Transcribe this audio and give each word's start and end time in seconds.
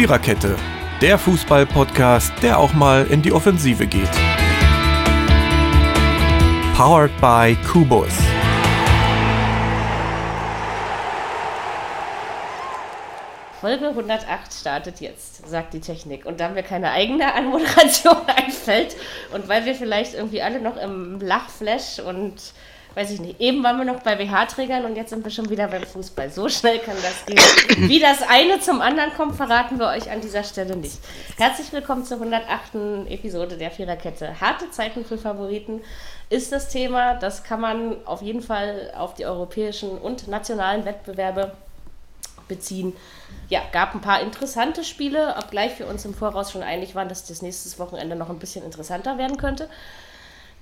Viererkette, 0.00 0.56
der 1.02 1.18
Fußball-Podcast, 1.18 2.32
der 2.40 2.58
auch 2.58 2.72
mal 2.72 3.06
in 3.08 3.20
die 3.20 3.32
Offensive 3.32 3.86
geht. 3.86 4.08
Powered 6.74 7.10
by 7.20 7.54
Kubus. 7.70 8.10
Folge 13.60 13.88
108 13.88 14.54
startet 14.58 15.02
jetzt, 15.02 15.46
sagt 15.46 15.74
die 15.74 15.80
Technik. 15.80 16.24
Und 16.24 16.40
da 16.40 16.48
mir 16.48 16.62
keine 16.62 16.92
eigene 16.92 17.34
Anmoderation 17.34 18.16
einfällt 18.26 18.96
und 19.34 19.48
weil 19.48 19.66
wir 19.66 19.74
vielleicht 19.74 20.14
irgendwie 20.14 20.40
alle 20.40 20.62
noch 20.62 20.78
im 20.78 21.20
Lachflash 21.20 21.98
und 21.98 22.54
weiß 22.94 23.10
ich 23.12 23.20
nicht, 23.20 23.40
eben 23.40 23.62
waren 23.62 23.78
wir 23.78 23.84
noch 23.84 24.02
bei 24.02 24.18
WH-Trägern 24.18 24.84
und 24.84 24.96
jetzt 24.96 25.10
sind 25.10 25.24
wir 25.24 25.30
schon 25.30 25.48
wieder 25.48 25.68
beim 25.68 25.84
Fußball. 25.84 26.30
So 26.30 26.48
schnell 26.48 26.78
kann 26.80 26.96
das 27.02 27.24
gehen. 27.26 27.88
Wie 27.88 28.00
das 28.00 28.22
eine 28.22 28.60
zum 28.60 28.80
anderen 28.80 29.12
kommt, 29.14 29.36
verraten 29.36 29.78
wir 29.78 29.86
euch 29.86 30.10
an 30.10 30.20
dieser 30.20 30.42
Stelle 30.42 30.76
nicht. 30.76 30.98
Herzlich 31.36 31.72
willkommen 31.72 32.04
zur 32.04 32.16
108. 32.18 33.08
Episode 33.08 33.56
der 33.56 33.70
Viererkette. 33.70 34.40
Harte 34.40 34.70
Zeiten 34.70 35.04
für 35.04 35.18
Favoriten 35.18 35.80
ist 36.28 36.52
das 36.52 36.68
Thema. 36.68 37.14
Das 37.14 37.44
kann 37.44 37.60
man 37.60 38.04
auf 38.06 38.22
jeden 38.22 38.42
Fall 38.42 38.92
auf 38.96 39.14
die 39.14 39.26
europäischen 39.26 39.98
und 39.98 40.28
nationalen 40.28 40.84
Wettbewerbe 40.84 41.52
beziehen. 42.48 42.92
Ja, 43.48 43.60
gab 43.72 43.94
ein 43.94 44.00
paar 44.00 44.20
interessante 44.20 44.84
Spiele, 44.84 45.36
obgleich 45.38 45.78
wir 45.78 45.86
uns 45.86 46.04
im 46.04 46.14
Voraus 46.14 46.50
schon 46.50 46.62
einig 46.62 46.94
waren, 46.94 47.08
dass 47.08 47.24
das 47.24 47.42
nächstes 47.42 47.78
Wochenende 47.78 48.16
noch 48.16 48.28
ein 48.28 48.38
bisschen 48.38 48.64
interessanter 48.64 49.18
werden 49.18 49.36
könnte. 49.36 49.68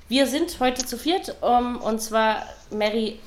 Wir 0.09 0.27
sind 0.27 0.59
heute 0.59 0.87
zu 0.87 0.97
viert, 0.97 1.35
um, 1.43 1.77
und 1.83 2.01
zwar 2.01 2.45
Mary, 2.71 3.21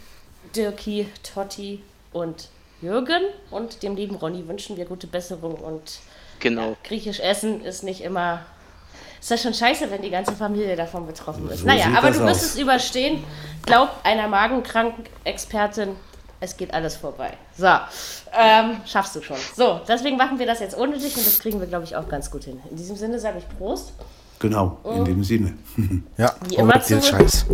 Dirki, 0.55 1.07
Totti 1.21 1.83
und 2.11 2.49
Jürgen. 2.81 3.21
Und 3.51 3.83
dem 3.83 3.95
lieben 3.95 4.15
Ronny 4.15 4.47
wünschen 4.47 4.77
wir 4.77 4.85
gute 4.85 5.05
Besserung 5.05 5.53
und 5.55 5.99
Genau. 6.39 6.69
ja, 6.69 6.75
griechisch 6.83 7.19
essen 7.19 7.63
ist 7.63 7.83
nicht 7.83 8.01
immer. 8.01 8.43
Ist 9.19 9.29
das 9.29 9.43
schon 9.43 9.53
scheiße, 9.53 9.91
wenn 9.91 10.01
die 10.01 10.09
ganze 10.09 10.31
Familie 10.35 10.75
davon 10.75 11.05
betroffen 11.05 11.47
ist? 11.51 11.59
So 11.59 11.67
naja, 11.67 11.89
aber 11.95 12.09
du 12.09 12.19
wirst 12.21 12.41
es 12.41 12.57
überstehen. 12.57 13.23
Glaub 13.63 13.89
einer 14.01 14.27
Magenkrank-Expertin, 14.27 15.95
es 16.39 16.57
geht 16.57 16.73
alles 16.73 16.95
vorbei. 16.95 17.37
So, 17.55 17.67
ähm, 18.33 18.81
schaffst 18.87 19.15
du 19.15 19.21
schon. 19.21 19.37
So, 19.55 19.81
deswegen 19.87 20.17
machen 20.17 20.39
wir 20.39 20.47
das 20.47 20.59
jetzt 20.59 20.75
ohne 20.75 20.97
dich 20.97 21.15
und 21.15 21.27
das 21.27 21.37
kriegen 21.37 21.59
wir, 21.59 21.67
glaube 21.67 21.83
ich, 21.83 21.95
auch 21.95 22.09
ganz 22.09 22.31
gut 22.31 22.45
hin. 22.45 22.59
In 22.71 22.75
diesem 22.75 22.95
Sinne 22.95 23.19
sage 23.19 23.37
ich 23.37 23.57
Prost. 23.59 23.93
Genau, 24.41 24.79
in 24.83 25.05
dem 25.05 25.23
Sinne. 25.23 25.53
Ja, 26.17 26.33
Wie 26.49 26.57
oh, 26.57 26.61
immer 26.61 26.73
dir 26.79 26.99
zu- 26.99 27.01
Scheiß. 27.01 27.45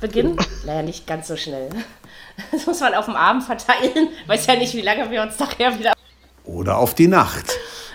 Beginn? 0.00 0.36
Naja, 0.64 0.82
nicht 0.82 1.06
ganz 1.06 1.26
so 1.28 1.36
schnell. 1.36 1.70
Das 2.52 2.66
muss 2.66 2.78
man 2.78 2.94
auf 2.94 3.06
dem 3.06 3.16
Abend 3.16 3.42
verteilen. 3.42 4.10
Weiß 4.28 4.46
ja 4.46 4.54
nicht, 4.54 4.72
wie 4.74 4.82
lange 4.82 5.10
wir 5.10 5.22
uns 5.22 5.36
nachher 5.40 5.76
wieder. 5.76 5.92
Oder 6.44 6.78
auf 6.78 6.94
die 6.94 7.08
Nacht. 7.08 7.46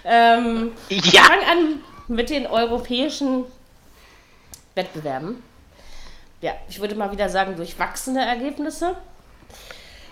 Ähm, 0.03 0.73
Wir 0.89 0.97
Ja, 0.97 1.21
fangen 1.23 1.45
an 1.49 1.79
mit 2.09 2.29
den 2.29 2.45
europäischen 2.45 3.45
Wettbewerben. 4.75 5.41
Ja, 6.41 6.51
ich 6.67 6.81
würde 6.81 6.95
mal 6.95 7.09
wieder 7.13 7.29
sagen, 7.29 7.55
durchwachsene 7.55 8.25
Ergebnisse. 8.25 8.97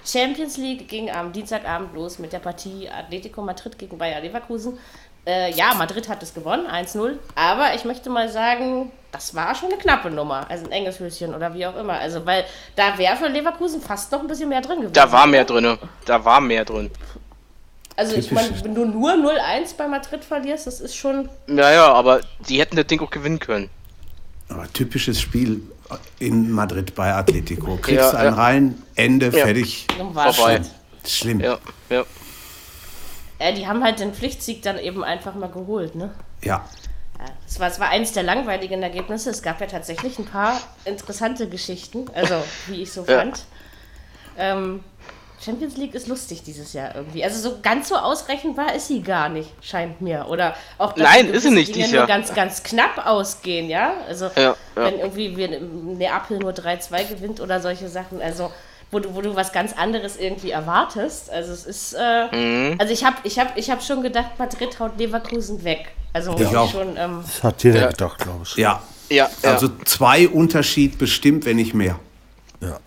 Champions 0.06 0.56
League 0.56 0.88
ging 0.88 1.11
am 1.11 1.33
Dienstagabend 1.33 1.94
los 1.94 2.17
mit 2.17 2.31
der 2.31 2.39
Partie 2.39 2.88
Atletico 2.89 3.41
Madrid 3.41 3.78
gegen 3.78 3.97
Bayer 3.97 4.22
Leverkusen. 4.22 4.80
Äh, 5.25 5.52
ja, 5.53 5.73
Madrid 5.75 6.09
hat 6.09 6.23
es 6.23 6.33
gewonnen, 6.33 6.66
1-0. 6.67 7.14
Aber 7.36 7.75
ich 7.75 7.86
möchte 7.86 8.09
mal 8.09 8.27
sagen, 8.30 8.91
das 9.11 9.36
war 9.36 9.53
schon 9.53 9.69
eine 9.72 9.78
knappe 9.78 10.09
Nummer. 10.09 10.45
Also 10.50 10.66
ein 10.66 10.72
enges 10.72 11.00
Höschen 11.00 11.36
oder 11.36 11.53
wie 11.53 11.66
auch 11.67 11.75
immer. 11.75 11.94
Also, 11.94 12.25
weil 12.25 12.44
da 12.75 12.97
wäre 12.97 13.16
für 13.17 13.28
Leverkusen 13.28 13.81
fast 13.81 14.11
noch 14.11 14.22
ein 14.22 14.28
bisschen 14.28 14.50
mehr 14.50 14.61
drin 14.61 14.78
gewesen. 14.78 14.94
da 14.94 15.11
war 15.11 15.28
mehr 15.28 15.45
drin. 15.45 15.78
Da 16.05 16.25
war 16.25 16.41
mehr 16.41 16.66
drin. 16.66 16.89
Also, 17.97 18.16
ich 18.16 18.31
meine, 18.31 18.50
wenn 18.63 18.73
du 18.73 18.86
nur 18.86 19.11
0-1 19.11 19.75
bei 19.78 19.88
Madrid 19.88 20.23
verlierst, 20.23 20.66
das 20.66 20.80
ist 20.80 20.95
schon. 20.95 21.30
Naja, 21.45 21.94
aber 21.94 22.22
die 22.47 22.59
hätten 22.59 22.75
das 22.78 22.88
Ding 22.88 23.00
auch 23.02 23.11
gewinnen 23.11 23.39
können. 23.39 23.69
Aber 24.50 24.72
typisches 24.74 25.22
Spiel 25.22 25.62
in 26.19 26.50
Madrid 26.51 26.95
bei 26.95 27.13
Atletico. 27.13 27.75
Kriegst 27.75 28.01
Ja, 28.06 28.12
du 28.12 28.18
einen 28.18 28.35
ja. 28.35 28.41
rein, 28.41 28.81
Ende, 28.95 29.25
Ja. 29.28 29.45
fertig. 29.45 29.85
Vorbei. 30.13 30.62
Schlimm. 31.06 31.41
Ja, 31.41 31.57
ja. 31.90 32.03
Ja, 33.41 33.52
die 33.52 33.66
haben 33.68 33.84
halt 33.84 34.00
den 34.00 34.13
Pflichtsieg 34.13 34.62
dann 34.62 34.78
eben 34.78 35.03
einfach 35.03 35.34
mal 35.35 35.50
geholt, 35.50 35.96
ne? 35.96 36.12
Ja. 36.44 36.63
Ja, 37.19 37.25
es 37.47 37.59
war, 37.59 37.68
es 37.68 37.79
war 37.79 37.90
eins 37.90 38.13
der 38.13 38.24
langweiligen 38.24 38.81
Ergebnisse. 38.84 39.29
Es 39.29 39.41
gab 39.41 39.59
ja 39.62 39.68
tatsächlich 39.68 40.18
ein 40.19 40.25
paar 40.25 40.59
interessante 40.85 41.47
Geschichten, 41.47 42.06
also 42.13 42.35
wie 42.68 42.81
ich 42.84 42.91
so 42.91 43.03
Ja. 43.07 43.19
fand. 43.19 43.44
Ähm, 44.38 44.84
Champions 45.44 45.75
League 45.78 45.96
ist 45.96 46.07
lustig 46.07 46.44
dieses 46.44 46.74
Jahr 46.74 46.94
irgendwie. 46.96 47.24
Also 47.24 47.50
so 47.50 47.57
ganz 47.63 47.90
so 47.90 47.96
ausrechenbar 47.96 48.75
ist 48.75 48.88
sie 48.88 49.01
gar 49.01 49.28
nicht, 49.28 49.50
scheint 49.62 50.00
mir. 50.00 50.28
Oder 50.30 50.56
auch 50.78 50.94
dass 50.94 51.03
Nein, 51.03 51.28
ist 51.30 51.41
sie 51.44 51.50
nicht 51.50 51.69
Dinge 51.69 51.78
dieses 51.80 51.91
nur 51.91 52.00
Jahr. 52.01 52.07
ganz, 52.07 52.34
ganz 52.34 52.62
knapp 52.62 53.06
ausgehen, 53.07 53.68
ja. 53.68 53.94
Also 54.07 54.25
Ja, 54.35 54.41
ja. 54.41 54.56
wenn 54.75 55.00
irgendwie 55.00 55.35
wir 55.35 55.59
Neapel 55.59 56.38
nur 56.38 56.51
3-2 56.53 57.06
gewinnt 57.06 57.40
oder 57.41 57.59
solche 57.59 57.88
Sachen. 57.90 58.22
Also 58.22 58.51
wo 58.91 59.00
du, 59.00 59.16
wo 59.16 59.22
du 59.22 59.35
was 59.35 59.52
ganz 59.53 59.74
anderes 59.74 60.18
irgendwie 60.18 60.52
erwartest. 60.52 61.29
Also 61.29 61.53
es 61.53 61.66
ist, 61.66 61.94
äh, 61.94 62.28
Mhm. 62.72 62.75
also 62.79 62.94
ich 62.94 63.03
habe 63.06 63.18
ich 63.24 63.40
hab, 63.40 63.57
ich 63.57 63.69
hab 63.69 63.81
schon 63.84 64.02
gedacht, 64.03 64.31
Madrid 64.38 64.79
haut 64.79 64.97
Leverkusen 64.97 65.63
weg. 65.63 65.91
Also 66.13 66.35
Ich 66.38 66.56
auch. 66.56 66.69
schon, 66.69 66.97
ähm, 66.97 67.22
Das 67.25 67.41
hat 67.44 67.63
jeder 67.63 67.80
Ja. 67.81 67.88
gedacht, 67.90 68.18
glaube 68.19 68.41
ich. 68.44 68.56
Ja. 68.57 68.81
Ja, 69.09 69.30
ja. 69.44 69.51
Also 69.53 69.69
zwei 69.85 70.28
Unterschied 70.28 70.97
bestimmt, 70.97 71.46
wenn 71.46 71.57
nicht 71.57 71.74
mehr. 71.74 71.97
Ja. 72.62 72.78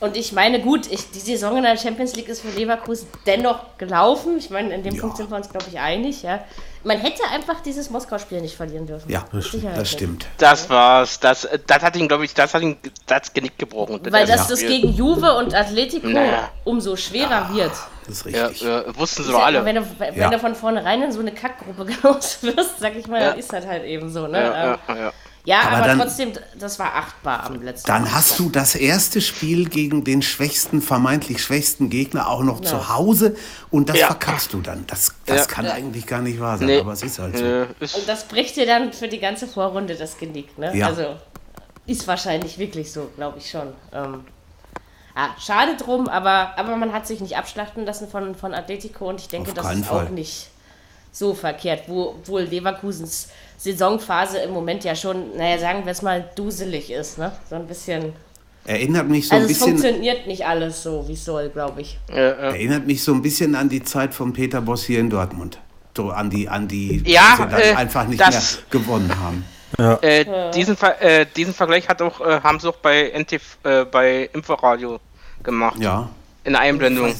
Und 0.00 0.16
ich 0.16 0.32
meine, 0.32 0.60
gut, 0.60 0.90
ich, 0.90 1.10
die 1.10 1.18
Saison 1.20 1.56
in 1.58 1.62
der 1.62 1.76
Champions 1.76 2.14
League 2.16 2.28
ist 2.28 2.40
für 2.40 2.48
Leverkusen 2.50 3.06
dennoch 3.26 3.76
gelaufen. 3.78 4.38
Ich 4.38 4.48
meine, 4.50 4.74
in 4.74 4.82
dem 4.82 4.94
Ja. 4.94 5.00
Punkt 5.02 5.16
sind 5.18 5.30
wir 5.30 5.36
uns, 5.36 5.48
glaube 5.50 5.66
ich, 5.70 5.78
einig. 5.78 6.22
Ja. 6.22 6.42
Man 6.82 6.98
hätte 6.98 7.22
einfach 7.30 7.60
dieses 7.60 7.90
Moskau-Spiel 7.90 8.40
nicht 8.40 8.56
verlieren 8.56 8.86
dürfen. 8.86 9.10
Ja, 9.10 9.24
das 9.32 9.90
stimmt. 9.90 10.26
das 10.38 10.70
war's. 10.70 11.20
Das, 11.20 11.46
das 11.66 11.82
hat 11.82 11.94
ihn, 11.96 12.08
glaube 12.08 12.24
ich, 12.24 12.32
das 12.32 12.54
hat 12.54 12.62
ihn 12.62 12.76
das 13.06 13.32
Genick 13.34 13.58
gebrochen. 13.58 14.00
Weil 14.10 14.26
das, 14.26 14.48
das 14.48 14.60
gegen 14.60 14.88
Juve 14.94 15.34
und 15.36 15.54
Atletico 15.54 16.06
Naja. 16.08 16.50
umso 16.64 16.96
schwerer 16.96 17.50
wird. 17.52 17.72
Das 18.06 18.22
ist 18.22 18.34
Ja, 18.34 18.46
richtig. 18.46 18.66
ja, 18.66 18.98
wussten 18.98 19.22
sie 19.24 19.30
doch 19.30 19.38
ja, 19.40 19.44
alle. 19.44 19.64
Wenn, 19.64 19.76
du, 19.76 19.86
wenn 19.98 20.14
Ja. 20.16 20.30
du 20.30 20.38
von 20.38 20.54
vornherein 20.54 21.02
in 21.02 21.12
so 21.12 21.20
eine 21.20 21.32
Kackgruppe 21.32 21.86
los 22.02 22.38
wirst, 22.42 22.78
sag 22.80 22.96
ich 22.96 23.06
mal, 23.06 23.20
Ja. 23.20 23.30
dann 23.30 23.38
ist 23.38 23.52
das 23.52 23.66
halt 23.66 23.84
eben 23.84 24.08
so. 24.10 24.26
Ne? 24.26 24.40
Ja, 24.42 24.78
Ähm, 24.88 24.96
ja, 24.96 25.12
ja. 25.44 25.56
ja, 25.56 25.60
Aber 25.68 25.76
aber, 25.78 25.86
dann- 25.86 25.98
trotzdem, 26.00 26.32
das 26.58 26.78
war 26.78 26.94
achtbar 26.94 27.44
am 27.46 27.62
letzten 27.62 27.86
Dann 27.86 28.12
hast 28.12 28.38
du 28.38 28.50
das 28.50 28.74
erste 28.74 29.20
Spiel 29.20 29.68
gegen 29.68 30.04
den 30.04 30.22
schwächsten, 30.22 30.80
vermeintlich 30.82 31.42
schwächsten 31.42 31.90
Gegner 31.90 32.28
auch 32.28 32.42
noch 32.42 32.60
zu 32.60 32.88
Hause 32.88 33.36
und 33.70 33.88
das 33.88 33.98
Ja. 33.98 34.06
verkackst 34.08 34.52
du 34.52 34.60
dann. 34.60 34.84
Das, 34.86 35.14
das 35.26 35.40
Ja. 35.40 35.46
kann 35.46 35.66
eigentlich 35.66 36.06
gar 36.06 36.20
nicht 36.22 36.40
wahr 36.40 36.58
sein, 36.58 36.66
Nee. 36.68 36.80
aber 36.80 36.92
es 36.92 37.02
ist 37.02 37.18
halt 37.18 37.36
so. 37.36 37.44
Und 37.44 38.08
das 38.08 38.24
bricht 38.24 38.56
dir 38.56 38.66
dann 38.66 38.92
für 38.92 39.08
die 39.08 39.18
ganze 39.20 39.46
Vorrunde 39.46 39.94
das 39.94 40.18
Genick, 40.18 40.56
ne? 40.58 40.76
Ja. 40.76 40.86
Also 40.86 41.16
ist 41.86 42.06
wahrscheinlich 42.06 42.58
wirklich 42.58 42.92
so, 42.92 43.10
glaube 43.16 43.38
ich 43.38 43.50
schon. 43.50 43.72
Ähm, 43.92 44.24
ah, 45.14 45.28
schade 45.40 45.76
drum, 45.76 46.08
aber, 46.08 46.52
aber 46.56 46.76
man 46.76 46.92
hat 46.92 47.06
sich 47.06 47.20
nicht 47.20 47.36
abschlachten 47.36 47.84
lassen 47.84 48.08
von, 48.08 48.34
von 48.34 48.54
Atletico 48.54 49.08
und 49.08 49.20
ich 49.20 49.28
denke, 49.28 49.52
das 49.52 49.72
ist 49.74 49.86
Fall. 49.86 50.06
auch 50.06 50.10
nicht 50.10 50.48
so 51.12 51.34
verkehrt, 51.34 51.84
wo 51.88 52.14
wohl 52.26 52.42
Leverkusens 52.42 53.28
Saisonphase 53.62 54.38
im 54.38 54.52
Moment 54.52 54.84
ja 54.84 54.96
schon, 54.96 55.36
naja, 55.36 55.58
sagen 55.58 55.84
wir 55.84 55.92
es 55.92 56.00
mal, 56.00 56.24
duselig 56.34 56.90
ist, 56.90 57.18
ne? 57.18 57.30
So 57.50 57.56
ein 57.56 57.66
bisschen. 57.66 58.14
Erinnert 58.64 59.08
mich 59.08 59.28
so 59.28 59.34
Also 59.34 59.46
ein 59.46 59.50
es 59.52 59.58
bisschen 59.58 59.78
funktioniert 59.78 60.26
nicht 60.26 60.46
alles 60.46 60.82
so, 60.82 61.06
wie 61.06 61.12
es 61.12 61.24
soll, 61.24 61.50
glaube 61.50 61.82
ich. 61.82 61.98
äh, 62.10 62.14
äh, 62.28 62.32
Erinnert 62.48 62.86
mich 62.86 63.02
so 63.02 63.12
ein 63.12 63.20
bisschen 63.20 63.54
an 63.54 63.68
die 63.68 63.82
Zeit 63.82 64.14
von 64.14 64.32
Peter 64.32 64.62
Boss 64.62 64.84
hier 64.84 65.00
in 65.00 65.10
Dortmund. 65.10 65.58
So 65.94 66.08
an 66.10 66.30
die, 66.30 66.48
an 66.48 66.68
die, 66.68 67.02
Ja, 67.04 67.36
die 67.36 67.50
dann 67.50 67.60
äh, 67.60 67.72
einfach 67.74 68.06
nicht 68.06 68.20
das- 68.20 68.56
mehr 68.70 68.80
gewonnen 68.80 69.12
haben. 69.20 69.44
äh, 70.02 70.24
diesen, 70.54 70.76
Ver 70.76 71.00
äh, 71.02 71.26
diesen 71.36 71.52
Vergleich 71.52 71.86
hat 71.88 72.00
auch, 72.00 72.20
äh, 72.22 72.40
haben 72.42 72.58
sie 72.60 72.68
auch 72.68 72.76
bei 72.76 73.10
NTV, 73.10 73.42
äh, 73.64 73.84
bei 73.84 74.30
Inforadio 74.32 74.98
gemacht. 75.42 75.78
Ja. 75.80 76.08
In 76.44 76.52
der 76.52 76.62
Einblendung. 76.62 77.14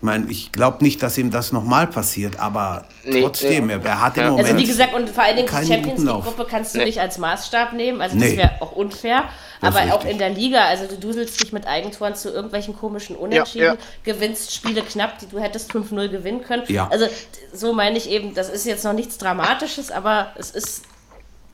Ich 0.00 0.04
meine, 0.06 0.30
ich 0.30 0.50
glaube 0.50 0.82
nicht, 0.82 1.02
dass 1.02 1.18
ihm 1.18 1.30
das 1.30 1.52
nochmal 1.52 1.86
passiert, 1.86 2.40
aber 2.40 2.86
Nee, 3.04 3.20
trotzdem, 3.20 3.66
nee. 3.66 3.78
er, 3.84 4.00
hat 4.00 4.16
im 4.16 4.22
Ja. 4.22 4.30
Moment. 4.30 4.48
Also 4.48 4.58
wie 4.58 4.66
gesagt, 4.66 4.94
und 4.94 5.10
vor 5.10 5.22
allen 5.24 5.36
Dingen 5.36 5.48
die 5.48 5.66
Champions. 5.66 6.02
League-Gruppe 6.02 6.46
kannst 6.48 6.74
du 6.74 6.78
Nee. 6.78 6.86
nicht 6.86 6.98
als 7.00 7.18
Maßstab 7.18 7.74
nehmen. 7.74 8.00
Also 8.00 8.16
Nee. 8.16 8.28
das 8.28 8.36
wäre 8.38 8.62
auch 8.62 8.72
unfair. 8.72 9.24
Das 9.60 9.76
Aber 9.76 9.94
auch 9.94 10.06
in 10.06 10.16
der 10.16 10.30
Liga, 10.30 10.64
also 10.64 10.86
du 10.86 10.96
duselst 10.96 11.38
dich 11.42 11.52
mit 11.52 11.66
Eigentoren 11.66 12.14
zu 12.14 12.30
irgendwelchen 12.30 12.74
komischen 12.78 13.14
Unentschieden, 13.14 13.62
Ja, 13.66 13.72
ja. 13.74 13.78
gewinnst 14.02 14.54
Spiele 14.54 14.80
knapp, 14.80 15.18
die 15.18 15.26
du 15.26 15.38
hättest 15.38 15.70
5-0 15.70 16.08
gewinnen 16.08 16.42
können. 16.44 16.62
Ja. 16.68 16.88
Also 16.90 17.06
so 17.52 17.74
meine 17.74 17.98
ich 17.98 18.08
eben, 18.08 18.32
das 18.32 18.48
ist 18.48 18.64
jetzt 18.64 18.84
noch 18.84 18.94
nichts 18.94 19.18
Dramatisches, 19.18 19.90
aber 19.90 20.28
es 20.36 20.50
ist, 20.52 20.84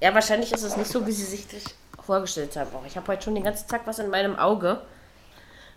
ja 0.01 0.15
wahrscheinlich 0.15 0.53
ist 0.53 0.63
es 0.63 0.77
nicht 0.77 0.89
so, 0.93 1.05
wie 1.05 1.11
sie 1.11 1.25
sich 1.25 1.47
das 1.49 1.65
vorgestellt 2.05 2.55
haben. 2.55 2.71
Auch 2.77 2.87
ich 2.87 2.97
habe 2.97 3.09
heute 3.09 3.25
schon 3.25 3.35
den 3.35 3.43
ganzen 3.43 3.67
Tag 3.67 3.81
was 3.87 3.99
in 3.99 4.09
meinem 4.09 4.39
Auge. 4.39 4.83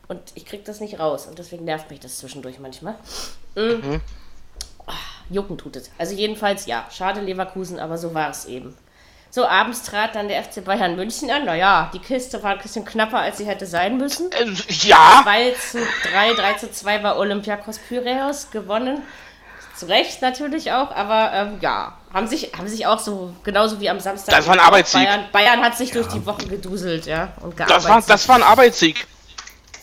Und 0.09 0.19
ich 0.33 0.45
krieg 0.45 0.65
das 0.65 0.79
nicht 0.81 1.00
raus. 1.00 1.27
Und 1.27 1.38
deswegen 1.39 1.65
nervt 1.65 1.89
mich 1.91 2.00
das 2.00 2.17
zwischendurch 2.17 2.59
manchmal. 2.59 2.95
Mhm. 3.56 4.01
Ah, 4.88 4.94
Jucken 5.29 5.57
tut 5.57 5.75
es. 5.75 5.91
Also 6.00 6.15
jedenfalls 6.15 6.65
ja, 6.65 6.85
schade 6.91 7.21
Leverkusen, 7.21 7.79
aber 7.79 7.97
so 7.97 8.13
war 8.15 8.31
es 8.31 8.45
eben. 8.45 8.75
So, 9.29 9.45
abends 9.45 9.83
trat 9.83 10.15
dann 10.15 10.27
der 10.27 10.44
FC 10.44 10.65
Bayern 10.65 10.95
München 10.95 11.29
an. 11.29 11.45
Naja, 11.45 11.91
die 11.94 12.00
Kiste 12.00 12.41
war 12.41 12.53
ein 12.53 12.57
bisschen 12.57 12.83
knapper, 12.83 13.19
als 13.19 13.38
sie 13.38 13.45
hätte 13.45 13.67
sein 13.67 13.97
müssen. 13.97 14.31
Äh, 14.31 14.47
ja, 14.88 15.21
2 15.23 15.51
zu 15.51 15.77
3, 16.11 16.33
3 16.33 16.53
zu 16.56 16.71
2 16.71 17.03
war 17.03 17.17
Olympiakos 17.17 17.77
Pyräus 17.77 18.50
gewonnen. 18.50 19.03
Zu 19.75 19.85
Recht 19.85 20.23
natürlich 20.23 20.71
auch, 20.71 20.91
aber 20.91 21.31
ähm, 21.33 21.57
ja, 21.61 21.94
haben 22.11 22.25
sich, 22.25 22.51
haben 22.57 22.67
sich 22.67 22.88
auch 22.88 23.00
so, 23.00 23.35
genauso 23.44 23.79
wie 23.79 23.89
am 23.89 24.00
Samstag. 24.00 24.35
Das 24.35 24.47
war 24.47 24.56
ein 24.56 24.59
Arbeitssieg. 24.59 25.03
Bayern, 25.03 25.25
Bayern 25.31 25.61
hat 25.61 25.77
sich 25.77 25.91
durch 25.91 26.07
die 26.07 26.25
Woche 26.25 26.47
geduselt, 26.47 27.06
ja. 27.06 27.31
Und 27.41 27.57
Das 27.59 27.88
war, 27.88 28.01
das 28.01 28.27
war 28.27 28.38
ein 28.38 28.44
Arbeitssieg. 28.44 29.07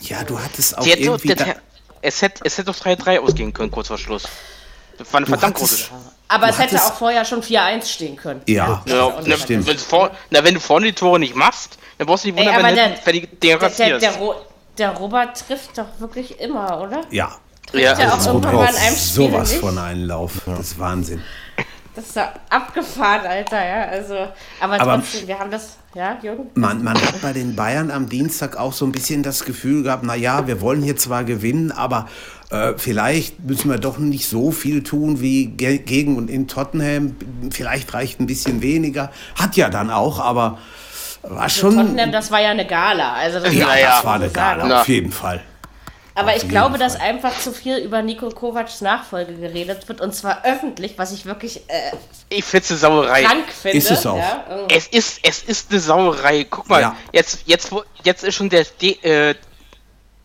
Ja, 0.01 0.23
du 0.23 0.39
hattest 0.39 0.77
auch 0.77 0.83
Die 0.83 0.91
hätte, 0.91 1.01
irgendwie. 1.03 1.35
das, 1.35 1.47
Da, 1.47 1.53
es, 2.01 2.21
hätte, 2.21 2.41
es 2.45 2.57
hätte 2.57 2.71
doch 2.71 2.77
3-3 2.79 3.19
ausgehen 3.19 3.53
können, 3.53 3.71
kurz 3.71 3.87
vor 3.87 3.97
Schluss. 3.97 4.23
Das 4.97 5.11
war 5.13 5.17
eine 5.19 5.27
verdammt 5.27 5.55
hattest- 5.57 5.89
große. 5.89 6.01
aber 6.27 6.49
es 6.49 6.57
hätte 6.57 6.75
auch 6.83 6.93
vorher 6.93 7.23
schon 7.25 7.41
4-1 7.43 7.85
stehen 7.87 8.15
können. 8.15 8.41
ja, 8.47 8.81
Ja, 8.87 9.11
das 9.25 9.41
stimmt. 9.41 9.67
wenn, 9.67 9.77
vor, 9.77 10.11
na, 10.29 10.43
wenn 10.43 10.53
du 10.55 10.59
vorne 10.59 10.87
die 10.87 10.93
Tore 10.93 11.19
nicht 11.19 11.35
machst, 11.35 11.77
dann 11.97 12.07
brauchst 12.07 12.23
du 12.23 12.29
nicht 12.29 12.37
Ey, 12.39 12.45
wundern, 12.45 12.59
aber 12.65 12.67
wenn, 12.75 12.75
der- 12.75 13.13
die 13.13 13.21
Dinger 13.27 13.29
Der, 13.39 13.57
der, 13.59 13.69
kassierst. 13.69 14.01
der, 14.03 14.11
Ro 14.15 14.35
der 14.77 14.89
Robert 14.91 15.43
trifft 15.47 15.77
doch 15.77 15.85
wirklich 15.99 16.39
immer, 16.39 16.79
oder? 16.81 17.01
ja. 17.11 17.35
ja, 17.73 17.93
der 17.95 18.09
auch 18.09 18.13
also, 18.17 18.29
irgendwann 18.31 18.55
mal 18.55 18.69
in 18.69 18.75
einem 18.75 18.95
Spiel 18.95 18.97
sowas 19.31 19.51
nicht? 19.51 19.59
von 19.61 19.77
Einlauf. 19.77 20.31
Das 20.45 20.59
ist 20.59 20.79
Wahnsinn. 20.79 21.23
Das 21.97 22.05
ist 22.05 22.15
ja 22.15 22.31
abgefahren, 22.51 23.25
Alter, 23.25 23.57
ja. 23.57 23.85
Also, 23.85 24.13
aber, 24.59 24.79
Aber- 24.79 24.95
trotzdem, 24.97 25.27
wir 25.27 25.39
haben 25.39 25.49
das, 25.49 25.77
ja, 25.95 26.15
Jürgen? 26.21 26.51
Man, 26.53 26.83
man 26.83 26.93
hat 26.93 27.19
bei 27.23 27.33
den 27.33 27.55
Bayern 27.55 27.89
am 27.89 28.07
Dienstag 28.07 28.55
auch 28.55 28.71
so 28.71 28.85
ein 28.85 28.91
bisschen 28.91 29.23
das 29.23 29.45
Gefühl 29.45 29.81
gehabt, 29.81 30.03
na 30.05 30.13
ja, 30.13 30.45
wir 30.45 30.61
wollen 30.61 30.83
hier 30.83 30.95
zwar 30.95 31.23
gewinnen, 31.23 31.71
aber 31.71 32.07
äh, 32.51 32.73
vielleicht 32.77 33.39
müssen 33.39 33.71
wir 33.71 33.79
doch 33.79 33.97
nicht 33.97 34.27
so 34.27 34.51
viel 34.51 34.83
tun 34.83 35.21
wie 35.21 35.47
ge 35.47 35.79
gegen 35.79 36.17
und 36.17 36.29
in 36.29 36.47
Tottenham. 36.47 37.15
Vielleicht 37.49 37.91
reicht 37.95 38.19
ein 38.19 38.27
bisschen 38.27 38.61
weniger. 38.61 39.11
Hat 39.33 39.55
ja 39.57 39.71
dann 39.71 39.89
auch, 39.89 40.19
aber 40.19 40.59
war 41.23 41.49
schon. 41.49 41.77
Tottenham, 41.77 42.11
das 42.11 42.29
war 42.29 42.41
ja 42.41 42.51
eine 42.51 42.67
Gala. 42.67 43.13
Also 43.13 43.39
das 43.39 43.55
ja, 43.55 43.75
ja. 43.75 43.95
das 43.95 44.05
war 44.05 44.13
eine. 44.13 44.29
Gala, 44.29 44.81
auf 44.81 44.87
jeden 44.87 45.11
Fall. 45.11 45.41
Aber 46.17 46.31
Auf 46.31 46.43
ich 46.43 46.49
glaube, 46.49 46.77
dass 46.77 46.97
Fall. 46.97 47.07
einfach 47.09 47.39
zu 47.39 47.51
viel 47.53 47.77
über 47.77 48.01
Nico 48.01 48.29
Kovacs 48.29 48.81
Nachfolge 48.81 49.33
geredet 49.35 49.87
wird 49.87 50.01
und 50.01 50.15
zwar 50.15 50.43
öffentlich, 50.45 50.97
was 50.97 51.11
ich 51.11 51.25
wirklich 51.25 51.61
äh, 51.69 51.91
ich 52.29 52.43
finde 52.43 52.63
es 52.65 52.71
eine 52.71 52.79
Sauerei. 52.79 53.23
krank 53.23 53.45
finde. 53.61 53.77
Ist 53.77 53.91
es 53.91 54.05
auch. 54.05 54.17
Ja, 54.17 54.43
irgendwie. 54.49 54.75
Es 54.75 54.87
ist, 54.87 55.19
es 55.21 55.43
ist 55.43 55.69
eine 55.71 55.79
Sauerei. 55.79 56.45
Guck 56.49 56.67
mal, 56.69 56.81
Ja. 56.81 56.95
jetzt, 57.13 57.41
jetzt, 57.45 57.71
wo- 57.71 57.83
jetzt 58.03 58.23
ist 58.23 58.35
schon 58.35 58.49
der, 58.49 58.65
De- 58.81 58.99
äh, 59.03 59.35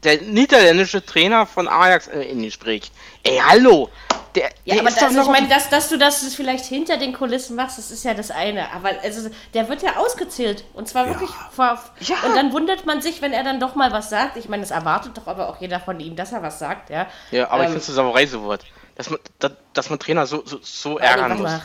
der 0.03 0.23
niederländische 0.23 1.05
Trainer 1.05 1.47
von 1.47 1.69
Ajax 1.69 2.09
äh, 2.09 2.23
in 2.23 2.43
Gespräch. 2.43 2.91
Ey, 3.23 3.39
hallo! 3.47 3.91
Der, 4.35 4.45
ja, 4.65 4.75
der 4.75 4.81
aber 4.81 4.89
ist 4.89 5.01
das, 5.01 5.09
doch 5.11 5.17
noch 5.17 5.27
ich 5.27 5.31
meine, 5.33 5.49
dass, 5.49 5.69
dass 5.69 5.89
du 5.91 5.99
das 5.99 6.35
vielleicht 6.35 6.65
hinter 6.65 6.97
den 6.97 7.13
Kulissen 7.13 7.55
machst, 7.55 7.77
das 7.79 7.91
ist 7.91 8.03
ja 8.05 8.15
das 8.15 8.31
eine. 8.31 8.73
Aber 8.73 8.91
also, 9.03 9.29
der 9.53 9.69
wird 9.69 9.83
ja 9.83 9.97
ausgezählt. 9.97 10.65
Und 10.73 10.89
zwar 10.89 11.07
wirklich 11.09 11.31
vor. 11.51 11.79
Ja. 12.01 12.17
Und 12.27 12.35
dann 12.35 12.53
wundert 12.53 12.87
man 12.87 13.03
sich, 13.03 13.21
wenn 13.21 13.33
er 13.33 13.45
dann 13.45 13.61
doch 13.61 13.75
mal 13.75 13.93
was 13.93 14.09
sagt. 14.11 14.37
Ich 14.39 14.49
meine, 14.49 14.63
das 14.63 14.71
erwartet 14.71 15.17
doch 15.19 15.27
aber 15.27 15.49
auch 15.51 15.61
jeder 15.61 15.81
von 15.81 16.01
ihm, 16.01 16.17
dass 16.17 16.33
er 16.33 16.43
was 16.43 16.59
sagt, 16.59 16.89
ja. 16.91 17.07
Ja, 17.31 17.51
aber 17.51 17.65
ich 17.65 17.69
Ähm, 17.69 17.73
finde 17.73 17.83
es 17.83 17.89
eine 17.89 17.97
Sauerei 17.97 18.27
so 18.27 18.43
wird. 18.45 18.65
Dass 18.95 19.11
man, 19.11 19.19
dass, 19.39 19.53
dass 19.75 19.91
man 19.91 19.99
Trainer 19.99 20.27
so, 20.27 20.43
so, 20.47 20.59
so 20.63 20.99
Also, 20.99 20.99
ärgern 20.99 21.33
muss. 21.39 21.43
mal. 21.43 21.63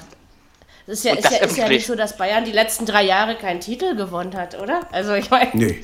Es 0.87 0.99
ist 0.99 1.03
ja, 1.05 1.13
ist, 1.15 1.25
das 1.25 1.31
ja, 1.33 1.45
ist 1.45 1.57
ja 1.57 1.67
nicht 1.67 1.85
so, 1.87 1.95
dass 1.95 2.15
Bayern 2.17 2.45
die 2.45 2.53
letzten 2.53 2.85
drei 2.85 3.03
Jahre 3.03 3.35
keinen 3.35 3.59
Titel 3.59 3.95
gewonnen 3.95 4.35
hat, 4.37 4.57
oder? 4.59 4.81
Also 4.91 5.13
ich 5.15 5.29
meine, 5.29 5.51
Nee, 5.53 5.81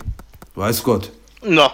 weiß 0.56 0.83
Gott. 0.83 1.12
No, 1.41 1.69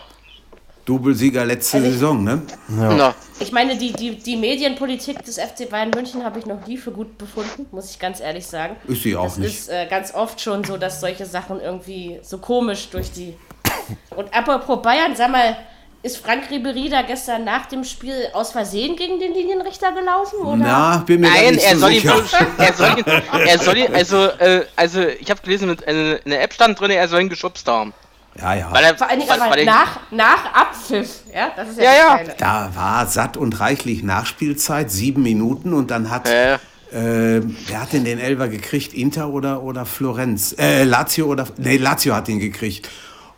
Doublesieger 0.89 1.45
letzte 1.45 1.77
Also 1.77 1.87
ich- 1.87 1.93
Saison, 1.93 2.23
ne? 2.23 2.41
no. 2.67 3.13
ich 3.39 3.51
meine, 3.51 3.77
die, 3.77 3.93
die, 3.93 4.17
die 4.17 4.35
Medienpolitik 4.35 5.23
des 5.23 5.37
FC 5.37 5.69
Bayern 5.69 5.91
München 5.91 6.23
habe 6.25 6.39
ich 6.39 6.47
noch 6.47 6.65
nie 6.65 6.77
für 6.77 6.91
gut 6.91 7.15
befunden, 7.19 7.67
muss 7.71 7.91
ich 7.91 7.99
ganz 7.99 8.19
ehrlich 8.19 8.47
sagen. 8.47 8.75
Ist 8.87 9.03
sie 9.03 9.15
auch 9.15 9.25
das 9.25 9.37
nicht. 9.37 9.55
ist 9.59 9.69
äh, 9.69 9.85
ganz 9.87 10.13
oft 10.15 10.41
schon 10.41 10.63
so, 10.63 10.77
dass 10.77 10.99
solche 10.99 11.27
Sachen 11.27 11.61
irgendwie 11.61 12.19
so 12.23 12.39
komisch 12.39 12.89
durch 12.89 13.11
die. 13.11 13.35
Und 14.15 14.33
apropos 14.33 14.81
Bayern, 14.81 15.15
sag 15.15 15.31
mal, 15.31 15.55
ist 16.01 16.17
Frank 16.17 16.49
Ribery 16.49 16.89
da 16.89 17.03
gestern 17.03 17.43
nach 17.43 17.67
dem 17.67 17.83
Spiel 17.83 18.15
aus 18.33 18.51
Versehen 18.51 18.95
gegen 18.95 19.19
den 19.19 19.33
Linienrichter 19.33 19.91
gelaufen? 19.91 20.39
Oder? 20.39 20.55
Na, 20.55 20.97
bin 21.05 21.21
mir 21.21 21.29
Nein, 21.29 21.53
nicht 21.55 21.65
er 21.65 21.73
so 21.75 21.79
soll 21.81 21.91
ihn 21.91 22.01
sicher. 22.01 22.15
wohl, 22.15 22.65
er 22.65 22.73
soll 22.73 22.97
ihn, 22.97 23.05
er 23.47 23.59
soll 23.59 23.77
ihn, 23.77 23.93
also, 23.93 24.25
äh, 24.25 24.65
also, 24.75 25.01
ich 25.01 25.29
habe 25.29 25.41
gelesen, 25.41 25.69
mit, 25.69 25.83
äh, 25.85 26.15
in 26.15 26.31
der 26.31 26.41
App 26.41 26.53
stand 26.53 26.79
drin, 26.79 26.89
er 26.89 27.07
soll 27.07 27.21
ihn 27.21 27.29
geschubst 27.29 27.67
haben. 27.67 27.93
Ja, 28.37 28.53
ja. 28.53 28.71
Weil 28.71 28.83
er, 28.85 28.97
Vor 28.97 29.09
allen 29.09 29.19
Dingen 29.19 29.31
weil, 29.31 29.39
weil 29.51 29.65
nach, 29.65 29.99
nach 30.11 30.53
Abpfiff, 30.53 31.21
ja? 31.33 31.49
Das 31.55 31.69
ist 31.69 31.77
ja, 31.79 31.83
Ja, 31.93 32.21
ja. 32.21 32.33
Da 32.37 32.69
war 32.73 33.05
satt 33.07 33.37
und 33.37 33.59
reichlich 33.59 34.03
Nachspielzeit, 34.03 34.91
sieben 34.91 35.23
Minuten 35.23 35.73
und 35.73 35.91
dann 35.91 36.09
hat, 36.09 36.27
Äh. 36.29 36.53
äh, 36.55 37.41
wer 37.67 37.81
hat 37.81 37.93
denn 37.93 38.05
den 38.05 38.19
Elfer 38.19 38.47
gekriegt? 38.47 38.93
Inter 38.93 39.29
oder, 39.29 39.63
oder 39.63 39.85
Florenz? 39.85 40.55
Äh, 40.57 40.83
Lazio 40.83 41.25
oder, 41.27 41.47
nee, 41.57 41.77
Lazio 41.77 42.13
hat 42.15 42.29
ihn 42.29 42.39
gekriegt. 42.39 42.89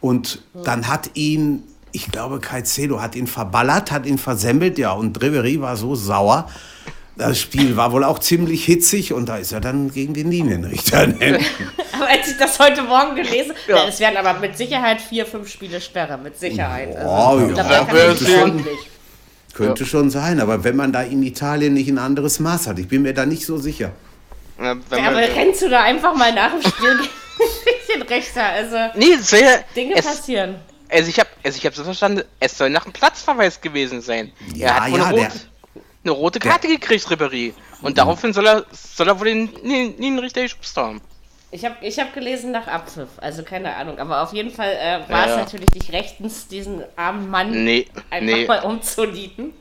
Und 0.02 0.42
dann 0.64 0.88
hat 0.88 1.12
ihn, 1.16 1.64
ich 1.92 2.12
glaube, 2.12 2.40
Caicedo 2.40 3.02
hat 3.02 3.16
ihn 3.16 3.28
verballert, 3.28 3.92
hat 3.92 4.06
ihn 4.06 4.18
versemmelt, 4.18 4.78
ja, 4.78 4.92
und 4.92 5.22
Ribery 5.22 5.62
war 5.62 5.78
so 5.78 5.96
sauer. 5.96 6.50
Das 7.18 7.40
Spiel 7.40 7.76
war 7.76 7.92
wohl 7.92 8.04
auch 8.04 8.20
ziemlich 8.20 8.64
hitzig 8.66 9.14
und 9.14 9.28
da 9.28 9.38
ist 9.38 9.52
er 9.52 9.60
dann 9.60 9.92
gegen 9.92 10.14
den 10.14 10.32
Linienrichter. 10.32 11.02
Aber 11.94 12.08
als 12.10 12.30
ich 12.30 12.38
das 12.38 12.58
heute 12.58 12.84
Morgen 12.84 13.16
gelesen 13.16 13.54
Ja. 13.68 13.76
ja. 13.78 13.88
es 13.88 14.00
werden 14.00 14.18
aber 14.18 14.40
mit 14.40 14.58
Sicherheit 14.58 15.02
vier, 15.02 15.26
fünf 15.26 15.50
Spiele 15.50 15.80
Sperre, 15.82 16.18
mit 16.18 16.40
Sicherheit. 16.40 16.90
Oh, 17.04 17.10
Also, 17.10 17.48
ja. 17.50 17.64
da 17.64 17.72
Ja, 17.94 18.16
sehen. 18.16 18.40
ordentlich. 18.42 18.80
Könnte 19.54 19.86
schon 19.86 20.10
sein, 20.10 20.40
aber 20.40 20.64
wenn 20.64 20.76
man 20.78 20.94
da 20.94 21.02
in 21.04 21.22
Italien 21.22 21.74
nicht 21.74 21.90
ein 21.90 21.98
anderes 22.00 22.40
Maß 22.40 22.68
hat, 22.68 22.80
ich 22.80 22.88
bin 22.88 23.02
mir 23.02 23.14
da 23.14 23.26
nicht 23.26 23.46
so 23.46 23.58
sicher. 23.58 23.92
Ja, 24.58 24.76
wenn 24.90 25.04
Ja, 25.04 25.10
aber 25.10 25.20
rennst 25.20 25.62
du 25.62 25.70
da 25.70 25.84
einfach 25.84 26.16
mal 26.16 26.34
nach 26.34 26.52
dem 26.54 26.62
Spiel 26.62 26.90
ein 27.00 27.08
bisschen 27.88 28.02
rechter? 28.04 28.46
Also, 28.46 28.78
nee, 28.98 29.14
es 29.20 29.30
soll 29.30 29.40
ja, 29.42 29.58
Dinge 29.76 29.96
es, 29.98 30.06
passieren. 30.06 30.56
also 30.90 31.10
ich 31.10 31.20
habe 31.20 31.30
also 31.44 31.58
ich 31.58 31.66
hab 31.66 31.76
so 31.76 31.84
verstanden, 31.84 32.22
es 32.40 32.58
soll 32.58 32.70
nach 32.70 32.86
einem 32.86 32.94
Platzverweis 32.94 33.60
gewesen 33.60 34.02
sein. 34.02 34.32
Ja, 34.56 34.68
er 34.68 34.74
hat 34.76 34.90
ja, 34.90 35.04
eine, 35.06 35.16
der- 35.16 35.24
rote, 35.26 35.40
eine 36.04 36.12
rote 36.12 36.40
Karte 36.40 36.68
gekriegt, 36.68 37.06
Ribéry. 37.08 37.54
Und 37.82 37.98
daraufhin 37.98 38.34
soll 38.34 38.48
er, 38.48 38.66
soll 38.72 39.08
er 39.08 39.20
wohl 39.20 39.28
den 39.28 39.50
Lin- 39.64 39.96
Linienrichter 39.98 40.42
geschubst 40.42 40.76
haben. 40.78 41.02
Ich 41.54 41.66
habe 41.66 41.76
ich 41.82 42.00
hab 42.00 42.14
gelesen 42.14 42.52
nach 42.52 42.68
Abpfiff, 42.68 43.10
also 43.18 43.44
keine 43.44 43.76
Ahnung. 43.76 44.00
Aber 44.00 44.22
auf 44.24 44.32
jeden 44.34 44.52
Fall 44.52 44.72
äh, 44.72 45.12
war 45.12 45.28
Ja. 45.28 45.32
es 45.34 45.38
natürlich 45.38 45.70
nicht 45.74 45.92
rechtens, 45.92 46.48
diesen 46.48 46.84
armen 46.96 47.30
Mann 47.30 47.52
Nee, 47.66 47.88
einfach 48.10 48.38
nee. 48.38 48.46
mal 48.46 48.60
umzunieten. 48.64 49.52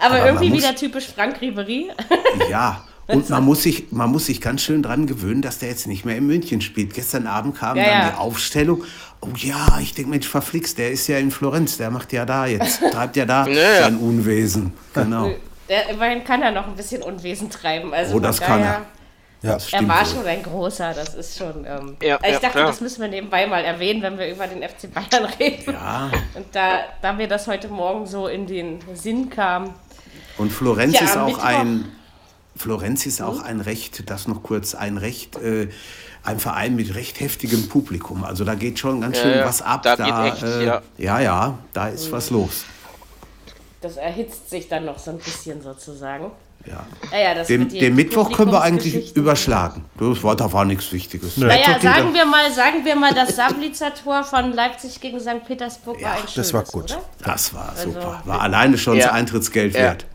Aber, 0.00 0.14
Aber 0.16 0.26
irgendwie 0.26 0.48
muss- 0.50 0.58
wieder 0.62 0.74
typisch 0.74 1.06
Frank 1.14 1.40
Ribery. 1.40 1.90
Ja, 2.50 2.84
und 3.08 3.28
man 3.30 3.44
muss, 3.44 3.62
sich, 3.62 3.92
man 3.92 4.10
muss 4.10 4.26
sich 4.26 4.40
ganz 4.40 4.62
schön 4.62 4.82
dran 4.82 5.06
gewöhnen, 5.06 5.40
dass 5.42 5.58
der 5.58 5.68
jetzt 5.68 5.86
nicht 5.86 6.04
mehr 6.04 6.16
in 6.16 6.26
München 6.26 6.60
spielt. 6.60 6.92
Gestern 6.94 7.26
Abend 7.28 7.54
kam 7.56 7.76
Ja, 7.76 7.84
dann 7.84 8.00
ja. 8.02 8.08
die 8.10 8.16
Aufstellung. 8.16 8.82
Oh 9.20 9.28
ja, 9.36 9.78
ich 9.80 9.94
denke, 9.94 10.10
Mensch, 10.10 10.26
verflixt, 10.28 10.76
der 10.78 10.90
ist 10.90 11.06
ja 11.06 11.18
in 11.18 11.30
Florenz, 11.30 11.76
der 11.76 11.90
macht 11.90 12.12
ja 12.12 12.24
da 12.26 12.46
jetzt, 12.46 12.80
treibt 12.92 13.14
ja 13.16 13.24
da 13.24 13.46
Ja. 13.48 13.82
sein 13.82 13.96
Unwesen. 13.98 14.72
Genau. 14.94 15.32
Der, 15.68 15.88
immerhin 15.90 16.22
kann 16.24 16.42
er 16.42 16.52
noch 16.52 16.66
ein 16.66 16.74
bisschen 16.76 17.02
Unwesen 17.02 17.50
treiben. 17.50 17.92
Also 17.92 18.16
Oh, 18.16 18.20
das 18.20 18.40
kann 18.40 18.60
daher- 18.60 18.74
er. 18.74 18.86
Ja, 19.42 19.52
Er 19.52 19.60
stimmt 19.60 19.88
war 19.88 20.00
wohl. 20.00 20.06
schon 20.06 20.26
ein 20.26 20.42
großer, 20.42 20.94
das 20.94 21.14
ist 21.14 21.36
schon. 21.38 21.64
Ähm, 21.66 21.96
Ja, 22.02 22.18
ich 22.22 22.32
ja, 22.32 22.38
dachte, 22.38 22.48
klar. 22.52 22.66
das 22.68 22.80
müssen 22.80 23.02
wir 23.02 23.08
nebenbei 23.08 23.46
mal 23.46 23.62
erwähnen, 23.64 24.00
wenn 24.02 24.18
wir 24.18 24.28
über 24.30 24.46
den 24.46 24.62
FC 24.62 24.88
Bayern 24.92 25.24
reden. 25.38 25.72
Ja, 25.74 26.10
Und 26.34 26.46
da, 26.52 26.78
da 27.02 27.12
mir 27.12 27.28
das 27.28 27.46
heute 27.46 27.68
Morgen 27.68 28.06
so 28.06 28.28
in 28.28 28.46
den 28.46 28.78
Sinn 28.94 29.28
kam. 29.28 29.74
und 30.38 30.50
Florenz 30.52 30.94
Ja, 30.94 31.00
ist 31.02 31.16
auch 31.16 31.26
Mittwoch. 31.26 31.44
ein, 31.44 31.92
Florenz 32.56 33.04
ist 33.06 33.20
auch 33.20 33.40
ein 33.42 33.60
recht, 33.60 34.08
das 34.08 34.26
noch 34.26 34.42
kurz, 34.42 34.74
ein 34.74 34.96
recht, 34.96 35.36
äh, 35.36 35.68
ein 36.24 36.40
Verein 36.40 36.74
mit 36.74 36.94
recht 36.94 37.20
heftigem 37.20 37.68
Publikum. 37.68 38.24
Also 38.24 38.44
da 38.44 38.54
geht 38.54 38.78
schon 38.78 39.00
ganz 39.02 39.18
Ja, 39.18 39.22
schön 39.22 39.38
ja, 39.38 39.44
was 39.44 39.60
ab. 39.62 39.82
da 39.82 39.96
geht 39.96 40.32
echt, 40.32 40.42
äh, 40.42 40.64
ja. 40.66 40.82
ja, 40.96 41.20
ja, 41.20 41.58
da 41.74 41.88
ist 41.88 42.10
was 42.10 42.30
los. 42.30 42.64
Das 43.86 43.96
erhitzt 43.96 44.50
sich 44.50 44.68
dann 44.68 44.84
noch 44.84 44.98
so 44.98 45.12
ein 45.12 45.18
bisschen 45.18 45.62
sozusagen. 45.62 46.32
Ja. 46.66 46.84
Ja, 47.12 47.18
ja, 47.18 47.34
das 47.34 47.46
Den, 47.46 47.60
mit 47.64 47.80
den 47.80 47.94
Mittwoch 47.94 48.32
können 48.32 48.50
wir 48.50 48.60
eigentlich 48.60 49.14
überschlagen. 49.14 49.84
Das 50.00 50.20
war, 50.24 50.34
da 50.34 50.52
war 50.52 50.64
nichts 50.64 50.90
Wichtiges. 50.90 51.36
Naja, 51.36 51.78
sagen 51.80 52.12
wir 52.12 52.26
mal, 52.26 52.50
sagen 52.52 52.84
wir 52.84 52.96
mal, 52.96 53.14
das 53.14 53.36
Sablitzer-Tor 53.36 54.24
von 54.24 54.52
Leipzig 54.52 55.00
gegen 55.00 55.20
St. 55.20 55.44
Petersburg 55.46 56.00
Ja, 56.00 56.08
war 56.08 56.14
ein 56.16 56.22
das 56.22 56.32
schönes, 56.32 56.52
war 56.54 56.64
gut. 56.64 56.84
Oder? 56.90 57.00
Das 57.22 57.54
war 57.54 57.68
Also- 57.68 57.92
super. 57.92 58.20
War 58.24 58.40
alleine 58.40 58.76
schon 58.76 58.96
Ja. 58.96 59.04
das 59.04 59.12
Eintrittsgeld 59.12 59.74
Ja. 59.74 59.80
wert. 59.82 60.06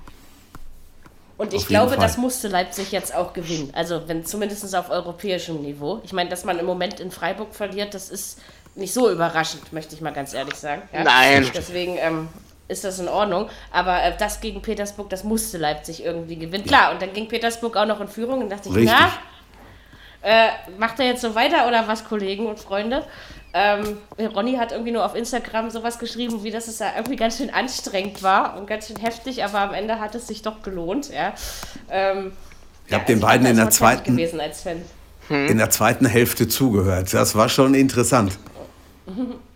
Und 1.37 1.53
ich 1.53 1.65
glaube, 1.67 1.91
Fall. 1.91 1.99
das 1.99 2.17
musste 2.17 2.49
Leipzig 2.49 2.91
jetzt 2.91 3.15
auch 3.15 3.31
gewinnen. 3.31 3.69
Also 3.73 4.01
wenn 4.07 4.25
zumindest 4.25 4.75
auf 4.75 4.89
europäischem 4.89 5.61
Niveau. 5.61 6.01
Ich 6.03 6.11
meine, 6.11 6.29
dass 6.29 6.43
man 6.43 6.59
im 6.59 6.65
Moment 6.65 6.99
in 6.99 7.09
Freiburg 7.11 7.55
verliert, 7.55 7.93
das 7.93 8.09
ist 8.09 8.39
nicht 8.75 8.93
so 8.93 9.09
überraschend, 9.09 9.71
möchte 9.71 9.95
ich 9.95 10.01
mal 10.01 10.11
ganz 10.11 10.33
ehrlich 10.33 10.55
sagen. 10.55 10.81
Ja? 10.93 11.03
Nein. 11.05 11.49
Deswegen 11.55 11.95
ähm, 11.97 12.27
ist 12.71 12.83
das 12.83 12.99
in 12.99 13.07
Ordnung. 13.07 13.49
Aber 13.71 14.01
äh, 14.01 14.13
das 14.17 14.41
gegen 14.41 14.61
Petersburg, 14.61 15.09
das 15.09 15.23
musste 15.23 15.57
Leipzig 15.57 16.03
irgendwie 16.03 16.37
gewinnen. 16.37 16.65
Klar, 16.65 16.91
und 16.91 17.01
dann 17.01 17.13
ging 17.13 17.27
Petersburg 17.27 17.75
auch 17.77 17.85
noch 17.85 18.01
in 18.01 18.07
Führung 18.07 18.41
und 18.41 18.49
dachte 18.49 18.69
ich, 18.69 18.75
Richtig. 18.75 18.95
na, 18.97 19.11
äh, 20.23 20.49
macht 20.77 20.99
er 20.99 21.07
jetzt 21.07 21.21
so 21.21 21.35
weiter 21.35 21.67
oder 21.67 21.87
was, 21.87 22.05
Kollegen 22.05 22.45
und 22.47 22.59
Freunde? 22.59 23.03
Ähm, 23.53 23.97
Ronny 24.33 24.53
hat 24.55 24.71
irgendwie 24.71 24.91
nur 24.91 25.05
auf 25.05 25.13
Instagram 25.15 25.69
sowas 25.71 25.99
geschrieben, 25.99 26.43
wie 26.43 26.51
dass 26.51 26.67
es 26.67 26.77
da 26.77 26.95
irgendwie 26.95 27.17
ganz 27.17 27.37
schön 27.37 27.49
anstrengend 27.53 28.23
war 28.23 28.57
und 28.57 28.65
ganz 28.65 28.87
schön 28.87 28.95
heftig, 28.97 29.43
aber 29.43 29.59
am 29.59 29.73
Ende 29.73 29.99
hat 29.99 30.15
es 30.15 30.27
sich 30.27 30.41
doch 30.41 30.61
gelohnt. 30.61 31.09
Ja. 31.11 31.33
Ähm, 31.89 32.31
Ich 32.87 32.93
habe 32.93 33.05
den 33.05 33.19
beiden 33.19 33.45
in 33.45 33.57
der 33.57 33.69
zweiten, 33.69 34.15
gewesen 34.15 34.39
als 34.39 34.61
Fan. 34.61 34.81
in 35.29 35.57
der 35.57 35.69
zweiten 35.69 36.05
Hälfte 36.05 36.47
zugehört. 36.47 37.13
Das 37.13 37.35
war 37.35 37.49
schon 37.49 37.73
interessant. 37.73 38.37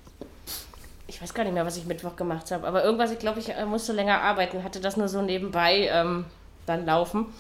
Ich 1.26 1.30
weiß 1.32 1.34
gar 1.34 1.44
nicht 1.44 1.54
mehr, 1.54 1.66
was 1.66 1.76
ich 1.76 1.88
Mittwoch 1.88 2.16
gemacht 2.16 2.52
habe, 2.52 2.68
aber 2.68 2.84
irgendwas, 2.84 3.10
ich 3.10 3.18
glaube, 3.18 3.40
ich 3.40 3.50
äh, 3.50 3.66
musste 3.66 3.94
länger 3.94 4.22
arbeiten, 4.22 4.64
hatte 4.64 4.80
das 4.80 4.96
nur 4.96 5.08
so 5.08 5.24
nebenbei 5.24 5.90
ähm, 5.92 6.26
dann 6.68 6.86
laufen. 6.86 7.34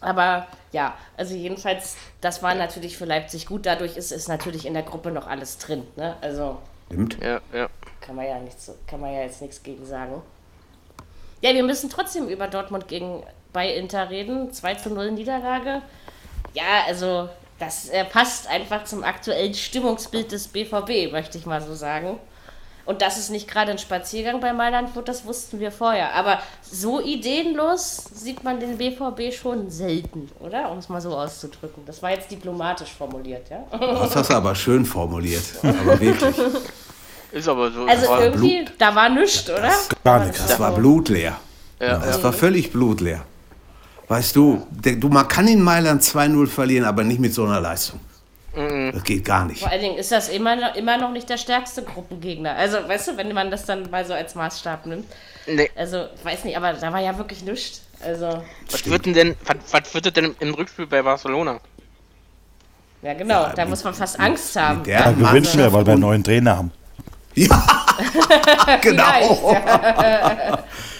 Aber 0.00 0.46
ja, 0.72 0.94
also 1.14 1.34
jedenfalls, 1.34 1.98
das 2.22 2.42
war 2.42 2.54
natürlich 2.54 2.96
für 2.96 3.04
Leipzig 3.04 3.44
gut. 3.44 3.66
Dadurch 3.66 3.98
ist 3.98 4.12
es 4.12 4.28
natürlich 4.28 4.64
in 4.64 4.72
der 4.72 4.82
Gruppe 4.82 5.10
noch 5.10 5.26
alles 5.26 5.58
drin. 5.58 5.86
Ne? 5.96 6.16
Also 6.22 6.56
Stimmt. 6.86 7.22
Ja, 7.22 7.42
ja. 7.52 7.68
kann 8.00 8.16
man 8.16 8.24
ja 8.24 8.38
nichts, 8.38 8.72
kann 8.86 9.02
man 9.02 9.12
ja 9.12 9.20
jetzt 9.20 9.42
nichts 9.42 9.62
gegen 9.62 9.84
sagen. 9.84 10.22
Ja, 11.42 11.52
wir 11.52 11.64
müssen 11.64 11.90
trotzdem 11.90 12.28
über 12.28 12.48
Dortmund 12.48 12.88
gegen 12.88 13.22
bei 13.52 13.74
Inter 13.74 14.08
reden. 14.08 14.54
2 14.54 14.74
zu 14.76 14.88
0 14.88 15.10
Niederlage. 15.10 15.82
Ja, 16.54 16.84
also 16.86 17.28
das 17.58 17.90
äh, 17.90 18.06
passt 18.06 18.48
einfach 18.48 18.84
zum 18.84 19.04
aktuellen 19.04 19.52
Stimmungsbild 19.52 20.32
des 20.32 20.48
BVB, 20.48 21.12
möchte 21.12 21.36
ich 21.36 21.44
mal 21.44 21.60
so 21.60 21.74
sagen. 21.74 22.18
Und 22.86 23.02
dass 23.02 23.18
es 23.18 23.30
nicht 23.30 23.48
gerade 23.48 23.72
ein 23.72 23.78
Spaziergang 23.78 24.40
bei 24.40 24.52
Mailand 24.52 24.94
wird, 24.94 25.08
das 25.08 25.24
wussten 25.26 25.58
wir 25.58 25.72
vorher. 25.72 26.14
Aber 26.14 26.40
so 26.62 27.00
ideenlos 27.00 28.04
sieht 28.14 28.44
man 28.44 28.60
den 28.60 28.78
BVB 28.78 29.34
schon 29.34 29.70
selten, 29.70 30.30
oder? 30.38 30.70
Um 30.70 30.78
es 30.78 30.88
mal 30.88 31.00
so 31.00 31.16
auszudrücken. 31.16 31.82
Das 31.84 32.00
war 32.00 32.10
jetzt 32.12 32.30
diplomatisch 32.30 32.92
formuliert, 32.96 33.48
ja? 33.50 33.64
Das 33.76 34.14
hast 34.14 34.30
du 34.30 34.34
aber 34.34 34.54
schön 34.54 34.84
formuliert. 34.86 35.42
Aber 35.62 36.00
wirklich. 36.00 36.36
Ist 37.32 37.48
aber 37.48 37.70
so. 37.72 37.84
Also 37.84 38.06
irgendwie, 38.18 38.64
da 38.78 38.94
war 38.94 39.08
nichts, 39.08 39.50
oder? 39.50 39.72
Gar 40.04 40.24
nichts. 40.24 40.46
Das 40.46 40.58
war 40.60 40.72
blutleer. 40.72 41.36
ja, 41.80 41.98
Das 41.98 42.18
ja. 42.18 42.22
war 42.22 42.32
völlig 42.32 42.72
blutleer. 42.72 43.22
Weißt 44.08 44.36
du, 44.36 44.64
der, 44.70 44.94
du, 44.94 45.08
man 45.08 45.26
kann 45.26 45.48
in 45.48 45.60
Mailand 45.60 46.02
2-0 46.02 46.46
verlieren, 46.46 46.84
aber 46.84 47.02
nicht 47.02 47.18
mit 47.18 47.34
so 47.34 47.44
einer 47.44 47.60
Leistung. 47.60 47.98
Das 48.56 49.04
geht 49.04 49.24
gar 49.24 49.44
nicht. 49.44 49.60
Vor 49.60 49.70
allen 49.70 49.82
Dingen 49.82 49.98
ist 49.98 50.10
das 50.12 50.30
immer 50.30 50.56
noch, 50.56 50.74
immer 50.76 50.96
noch 50.96 51.10
nicht 51.10 51.28
der 51.28 51.36
stärkste 51.36 51.82
Gruppengegner. 51.82 52.54
Also, 52.56 52.78
weißt 52.88 53.08
du, 53.08 53.16
wenn 53.18 53.32
man 53.34 53.50
das 53.50 53.66
dann 53.66 53.90
mal 53.90 54.04
so 54.06 54.14
als 54.14 54.34
Maßstab 54.34 54.86
nimmt. 54.86 55.04
Nee. 55.46 55.70
Also, 55.76 56.06
weiß 56.22 56.44
nicht, 56.44 56.56
aber 56.56 56.72
da 56.72 56.90
war 56.90 57.00
ja 57.00 57.18
wirklich 57.18 57.44
nichts. 57.44 57.82
Also, 58.02 58.42
Was 58.70 58.88
wird 58.88 59.04
denn, 59.04 59.12
denn 59.12 59.34
was, 59.44 59.56
was 59.72 59.94
wird 59.94 60.16
denn 60.16 60.34
im 60.40 60.54
Rückspiel 60.54 60.86
bei 60.86 61.02
Barcelona? 61.02 61.60
ja 63.02 63.12
genau, 63.12 63.48
da 63.54 63.66
muss 63.66 63.84
man 63.84 63.94
fast 63.94 64.18
Angst 64.18 64.56
haben. 64.56 64.82
der 64.84 64.98
Da 64.98 65.10
Mannschaft 65.12 65.52
gewinnen 65.52 65.58
wir, 65.58 65.72
weil 65.72 65.86
wir 65.86 65.92
einen 65.92 66.00
neuen 66.02 66.24
Trainer 66.24 66.56
haben. 66.56 66.72
Ja, 67.34 67.62
genau. 68.80 69.02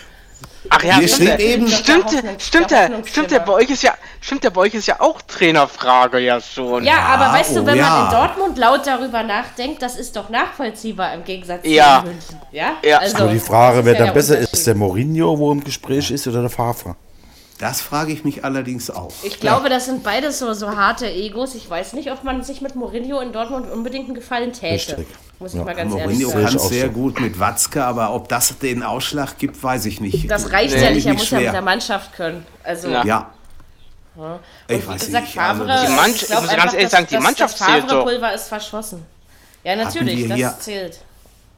Ach 0.71 0.83
ja, 0.83 0.97
Hier 0.99 1.09
stimmt. 1.09 1.31
steht 1.31 1.41
eben- 1.41 1.69
Stimmt, 1.69 2.13
Der 2.13 2.19
stimmt, 2.39 2.71
der 2.71 2.85
stimmt, 2.87 2.97
Hoffnungsschimmer. 2.99 3.41
bei 3.41 3.53
euch 3.53 3.71
ist 3.71 3.83
ja, 3.83 3.95
stimmt 4.21 4.45
ja, 4.45 4.51
bei 4.51 4.61
euch 4.63 4.75
ist 4.75 4.87
ja 4.87 5.01
auch 5.01 5.21
Trainerfrage 5.23 6.19
ja 6.19 6.41
schon. 6.41 6.85
Ja, 6.85 6.99
aber 6.99 7.33
weißt 7.39 7.57
du, 7.57 7.61
oh 7.63 7.67
wenn 7.67 7.77
ja. 7.77 7.89
man 7.89 8.05
in 8.07 8.11
Dortmund 8.13 8.59
laut 8.59 8.87
darüber 8.87 9.23
nachdenkt, 9.23 9.83
das 9.83 9.97
ist 9.97 10.17
doch 10.17 10.29
nachvollziehbar 10.29 11.15
im 11.15 11.25
Gegensatz 11.25 11.61
Ja. 11.65 12.01
zu 12.01 12.07
München. 12.11 12.41
Ja, 12.53 12.73
Ja. 12.83 12.99
Also, 12.99 13.19
Nur 13.19 13.29
die 13.33 13.39
Frage, 13.41 13.85
wer 13.85 13.95
dann 13.95 14.07
der 14.07 14.13
besser 14.13 14.39
ist, 14.39 14.67
der 14.67 14.75
Mourinho, 14.75 15.39
wo 15.39 15.53
im 15.53 15.63
Gespräch 15.65 16.11
ist, 16.11 16.27
oder 16.27 16.41
der 16.43 16.51
Favre? 16.51 16.97
Das 17.59 17.81
frage 17.81 18.13
ich 18.13 18.23
mich 18.23 18.45
allerdings 18.45 18.91
auch. 18.91 19.13
Ich 19.23 19.41
glaube, 19.41 19.71
das 19.71 19.87
sind 19.87 20.03
beides 20.03 20.39
so, 20.39 20.53
so 20.53 20.77
harte 20.77 21.11
Egos. 21.11 21.55
Ich 21.55 21.69
weiß 21.71 21.95
nicht, 21.95 22.13
ob 22.13 22.23
man 22.23 22.43
sich 22.45 22.61
mit 22.61 22.75
Mourinho 22.77 23.21
in 23.21 23.33
Dortmund 23.33 23.71
unbedingt 23.71 24.07
einen 24.07 24.15
Gefallen 24.15 24.53
täte. 24.53 24.99
Richtig. 24.99 25.07
Muss 25.39 25.53
ich 25.55 25.59
Ja. 25.59 25.65
mal 25.65 25.75
ganz 25.75 25.95
ehrlich 25.95 26.19
Mourinho 26.19 26.31
sagen. 26.31 26.45
kann 26.59 26.59
sehr 26.69 26.87
so. 26.87 26.93
gut 26.93 27.19
mit 27.21 27.39
Watzke, 27.41 27.83
aber 27.85 28.13
ob 28.15 28.29
das 28.29 28.59
den 28.59 28.83
Ausschlag 28.83 29.39
gibt, 29.39 29.63
weiß 29.63 29.87
ich 29.87 30.01
nicht. 30.03 30.31
Das 30.31 30.53
reicht 30.53 30.75
Nee. 30.77 30.85
ja 30.85 30.91
nicht, 30.91 31.07
er 31.07 31.15
muss 31.15 31.31
ja 31.31 31.37
mit 31.39 31.43
schwer. 31.45 31.53
der 31.53 31.63
Mannschaft 31.63 32.13
können. 32.15 32.45
Also, 32.63 32.89
Ja. 32.89 33.05
Ja. 33.05 33.31
Und 34.17 34.39
Ich 34.69 34.83
wie 34.83 34.89
weiß 34.89 35.07
gesagt, 35.07 35.27
nicht. 35.27 35.39
Also, 35.39 35.65
Favre, 35.67 35.87
Die 35.87 35.93
Mannschaft- 35.93 36.23
ich 36.31 36.41
muss 36.41 36.57
ganz 36.57 36.73
ehrlich 36.75 36.89
sagen, 36.89 37.07
die 37.11 37.19
Mannschaft 37.19 37.61
das 37.61 37.67
zählt 37.67 37.85
doch. 37.85 37.89
Favre-Pulver 37.89 38.35
ist 38.35 38.49
verschossen. 38.49 39.03
Ja, 39.65 39.77
natürlich, 39.77 40.27
das 40.29 40.37
hier- 40.37 40.55
zählt. 40.59 40.99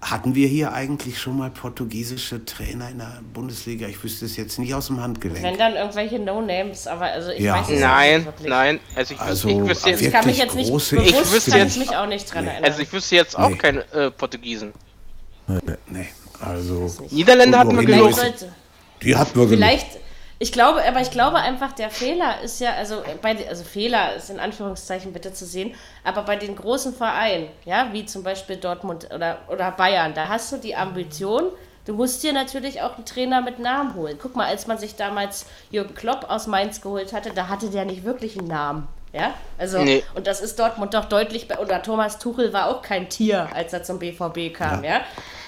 Hatten 0.01 0.35
wir 0.37 0.47
hier 0.47 0.73
eigentlich 0.73 1.19
schon 1.21 1.37
mal 1.39 1.51
portugiesische 1.51 2.45
Trainer 2.45 2.89
in 2.91 2.99
der 2.99 3.21
Bundesliga? 3.35 3.89
Ich 3.89 4.03
wüsste 4.05 4.27
es 4.27 4.37
jetzt 4.37 4.59
nicht 4.59 4.73
aus 4.73 4.87
dem 4.87 5.01
Handgelenk. 5.01 5.43
Wenn 5.43 5.59
dann 5.59 5.75
irgendwelche 5.75 6.21
No-Names, 6.21 6.87
aber 6.87 7.07
also 7.07 7.31
ich 7.31 7.41
Ja. 7.41 7.55
weiß 7.55 7.63
es 7.65 7.71
nicht 7.71 7.81
Nein, 7.81 8.25
wirklich. 8.25 8.49
nein, 8.49 8.81
also 8.95 9.15
ich, 9.15 9.21
Also, 9.21 9.49
ich 9.49 9.57
wüsste 9.59 9.91
jetzt, 9.91 10.03
Ich 10.03 10.13
kann 10.13 10.25
mich 10.27 10.39
Wirklich 10.39 10.45
jetzt 10.45 10.55
nicht 10.55 10.71
große- 10.71 10.95
bewusst, 10.97 11.11
Ich 11.27 11.33
wüsste 11.33 11.51
kann 11.51 11.61
jetzt- 11.61 11.73
ich 11.77 11.79
mich 11.81 11.97
auch 11.97 12.07
nicht 12.07 12.33
dran 12.33 12.47
erinnern. 12.47 12.65
also 12.71 12.83
ich 12.83 12.93
wüsste 12.93 13.17
jetzt 13.17 13.37
auch 13.37 13.49
Nee. 13.51 13.57
keine 13.57 13.81
äh, 13.93 14.11
Portugiesen. 14.13 14.73
Nee, 15.89 16.09
also 16.41 16.95
Niederländer 17.11 17.59
hatten 17.61 17.77
wir 17.77 17.85
genug. 17.85 18.13
die 19.03 19.17
hatten 19.17 19.35
wir 19.35 19.47
genug. 19.47 19.49
vielleicht, 19.59 19.87
ich 20.41 20.53
glaube, 20.53 20.83
aber 20.87 21.01
ich 21.01 21.11
glaube 21.11 21.39
einfach, 21.39 21.73
der 21.73 21.91
Fehler 21.91 22.41
ist 22.43 22.61
ja, 22.61 22.73
also 22.75 23.03
bei, 23.23 23.35
den- 23.35 23.49
also 23.49 23.65
Fehler 23.65 24.15
ist 24.15 24.31
in 24.31 24.39
Anführungszeichen 24.39 25.13
bitte 25.13 25.33
zu 25.33 25.45
sehen, 25.45 25.75
aber 26.05 26.23
bei 26.23 26.37
den 26.37 26.55
großen 26.55 26.95
Vereinen, 26.95 27.49
ja, 27.65 27.89
wie 27.93 28.05
zum 28.07 28.23
Beispiel 28.23 28.57
Dortmund 28.57 29.09
oder, 29.15 29.39
oder 29.49 29.71
Bayern, 29.73 30.15
da 30.15 30.29
hast 30.29 30.53
du 30.53 30.57
die 30.59 30.77
Ambition, 30.77 31.45
du 31.87 31.95
musst 31.95 32.23
dir 32.23 32.33
natürlich 32.33 32.83
auch 32.83 32.97
einen 32.97 33.05
Trainer 33.05 33.41
mit 33.41 33.59
Namen 33.59 33.95
holen. 33.95 34.19
Guck 34.21 34.37
mal, 34.37 34.47
als 34.47 34.67
man 34.67 34.79
sich 34.79 34.95
damals 34.95 35.47
Jürgen 35.71 35.95
Klopp 35.95 36.27
aus 36.31 36.47
Mainz 36.47 36.81
geholt 36.81 37.13
hatte, 37.13 37.31
da 37.33 37.49
hatte 37.49 37.71
der 37.71 37.85
nicht 37.85 38.05
wirklich 38.05 38.39
einen 38.39 38.49
Namen. 38.49 38.87
Ja, 39.11 39.33
also, 39.57 39.79
Nee. 39.83 40.05
und 40.15 40.27
das 40.27 40.43
ist 40.43 40.59
Dortmund 40.59 40.93
doch 40.93 41.07
deutlich, 41.07 41.49
oder 41.59 41.83
Thomas 41.83 42.19
Tuchel 42.19 42.53
war 42.53 42.67
auch 42.69 42.83
kein 42.83 43.09
Tier, 43.09 43.49
als 43.55 43.73
er 43.73 43.83
zum 43.83 43.99
BVB 43.99 44.53
kam, 44.53 44.85
ja. 44.85 45.01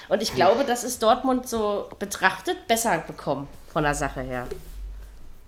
Und 0.09 0.23
ich 0.23 0.33
glaube, 0.33 0.63
das 0.65 0.83
ist 0.83 1.01
Dortmund 1.03 1.47
so 1.47 1.87
betrachtet 1.99 2.67
besser 2.67 2.97
bekommen 3.05 3.47
von 3.71 3.83
der 3.83 3.93
Sache 3.93 4.21
her. 4.21 4.47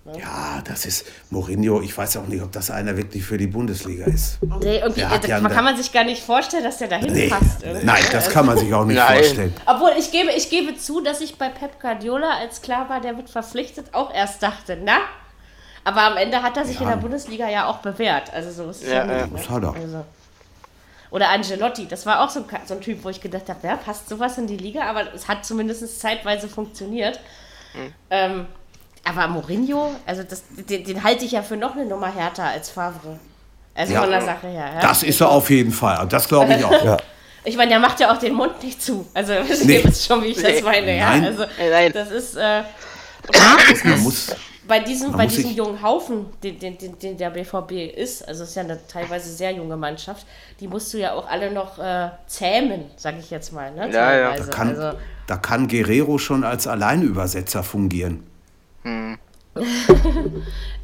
Ja, 0.06 0.62
das 0.66 0.86
ist 0.86 1.06
Mourinho. 1.30 1.82
Ich 1.82 1.98
weiß 1.98 2.18
auch 2.18 2.28
nicht, 2.28 2.42
ob 2.44 2.52
das 2.52 2.70
einer 2.70 2.98
wirklich 2.98 3.24
für 3.24 3.38
die 3.38 3.48
Bundesliga 3.48 4.06
ist. 4.06 4.38
Nee, 4.60 4.80
irgendwie, 4.80 5.00
ja 5.00 5.18
kann 5.18 5.46
einen- 5.46 5.64
man 5.64 5.78
sich 5.78 5.94
gar 5.94 6.04
nicht 6.04 6.22
vorstellen, 6.22 6.64
dass 6.66 6.78
der 6.78 6.90
dahin 6.90 7.14
Nee, 7.14 7.30
passt. 7.30 7.64
irgendwie, 7.64 7.86
nein, 7.86 8.04
ne? 8.04 8.10
das 8.12 8.30
kann 8.30 8.46
man 8.46 8.58
sich 8.58 8.74
auch 8.74 8.84
nicht 8.84 8.98
Nein. 8.98 9.20
vorstellen. 9.24 9.54
Obwohl, 9.66 9.92
ich 9.98 10.12
gebe, 10.12 10.32
ich 10.32 10.50
gebe 10.50 10.76
zu, 10.76 11.00
dass 11.02 11.22
ich 11.22 11.38
bei 11.38 11.48
Pep 11.48 11.80
Guardiola, 11.80 12.38
als 12.38 12.62
klar 12.62 12.90
war, 12.90 13.00
der 13.00 13.16
wird 13.16 13.30
verpflichtet, 13.30 13.94
auch 13.94 14.14
erst 14.14 14.44
dachte, 14.44 14.78
na? 14.84 14.98
Aber 15.86 16.02
am 16.02 16.18
Ende 16.18 16.42
hat 16.44 16.58
er 16.58 16.66
sich 16.66 16.80
in 16.82 16.88
der 16.88 16.98
Bundesliga 16.98 17.50
ja 17.50 17.68
auch 17.68 17.78
bewährt. 17.78 18.34
Also 18.34 18.52
so 18.52 18.70
ist 18.72 18.84
es 18.84 18.90
Ja, 18.90 19.06
ja, 19.06 19.18
ja. 19.20 19.26
nicht. 19.28 19.36
Das 19.38 19.50
hat 19.50 19.64
er. 19.64 19.74
Also. 19.74 20.06
Oder 21.12 21.30
Angelotti, 21.30 21.88
das 21.88 22.06
war 22.06 22.22
auch 22.24 22.30
so 22.30 22.40
ein, 22.42 22.46
so 22.66 22.74
ein 22.74 22.82
Typ, 22.82 23.04
wo 23.06 23.10
ich 23.10 23.22
gedacht 23.22 23.48
habe, 23.48 23.66
ja, 23.68 23.78
passt 23.78 24.10
sowas 24.10 24.38
in 24.38 24.48
die 24.48 24.58
Liga, 24.58 24.84
aber 24.84 25.14
es 25.14 25.28
hat 25.30 25.46
zumindest 25.46 26.00
zeitweise 26.02 26.50
funktioniert. 26.50 27.20
Hm. 27.74 27.94
Ähm, 28.10 28.46
aber 29.06 29.28
Mourinho, 29.28 29.92
also 30.06 30.24
das, 30.24 30.44
den, 30.70 30.84
den 30.86 31.04
halte 31.04 31.26
ich 31.26 31.32
ja 31.34 31.42
für 31.42 31.58
noch 31.58 31.76
eine 31.76 31.86
Nummer 31.86 32.14
härter 32.14 32.44
als 32.46 32.70
Favre. 32.70 33.20
Also 33.76 33.94
Ja. 33.94 34.02
von 34.02 34.12
der 34.12 34.22
Sache 34.22 34.48
her. 34.48 34.70
Ja? 34.76 34.80
Das 34.82 35.04
ist 35.04 35.20
er 35.22 35.30
auf 35.30 35.50
jeden 35.50 35.72
Fall. 35.72 36.06
Das 36.08 36.28
glaube 36.28 36.54
ich 36.54 36.64
auch. 36.64 36.84
Ja. 36.86 36.98
Ich 37.44 37.58
meine, 37.58 37.70
der 37.72 37.80
macht 37.80 38.00
ja 38.00 38.14
auch 38.14 38.18
den 38.20 38.34
Mund 38.36 38.62
nicht 38.64 38.82
zu. 38.82 39.06
Also 39.14 39.34
wisst 39.48 39.66
Nee. 39.66 39.78
ihr 39.80 39.84
wisst 39.84 40.06
schon, 40.06 40.22
wie 40.24 40.28
ich 40.28 40.42
das 40.42 40.54
Nee. 40.54 40.62
meine. 40.62 40.98
Ja? 40.98 41.10
Nein. 41.10 41.26
Also 41.26 41.46
nein. 41.60 41.92
das 41.94 42.12
ist 42.12 42.36
äh, 42.38 42.62
Man 43.84 44.00
muss, 44.04 44.36
bei 44.68 44.80
diesem, 44.80 45.10
Man 45.10 45.18
bei 45.18 45.24
muss 45.26 45.36
diesem 45.36 45.52
jungen 45.52 45.82
Haufen, 45.82 46.28
den, 46.44 46.60
den, 46.60 46.78
den, 46.78 46.98
den 47.00 47.18
der 47.18 47.32
BVB 47.32 47.72
ist, 47.98 48.26
also 48.28 48.44
es 48.44 48.50
ist 48.50 48.56
ja 48.56 48.62
eine 48.64 48.80
teilweise 48.88 49.32
sehr 49.34 49.52
junge 49.52 49.76
Mannschaft, 49.76 50.26
die 50.60 50.68
musst 50.68 50.94
du 50.94 51.00
ja 51.00 51.14
auch 51.14 51.28
alle 51.28 51.52
noch 51.52 51.80
äh, 51.80 52.10
zähmen, 52.28 52.86
sage 52.96 53.18
ich 53.20 53.30
jetzt 53.30 53.52
mal. 53.52 53.72
Ne? 53.72 53.90
Ja, 53.92 54.16
ja. 54.16 54.30
Teilweise. 54.32 54.50
kann, 54.52 54.70
Also, 54.70 54.98
da 55.28 55.36
kann 55.38 55.68
Guerrero 55.68 56.18
schon 56.18 56.44
als 56.44 56.68
Alleinübersetzer 56.68 57.64
fungieren. 57.64 58.24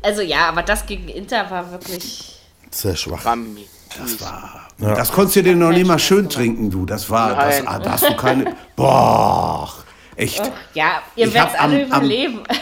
Also 0.01 0.21
ja, 0.21 0.49
aber 0.49 0.63
das 0.63 0.85
gegen 0.85 1.09
Inter 1.09 1.49
war 1.49 1.71
wirklich. 1.71 2.39
Sehr 2.71 2.95
schwach. 2.95 3.25
Rami. 3.25 3.67
Das 3.97 4.21
war. 4.21 4.67
Das 4.77 5.11
konntest 5.11 5.37
du 5.37 5.43
dir 5.43 5.55
noch 5.55 5.71
nicht 5.71 5.87
mal 5.87 5.99
schön 5.99 6.29
trinken, 6.29 6.69
du. 6.69 6.85
Das 6.85 7.09
war. 7.09 7.35
Das, 7.35 7.65
ah, 7.65 7.79
da 7.79 7.91
hast 7.93 8.07
du 8.07 8.15
keine. 8.15 8.55
Boah. 8.75 9.73
Echt. 10.19 10.51
Ja, 10.73 11.01
ihr 11.15 11.27
Ich 11.27 11.33
werdet 11.33 11.59
alle 11.59 11.83
am- 11.85 11.91
am- 11.93 11.99
überleben. 12.03 12.43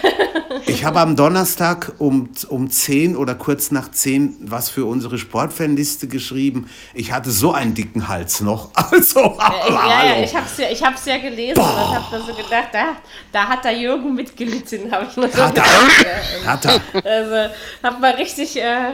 Ich 0.66 0.84
habe 0.86 1.00
am 1.02 1.16
Donnerstag 1.16 1.94
um, 1.98 2.30
um 2.50 2.70
10 2.70 3.16
oder 3.16 3.36
kurz 3.36 3.70
nach 3.72 3.92
10 3.92 4.38
was 4.42 4.70
für 4.70 4.86
unsere 4.86 5.18
Sportfanliste 5.18 6.08
geschrieben. 6.08 6.70
Ich 6.94 7.12
hatte 7.12 7.32
so 7.32 7.52
einen 7.52 7.74
dicken 7.74 8.08
Hals 8.08 8.42
noch. 8.42 8.72
Also, 8.92 9.20
ja, 9.20 9.70
ja, 9.70 9.98
hallo. 10.00 10.24
ich 10.24 10.36
hab's 10.36 10.58
ja, 10.58 10.66
ich 10.72 10.84
hab's 10.84 11.06
ja 11.06 11.18
gelesen 11.18 11.60
und 11.62 11.66
hab 11.96 12.10
da 12.12 12.20
so 12.20 12.34
gedacht, 12.34 12.70
da, 12.72 12.96
da 13.32 13.48
hat 13.48 13.64
der 13.66 13.78
Jürgen 13.78 14.16
mitgelitten, 14.16 14.92
habe 14.92 15.08
ich 15.10 15.16
nur 15.18 15.30
so 15.30 15.38
Hat 15.44 15.56
er. 15.58 15.64
gedacht. 15.64 16.06
Ja, 16.44 16.52
Hat 16.52 16.66
er. 16.66 16.82
Also, 17.12 17.54
hab 17.84 18.00
mal 18.00 18.12
richtig, 18.14 18.58
äh, 18.58 18.94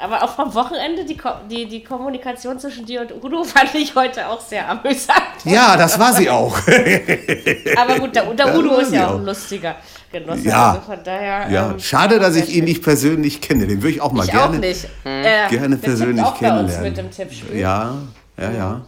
aber 0.00 0.22
auch 0.22 0.30
vom 0.34 0.52
Wochenende, 0.54 1.04
die, 1.04 1.16
Ko- 1.16 1.40
die, 1.50 1.66
die 1.66 1.82
Kommunikation 1.84 2.58
zwischen 2.58 2.84
dir 2.86 3.02
und 3.02 3.22
Udo 3.24 3.44
fand 3.44 3.74
ich 3.74 3.94
heute 3.94 4.26
auch 4.28 4.40
sehr 4.40 4.68
amüsant. 4.68 5.20
Ja, 5.44 5.76
das 5.76 5.98
war 5.98 6.12
sie 6.12 6.28
auch. 6.30 6.56
Aber 7.76 7.98
gut, 7.98 8.14
der, 8.16 8.24
der 8.34 8.56
Udo 8.58 8.76
ist 8.78 8.92
ja 8.92 9.08
auch 9.08 9.16
ein 9.16 9.24
lustiger 9.24 9.76
Genosse. 10.10 10.48
Ja. 10.48 10.70
Also 10.70 10.80
von 10.82 10.98
daher. 11.04 11.48
Ja, 11.50 11.70
ähm, 11.70 11.78
schade, 11.78 12.18
dass 12.18 12.34
ich 12.36 12.54
ihn 12.54 12.64
nicht 12.64 12.82
persönlich 12.82 13.40
kenne. 13.40 13.66
Den 13.66 13.82
würde 13.82 13.94
ich 13.94 14.00
auch 14.00 14.12
mal 14.12 14.24
Ich 14.24 14.30
gerne, 14.30 14.56
auch 14.56 14.60
nicht. 14.60 14.86
Äh, 15.04 15.48
gerne 15.48 15.76
persönlich 15.76 16.24
auch 16.24 16.32
bei 16.38 16.48
uns 16.50 16.72
kennenlernen. 16.72 16.82
mit 16.82 16.96
dem 16.96 17.10
Tippspiel. 17.10 17.56
Ja, 17.58 17.94
ja, 18.38 18.50
ja. 18.50 18.80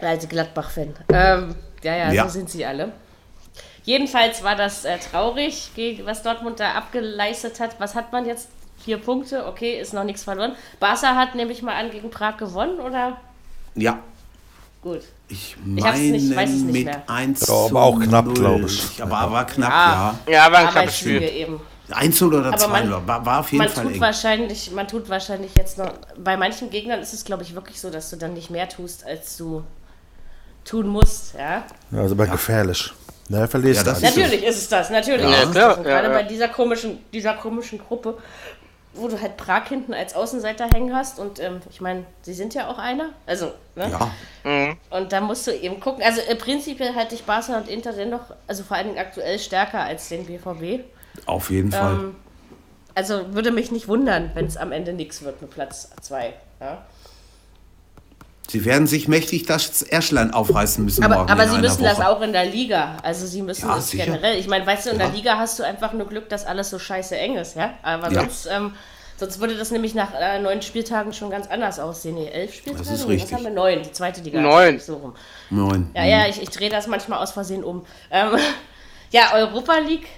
Alte 0.00 0.26
Gladbach-Fan. 0.28 0.94
Ähm, 1.12 1.54
ja, 1.82 1.96
ja, 1.96 2.12
Ja. 2.12 2.24
so 2.24 2.30
sind 2.30 2.48
sie 2.50 2.64
alle. 2.64 2.92
Jedenfalls 3.84 4.42
war 4.44 4.56
das 4.56 4.84
äh, 4.84 4.98
traurig, 4.98 5.70
was 6.04 6.22
Dortmund 6.22 6.60
da 6.60 6.72
abgeleistet 6.72 7.60
hat. 7.60 7.76
Was 7.80 7.94
hat 7.94 8.12
man 8.12 8.24
jetzt? 8.26 8.48
Vier 8.84 8.98
Punkte, 8.98 9.46
okay, 9.46 9.78
ist 9.80 9.92
noch 9.92 10.04
nichts 10.04 10.24
verloren. 10.24 10.52
Barca 10.78 11.14
hat 11.14 11.34
nämlich 11.34 11.62
mal 11.62 11.74
an 11.74 11.90
gegen 11.90 12.10
Prag 12.10 12.36
gewonnen, 12.38 12.78
oder? 12.80 13.18
Ja, 13.74 13.98
Gut. 14.82 15.02
ich 15.28 15.54
Ich 15.54 15.82
meine 15.82 15.98
nicht- 15.98 16.34
weiß 16.34 16.48
es 16.50 16.56
nicht 16.62 16.72
mit 16.72 16.84
mehr. 16.86 17.02
1 17.06 17.46
Ja, 17.46 17.54
aber 17.66 17.82
auch 17.82 18.00
knapp, 18.00 18.24
0. 18.24 18.34
glaub 18.34 18.60
ich. 18.64 19.02
Aber 19.02 19.30
war 19.30 19.46
knapp, 19.46 19.70
Ja. 19.70 20.14
ja. 20.26 20.32
Ja, 20.46 20.52
war 20.52 20.58
ein 20.60 20.68
knappes 20.68 20.98
Spiel. 20.98 21.22
eben. 21.22 21.60
1-0 21.90 22.28
oder 22.28 22.46
Aber 22.48 22.56
2-0. 22.56 22.68
man- 23.00 23.06
War, 23.08 23.26
war 23.26 23.40
auf 23.40 23.50
jeden 23.52 23.64
Man 23.64 23.68
Fall 23.72 23.84
tut, 23.84 23.94
eng. 23.94 24.00
wahrscheinlich, 24.00 24.70
man 24.72 24.86
tut 24.88 25.08
wahrscheinlich 25.08 25.50
jetzt 25.58 25.76
noch. 25.76 25.92
Bei 26.16 26.36
manchen 26.36 26.70
Gegnern 26.70 27.00
ist 27.00 27.12
es, 27.12 27.24
glaube 27.24 27.42
ich, 27.42 27.54
wirklich 27.54 27.80
so, 27.80 27.90
dass 27.90 28.10
du 28.10 28.16
dann 28.16 28.32
nicht 28.32 28.48
mehr 28.48 28.68
tust, 28.68 29.04
als 29.04 29.36
du 29.36 29.64
tun 30.64 30.86
musst. 30.88 31.34
Ja? 31.36 31.64
Ja, 31.90 32.04
ist 32.06 32.12
aber 32.12 32.26
gefährlich. 32.28 32.92
Ne, 33.28 33.46
verlierst 33.46 33.84
Ja, 33.86 33.92
das 33.92 33.98
ist. 34.02 34.16
Natürlich 34.16 34.42
ist 34.44 34.56
es 34.56 34.68
das, 34.68 34.90
natürlich. 34.90 35.22
Ja, 35.22 35.42
ist 35.42 35.54
das. 35.54 35.78
Und 35.78 35.84
ja, 35.84 35.90
gerade 36.00 36.08
ja. 36.08 36.14
bei 36.14 36.22
dieser 36.24 36.48
komischen, 36.48 36.98
dieser 37.12 37.34
komischen 37.34 37.78
Gruppe, 37.78 38.18
wo 38.94 39.08
du 39.08 39.20
halt 39.20 39.36
Prag 39.36 39.68
hinten 39.68 39.94
als 39.94 40.14
Außenseiter 40.14 40.68
hängen 40.68 40.94
hast. 40.94 41.18
Und 41.18 41.38
ähm, 41.38 41.60
ich 41.70 41.80
meine, 41.80 42.04
sie 42.22 42.34
sind 42.34 42.54
ja 42.54 42.68
auch 42.68 42.78
einer. 42.78 43.10
Also, 43.26 43.52
ne? 43.76 43.90
Ja, 44.44 44.76
Und 44.90 45.12
da 45.12 45.20
musst 45.20 45.46
du 45.46 45.52
eben 45.52 45.80
gucken. 45.80 46.02
Also 46.02 46.20
im 46.28 46.38
Prinzip 46.38 46.80
halte 46.80 47.14
ich 47.14 47.24
Barca 47.24 47.56
und 47.56 47.68
Inter 47.68 47.92
dennoch, 47.92 48.34
also 48.46 48.62
vor 48.64 48.76
allen 48.76 48.88
Dingen 48.88 48.98
aktuell 48.98 49.38
stärker 49.38 49.80
als 49.80 50.08
den 50.08 50.26
BVB. 50.26 50.84
auf 51.26 51.50
jeden 51.50 51.70
Fall. 51.70 51.92
Ähm, 51.94 52.16
also 52.94 53.32
würde 53.32 53.52
mich 53.52 53.70
nicht 53.70 53.86
wundern, 53.88 54.32
wenn 54.34 54.46
es 54.46 54.56
am 54.56 54.72
Ende 54.72 54.92
nichts 54.92 55.22
wird 55.22 55.40
mit 55.40 55.50
Platz 55.50 55.90
2. 56.00 56.34
Ja? 56.60 56.84
Sie 58.50 58.64
werden 58.64 58.88
sich 58.88 59.06
mächtig 59.06 59.46
das 59.46 59.82
Erschlein 59.82 60.32
aufreißen 60.34 60.84
müssen 60.84 61.04
Aber, 61.04 61.14
morgen 61.18 61.30
aber 61.30 61.42
in 61.44 61.48
sie 61.50 61.54
einer 61.54 61.68
müssen 61.68 61.80
Woche. 61.84 61.88
das 61.90 62.00
auch 62.00 62.20
in 62.20 62.32
der 62.32 62.46
Liga. 62.46 62.96
Also 63.04 63.24
sie 63.26 63.42
müssen 63.42 63.68
Ja, 63.68 63.78
es 63.78 63.90
sicher. 63.90 64.06
generell. 64.06 64.38
Ich 64.40 64.48
meine, 64.48 64.66
weißt 64.66 64.86
du, 64.86 64.90
in 64.90 64.98
Ja. 64.98 65.06
der 65.06 65.14
Liga 65.14 65.38
hast 65.38 65.58
du 65.60 65.62
einfach 65.62 65.92
nur 65.92 66.08
Glück, 66.08 66.28
dass 66.28 66.44
alles 66.46 66.68
so 66.70 66.78
scheiße 66.80 67.16
eng 67.16 67.36
ist, 67.36 67.54
ja. 67.54 67.74
Aber 67.82 68.10
Ja. 68.10 68.22
sonst, 68.22 68.46
ähm, 68.50 68.74
sonst 69.18 69.38
würde 69.38 69.56
das 69.56 69.70
nämlich 69.70 69.94
nach 69.94 70.08
äh, 70.18 70.40
neun 70.40 70.62
Spieltagen 70.62 71.12
schon 71.12 71.30
ganz 71.30 71.46
anders 71.46 71.78
aussehen. 71.78 72.16
Nee, 72.16 72.26
elf 72.28 72.52
Spieltage? 72.54 72.84
Das 72.88 73.00
ist 73.00 73.06
richtig. 73.06 73.30
Was 73.30 73.36
haben 73.38 73.44
wir? 73.44 73.50
Neun, 73.52 73.82
die 73.84 73.92
zweite 73.92 74.20
Liga. 74.20 74.40
Neun. 74.40 74.80
So 74.80 74.96
rum. 74.96 75.14
Neun. 75.50 75.90
Ja, 75.94 76.04
ja, 76.04 76.26
ich, 76.26 76.42
ich 76.42 76.50
drehe 76.50 76.70
das 76.70 76.88
manchmal 76.88 77.20
aus 77.20 77.30
Versehen 77.30 77.62
um. 77.62 77.86
Ähm, 78.10 78.36
ja, 79.12 79.32
Europa 79.32 79.78
League. 79.78 80.08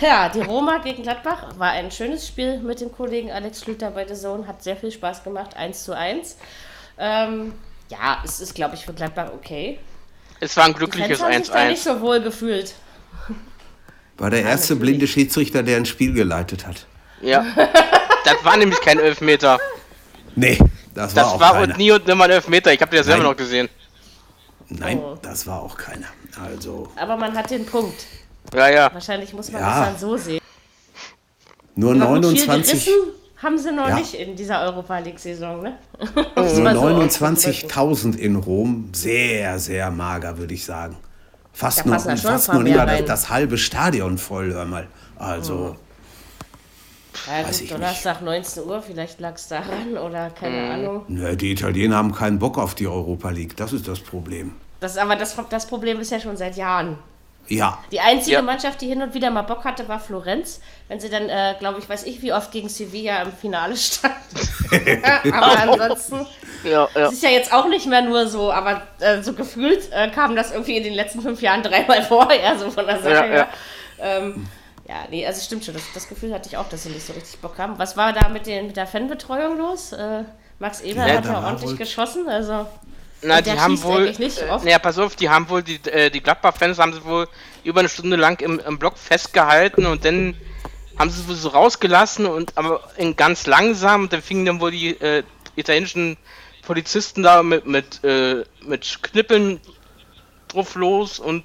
Ja, 0.00 0.28
die 0.30 0.40
Roma 0.40 0.78
gegen 0.78 1.02
Gladbach 1.02 1.58
war 1.58 1.70
ein 1.72 1.90
schönes 1.90 2.26
Spiel 2.26 2.58
mit 2.60 2.80
dem 2.80 2.92
Kollegen 2.92 3.30
Alex 3.30 3.60
Schlüter 3.62 3.90
bei 3.90 4.06
The 4.06 4.14
Zone. 4.14 4.46
Hat 4.46 4.62
sehr 4.62 4.76
viel 4.76 4.90
Spaß 4.90 5.22
gemacht, 5.22 5.56
1 5.56 5.84
zu 5.84 5.94
1. 5.96 6.36
Ähm, 7.00 7.52
ja, 7.88 8.18
es 8.24 8.40
ist, 8.40 8.54
glaube 8.54 8.74
ich, 8.76 8.84
für 8.84 8.92
Gladbach 8.92 9.30
okay. 9.34 9.78
Es 10.38 10.56
war 10.56 10.64
ein 10.66 10.74
glückliches 10.74 11.18
Fans 11.18 11.22
haben 11.34 11.42
sich 11.44 11.52
da 11.52 11.64
nicht 11.68 11.80
1-1. 11.82 11.84
so 11.94 12.00
wohl 12.00 12.20
gefühlt. 12.20 12.74
War 14.18 14.30
der 14.30 14.42
erste 14.42 14.74
natürlich. 14.74 14.80
blinde 14.98 15.06
Schiedsrichter, 15.06 15.62
der 15.62 15.78
ein 15.78 15.86
Spiel 15.86 16.12
geleitet 16.12 16.66
hat. 16.66 16.86
Ja. 17.22 17.44
Das 18.24 18.44
war 18.44 18.56
nämlich 18.58 18.80
kein 18.82 18.98
Elfmeter. 18.98 19.58
Nee, 20.36 20.58
das, 20.94 21.14
Das 21.14 21.24
war 21.26 21.32
auch 21.34 21.40
war 21.40 21.52
keiner. 21.54 21.72
und 21.72 21.78
nie 21.78 21.90
und 21.90 22.06
nimmer 22.06 22.24
ein 22.24 22.30
Elfmeter. 22.30 22.72
Ich 22.72 22.80
habe 22.82 22.94
das 22.94 23.06
selber 23.06 23.22
Nein. 23.22 23.30
noch 23.32 23.36
gesehen. 23.36 23.68
Nein, 24.68 24.98
Oh. 24.98 25.18
das 25.20 25.46
war 25.46 25.62
auch 25.62 25.76
keiner. 25.76 26.06
Also 26.38 26.92
Aber 26.96 27.16
man 27.16 27.36
hat 27.36 27.50
den 27.50 27.64
Punkt. 27.66 28.06
Ja, 28.54 28.68
ja. 28.68 28.92
Wahrscheinlich 28.92 29.32
muss 29.32 29.50
man 29.50 29.62
Ja. 29.62 29.80
das 29.80 29.88
dann 29.88 29.98
so 29.98 30.16
sehen. 30.16 30.40
nur 31.74 31.90
Aber 31.92 32.20
gut, 32.20 32.38
viel 32.38 32.46
29, 32.46 32.84
gerissen 32.84 32.92
haben 33.42 33.58
sie 33.58 33.72
noch 33.72 33.88
Ja. 33.88 33.96
nicht 33.96 34.14
in 34.14 34.36
dieser 34.36 34.60
Europa 34.62 34.98
League-Saison, 34.98 35.62
ne? 35.62 35.78
so 36.36 36.62
29.000 36.62 38.16
in 38.16 38.36
Rom. 38.36 38.90
Sehr, 38.92 39.58
sehr 39.58 39.90
mager, 39.90 40.38
würde 40.38 40.54
ich 40.54 40.64
sagen. 40.64 40.96
Fast, 41.52 41.80
Da 41.80 41.84
noch, 41.84 42.00
fast 42.18 42.52
noch 42.52 42.62
nicht 42.62 42.76
das, 42.76 43.04
das 43.06 43.30
halbe 43.30 43.58
Stadion 43.58 44.18
voll, 44.18 44.52
hör 44.52 44.64
mal. 44.64 44.86
Also, 45.18 45.76
Ja, 47.26 47.44
Weiß 47.44 47.56
gut, 47.58 47.62
ich 47.64 47.70
Donnerstag 47.70 48.22
19 48.22 48.64
Uhr, 48.64 48.80
vielleicht 48.82 49.20
lag 49.20 49.34
es 49.34 49.48
daran 49.48 49.98
oder 49.98 50.30
keine 50.30 50.56
Mhm. 50.62 50.70
Ahnung. 50.70 51.04
nö, 51.08 51.36
die 51.36 51.52
Italiener 51.52 51.96
haben 51.96 52.12
keinen 52.14 52.38
Bock 52.38 52.56
auf 52.56 52.74
die 52.74 52.86
Europa 52.86 53.30
League. 53.30 53.56
Das 53.56 53.72
ist 53.72 53.88
das 53.88 53.98
Problem. 54.00 54.52
Das, 54.78 54.96
aber 54.96 55.16
das, 55.16 55.36
das 55.50 55.66
Problem 55.66 55.98
ist 56.00 56.10
ja 56.12 56.20
schon 56.20 56.36
seit 56.36 56.56
Jahren. 56.56 56.96
Ja, 57.50 57.78
Die 57.90 58.00
einzige 58.00 58.36
Ja. 58.36 58.42
Mannschaft, 58.42 58.80
die 58.80 58.86
hin 58.86 59.02
und 59.02 59.12
wieder 59.12 59.30
mal 59.30 59.42
Bock 59.42 59.64
hatte, 59.64 59.86
war 59.88 60.00
Florenz. 60.00 60.60
Wenn 60.88 61.00
sie 61.00 61.10
dann, 61.10 61.28
äh, 61.28 61.54
glaube 61.58 61.78
ich, 61.80 61.88
weiß 61.88 62.04
ich, 62.04 62.22
wie 62.22 62.32
oft 62.32 62.50
gegen 62.52 62.68
Sevilla 62.68 63.22
im 63.22 63.32
Finale 63.32 63.76
stand. 63.76 64.14
aber 65.32 65.58
ansonsten, 65.60 66.26
Ja, 66.64 66.88
ja. 66.94 67.06
es 67.06 67.12
ist 67.14 67.22
ja 67.22 67.30
jetzt 67.30 67.52
auch 67.52 67.68
nicht 67.68 67.86
mehr 67.86 68.02
nur 68.02 68.26
so, 68.28 68.52
aber 68.52 68.82
äh, 69.00 69.22
so 69.22 69.32
gefühlt 69.32 69.90
äh, 69.92 70.08
kam 70.10 70.36
das 70.36 70.52
irgendwie 70.52 70.76
in 70.76 70.84
den 70.84 70.94
letzten 70.94 71.22
fünf 71.22 71.42
Jahren 71.42 71.62
dreimal 71.62 72.02
vor, 72.08 72.32
ja, 72.32 72.56
so 72.56 72.70
von 72.70 72.86
der 72.86 72.98
Sache 72.98 73.10
Ja, 73.14 73.22
her. 73.24 73.48
ja. 73.98 74.04
Ähm, 74.18 74.46
ja, 74.88 74.96
nee, 75.10 75.26
also 75.26 75.40
stimmt 75.40 75.64
schon, 75.64 75.74
das, 75.74 75.82
das 75.94 76.08
Gefühl 76.08 76.32
hatte 76.34 76.48
ich 76.48 76.56
auch, 76.56 76.68
dass 76.68 76.82
sie 76.84 76.88
nicht 76.90 77.06
so 77.06 77.12
richtig 77.12 77.40
Bock 77.40 77.58
haben. 77.58 77.78
Was 77.78 77.96
war 77.96 78.12
da 78.12 78.28
mit, 78.28 78.46
den, 78.46 78.68
mit 78.68 78.76
der 78.76 78.86
Fanbetreuung 78.86 79.58
los? 79.58 79.92
Äh, 79.92 80.24
Max 80.58 80.80
Eber 80.82 81.06
Ja, 81.06 81.16
hat 81.16 81.24
ja 81.26 81.44
ordentlich 81.44 81.76
geschossen, 81.76 82.28
also 82.28 82.66
Na, 83.22 83.38
die 83.38 83.50
der 83.50 83.60
haben 83.60 83.82
wohl. 83.82 84.12
nicht 84.18 84.38
Äh, 84.38 84.46
naja, 84.46 84.78
pass 84.78 84.98
auf, 84.98 85.16
die 85.16 85.28
haben 85.28 85.48
wohl, 85.48 85.62
die, 85.62 85.76
äh, 85.90 86.10
die 86.10 86.22
Gladbach-Fans 86.22 86.78
haben 86.78 86.92
sie 86.92 87.04
wohl 87.04 87.28
über 87.64 87.80
eine 87.80 87.88
Stunde 87.88 88.16
lang 88.16 88.40
im, 88.40 88.58
im 88.60 88.78
Block 88.78 88.96
festgehalten 88.96 89.86
und 89.86 90.04
dann 90.04 90.34
haben 90.98 91.10
sie 91.10 91.22
sie 91.22 91.34
so 91.34 91.48
rausgelassen 91.48 92.26
und 92.26 92.56
aber 92.56 92.82
in 92.96 93.16
ganz 93.16 93.46
langsam 93.46 94.02
und 94.02 94.12
dann 94.12 94.22
fingen 94.22 94.46
dann 94.46 94.60
wohl 94.60 94.70
die 94.70 94.90
äh, 95.00 95.22
italienischen 95.56 96.16
Polizisten 96.62 97.22
da 97.22 97.42
mit, 97.42 97.66
mit, 97.66 98.04
äh, 98.04 98.44
mit 98.66 99.02
Knippeln 99.02 99.60
drauf 100.48 100.74
los 100.74 101.18
und 101.18 101.44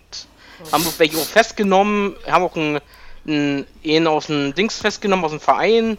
haben 0.71 0.85
auch 0.85 0.93
welche 0.97 1.17
auch 1.17 1.25
festgenommen, 1.25 2.15
haben 2.27 2.43
auch 2.43 2.55
einen, 2.55 2.79
einen, 3.27 3.65
einen 3.85 4.07
aus 4.07 4.27
dem 4.27 4.53
Dings 4.55 4.77
festgenommen, 4.77 5.25
aus 5.25 5.31
dem 5.31 5.39
Verein 5.39 5.97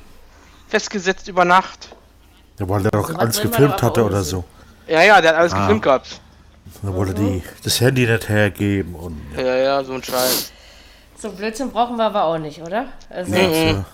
festgesetzt 0.69 1.29
über 1.29 1.45
Nacht. 1.45 1.95
Ja, 2.59 2.69
weil 2.69 2.85
er 2.85 2.91
doch 2.91 3.11
was 3.11 3.17
alles 3.17 3.37
will 3.39 3.45
man 3.45 3.53
gefilmt 3.53 3.83
hatte 3.83 4.05
oder 4.05 4.23
so. 4.23 4.45
Ja, 4.88 5.03
ja, 5.03 5.20
der 5.20 5.31
hat 5.31 5.37
alles 5.38 5.53
Ah. 5.53 5.61
gefilmt 5.62 5.83
gehabt. 5.83 6.20
Da 6.83 6.92
wollte 6.94 7.14
die 7.14 7.42
das 7.64 7.81
Handy 7.81 8.07
nicht 8.07 8.29
hergeben 8.29 8.94
und 8.94 9.20
ja, 9.37 9.42
Ja, 9.42 9.57
ja, 9.57 9.85
so 9.85 9.94
ein 9.94 10.03
Scheiß. 10.03 10.53
so 11.18 11.31
Blödsinn 11.31 11.70
brauchen 11.70 11.96
wir 11.96 12.05
aber 12.05 12.25
auch 12.25 12.38
nicht, 12.38 12.61
oder? 12.61 12.87
Also, 13.09 13.33
so. 13.33 13.85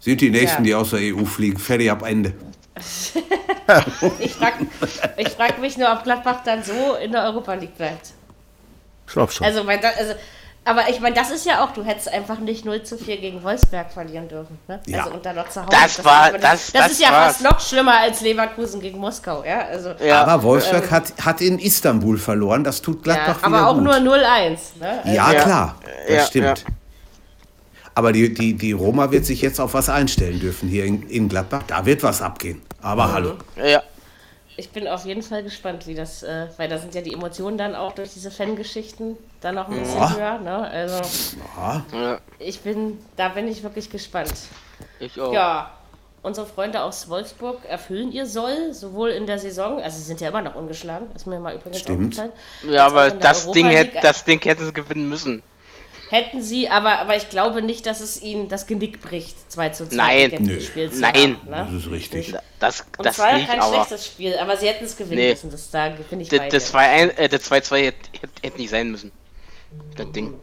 sind 0.00 0.20
die 0.20 0.30
Nächsten, 0.30 0.62
Ja. 0.62 0.64
die 0.64 0.74
aus 0.74 0.90
der 0.90 1.00
EU 1.00 1.24
fliegen. 1.24 1.58
Fertig 1.58 1.90
ab 1.90 2.02
Ende. 2.02 2.32
Ich 4.18 4.34
frage 4.34 4.66
ich 5.16 5.28
frag 5.28 5.58
mich 5.60 5.76
nur, 5.78 5.90
ob 5.92 6.02
Gladbach 6.04 6.40
dann 6.44 6.62
so 6.62 6.94
in 7.02 7.12
der 7.12 7.22
Europa 7.24 7.54
League 7.54 7.76
bleibt. 7.76 8.12
ich 9.06 9.12
glaub 9.12 9.30
schon. 9.32 9.46
Also, 9.46 9.62
da, 9.64 9.88
also 9.96 10.14
aber 10.64 10.88
ich 10.88 11.00
meine, 11.00 11.14
das 11.16 11.30
ist 11.30 11.44
ja 11.44 11.64
auch, 11.64 11.72
du 11.72 11.82
hättest 11.84 12.08
einfach 12.12 12.38
nicht 12.38 12.64
0 12.64 12.82
zu 12.84 12.96
4 12.96 13.16
gegen 13.18 13.42
Wolfsberg 13.42 13.90
verlieren 13.92 14.28
dürfen. 14.28 14.58
Ne? 14.68 14.80
Ja. 14.86 15.00
Also 15.04 15.14
und 15.14 15.26
dann 15.26 15.36
noch 15.36 15.48
zu 15.48 15.60
Hause. 15.60 15.70
Das 15.72 16.04
war- 16.04 16.34
ist- 16.34 16.42
das- 16.44 16.72
das 16.72 16.72
das 16.72 16.92
ist 16.92 17.00
ja 17.02 17.10
war's. 17.10 17.36
fast 17.38 17.42
noch 17.42 17.60
schlimmer 17.60 17.98
als 18.00 18.20
Leverkusen 18.20 18.80
gegen 18.80 18.98
Moskau, 18.98 19.42
ja. 19.44 19.66
Also, 19.66 19.94
Ja. 20.04 20.22
Aber 20.24 20.42
Wolfsberg 20.42 20.90
hat, 20.90 21.12
hat 21.24 21.40
in 21.40 21.58
Istanbul 21.58 22.16
verloren. 22.18 22.62
Das 22.64 22.80
tut 22.82 22.98
ja, 23.06 23.14
Gladbach 23.14 23.38
wieder 23.38 23.46
aber 23.58 23.68
auch 23.68 23.74
gut. 23.74 23.84
nur 23.84 23.94
0-1. 24.00 24.76
Ne? 24.78 25.00
Also, 25.02 25.08
Ja, 25.16 25.32
Ja. 25.32 25.42
klar, 25.42 25.76
das 26.06 26.16
Ja, 26.16 26.22
stimmt. 26.26 26.58
ja. 26.58 26.64
Aber 27.94 28.12
die, 28.12 28.32
die, 28.32 28.54
die 28.54 28.72
Roma 28.72 29.10
wird 29.10 29.26
sich 29.26 29.42
jetzt 29.42 29.60
auf 29.60 29.74
was 29.74 29.90
einstellen 29.90 30.40
dürfen 30.40 30.68
hier 30.68 30.84
in, 30.86 31.02
in 31.10 31.28
Gladbach. 31.28 31.62
Da 31.66 31.84
wird 31.84 32.02
was 32.02 32.22
abgehen. 32.22 32.62
Aber 32.80 33.08
Mhm. 33.08 33.12
hallo. 33.12 33.32
Ja. 33.56 33.82
Ich 34.56 34.70
bin 34.70 34.86
auf 34.86 35.06
jeden 35.06 35.22
Fall 35.22 35.42
gespannt, 35.42 35.86
wie 35.86 35.94
das, 35.94 36.22
äh, 36.22 36.48
weil 36.58 36.68
da 36.68 36.76
sind 36.78 36.94
ja 36.94 37.00
die 37.00 37.14
Emotionen 37.14 37.56
dann 37.56 37.74
auch 37.74 37.92
durch 37.92 38.12
diese 38.12 38.30
Fangeschichten 38.30 39.16
dann 39.40 39.54
noch 39.54 39.68
ein 39.68 39.78
bisschen 39.78 39.98
Ja. 39.98 40.14
höher. 40.14 40.38
Ne? 40.38 40.68
Also 40.68 41.00
ja. 41.92 42.18
ich 42.38 42.60
bin, 42.60 42.98
da 43.16 43.28
bin 43.28 43.48
ich 43.48 43.62
wirklich 43.62 43.88
gespannt. 43.88 44.34
Ich 45.00 45.18
auch. 45.18 45.32
Ja, 45.32 45.70
unsere 46.22 46.46
Freunde 46.46 46.82
aus 46.82 47.08
Wolfsburg 47.08 47.64
erfüllen 47.64 48.12
ihr 48.12 48.26
Soll, 48.26 48.74
sowohl 48.74 49.10
in 49.10 49.26
der 49.26 49.38
Saison, 49.38 49.80
also 49.80 49.96
sie 49.96 50.04
sind 50.04 50.20
ja 50.20 50.28
immer 50.28 50.42
noch 50.42 50.54
ungeschlagen, 50.54 51.08
ist 51.14 51.26
mir 51.26 51.40
mal 51.40 51.54
übrigens 51.54 51.80
Stimmt. 51.80 52.18
aufgefallen. 52.18 52.32
Ja, 52.68 52.86
aber 52.86 53.10
das 53.10 53.50
Ding, 53.52 53.68
League 53.68 53.94
hätt, 53.94 54.04
das 54.04 54.24
Ding 54.24 54.40
hätten 54.42 54.66
sie 54.66 54.72
gewinnen 54.72 55.08
müssen. 55.08 55.42
Hätten 56.12 56.42
sie, 56.42 56.68
aber, 56.68 56.98
aber 56.98 57.16
ich 57.16 57.30
glaube 57.30 57.62
nicht, 57.62 57.86
dass 57.86 58.00
es 58.02 58.20
ihnen 58.20 58.48
das 58.50 58.66
Genick 58.66 59.00
bricht, 59.00 59.50
2 59.50 59.70
zu 59.70 59.88
2 59.88 59.96
Nein. 59.96 60.36
Nö. 60.40 60.56
das 60.56 60.64
Spiel 60.66 60.90
zu 60.92 61.00
Nein. 61.00 61.14
haben, 61.14 61.48
Das 61.50 61.70
ne? 61.70 61.76
ist 61.78 61.90
richtig. 61.90 62.34
Das, 62.60 62.84
Und 62.98 63.06
das 63.06 63.18
war 63.18 63.30
ja 63.30 63.36
nicht, 63.38 63.48
kein 63.48 63.60
aber 63.60 63.74
schlechtes 63.76 64.06
Spiel, 64.08 64.36
aber 64.36 64.54
sie 64.58 64.68
hätten 64.68 64.84
es 64.84 64.94
gewinnen 64.94 65.16
Nee. 65.22 65.30
müssen, 65.30 65.50
das 65.50 65.70
da 65.70 65.88
bin 65.88 66.20
ich 66.20 66.28
bei 66.28 66.36
das, 66.36 66.48
dir. 66.48 66.50
das 66.50 66.74
2-1, 66.74 67.16
äh, 67.16 67.28
das 67.30 67.50
2-2 67.50 67.76
hätte 67.86 67.96
hätt, 68.20 68.30
hätt 68.42 68.58
nicht 68.58 68.68
sein 68.68 68.90
müssen. 68.90 69.10
Das 69.96 70.12
Ding. 70.12 70.34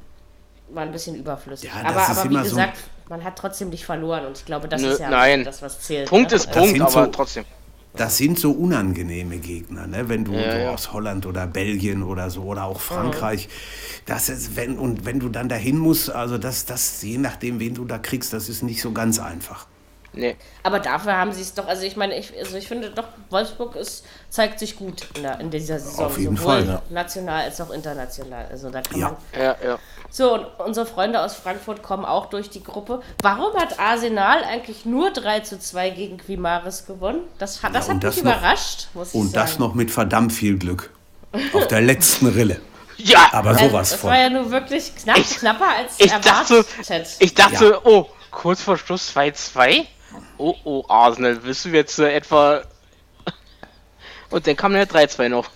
war 0.70 0.82
ein 0.84 0.92
bisschen 0.92 1.16
überflüssig. 1.16 1.70
Ja, 1.70 1.84
das 1.84 1.96
aber 2.10 2.20
aber 2.20 2.30
wie 2.32 2.34
immer 2.34 2.44
so- 2.46 2.50
gesagt, 2.56 2.78
man 3.08 3.24
hat 3.24 3.38
trotzdem 3.38 3.70
nicht 3.70 3.86
verloren 3.86 4.26
und 4.26 4.40
ich 4.40 4.46
glaube, 4.46 4.68
das 4.68 4.82
Nö, 4.82 4.90
ist 4.90 5.00
ja 5.02 5.10
nein. 5.12 5.44
das, 5.44 5.62
was 5.62 5.80
zählt. 5.82 6.10
Punkt 6.10 6.32
ne? 6.32 6.38
ist 6.38 6.52
Punkt, 6.52 6.82
aber 6.82 6.90
so- 6.92 7.06
trotzdem. 7.12 7.46
Das 7.95 8.17
sind 8.17 8.38
so 8.39 8.52
unangenehme 8.52 9.38
Gegner, 9.38 9.88
ne? 9.88 10.10
wenn 10.10 10.23
du 10.23 10.34
Ja, 10.34 10.52
so 10.52 10.58
ja. 10.58 10.69
aus 10.71 10.93
Holland 10.93 11.25
oder 11.25 11.47
Belgien 11.47 12.04
oder 12.04 12.30
so 12.30 12.43
oder 12.43 12.65
auch 12.65 12.80
Frankreich, 12.80 13.49
das 14.06 14.30
ist, 14.30 14.56
wenn, 14.56 14.78
und 14.78 15.06
wenn 15.06 15.19
du 15.19 15.30
dann 15.30 15.49
dahin 15.49 15.78
musst, 15.78 16.12
also 16.12 16.38
das, 16.38 16.65
das, 16.65 17.02
je 17.02 17.17
nachdem, 17.17 17.60
wen 17.60 17.73
du 17.73 17.86
da 17.86 17.97
kriegst, 17.97 18.32
das 18.32 18.47
ist 18.47 18.62
nicht 18.62 18.82
so 18.82 18.91
ganz 18.91 19.19
einfach. 19.19 19.69
Nee. 20.13 20.36
Aber 20.63 20.80
dafür 20.80 21.15
haben 21.15 21.32
sie 21.32 21.41
es 21.41 21.54
doch, 21.54 21.67
also 21.67 21.84
ich 21.84 21.95
meine, 21.95 22.17
ich, 22.17 22.34
also 22.38 22.58
ich 22.58 22.67
finde 22.67 22.89
doch, 22.89 23.06
Wolfsburg 23.30 23.76
ist, 23.76 24.04
zeigt 24.30 24.58
sich 24.60 24.76
gut 24.76 25.06
in, 25.15 25.24
der, 25.24 25.39
in 25.39 25.52
dieser 25.52 25.80
Saison. 25.80 26.06
Auf 26.06 26.17
jeden 26.17 26.36
sowohl 26.36 26.63
Fall, 26.63 26.67
ja. 26.67 26.82
national 26.89 27.43
als 27.43 27.62
auch 27.62 27.69
international. 27.69 28.48
Also 28.50 28.69
da 28.72 28.82
kann 28.82 29.00
Ja. 29.00 29.08
man. 29.34 29.41
Ja, 29.43 29.56
ja. 29.63 29.80
So, 30.10 30.34
und 30.34 30.45
unsere 30.65 30.88
Freunde 30.88 31.22
aus 31.22 31.36
Frankfurt 31.36 31.84
kommen 31.84 32.06
auch 32.06 32.26
durch 32.28 32.50
die 32.50 32.63
Gruppe. 32.63 33.02
Warum 33.22 33.54
hat 33.56 33.80
Arsenal 33.80 34.43
eigentlich 34.43 34.84
nur 34.86 35.12
3 35.12 35.41
zu 35.41 35.60
2 35.60 35.91
gegen 35.91 36.17
Quimaris 36.17 36.88
gewonnen? 36.88 37.22
Das, 37.38 37.62
hat- 37.62 37.76
das 37.76 37.86
Ja, 37.88 37.93
und 37.93 37.98
hat 37.98 38.04
das 38.06 38.15
mich 38.15 38.24
noch- 38.26 38.32
überrascht, 38.38 38.88
muss 38.95 39.10
ich 39.10 39.13
Und 39.15 39.32
sagen. 39.32 39.45
das 39.48 39.60
noch 39.60 39.76
mit 39.76 39.91
verdammt 39.91 40.34
viel 40.34 40.58
Glück. 40.58 40.89
Auf 41.54 41.67
der 41.67 41.82
letzten 41.82 42.28
Rille. 42.28 42.60
Ja, 43.02 43.30
Aber 43.32 43.52
Also, 43.52 43.67
sowas 43.69 43.91
das 43.91 44.00
von. 44.02 44.10
war 44.10 44.17
ja 44.19 44.30
nur 44.30 44.52
wirklich 44.52 44.93
knapp, 44.93 45.17
Ich- 45.19 45.38
knapper 45.38 45.67
als 45.78 45.93
ich 46.00 46.12
dachte, 46.12 46.56
erwartet. 46.58 47.08
ich 47.19 47.34
dachte, 47.34 47.80
oh, 47.86 48.08
kurz 48.30 48.62
vor 48.62 48.78
Schluss 48.78 49.15
2-2. 49.15 49.86
Oh, 50.39 50.56
oh, 50.63 50.84
Arsenal, 50.88 51.38
willst 51.43 51.65
du 51.65 51.69
jetzt 51.69 51.99
äh, 51.99 52.12
etwa. 52.13 52.62
Und 54.32 54.47
dann 54.47 54.56
kam 54.56 54.73
der 54.73 54.88
3-2 54.88 55.30
noch. 55.30 55.49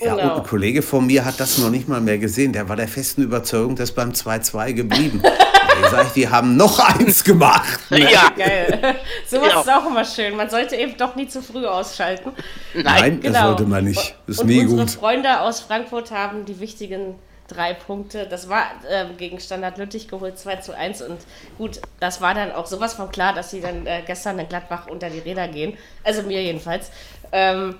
Ja, 0.00 0.14
Genau. 0.14 0.34
und 0.34 0.40
ein 0.42 0.46
Kollege 0.46 0.82
von 0.82 1.06
mir 1.06 1.24
hat 1.24 1.40
das 1.40 1.56
noch 1.56 1.70
nicht 1.70 1.88
mal 1.88 2.02
mehr 2.02 2.18
gesehen. 2.18 2.52
Der 2.52 2.68
war 2.68 2.76
der 2.76 2.86
festen 2.86 3.22
Überzeugung, 3.22 3.76
dass 3.76 3.92
beim 3.92 4.10
2-2 4.10 4.74
geblieben. 4.74 5.22
Da 5.22 5.90
sag 5.90 6.06
ich, 6.08 6.12
die 6.12 6.28
haben 6.28 6.56
noch 6.56 6.78
eins 6.78 7.24
gemacht. 7.24 7.78
Ja, 7.90 8.28
Geil. 8.36 8.96
Sowas 9.26 9.52
Ja. 9.54 9.60
ist 9.62 9.70
auch 9.70 9.86
immer 9.86 10.04
schön. 10.04 10.36
Man 10.36 10.50
sollte 10.50 10.76
eben 10.76 10.96
doch 10.98 11.16
nie 11.16 11.28
zu 11.28 11.40
früh 11.42 11.64
ausschalten. 11.66 12.32
Nein, 12.74 13.20
das 13.22 13.32
Genau. 13.32 13.46
sollte 13.48 13.64
man 13.64 13.84
nicht. 13.84 14.14
Das 14.26 14.36
ist 14.36 14.40
und 14.42 14.48
nie 14.48 14.60
unsere 14.60 14.82
gut. 14.82 14.90
Freunde 14.90 15.40
aus 15.40 15.60
Frankfurt 15.60 16.10
haben 16.10 16.44
die 16.44 16.60
wichtigen 16.60 17.14
drei 17.48 17.74
Punkte. 17.74 18.26
Das 18.26 18.48
war 18.48 18.64
ähm, 18.90 19.16
gegen 19.16 19.40
Standard 19.40 19.78
Lüttich 19.78 20.08
geholt, 20.08 20.38
2 20.38 20.56
zu 20.56 20.76
1. 20.76 21.02
Und 21.02 21.20
gut, 21.58 21.80
das 22.00 22.20
war 22.20 22.34
dann 22.34 22.52
auch 22.52 22.66
sowas 22.66 22.94
von 22.94 23.10
klar, 23.10 23.32
dass 23.32 23.50
sie 23.50 23.60
dann 23.60 23.86
äh, 23.86 24.02
gestern 24.06 24.38
in 24.38 24.48
Gladbach 24.48 24.86
unter 24.88 25.10
die 25.10 25.20
Räder 25.20 25.48
gehen. 25.48 25.76
Also 26.04 26.22
mir 26.22 26.42
jedenfalls. 26.42 26.90
Ähm, 27.32 27.76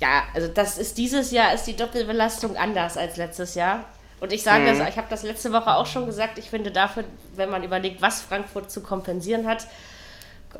ja, 0.00 0.24
also 0.34 0.48
das 0.48 0.78
ist 0.78 0.98
dieses 0.98 1.30
Jahr 1.30 1.54
ist 1.54 1.64
die 1.64 1.76
Doppelbelastung 1.76 2.56
anders 2.56 2.96
als 2.96 3.16
letztes 3.16 3.54
Jahr. 3.54 3.84
Und 4.20 4.32
ich 4.32 4.42
sage 4.42 4.64
das, 4.64 4.88
ich 4.88 4.96
habe 4.96 5.08
das 5.10 5.22
letzte 5.22 5.52
Woche 5.52 5.74
auch 5.74 5.86
schon 5.86 6.06
gesagt, 6.06 6.38
ich 6.38 6.48
finde 6.48 6.70
dafür, 6.70 7.04
wenn 7.34 7.50
man 7.50 7.62
überlegt, 7.62 8.00
was 8.00 8.22
Frankfurt 8.22 8.70
zu 8.70 8.82
kompensieren 8.82 9.46
hat, 9.46 9.66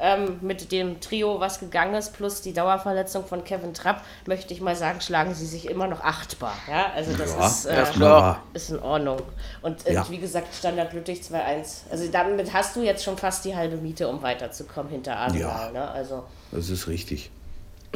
ähm, 0.01 0.39
mit 0.41 0.73
dem 0.73 1.01
Trio, 1.01 1.41
was 1.41 1.61
gegangen 1.61 1.95
ist, 1.95 2.13
plus 2.15 2.41
die 2.43 2.53
Dauerverletzung 2.53 3.25
von 3.27 3.45
Kevin 3.45 3.75
Trapp, 3.75 4.03
möchte 4.27 4.53
ich 4.55 4.61
mal 4.61 4.77
sagen, 4.77 5.01
schlagen 5.01 5.35
sie 5.35 5.47
sich 5.47 5.69
immer 5.69 5.87
noch 5.87 6.01
achtbar. 6.03 6.55
Ja, 6.71 6.87
also 6.95 7.13
das 7.17 7.35
Ja, 7.35 7.47
ist, 7.47 7.65
äh, 7.67 7.77
ja, 7.77 7.83
klar. 7.85 8.43
ist 8.53 8.71
in 8.71 8.79
Ordnung. 8.79 9.23
Und 9.63 9.87
äh, 9.87 9.95
Ja. 9.95 10.07
wie 10.11 10.19
gesagt, 10.19 10.55
Standard 10.55 10.93
Lüttich 10.93 11.21
2-1. 11.21 11.83
Also 11.91 12.09
damit 12.11 12.53
hast 12.53 12.77
du 12.77 12.83
jetzt 12.83 13.05
schon 13.05 13.17
fast 13.17 13.45
die 13.45 13.55
halbe 13.57 13.77
Miete, 13.77 14.09
um 14.09 14.23
weiterzukommen 14.23 14.91
hinter 14.91 15.17
Arsenal. 15.17 15.73
Ne? 15.73 15.91
Also 15.91 16.25
Das 16.51 16.69
ist 16.71 16.87
richtig. 16.89 17.31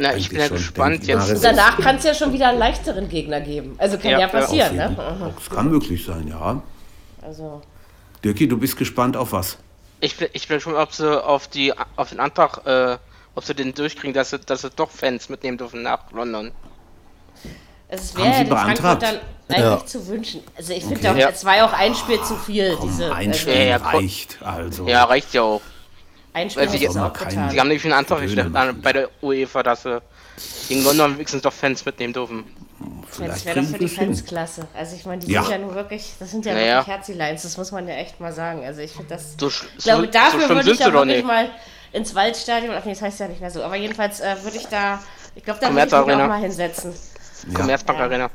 Na, 0.01 0.15
ich 0.15 0.29
bin 0.29 0.39
ja 0.39 0.47
gespannt 0.49 1.05
jetzt. 1.09 1.43
danach 1.45 1.77
kann 1.81 1.97
es 1.97 2.05
ja 2.05 2.15
schon 2.15 2.33
wieder 2.33 2.49
einen 2.51 2.59
leichteren 2.61 3.09
Gegner 3.09 3.41
geben. 3.41 3.75
Also 3.79 3.97
kann 3.99 4.13
Ja, 4.13 4.21
ja, 4.21 4.27
ja, 4.27 4.29
passieren. 4.29 4.77
Ne? 4.77 5.33
Das 5.37 5.51
kann 5.51 5.69
möglich 5.71 6.05
sein, 6.05 6.29
ja. 6.29 6.63
Also 7.21 7.63
Dirki, 8.23 8.47
du 8.47 8.57
bist 8.59 8.77
gespannt 8.77 9.17
auf 9.17 9.33
was? 9.33 9.59
Ich 10.01 10.17
bin, 10.17 10.29
ich 10.33 10.47
bin 10.49 10.61
schon, 10.61 10.75
ob 10.77 10.93
sie 10.93 11.25
auf 11.25 11.49
die 11.49 11.73
auf 11.97 12.11
den 12.11 12.21
Antrag, 12.21 12.67
äh, 12.67 12.99
ob 13.35 13.45
sie 13.45 13.55
den 13.55 13.75
durchkriegen, 13.75 14.15
dass 14.15 14.31
sie, 14.31 14.39
dass 14.39 14.63
sie 14.63 14.71
doch 14.71 14.91
Fans 14.91 15.29
mitnehmen 15.29 15.59
dürfen 15.59 15.83
nach 15.83 16.11
London. 16.13 16.53
es 17.89 18.15
Haben 18.15 18.23
wäre 18.25 18.27
Sie 18.27 18.39
ja 18.39 18.45
den 18.45 18.49
beantragt? 18.51 18.79
Frankfurtern 18.81 19.21
eigentlich 19.49 19.65
Ja. 19.81 19.87
zu 19.87 20.07
wünschen. 20.09 20.43
Also 20.57 20.73
ich 20.73 20.85
Okay. 20.85 20.95
finde 20.95 21.11
auch, 21.13 21.17
Ja. 21.17 21.29
es 21.31 21.45
war 21.45 21.57
ja 21.57 21.67
auch 21.67 21.73
ein 21.73 21.95
Spiel 21.95 22.23
zu 22.23 22.37
viel. 22.37 22.77
diese, 22.83 23.13
Ein 23.15 23.29
also 23.29 23.41
Spiel 23.41 23.55
Ja, 23.55 23.63
ja, 23.65 23.77
reicht. 23.79 24.39
Also. 24.43 24.87
Ja, 24.89 25.05
reicht 25.05 25.35
ja 25.35 25.43
auch. 25.43 25.63
ein 26.35 26.51
Spiel 26.51 26.69
sie- 26.69 26.85
es 26.85 26.93
Soll 26.93 27.03
auch 27.03 27.13
getan. 27.13 27.51
Sie 27.51 27.59
haben 27.59 27.69
nämlich 27.69 27.85
einen 27.85 27.95
Antrag 27.95 28.21
gestellt 28.21 28.55
an- 28.55 28.81
bei 28.81 28.93
der 28.93 29.09
UEFA, 29.23 29.63
dass 29.65 29.83
sie 29.83 30.01
gegen 30.69 30.85
London 30.85 31.15
wenigstens 31.17 31.43
doch 31.43 31.53
Fans 31.53 31.85
mitnehmen 31.85 32.13
dürfen. 32.13 32.45
Das 32.81 33.17
Vielleicht 33.17 33.45
wäre 33.47 33.61
doch 33.63 33.69
für 33.71 33.79
die. 33.79 33.89
Fans 33.89 34.25
klasse. 34.25 34.67
Also 34.75 34.95
ich 34.95 35.05
meine, 35.05 35.21
die 35.25 35.33
Ja. 35.33 35.43
sind 35.43 35.51
ja 35.53 35.59
nun 35.59 35.75
wirklich, 35.75 36.13
das 36.21 36.31
sind 36.31 36.47
ja 36.47 36.55
Naja. 36.55 36.77
wirklich 36.79 36.95
Herzeleins, 36.97 37.43
das 37.43 37.57
muss 37.57 37.73
man 37.73 37.89
ja 37.89 37.95
echt 37.95 38.21
mal 38.21 38.33
sagen. 38.33 38.65
Also 38.65 38.81
ich 38.81 38.93
finde 38.93 39.09
das, 39.15 39.35
So, 39.39 39.49
ich 39.49 39.85
glaube, 39.85 40.07
so, 40.07 40.11
dafür 40.13 40.41
so 40.43 40.49
würde 40.51 40.71
ich 40.73 40.79
ja 40.79 40.87
doch 40.91 40.95
wirklich 41.01 41.17
nicht. 41.17 41.27
mal 41.27 41.49
ins 41.93 42.15
Waldstadion, 42.15 42.75
ach 42.79 42.85
nee, 42.85 42.93
das 42.93 43.03
heißt 43.03 43.19
ja 43.21 43.29
nicht 43.29 43.41
mehr 43.41 43.51
so, 43.51 43.63
aber 43.65 43.75
jedenfalls 43.77 44.21
äh, 44.21 44.37
würde 44.43 44.57
ich 44.59 44.67
da, 44.69 45.01
ich 45.35 45.43
glaube, 45.45 45.59
da 45.61 45.69
würde 45.71 45.87
ich 45.87 45.93
mich 45.93 45.95
auch 45.95 46.07
mal 46.07 46.41
hinsetzen. 46.41 46.93
Commerzbank 47.55 47.99
Ja. 47.99 48.05
Arena. 48.05 48.31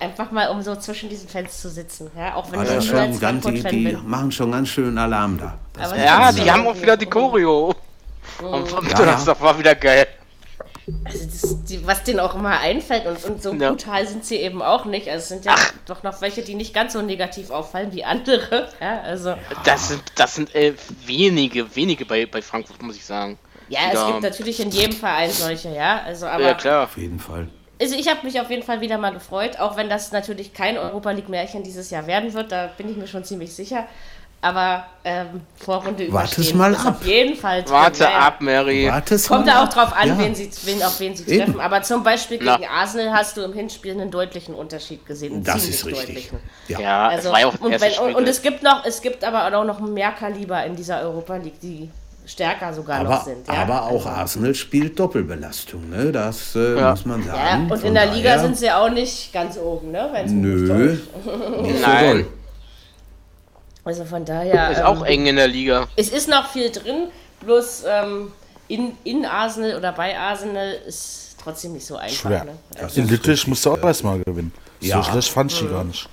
Einfach 0.00 0.30
mal, 0.32 0.48
um 0.48 0.60
so 0.62 0.74
zwischen 0.76 1.08
diesen 1.08 1.28
Fans 1.28 1.60
zu 1.60 1.68
sitzen. 1.70 2.10
Ja, 2.16 2.34
auch 2.34 2.50
wenn 2.50 2.60
Ah, 2.60 2.62
ich 2.64 2.68
das 2.70 2.86
nur 2.86 2.96
schon 2.98 3.20
ganz, 3.20 3.44
die, 3.46 3.62
die 3.62 3.98
machen 4.04 4.32
schon 4.32 4.50
ganz 4.50 4.68
schön 4.68 4.96
Alarm 4.98 5.38
da. 5.38 5.54
Das 5.74 5.92
Aber 5.92 5.96
Ja, 6.02 6.26
das 6.32 6.36
die 6.36 6.50
haben 6.50 6.66
auch 6.66 6.80
wieder 6.80 6.96
die 6.96 7.06
Choreo. 7.06 7.74
Mhm. 8.40 8.46
Am 8.46 8.88
Ja, 8.88 8.96
Donnerstag 8.96 9.40
war 9.40 9.56
wieder 9.58 9.74
geil. 9.76 10.06
Also 11.04 11.24
das, 11.26 11.64
die, 11.64 11.86
was 11.86 12.02
denen 12.04 12.20
auch 12.20 12.34
immer 12.34 12.58
einfällt 12.60 13.06
und, 13.06 13.24
und 13.24 13.42
so 13.42 13.52
Ja. 13.54 13.70
brutal 13.70 14.06
sind 14.06 14.24
sie 14.24 14.36
eben 14.36 14.62
auch 14.62 14.84
nicht. 14.84 15.08
Also 15.08 15.22
es 15.22 15.28
sind 15.28 15.44
ja 15.44 15.54
doch 15.86 16.02
noch 16.02 16.20
welche, 16.20 16.42
die 16.42 16.54
nicht 16.54 16.72
ganz 16.74 16.92
so 16.92 17.02
negativ 17.02 17.50
auffallen 17.50 17.92
wie 17.92 18.04
andere. 18.04 18.68
Ja, 18.80 19.00
also 19.02 19.34
Das 19.64 19.88
sind, 19.88 20.02
das 20.16 20.34
sind 20.34 20.54
äh, 20.54 20.74
wenige, 21.06 21.74
wenige 21.76 22.04
bei, 22.04 22.26
bei 22.26 22.42
Frankfurt, 22.42 22.82
muss 22.82 22.96
ich 22.96 23.04
sagen. 23.04 23.38
ja, 23.68 23.80
es 23.88 23.94
da- 23.94 24.06
gibt 24.10 24.22
natürlich 24.22 24.60
in 24.60 24.70
jedem 24.70 24.96
Verein 24.96 25.30
solche, 25.30 25.70
ja. 25.74 26.02
Also 26.04 26.26
aber 26.26 26.42
Ja, 26.44 26.54
klar. 26.54 26.84
Auf 26.84 26.96
jeden 26.96 27.18
Fall. 27.18 27.48
also 27.80 27.94
ich 27.94 28.08
habe 28.08 28.24
mich 28.24 28.40
auf 28.40 28.50
jeden 28.50 28.62
Fall 28.62 28.80
wieder 28.80 28.98
mal 28.98 29.12
gefreut, 29.12 29.58
auch 29.58 29.76
wenn 29.76 29.88
das 29.88 30.12
natürlich 30.12 30.52
kein 30.54 30.78
Europa 30.78 31.10
League 31.10 31.28
Märchen 31.28 31.62
dieses 31.62 31.90
Jahr 31.90 32.06
werden 32.06 32.32
wird, 32.34 32.50
da 32.52 32.70
bin 32.76 32.90
ich 32.90 32.96
mir 32.96 33.06
schon 33.06 33.24
ziemlich 33.24 33.52
sicher. 33.54 33.86
Aber 34.40 34.84
ähm, 35.04 35.40
Vorrunde 35.56 36.12
Wart's 36.12 36.34
überstehen 36.38 36.58
mal 36.58 36.72
ist 36.72 36.86
ab. 36.86 36.98
auf 37.00 37.06
jeden 37.06 37.36
Fall 37.36 37.62
drin. 37.62 37.72
Warte 37.72 38.04
Ja, 38.04 38.10
ja. 38.10 38.18
ab, 38.20 38.40
Mary. 38.40 38.86
Wartest 38.88 39.26
Kommt 39.28 39.46
mal 39.46 39.52
da 39.52 39.58
auch 39.58 39.64
ab. 39.64 39.74
drauf 39.74 39.92
an, 39.96 40.08
Ja. 40.08 40.18
wen 40.18 40.32
sie, 40.32 40.48
wen, 40.64 40.80
auf 40.84 41.00
wen 41.00 41.16
sie 41.16 41.28
Eben. 41.28 41.44
treffen. 41.46 41.60
Aber 41.60 41.82
zum 41.82 42.04
Beispiel 42.04 42.38
Na. 42.40 42.56
gegen 42.56 42.68
Arsenal 42.70 43.12
hast 43.12 43.36
du 43.36 43.42
im 43.42 43.52
Hinspiel 43.52 43.92
einen 43.92 44.12
deutlichen 44.12 44.54
Unterschied 44.54 45.04
gesehen. 45.04 45.32
einen 45.34 45.44
Das 45.44 45.56
ziemlich 45.62 45.74
ist 45.80 45.86
richtig. 45.86 46.06
deutlichen. 46.06 46.38
Ja. 46.68 46.78
Ja, 46.80 47.08
Also, 47.08 47.28
es 47.28 47.32
war 47.34 47.40
ja 47.40 47.46
und, 47.48 47.80
wenn, 47.80 47.92
und, 47.98 48.14
und 48.14 48.28
es 48.28 48.40
gibt 48.40 48.62
noch, 48.62 48.84
es 48.84 49.02
gibt 49.02 49.24
aber 49.24 49.58
auch 49.58 49.64
noch 49.64 49.80
mehr 49.80 50.12
Kaliber 50.12 50.64
in 50.64 50.76
dieser 50.76 51.00
Europa 51.02 51.34
League, 51.36 51.58
die 51.60 51.90
stärker 52.24 52.72
sogar 52.72 53.02
noch 53.02 53.10
Aber, 53.10 53.24
sind. 53.24 53.48
Ja? 53.48 53.54
aber 53.54 53.82
auch 53.86 54.06
Also, 54.06 54.08
Arsenal 54.10 54.54
spielt 54.54 55.00
Doppelbelastung, 55.00 55.90
ne? 55.90 56.12
Das 56.12 56.54
äh, 56.54 56.78
Ja. 56.78 56.90
muss 56.90 57.04
man 57.06 57.26
Ja, 57.26 57.32
sagen. 57.34 57.62
und 57.72 57.78
Von 57.80 57.88
in 57.88 57.94
der 57.94 58.06
Liga 58.14 58.38
sind 58.38 58.56
sie 58.56 58.70
auch 58.70 58.90
nicht 58.90 59.32
ganz 59.32 59.58
oben, 59.58 59.90
ne? 59.90 60.08
Wenn's 60.12 60.30
Nö, 60.30 60.92
nicht 60.92 61.78
so 61.80 61.86
Nein. 61.86 62.04
doll. 62.04 62.26
Also 63.88 64.04
von 64.04 64.22
daher. 64.22 64.70
Ist 64.70 64.80
ähm, 64.80 64.84
auch 64.84 65.02
eng 65.02 65.24
in 65.24 65.36
der 65.36 65.48
Liga. 65.48 65.88
Es 65.96 66.10
ist 66.10 66.28
noch 66.28 66.50
viel 66.50 66.70
drin, 66.70 67.08
bloß 67.40 67.84
ähm, 67.88 68.32
in, 68.68 68.98
in 69.04 69.24
Arsenal 69.24 69.76
oder 69.76 69.92
bei 69.92 70.14
Arsenal 70.18 70.74
ist 70.86 71.36
trotzdem 71.42 71.72
nicht 71.72 71.86
so 71.86 71.96
einfach. 71.96 72.28
Schwer. 72.28 72.44
Ne? 72.44 72.52
Das 72.78 72.98
In 72.98 73.08
Lüttich 73.08 73.46
musst 73.46 73.64
du 73.64 73.72
auch 73.72 73.82
erstmal 73.82 74.18
gewinnen. 74.18 74.52
Ja. 74.80 75.02
So 75.02 75.10
schlecht 75.10 75.30
fand 75.30 75.52
ich 75.52 75.60
die 75.60 75.68
gar 75.68 75.84
nicht. 75.84 76.06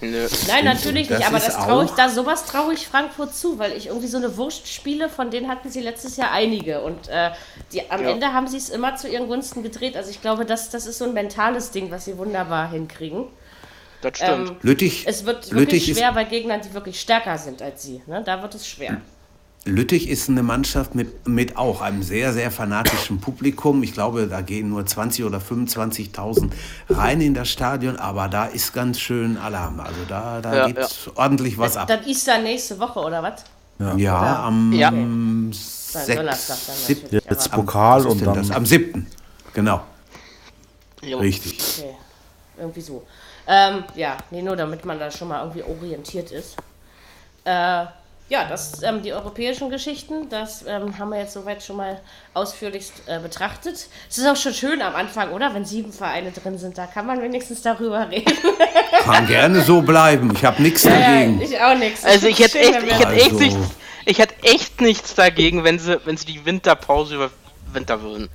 Nö. 0.00 0.26
Nein, 0.46 0.64
natürlich 0.64 1.08
das 1.08 1.18
nicht, 1.18 1.28
aber 1.28 1.36
ist 1.36 1.48
das 1.48 1.56
traue 1.56 1.84
ich, 1.84 1.90
da, 1.90 2.08
sowas 2.08 2.46
traue 2.46 2.72
ich 2.72 2.86
Frankfurt 2.86 3.34
zu, 3.34 3.58
weil 3.58 3.72
ich 3.72 3.88
irgendwie 3.88 4.06
so 4.06 4.16
eine 4.16 4.34
Wurstspiele, 4.38 5.10
von 5.10 5.30
denen 5.30 5.48
hatten 5.48 5.68
sie 5.70 5.80
letztes 5.80 6.16
Jahr 6.16 6.30
einige 6.30 6.80
und 6.80 7.08
äh, 7.08 7.32
die, 7.72 7.90
am 7.90 8.04
Ja. 8.04 8.10
Ende 8.10 8.32
haben 8.32 8.46
sie 8.46 8.56
es 8.56 8.70
immer 8.70 8.96
zu 8.96 9.06
ihren 9.06 9.28
Gunsten 9.28 9.62
gedreht. 9.62 9.98
Also 9.98 10.10
ich 10.10 10.22
glaube, 10.22 10.46
das, 10.46 10.70
das 10.70 10.86
ist 10.86 10.96
so 10.96 11.04
ein 11.04 11.12
mentales 11.12 11.72
Ding, 11.72 11.90
was 11.90 12.06
sie 12.06 12.16
wunderbar 12.16 12.70
hinkriegen. 12.70 13.26
Das 14.00 14.16
stimmt. 14.16 14.50
Ähm, 14.50 14.56
Lüttich, 14.62 15.04
es 15.06 15.24
wird 15.24 15.50
Lüttich 15.50 15.56
wirklich 15.58 15.88
ist 15.90 15.98
schwer 15.98 16.12
bei 16.12 16.24
Gegnern, 16.24 16.60
die 16.66 16.72
wirklich 16.74 17.00
stärker 17.00 17.36
sind 17.38 17.60
als 17.62 17.82
sie. 17.82 18.00
Ne? 18.06 18.22
Da 18.24 18.42
wird 18.42 18.54
es 18.54 18.66
schwer. 18.68 19.00
Lüttich 19.64 20.08
ist 20.08 20.28
eine 20.30 20.42
Mannschaft 20.42 20.94
mit, 20.94 21.28
mit 21.28 21.56
auch 21.56 21.80
einem 21.82 22.02
sehr, 22.02 22.32
sehr 22.32 22.50
fanatischen 22.50 23.20
Publikum. 23.20 23.82
Ich 23.82 23.92
glaube, 23.92 24.26
da 24.28 24.40
gehen 24.40 24.70
nur 24.70 24.82
20.000 24.82 25.26
oder 25.26 25.38
25.000 25.38 26.50
rein 26.88 27.20
in 27.20 27.34
das 27.34 27.50
Stadion, 27.50 27.96
aber 27.96 28.28
da 28.28 28.46
ist 28.46 28.72
ganz 28.72 28.98
schön 29.00 29.36
Alarm. 29.36 29.80
Also 29.80 29.98
da, 30.08 30.40
da 30.40 30.54
Ja, 30.56 30.66
geht 30.68 30.78
ja. 30.78 30.86
ordentlich 31.16 31.58
was 31.58 31.76
ab. 31.76 31.88
Dann 31.88 32.04
ist 32.04 32.26
da 32.26 32.38
nächste 32.38 32.78
Woche, 32.78 33.00
oder 33.00 33.22
was? 33.22 33.44
Ja, 33.98 34.44
am 34.44 34.72
Ja. 34.72 34.90
Dann 34.90 35.50
6. 35.52 36.16
Donnerstag 36.16 36.56
dann. 36.66 37.20
Jetzt 37.28 37.50
Pokal 37.52 38.06
und 38.06 38.24
dann 38.24 38.34
das? 38.34 38.50
Am 38.50 38.64
7. 38.64 39.06
Genau, 39.54 39.80
Jo. 41.02 41.18
richtig. 41.18 41.58
Okay, 41.78 41.94
irgendwie 42.58 42.80
so. 42.80 43.02
Ähm, 43.48 43.84
ja, 43.94 44.18
nee, 44.30 44.42
nur 44.42 44.56
damit 44.56 44.84
man 44.84 44.98
da 44.98 45.10
schon 45.10 45.28
mal 45.28 45.40
irgendwie 45.40 45.62
orientiert 45.62 46.30
ist. 46.30 46.56
Äh, 47.44 47.86
ja, 48.30 48.44
das, 48.46 48.82
ähm, 48.82 49.02
die 49.02 49.14
europäischen 49.14 49.70
Geschichten, 49.70 50.28
das 50.28 50.62
ähm, 50.66 50.98
haben 50.98 51.08
wir 51.08 51.18
jetzt 51.18 51.32
soweit 51.32 51.62
schon 51.62 51.76
mal 51.76 51.98
ausführlichst 52.34 52.92
äh, 53.06 53.20
betrachtet. 53.20 53.88
Es 54.10 54.18
ist 54.18 54.26
auch 54.26 54.36
schon 54.36 54.52
schön 54.52 54.82
am 54.82 54.94
Anfang, 54.94 55.32
oder? 55.32 55.54
Wenn 55.54 55.64
sieben 55.64 55.94
Vereine 55.94 56.30
drin 56.30 56.58
sind, 56.58 56.76
da 56.76 56.86
kann 56.86 57.06
man 57.06 57.22
wenigstens 57.22 57.62
darüber 57.62 58.10
reden. 58.10 58.30
Kann 59.04 59.26
gerne 59.26 59.62
so 59.62 59.80
bleiben. 59.80 60.30
Ich 60.34 60.44
habe 60.44 60.60
nichts 60.60 60.82
ja, 60.82 60.90
dagegen. 60.90 61.40
ich 61.40 61.58
auch 61.58 61.74
nichts. 61.74 62.04
Also 62.04 62.26
ich 62.26 62.38
hätte 62.38 62.58
echt, 62.58 62.82
ich 62.82 62.98
hätte 62.98 63.12
echt 63.14 63.24
Also- 63.32 63.38
nichts, 63.38 63.70
ich 64.04 64.18
hätte 64.18 64.34
echt 64.42 64.80
nichts 64.82 65.14
dagegen, 65.14 65.64
wenn 65.64 65.78
sie, 65.78 65.98
wenn 66.04 66.18
sie 66.18 66.26
die 66.26 66.44
Winterpause 66.44 67.14
überwintern 67.14 68.02
würden. 68.02 68.28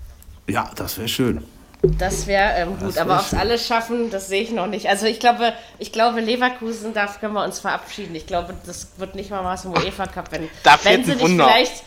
Ja, 0.48 0.72
das 0.76 0.98
wäre 0.98 1.08
schön. 1.08 1.46
Das 1.86 2.28
wäre 2.28 2.54
ähm, 2.56 2.80
gut, 2.80 2.96
wär 2.96 3.02
aber 3.02 3.16
ob 3.16 3.22
es 3.26 3.34
alle 3.34 3.60
schaffen, 3.60 4.10
das 4.10 4.28
sehe 4.30 4.42
ich 4.42 4.52
noch 4.52 4.68
nicht. 4.68 4.88
Also 4.88 5.06
ich 5.06 5.20
glaube, 5.20 5.52
ich 5.80 5.92
glaube, 5.92 6.22
Leverkusen, 6.22 6.94
da 6.94 7.08
können 7.08 7.34
wir 7.34 7.44
uns 7.44 7.60
verabschieden. 7.60 8.16
Ich 8.16 8.26
glaube, 8.26 8.54
das 8.66 8.88
wird 8.98 9.16
nicht 9.16 9.30
mal 9.30 9.44
was 9.44 9.66
im 9.66 9.72
UEFA 9.74 10.08
Cup, 10.08 10.32
wenn, 10.32 10.50
Da 10.64 10.78
wenn 10.84 11.04
sie 11.04 11.12
nicht 11.16 11.22
vielleicht 11.26 11.84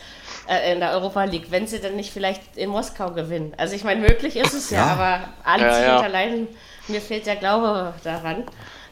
äh, 0.47 0.73
in 0.73 0.79
der 0.81 0.91
Europa 0.91 1.23
League, 1.23 1.47
wenn 1.49 1.65
sie 1.65 1.79
dann 1.79 1.95
nicht 1.95 2.13
vielleicht 2.13 2.41
in 2.55 2.69
Moskau 2.69 3.09
gewinnen. 3.11 3.53
Also 3.57 3.73
ich 3.75 3.83
meine, 3.83 3.99
möglich 4.01 4.35
ist 4.35 4.53
es 4.53 4.69
ja, 4.69 4.85
Ja. 4.85 4.93
aber 4.93 5.19
anziehen 5.43 5.67
Ja, 5.81 5.81
ja. 5.81 5.99
allein, 6.01 6.47
mir 6.87 7.01
fehlt 7.01 7.25
der 7.25 7.37
Glaube 7.37 7.93
daran. 8.03 8.43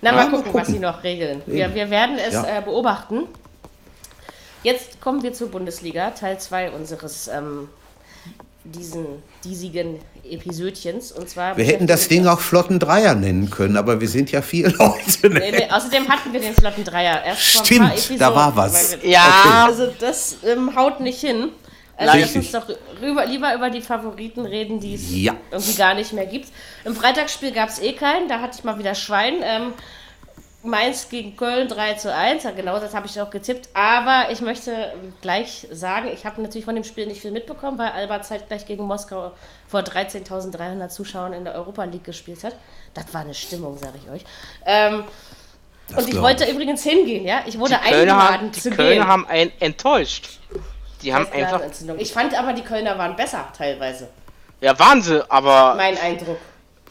Na, 0.02 0.10
Ja, 0.10 0.16
mal 0.16 0.26
mal 0.26 0.38
gucken, 0.38 0.54
was 0.56 0.62
gucken. 0.64 0.74
sie 0.74 0.80
noch 0.80 1.04
regeln. 1.04 1.44
Wir, 1.46 1.74
wir 1.76 1.92
werden 1.92 2.18
es 2.18 2.34
Ja. 2.34 2.58
äh, 2.58 2.62
beobachten. 2.62 3.28
Jetzt 4.64 5.00
kommen 5.02 5.22
wir 5.22 5.34
zur 5.34 5.52
Bundesliga, 5.52 6.10
Teil 6.12 6.40
2 6.40 6.72
unseres 6.72 7.28
ähm, 7.28 7.70
diesen 8.66 9.06
diesigen 9.44 10.00
Episödchens. 10.30 11.12
Und 11.12 11.30
zwar 11.30 11.56
Wir 11.58 11.66
hätten 11.66 11.88
das 11.88 12.08
Ding 12.08 12.28
auch 12.28 12.40
Flotten 12.40 12.80
Dreier 12.80 13.16
nennen 13.16 13.50
können, 13.50 13.78
aber 13.78 14.02
wir 14.02 14.08
sind 14.10 14.32
ja 14.32 14.42
vier 14.42 14.70
Leute. 14.78 15.30
Ne? 15.30 15.40
Nee, 15.40 15.52
nee, 15.52 15.70
außerdem 15.70 16.08
hatten 16.08 16.34
wir 16.34 16.40
den 16.40 16.54
Flotten 16.56 16.84
Dreier 16.84 17.24
erst 17.24 17.42
Stimmt, 17.42 17.82
paar 17.82 17.90
da 17.90 17.96
Episoden. 17.96 18.20
war 18.36 18.56
was. 18.56 19.02
wir- 19.02 19.10
Ja, 19.10 19.66
Also 19.68 19.88
das 20.00 20.38
ähm, 20.46 20.76
haut 20.76 21.00
nicht 21.00 21.20
hin. 21.20 21.50
Also 21.98 22.18
lass 22.18 22.36
uns 22.36 22.52
doch 22.52 22.68
rüber, 23.02 23.26
lieber 23.26 23.56
über 23.56 23.70
die 23.70 23.80
Favoriten 23.80 24.46
reden, 24.46 24.82
die 24.82 24.96
es 24.96 25.04
Ja. 25.16 25.34
irgendwie 25.50 25.76
gar 25.76 25.94
nicht 25.94 26.12
mehr 26.12 26.26
gibt. 26.26 26.50
Im 26.84 26.94
Freitagsspiel 26.94 27.54
gab 27.54 27.70
es 27.70 27.80
eh 27.80 27.94
keinen, 27.94 28.28
da 28.28 28.42
hatte 28.42 28.58
ich 28.58 28.66
mal 28.66 28.78
wieder 28.78 28.96
Schwein. 28.96 29.36
Ähm, 29.42 29.74
Mainz 30.66 31.10
gegen 31.10 31.36
Köln 31.36 31.68
3 31.68 31.94
zu 31.94 32.14
1, 32.14 32.44
ja, 32.44 32.52
genau 32.52 32.80
das 32.80 32.94
habe 32.94 33.08
ich 33.08 33.20
auch 33.22 33.30
getippt. 33.30 33.70
Aber 33.74 34.32
ich 34.32 34.42
möchte 34.42 34.94
gleich 35.22 35.68
sagen, 35.72 36.10
ich 36.14 36.26
habe 36.26 36.42
natürlich 36.42 36.66
von 36.66 36.76
dem 36.76 36.84
Spiel 36.84 37.08
nicht 37.08 37.22
viel 37.22 37.32
mitbekommen, 37.32 37.78
weil 37.78 37.90
Alba 37.90 38.22
zeitgleich 38.22 38.66
gegen 38.66 38.84
Moskau 38.84 39.32
vor 39.68 39.82
13.300 39.82 40.90
Zuschauern 40.90 41.34
in 41.34 41.46
der 41.46 41.56
Europa 41.56 41.84
League 41.86 42.04
gespielt 42.04 42.44
hat. 42.44 42.56
Das 42.94 43.14
war 43.14 43.22
eine 43.22 43.34
Stimmung, 43.34 43.78
sage 43.78 44.00
ich 44.04 44.10
euch. 44.12 44.26
Ähm, 44.66 45.04
und 45.96 46.10
ich 46.10 46.20
wollte 46.20 46.46
ich. 46.46 46.54
übrigens 46.54 46.84
hingehen, 46.84 47.26
ja. 47.26 47.44
Ich 47.46 47.60
wurde 47.60 47.80
die 47.84 47.90
Kölner, 47.90 48.14
eingeladen 48.14 48.34
haben, 48.34 48.52
die 48.52 48.60
zu 48.60 48.70
Kölner 48.72 48.92
gehen. 48.92 49.08
haben 49.08 49.28
einen 49.28 49.52
enttäuscht. 49.60 50.40
Die 51.02 51.14
haben 51.14 51.28
einfach. 51.32 51.62
Ich 51.98 52.12
fand 52.12 52.38
aber, 52.38 52.54
die 52.54 52.64
Kölner 52.64 52.98
waren 52.98 53.16
besser 53.16 53.48
teilweise. 53.56 54.10
Ja, 54.62 54.78
waren 54.80 55.02
sie, 55.02 55.30
aber. 55.30 55.76
Mein 55.76 55.98
Eindruck. 55.98 56.40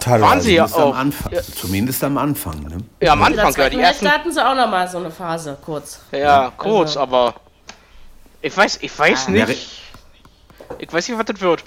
Waren 0.06 0.40
sie 0.40 0.54
ja 0.54 0.66
Zumindest 0.66 0.76
am 0.78 0.92
auch. 0.92 0.96
Anfang. 0.96 1.32
Ja, 1.32 1.42
Zumindest 1.42 2.04
am 2.04 2.18
Anfang. 2.18 2.60
Ne? 2.62 2.78
ja, 3.00 3.12
am 3.12 3.22
Anfang, 3.22 3.54
ja. 3.56 3.68
Die 3.70 3.78
ersten. 3.80 4.08
hatten 4.10 4.32
sie 4.32 4.44
auch 4.44 4.54
noch 4.54 4.68
mal 4.68 4.88
so 4.88 4.98
eine 4.98 5.10
Phase, 5.10 5.56
kurz. 5.64 6.00
Ja, 6.12 6.52
kurz, 6.56 6.90
also- 6.90 7.00
aber. 7.00 7.34
Ich 8.42 8.56
weiß, 8.56 8.78
ich 8.82 8.98
weiß 8.98 9.28
Ah. 9.28 9.30
nicht. 9.30 9.68
Ich 10.78 10.92
weiß 10.92 11.08
nicht, 11.08 11.18
was 11.18 11.24
das 11.26 11.40
wird. 11.40 11.64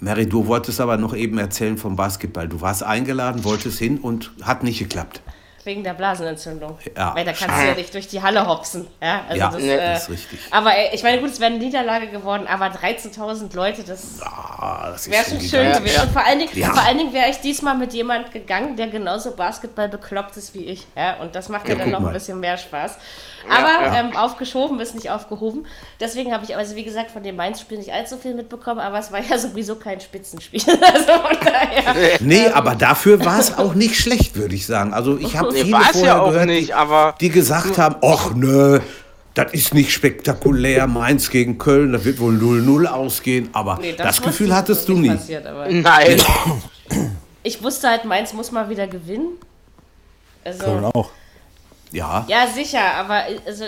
Mary, 0.00 0.26
du 0.26 0.46
wolltest 0.46 0.80
aber 0.80 0.96
noch 0.96 1.14
eben 1.14 1.36
erzählen 1.38 1.76
vom 1.76 1.96
Basketball. 1.96 2.48
Du 2.48 2.60
warst 2.62 2.82
eingeladen, 2.82 3.44
wolltest 3.44 3.78
hin 3.78 3.98
und 3.98 4.30
hat 4.42 4.62
nicht 4.62 4.78
geklappt. 4.78 5.20
Wegen 5.62 5.84
der 5.84 5.92
Blasenentzündung. 5.92 6.78
Ja. 6.96 7.14
Weil 7.14 7.26
da 7.26 7.32
kannst 7.32 7.60
du 7.60 7.66
ja 7.66 7.74
nicht 7.74 7.92
durch 7.92 8.08
die 8.08 8.22
Halle 8.22 8.46
hopsen. 8.48 8.86
Ja, 9.02 9.24
also 9.28 9.38
Ja, 9.40 9.50
das, 9.50 9.62
äh, 9.62 9.76
das 9.76 10.02
ist 10.04 10.10
richtig. 10.10 10.40
Aber 10.50 10.74
äh, 10.74 10.94
ich 10.94 11.02
meine, 11.02 11.20
gut, 11.20 11.28
es 11.30 11.38
wäre 11.38 11.50
eine 11.52 11.62
Niederlage 11.62 12.06
geworden, 12.08 12.46
aber 12.48 12.66
13.000 12.68 13.54
Leute, 13.54 13.82
das 13.82 14.20
Ah, 14.22 14.88
das 14.90 15.06
ist 15.06 15.12
wäre 15.12 15.24
schon 15.24 15.40
schön 15.40 15.70
gewesen. 15.72 16.02
Und 16.02 16.12
vor 16.12 16.24
allen 16.24 16.38
Dingen, 16.38 16.50
Ja. 16.58 16.72
vor 16.72 16.82
allen 16.82 16.96
Dingen 16.96 17.12
wäre 17.12 17.28
ich 17.28 17.40
diesmal 17.40 17.76
mit 17.76 17.92
jemand 17.92 18.32
gegangen, 18.32 18.76
der 18.76 18.86
genauso 18.88 19.32
Basketball 19.36 19.88
bekloppt 19.90 20.34
ist 20.38 20.54
wie 20.54 20.64
ich. 20.64 20.86
Ja, 20.96 21.16
und 21.20 21.34
das 21.34 21.50
macht 21.50 21.68
ja, 21.68 21.74
Ja, 21.74 21.80
dann 21.80 21.90
noch 21.90 22.00
mal. 22.00 22.08
ein 22.08 22.14
bisschen 22.14 22.40
mehr 22.40 22.56
Spaß. 22.56 22.96
Aber 23.48 23.86
ja. 23.86 24.00
Ähm, 24.00 24.16
aufgeschoben 24.16 24.78
ist 24.80 24.94
nicht 24.94 25.10
aufgehoben. 25.10 25.66
Deswegen 26.00 26.32
habe 26.32 26.44
ich, 26.44 26.56
also 26.56 26.76
wie 26.76 26.84
gesagt, 26.84 27.10
von 27.10 27.22
dem 27.22 27.36
Mainz-Spiel 27.36 27.78
nicht 27.78 27.92
allzu 27.92 28.16
viel 28.16 28.34
mitbekommen, 28.34 28.80
aber 28.80 28.98
es 28.98 29.10
war 29.12 29.20
ja 29.22 29.38
sowieso 29.38 29.76
kein 29.76 30.00
Spitzenspiel. 30.00 30.60
also 30.66 31.12
daher. 31.44 32.18
Nee, 32.20 32.48
aber 32.48 32.74
dafür 32.74 33.24
war 33.24 33.38
es 33.38 33.56
auch 33.56 33.74
nicht 33.74 33.96
schlecht, 33.96 34.36
würde 34.36 34.54
ich 34.54 34.66
sagen. 34.66 34.92
Also 34.92 35.16
ich 35.18 35.36
habe 35.36 35.52
Nee, 35.52 35.64
viele 35.64 35.76
vorher 35.80 36.04
ja 36.04 36.20
auch 36.20 36.30
gehört, 36.30 36.46
nicht, 36.46 36.68
die, 36.68 36.74
aber- 36.74 37.14
die 37.20 37.30
gesagt 37.30 37.78
haben, 37.78 37.96
ach 38.02 38.34
nö, 38.34 38.80
das 39.34 39.52
ist 39.52 39.72
nicht 39.74 39.92
spektakulär, 39.92 40.86
Mainz 40.86 41.30
gegen 41.30 41.56
Köln, 41.56 41.92
da 41.92 42.04
wird 42.04 42.18
wohl 42.18 42.34
0-0 42.34 42.86
ausgehen. 42.86 43.48
Aber 43.52 43.78
Nee, 43.80 43.94
das, 43.96 44.16
wusste 44.18 44.22
Gefühl 44.30 44.54
hattest 44.54 44.88
du 44.88 44.94
nicht 44.94 45.10
nie. 45.10 45.16
Passiert, 45.16 45.46
aber 45.46 45.68
Nein. 45.70 46.20
ich 47.42 47.62
wusste 47.62 47.88
halt, 47.88 48.04
Mainz 48.04 48.32
muss 48.32 48.50
mal 48.52 48.68
wieder 48.68 48.86
gewinnen. 48.86 49.28
Also, 50.44 50.64
Köln 50.64 50.84
auch. 50.84 51.10
Ja, 51.92 52.24
Ja, 52.28 52.46
sicher, 52.46 52.94
aber 52.94 53.24
also 53.46 53.64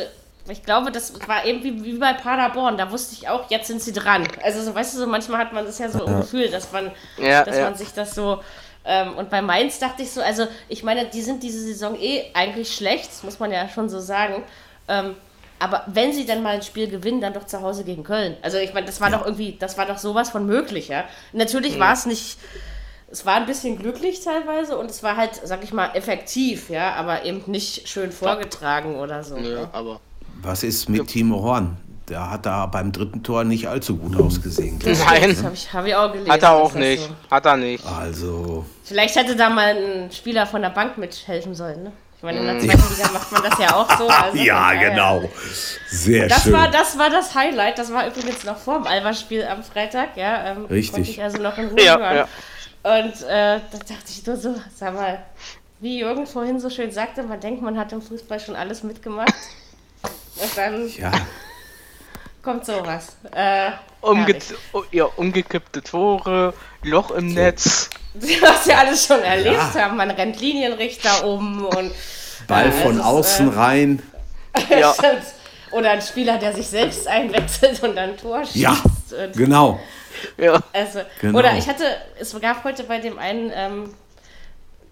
ich 0.48 0.64
glaube, 0.64 0.90
das 0.90 1.14
war 1.28 1.46
irgendwie 1.46 1.84
wie 1.84 1.98
bei 1.98 2.14
Paderborn. 2.14 2.76
Da 2.76 2.90
wusste 2.90 3.14
ich 3.14 3.28
auch, 3.28 3.48
jetzt 3.50 3.68
sind 3.68 3.80
sie 3.80 3.92
dran. 3.92 4.26
Also 4.42 4.62
so, 4.62 4.74
weißt 4.74 4.94
du, 4.94 4.98
so 4.98 5.06
manchmal 5.06 5.38
hat 5.38 5.52
man 5.52 5.64
das 5.64 5.78
ja 5.78 5.88
so 5.88 6.04
im 6.04 6.16
Gefühl, 6.18 6.48
dass 6.48 6.72
man, 6.72 6.90
Ja, 7.16 7.44
dass 7.44 7.56
ja. 7.56 7.64
man 7.64 7.76
sich 7.76 7.92
das 7.92 8.14
so. 8.14 8.40
Ähm, 8.84 9.16
und 9.16 9.30
bei 9.30 9.40
Mainz 9.40 9.78
dachte 9.78 10.02
ich 10.02 10.10
so, 10.10 10.20
also 10.20 10.46
ich 10.68 10.82
meine, 10.82 11.06
die 11.06 11.22
sind 11.22 11.42
diese 11.44 11.60
Saison 11.60 11.94
eh 11.94 12.24
eigentlich 12.34 12.74
schlecht, 12.74 13.10
das 13.10 13.22
muss 13.22 13.38
man 13.38 13.52
ja 13.52 13.68
schon 13.68 13.88
so 13.88 14.00
sagen. 14.00 14.42
Ähm, 14.88 15.14
aber 15.60 15.84
wenn 15.86 16.12
sie 16.12 16.26
dann 16.26 16.42
mal 16.42 16.56
ein 16.56 16.62
Spiel 16.62 16.88
gewinnen, 16.88 17.20
dann 17.20 17.32
doch 17.34 17.46
zu 17.46 17.60
Hause 17.60 17.84
gegen 17.84 18.02
Köln. 18.02 18.36
Also 18.42 18.58
ich 18.58 18.74
meine, 18.74 18.86
das 18.86 19.00
war 19.00 19.10
doch 19.10 19.24
irgendwie, 19.24 19.56
das 19.56 19.78
war 19.78 19.86
doch 19.86 19.98
sowas 19.98 20.30
von 20.30 20.44
möglich, 20.44 20.88
ja. 20.88 21.04
Natürlich 21.32 21.78
war 21.78 21.92
es 21.92 22.04
nicht, 22.04 22.36
es 23.12 23.24
war 23.26 23.34
ein 23.34 23.46
bisschen 23.46 23.78
glücklich 23.78 24.20
teilweise 24.24 24.76
und 24.78 24.90
es 24.90 25.02
war 25.02 25.16
halt, 25.16 25.40
sag 25.44 25.62
ich 25.62 25.72
mal, 25.72 25.90
effektiv, 25.94 26.70
ja, 26.70 26.94
aber 26.94 27.24
eben 27.24 27.42
nicht 27.46 27.86
schön 27.88 28.10
vorgetragen 28.10 28.96
oder 28.96 29.22
so. 29.22 29.36
Ja, 29.36 29.68
aber. 29.72 30.00
was 30.42 30.62
ist 30.62 30.88
mit 30.88 31.06
Timo 31.08 31.42
Horn? 31.42 31.76
Der 32.08 32.30
hat 32.30 32.46
da 32.46 32.66
beim 32.66 32.90
dritten 32.90 33.22
Tor 33.22 33.44
nicht 33.44 33.68
allzu 33.68 33.96
gut 33.96 34.18
ausgesehen. 34.20 34.78
glaub 34.78 34.92
ich. 34.92 34.98
Das 34.98 35.06
Nein, 35.06 35.36
habe 35.44 35.54
ich, 35.54 35.72
hab 35.72 35.86
ich 35.86 35.94
auch 35.94 36.10
gelesen. 36.12 36.32
hat 36.32 36.42
er 36.42 36.52
auch 36.52 36.74
nicht. 36.74 37.02
So. 37.04 37.10
Hat 37.30 37.46
er 37.46 37.56
nicht. 37.56 37.86
Also, 37.86 38.64
Vielleicht 38.82 39.14
hätte 39.14 39.36
da 39.36 39.48
mal 39.50 39.76
ein 39.76 40.10
Spieler 40.10 40.46
von 40.46 40.62
der 40.62 40.70
Bank 40.70 40.98
mithelfen 40.98 41.54
sollen. 41.54 41.84
Ne? 41.84 41.92
Ich 42.16 42.22
meine, 42.24 42.40
in 42.40 42.46
der 42.46 42.58
zweiten 42.60 42.94
Liga 42.96 43.10
macht 43.12 43.30
man 43.32 43.42
das 43.42 43.58
ja 43.58 43.74
auch 43.76 43.98
so. 43.98 44.08
Also 44.22 44.36
ja, 44.36 44.72
genau. 44.74 45.22
Sehr 45.88 46.28
Das 46.28 46.42
schön. 46.44 46.52
war, 46.52 46.68
das 46.70 46.98
war 46.98 47.08
das 47.10 47.34
Highlight. 47.34 47.78
Das 47.78 47.92
war 47.92 48.06
übrigens 48.06 48.44
noch 48.44 48.56
vor 48.56 48.78
dem 48.78 48.86
Alba-Spiel 48.86 49.44
am 49.44 49.62
Freitag. 49.62 50.16
Ja, 50.16 50.52
ähm, 50.52 50.64
Richtig. 50.66 50.92
Konnte 50.94 51.10
ich 51.10 51.22
also 51.22 51.38
noch 51.38 51.56
in 51.58 51.68
Ruhe 51.68 51.82
Ja, 51.84 51.98
hören. 51.98 52.16
ja. 52.16 52.28
Und 52.82 53.22
äh, 53.22 53.60
da 53.60 53.78
dachte 53.78 54.08
ich 54.08 54.26
nur 54.26 54.36
so, 54.36 54.54
sag 54.74 54.94
mal, 54.94 55.22
wie 55.80 56.00
Jürgen 56.00 56.26
vorhin 56.26 56.58
so 56.60 56.68
schön 56.70 56.90
sagte, 56.90 57.22
man 57.22 57.40
denkt, 57.40 57.62
man 57.62 57.78
hat 57.78 57.92
im 57.92 58.02
Fußball 58.02 58.40
schon 58.40 58.56
alles 58.56 58.82
mitgemacht. 58.82 59.32
Und 60.36 60.56
dann 60.56 60.88
ja, 60.96 61.12
kommt 62.42 62.64
sowas. 62.66 63.16
Äh, 63.32 63.70
Umge 64.00 64.36
oh, 64.72 64.82
ja, 64.90 65.04
umgekippte 65.04 65.80
Tore, 65.82 66.54
Loch 66.82 67.12
im 67.12 67.28
Netz. 67.34 67.88
was 68.14 68.66
wir 68.66 68.78
alles 68.78 69.06
schon 69.06 69.22
erlebt 69.22 69.54
Ja. 69.74 69.74
haben. 69.74 69.96
Man 69.96 70.10
rennt 70.10 70.40
Linienrichter 70.40 71.24
um 71.24 71.64
und 71.64 71.92
Ball 72.48 72.66
Ja, 72.66 72.72
von 72.72 72.92
es 72.92 72.98
ist, 72.98 73.04
außen 73.04 73.52
äh, 73.52 73.56
rein. 73.56 74.02
Ja. 74.68 74.94
Oder 75.72 75.90
ein 75.90 76.02
Spieler, 76.02 76.38
der 76.38 76.52
sich 76.52 76.66
selbst 76.68 77.06
einwechselt 77.08 77.82
und 77.82 77.96
dann 77.96 78.16
Tor 78.16 78.44
schießt. 78.44 78.56
Ja, 78.56 78.76
Und, 79.24 79.32
genau. 79.36 79.80
Ja. 80.36 80.60
also, 80.72 81.00
Genau. 81.20 81.38
Oder 81.38 81.56
ich 81.56 81.66
hatte, 81.68 81.84
es 82.18 82.38
gab 82.40 82.62
heute 82.64 82.84
bei 82.84 82.98
dem 82.98 83.18
einen 83.18 83.50
ähm, 83.54 83.94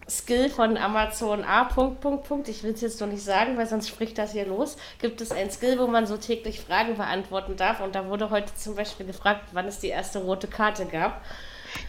Skill 0.08 0.50
von 0.50 0.76
Amazon 0.76 1.44
A. 1.44 1.64
Punkt, 1.64 2.00
Punkt, 2.00 2.24
Punkt. 2.26 2.48
Ich 2.48 2.62
will 2.64 2.72
es 2.72 2.80
jetzt 2.80 3.00
noch 3.00 3.06
nicht 3.06 3.22
sagen, 3.22 3.56
weil 3.56 3.66
sonst 3.68 3.88
spricht 3.88 4.18
das 4.18 4.32
hier 4.32 4.46
los. 4.46 4.76
Gibt 5.00 5.20
es 5.20 5.30
ein 5.30 5.50
Skill, 5.50 5.78
wo 5.78 5.86
man 5.86 6.06
so 6.06 6.16
täglich 6.16 6.60
Fragen 6.60 6.96
beantworten 6.96 7.56
darf. 7.56 7.80
Und 7.80 7.94
da 7.94 8.06
wurde 8.08 8.30
heute 8.30 8.52
zum 8.56 8.74
Beispiel 8.74 9.06
gefragt, 9.06 9.42
wann 9.52 9.66
es 9.68 9.78
die 9.78 9.88
erste 9.88 10.18
rote 10.20 10.48
Karte 10.48 10.86
gab. 10.86 11.20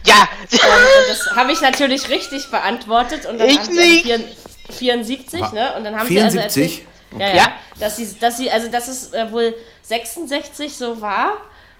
Ja. 0.04 0.28
Und 0.42 0.60
das 1.08 1.34
habe 1.34 1.50
ich 1.50 1.60
natürlich 1.60 2.08
richtig 2.10 2.48
beantwortet. 2.50 3.26
Und 3.26 3.38
dann 3.40 3.48
Ich 3.48 3.58
haben 3.58 3.72
sie 3.72 3.78
nicht. 3.80 4.02
vier- 4.04 4.20
74, 4.70 5.40
ne? 5.52 5.74
Und 5.76 5.82
dann 5.84 5.96
haben 5.98 6.06
74? 6.06 6.08
sie 6.08 6.18
also 6.18 6.38
erzählt, 6.38 6.86
ja, 7.18 7.28
ja, 7.28 7.34
Ja. 7.36 7.52
Dass 7.80 7.96
sie, 7.96 8.16
dass 8.18 8.36
sie, 8.36 8.50
also 8.50 8.68
dass 8.70 8.88
es 8.88 9.12
äh, 9.12 9.30
wohl 9.32 9.54
66 9.82 10.76
so 10.76 11.00
war, 11.00 11.32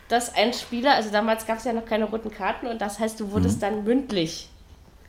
dass 0.09 0.35
ein 0.35 0.53
Spieler, 0.53 0.95
also 0.95 1.11
damals 1.11 1.47
gab 1.47 1.59
es 1.59 1.65
ja 1.65 1.73
noch 1.73 1.87
keine 1.87 2.05
roten 2.05 2.31
Karten 2.31 2.67
und 2.67 2.81
das 2.83 2.99
heißt, 2.99 3.19
du 3.21 3.31
wurdest 3.33 3.57
Mhm. 3.57 3.61
dann 3.61 3.85
mündlich 3.85 4.49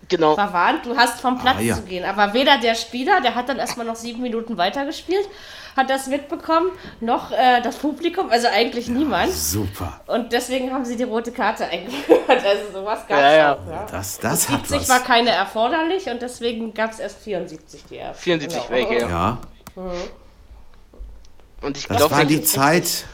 Genau. 0.10 0.36
verwarnt, 0.36 0.86
du 0.86 0.96
hast 0.98 1.22
vom 1.22 1.40
Platz 1.40 1.58
Ah, 1.60 1.62
ja. 1.62 1.76
zu 1.76 1.84
gehen. 1.84 2.04
Aber 2.04 2.34
weder 2.34 2.58
der 2.58 2.76
Spieler, 2.76 3.22
der 3.22 3.36
hat 3.36 3.48
dann 3.48 3.58
erstmal 3.58 3.86
noch 3.86 3.96
sieben 3.96 4.22
Minuten 4.22 4.58
weitergespielt, 4.58 5.28
hat 5.78 5.90
das 5.90 6.08
mitbekommen, 6.08 6.68
noch 7.00 7.32
äh, 7.32 7.62
das 7.62 7.78
Publikum, 7.78 8.30
also 8.30 8.48
eigentlich 8.50 8.90
niemand. 8.90 9.32
Super. 9.32 10.02
Und 10.08 10.32
deswegen 10.34 10.72
haben 10.74 10.84
sie 10.86 10.98
die 10.98 11.04
rote 11.04 11.32
Karte 11.32 11.66
eingeführt. 11.72 12.20
Also 12.28 12.72
sowas 12.74 13.00
gab 13.08 13.18
es 13.18 13.24
Ja, 13.24 13.32
ja. 13.34 13.54
auch. 13.56 13.68
Ja. 13.70 13.86
Das, 13.90 14.20
das 14.20 14.50
hat 14.50 14.68
70 14.68 14.82
was. 14.82 14.90
war 14.90 15.00
keine 15.00 15.30
erforderlich 15.32 16.06
und 16.10 16.22
deswegen 16.22 16.74
gab 16.74 16.92
es 16.92 17.00
erst 17.00 17.20
74 17.24 17.84
die 17.90 17.96
erste. 17.96 18.22
74 18.24 18.68
Genau. 18.68 18.72
welche. 18.90 19.06
Ja. 19.10 19.38
Und 21.62 21.78
ich 21.78 21.88
das 21.88 21.98
glaube, 21.98 22.12
war 22.12 22.20
wenn, 22.22 22.28
die 22.28 22.36
ich- 22.40 22.46
Zeit. 22.46 23.06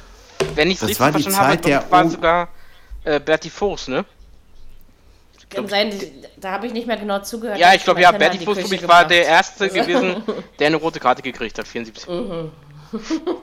wenn 0.56 0.68
ich 0.70 0.76
es 0.76 0.80
das 0.82 0.90
richtig 0.90 1.00
war 1.02 1.12
die 1.12 1.24
verstanden 1.24 1.40
habe, 1.40 1.56
Zeit 1.56 1.66
der 1.66 1.92
war 1.92 2.10
sogar 2.10 2.48
äh, 3.04 3.20
Berti 3.20 3.50
Voß, 3.50 3.88
ne? 3.90 4.06
Kann 5.50 5.68
sein, 5.68 5.92
da 6.38 6.52
habe 6.52 6.68
ich 6.68 6.74
nicht 6.74 6.86
mehr 6.86 6.98
genau 6.98 7.20
zugehört. 7.22 7.58
Ja, 7.58 7.74
ich 7.74 7.84
glaube, 7.84 8.02
ja, 8.02 8.12
Berti 8.12 8.38
glaube 8.38 8.62
ich, 8.62 8.88
war 8.88 9.06
der 9.08 9.26
Erste 9.26 9.68
gewesen, 9.70 10.22
der 10.60 10.68
eine 10.68 10.76
rote 10.76 11.00
Karte 11.00 11.24
gekriegt 11.24 11.58
hat, 11.58 11.68
74. 11.68 12.08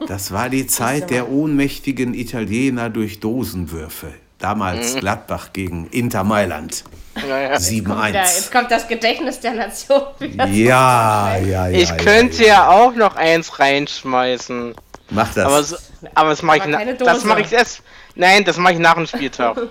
Das 0.06 0.30
war 0.30 0.48
die 0.48 0.66
Zeit 0.68 1.10
der 1.10 1.28
ohnmächtigen 1.28 2.14
Italiener 2.14 2.90
durch 2.90 3.18
Dosenwürfe. 3.20 4.12
Damals 4.38 4.94
Mhm. 4.94 5.00
Gladbach 5.00 5.52
gegen 5.52 5.86
Inter 5.88 6.22
Mailand. 6.24 6.84
Ja, 7.26 7.38
ja. 7.38 7.50
Ja, 7.52 7.56
7-1. 7.56 8.12
jetzt 8.12 8.52
kommt 8.52 8.70
das 8.70 8.86
Gedächtnis 8.86 9.40
der 9.40 9.52
Nation 9.54 10.02
wieder. 10.18 10.46
Ja, 10.46 11.36
ja, 11.38 11.68
ja. 11.68 11.78
Ich 11.78 11.88
ja, 11.88 11.96
könnte 11.96 12.44
ja 12.46 12.68
auch 12.68 12.94
noch 12.94 13.16
eins 13.16 13.58
reinschmeißen. 13.58 14.74
Mach 15.10 15.32
das. 15.32 15.44
Aber, 15.46 15.62
so, 15.62 15.76
aber 16.14 16.30
das 16.30 16.42
mache 16.42 16.58
ich, 16.58 16.64
na- 16.66 16.84
das 16.92 17.24
mache 17.24 17.40
ich 17.40 17.52
erst. 17.52 17.80
Nein, 18.14 18.44
das 18.44 18.58
mache 18.58 18.74
ich 18.74 18.78
nach 18.78 18.94
dem 18.94 19.06
Spieltag. 19.06 19.56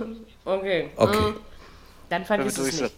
Okay, 0.48 0.92
okay. 0.96 1.34
dann 2.10 2.24
vergiss 2.24 2.60
es 2.60 2.80
nicht. 2.80 2.94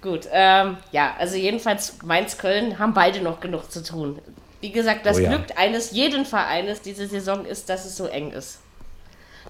Gut, 0.00 0.26
ähm, 0.32 0.78
ja, 0.92 1.12
also 1.18 1.36
jedenfalls 1.36 1.98
Mainz-Köln 2.02 2.78
haben 2.78 2.94
beide 2.94 3.20
noch 3.20 3.38
genug 3.40 3.70
zu 3.70 3.82
tun. 3.82 4.18
Wie 4.62 4.72
gesagt, 4.72 5.04
das 5.04 5.18
Oh 5.18 5.20
ja. 5.20 5.28
Glück 5.28 5.44
eines 5.56 5.90
jeden 5.90 6.24
Vereines 6.24 6.80
diese 6.80 7.06
Saison 7.06 7.44
ist, 7.44 7.68
dass 7.68 7.84
es 7.84 7.98
so 7.98 8.06
eng 8.06 8.30
ist. 8.32 8.60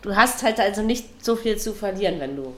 Du 0.04 0.14
hast 0.14 0.42
halt 0.44 0.60
also 0.60 0.82
nicht 0.82 1.24
so 1.24 1.34
viel 1.34 1.56
zu 1.58 1.72
verlieren, 1.74 2.20
wenn 2.20 2.36
du. 2.36 2.54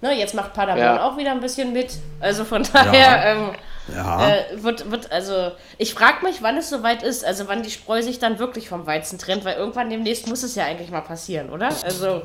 Ne, 0.00 0.12
jetzt 0.18 0.34
macht 0.34 0.52
Paderborn 0.54 0.96
Ja. 0.96 1.06
auch 1.08 1.16
wieder 1.16 1.30
ein 1.32 1.40
bisschen 1.40 1.72
mit. 1.72 1.90
Also 2.20 2.44
von 2.44 2.62
daher 2.72 3.24
ähm, 3.36 3.50
Ja. 3.94 4.28
äh, 4.28 4.44
wird, 4.62 4.90
wird, 4.90 5.10
also 5.12 5.52
ich 5.76 5.92
frage 5.94 6.24
mich, 6.24 6.42
wann 6.42 6.56
es 6.56 6.70
soweit 6.70 7.02
ist, 7.02 7.24
also 7.24 7.48
wann 7.48 7.62
die 7.62 7.70
Spreu 7.70 8.00
sich 8.02 8.18
dann 8.18 8.38
wirklich 8.38 8.68
vom 8.68 8.86
Weizen 8.86 9.18
trennt, 9.18 9.44
weil 9.44 9.56
irgendwann 9.56 9.90
demnächst 9.90 10.26
muss 10.28 10.42
es 10.42 10.54
ja 10.54 10.64
eigentlich 10.64 10.90
mal 10.90 11.00
passieren, 11.00 11.50
oder? 11.50 11.68
Also 11.84 12.22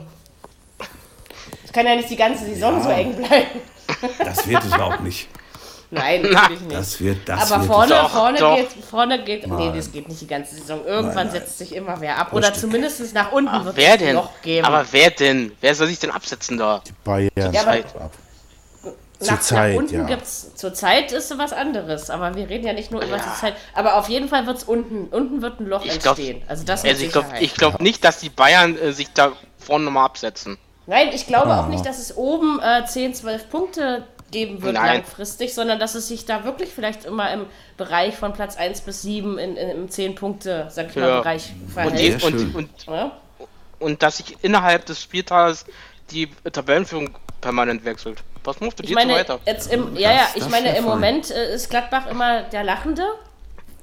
es 1.66 1.72
kann 1.74 1.86
ja 1.88 1.96
nicht 1.96 2.10
die 2.10 2.16
ganze 2.16 2.46
Saison 2.46 2.74
Ja. 2.78 2.82
so 2.84 2.90
eng 2.90 3.16
bleiben. 3.16 3.62
Das 4.24 4.48
wird 4.48 4.64
es 4.66 4.74
auch 4.74 5.00
nicht. 5.00 5.28
Nein, 5.94 6.22
natürlich 6.32 6.62
nicht. 6.62 6.74
Das 6.76 7.00
wird, 7.00 7.18
das 7.30 7.52
Aber 7.52 7.62
wird 7.62 7.72
vorne, 7.72 7.90
Doch, 7.96 8.10
vorne 8.10 8.38
doch. 8.40 8.56
geht, 8.58 8.68
vorne 8.90 9.24
geht, 9.24 9.48
nee, 9.48 9.72
das 9.76 9.92
geht 9.92 10.08
nicht 10.08 10.22
die 10.22 10.28
ganze 10.28 10.56
Saison. 10.56 10.86
Irgendwann 10.86 11.30
setzt 11.32 11.58
sich 11.58 11.76
immer 11.76 12.00
wer 12.02 12.18
ab. 12.18 12.34
Oder 12.34 12.54
zumindest 12.54 13.14
nach 13.14 13.32
unten 13.32 13.66
wird 13.66 13.76
Wer 13.76 13.88
es 13.88 13.94
ein 13.94 14.00
denn? 14.00 14.16
Loch 14.16 14.30
geben. 14.42 14.66
Aber 14.66 14.86
wer 14.92 15.12
denn? 15.12 15.52
Wer 15.62 15.76
soll 15.76 15.88
sich 15.88 16.00
denn 16.00 16.12
absetzen 16.12 16.58
da? 16.58 16.82
Bayern. 17.04 17.30
Ja, 17.36 17.62
aber- 17.62 17.72
Ab. 17.78 18.12
nach, 19.20 19.28
zur 19.28 19.40
Zeit, 19.42 19.72
nach 19.74 19.80
unten 19.80 19.96
ja. 19.96 20.04
gibt's, 20.04 20.56
zur 20.56 20.74
Zeit 20.74 21.12
ist 21.12 21.38
was 21.38 21.54
anderes. 21.54 22.10
Aber 22.10 22.36
wir 22.36 22.50
reden 22.50 22.66
ja 22.68 22.74
nicht 22.74 22.92
nur 22.92 23.02
über 23.04 23.18
die 23.18 23.40
Zeit. 23.40 23.56
Aber 23.74 23.96
auf 23.98 24.10
jeden 24.10 24.28
Fall 24.28 24.46
wird 24.48 24.58
es 24.58 24.64
unten, 24.64 25.06
unten 25.08 25.42
wird 25.42 25.60
ein 25.60 25.68
Loch 25.68 25.86
Ich 25.86 26.00
glaub- 26.00 26.18
entstehen. 26.18 26.42
also 26.48 26.64
das 26.66 26.84
Also 26.84 27.04
ich 27.06 27.12
glaube 27.12 27.30
glaub 27.56 27.82
nicht, 27.82 28.04
dass 28.04 28.20
die 28.20 28.30
Bayern 28.30 28.78
äh, 28.78 28.92
sich 28.92 29.12
da 29.14 29.32
vorne 29.58 29.86
nochmal 29.86 30.06
absetzen. 30.06 30.58
Nein, 30.86 31.12
ich 31.14 31.28
glaube 31.28 31.56
auch 31.56 31.68
nicht, 31.68 31.86
dass 31.86 31.98
es 31.98 32.18
oben 32.18 32.60
äh, 32.62 32.86
10, 32.86 33.14
12 33.16 33.50
Punkte 33.50 34.04
geben 34.34 34.62
wird 34.62 34.74
Nein. 34.74 34.96
langfristig, 35.04 35.54
sondern 35.54 35.80
dass 35.80 35.96
es 35.96 36.10
sich 36.10 36.26
da 36.26 36.44
wirklich 36.44 36.72
vielleicht 36.72 37.06
immer 37.06 37.32
im 37.32 37.46
Bereich 37.78 38.18
von 38.18 38.34
Platz 38.34 38.58
1 38.58 38.82
bis 38.82 39.02
7 39.04 39.38
in, 39.38 39.56
in, 39.56 39.70
im 39.70 39.90
10 39.90 40.16
Punkte, 40.16 40.68
sag 40.70 40.90
ich 40.90 40.96
mal, 40.98 41.08
Ja. 41.08 41.20
Bereich 41.22 41.54
Und, 41.66 41.72
verhält. 41.72 42.22
schön. 42.22 42.34
und, 42.34 42.56
und, 42.56 42.70
Ja? 42.88 43.12
und 43.80 44.04
dass 44.04 44.18
sich 44.18 44.36
innerhalb 44.42 44.86
des 44.86 45.02
Spieltages 45.02 45.66
die 46.12 46.30
Tabellenführung 46.52 47.12
permanent 47.40 47.86
wechselt. 47.86 48.22
Was 48.44 48.60
musst 48.60 48.80
du 48.80 48.84
Ich 48.84 48.90
dir 48.90 48.96
meine, 48.96 49.14
weiter? 49.14 49.40
jetzt 49.46 49.72
im, 49.72 49.96
ja, 49.96 50.12
ja, 50.12 50.28
ich 50.36 50.50
meine, 50.50 50.76
im. 50.78 50.84
Moment 50.84 51.32
äh, 51.32 51.56
ist 51.56 51.70
Gladbach 51.70 52.08
immer 52.08 52.42
der 52.44 52.64
Lachende. 52.66 53.04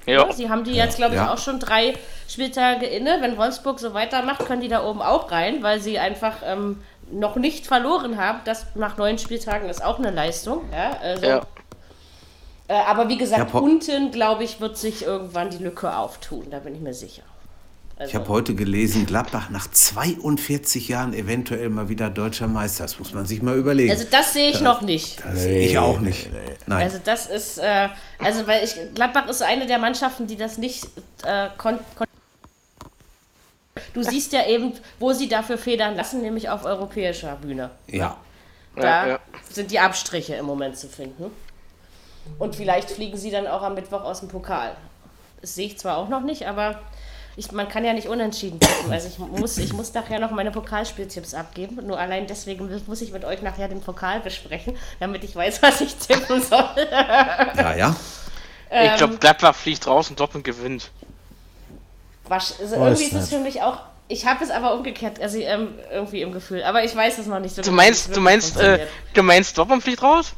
Ja. 0.05 0.25
Ne? 0.25 0.33
Sie 0.33 0.49
haben 0.49 0.63
die 0.63 0.73
jetzt, 0.73 0.97
glaube 0.97 1.13
ich, 1.15 1.21
Ja. 1.21 1.33
auch 1.33 1.37
schon 1.39 1.59
drei 1.59 1.93
Spieltage 2.27 2.85
inne. 2.85 3.17
Wenn 3.21 3.37
Wolfsburg 3.37 3.79
so 3.79 3.93
weitermacht, 3.93 4.45
können 4.45 4.61
die 4.61 4.67
da 4.67 4.83
oben 4.83 5.01
auch 5.01 5.31
rein, 5.31 5.61
weil 5.63 5.79
sie 5.79 5.97
einfach 5.99 6.37
ähm, 6.45 6.81
noch 7.11 7.35
nicht 7.35 7.67
verloren 7.67 8.17
haben. 8.17 8.39
Das 8.45 8.65
nach 8.75 8.97
neun 8.97 9.17
Spieltagen 9.17 9.69
ist 9.69 9.83
auch 9.83 9.99
eine 9.99 10.11
Leistung. 10.11 10.63
Ja, 10.71 10.97
also, 11.01 11.25
ja. 11.25 11.41
äh, 12.67 12.73
aber 12.73 13.09
wie 13.09 13.17
gesagt, 13.17 13.53
ho- 13.53 13.59
unten, 13.59 14.11
glaube 14.11 14.43
ich, 14.43 14.59
wird 14.61 14.77
sich 14.77 15.03
irgendwann 15.03 15.49
die 15.49 15.57
Lücke 15.63 15.95
auftun. 15.95 16.47
Da 16.49 16.59
bin 16.59 16.75
ich 16.75 16.81
mir 16.81 16.93
sicher. 16.93 17.23
Also, 17.97 18.09
Ich 18.09 18.15
habe 18.15 18.29
heute 18.29 18.55
gelesen, 18.55 19.05
Gladbach 19.05 19.49
nach 19.51 19.69
42 19.69 20.87
Jahren 20.87 21.13
eventuell 21.13 21.69
mal 21.69 21.87
wieder 21.87 22.09
deutscher 22.09 22.47
Meister. 22.47 22.83
Das 22.85 22.97
muss 22.97 23.13
man 23.13 23.27
sich 23.27 23.43
mal 23.43 23.55
überlegen. 23.55 23.91
also 23.91 24.05
das 24.09 24.33
sehe 24.33 24.49
ich 24.49 24.61
noch 24.61 24.81
nicht. 24.81 25.23
das 25.23 25.41
sehe 25.43 25.67
ich 25.67 25.77
auch 25.77 25.99
nicht. 25.99 26.29
Nein. 26.65 26.81
Also 26.81 26.97
das 27.03 27.27
ist, 27.27 27.59
äh, 27.59 27.89
also 28.17 28.47
weil 28.47 28.63
ich, 28.63 28.75
Gladbach 28.95 29.27
ist 29.27 29.43
eine 29.43 29.67
der 29.67 29.77
Mannschaften, 29.77 30.25
die 30.25 30.35
das 30.35 30.57
nicht 30.57 30.85
äh, 31.25 31.49
kon 31.59 31.77
kon 31.95 32.07
Du 33.93 34.03
siehst 34.03 34.31
ja 34.33 34.45
eben, 34.47 34.73
wo 34.99 35.13
sie 35.13 35.27
dafür 35.27 35.57
federn 35.57 35.95
lassen, 35.95 36.21
nämlich 36.21 36.49
auf 36.49 36.65
europäischer 36.65 37.35
Bühne. 37.35 37.69
ja. 37.87 38.17
Da 38.73 38.83
Ja, 39.05 39.07
ja. 39.07 39.19
sind 39.49 39.69
die 39.69 39.79
Abstriche 39.79 40.35
im 40.35 40.45
Moment 40.45 40.77
zu 40.77 40.87
finden. 40.87 41.25
Und 42.39 42.55
vielleicht 42.55 42.89
fliegen 42.89 43.17
sie 43.17 43.29
dann 43.29 43.45
auch 43.47 43.63
am 43.63 43.73
Mittwoch 43.73 44.03
aus 44.03 44.21
dem 44.21 44.29
Pokal. 44.29 44.77
Das 45.41 45.55
sehe 45.55 45.67
ich 45.67 45.77
zwar 45.77 45.97
auch 45.97 46.07
noch 46.07 46.21
nicht, 46.21 46.47
aber 46.47 46.79
ich, 47.35 47.51
man 47.51 47.67
kann 47.67 47.83
ja 47.83 47.91
nicht 47.93 48.07
unentschieden 48.07 48.61
tippen. 48.61 48.91
Also 48.91 49.09
ich 49.09 49.17
muss, 49.19 49.57
ich 49.57 49.73
muss 49.73 49.93
nachher 49.93 50.19
noch 50.19 50.31
meine 50.31 50.51
Pokalspieltipps 50.51 51.33
abgeben. 51.33 51.85
Nur 51.85 51.99
allein 51.99 52.27
deswegen 52.27 52.69
muss 52.87 53.01
ich 53.01 53.11
mit 53.11 53.25
euch 53.25 53.41
nachher 53.41 53.67
den 53.67 53.81
Pokal 53.81 54.21
besprechen, 54.21 54.77
damit 55.01 55.23
ich 55.25 55.35
weiß, 55.35 55.61
was 55.61 55.81
ich 55.81 55.95
tippen 55.95 56.41
soll. 56.41 56.69
Ja, 56.91 57.75
ja. 57.75 57.95
Ähm, 58.69 58.91
Ich 58.91 58.97
glaube, 58.97 59.17
Gladbach 59.17 59.55
fliegt 59.55 59.85
raus 59.85 60.09
und 60.09 60.17
Dortmund 60.19 60.45
gewinnt. 60.45 60.91
Wasch, 62.31 62.53
also 62.59 62.75
irgendwie 62.77 63.03
ist 63.03 63.13
es 63.13 63.29
für 63.29 63.37
mich 63.39 63.61
auch. 63.61 63.77
Ich 64.07 64.25
habe 64.25 64.43
es 64.43 64.49
aber 64.49 64.73
umgekehrt, 64.73 65.21
also 65.21 65.37
ähm, 65.37 65.75
irgendwie 65.91 66.21
im 66.21 66.31
Gefühl. 66.31 66.63
Aber 66.63 66.83
ich 66.83 66.95
weiß 66.95 67.19
es 67.19 67.27
noch 67.27 67.39
nicht 67.39 67.55
so 67.55 67.61
Du 67.61 67.69
genau, 67.69 67.81
es 67.83 68.07
meinst, 68.07 68.15
du 68.15 68.19
meinst, 68.21 68.57
äh, 68.59 68.87
du 69.13 69.21
meinst, 69.23 69.57
Dortmund 69.57 69.83
fliegt 69.83 70.01
raus? 70.01 70.33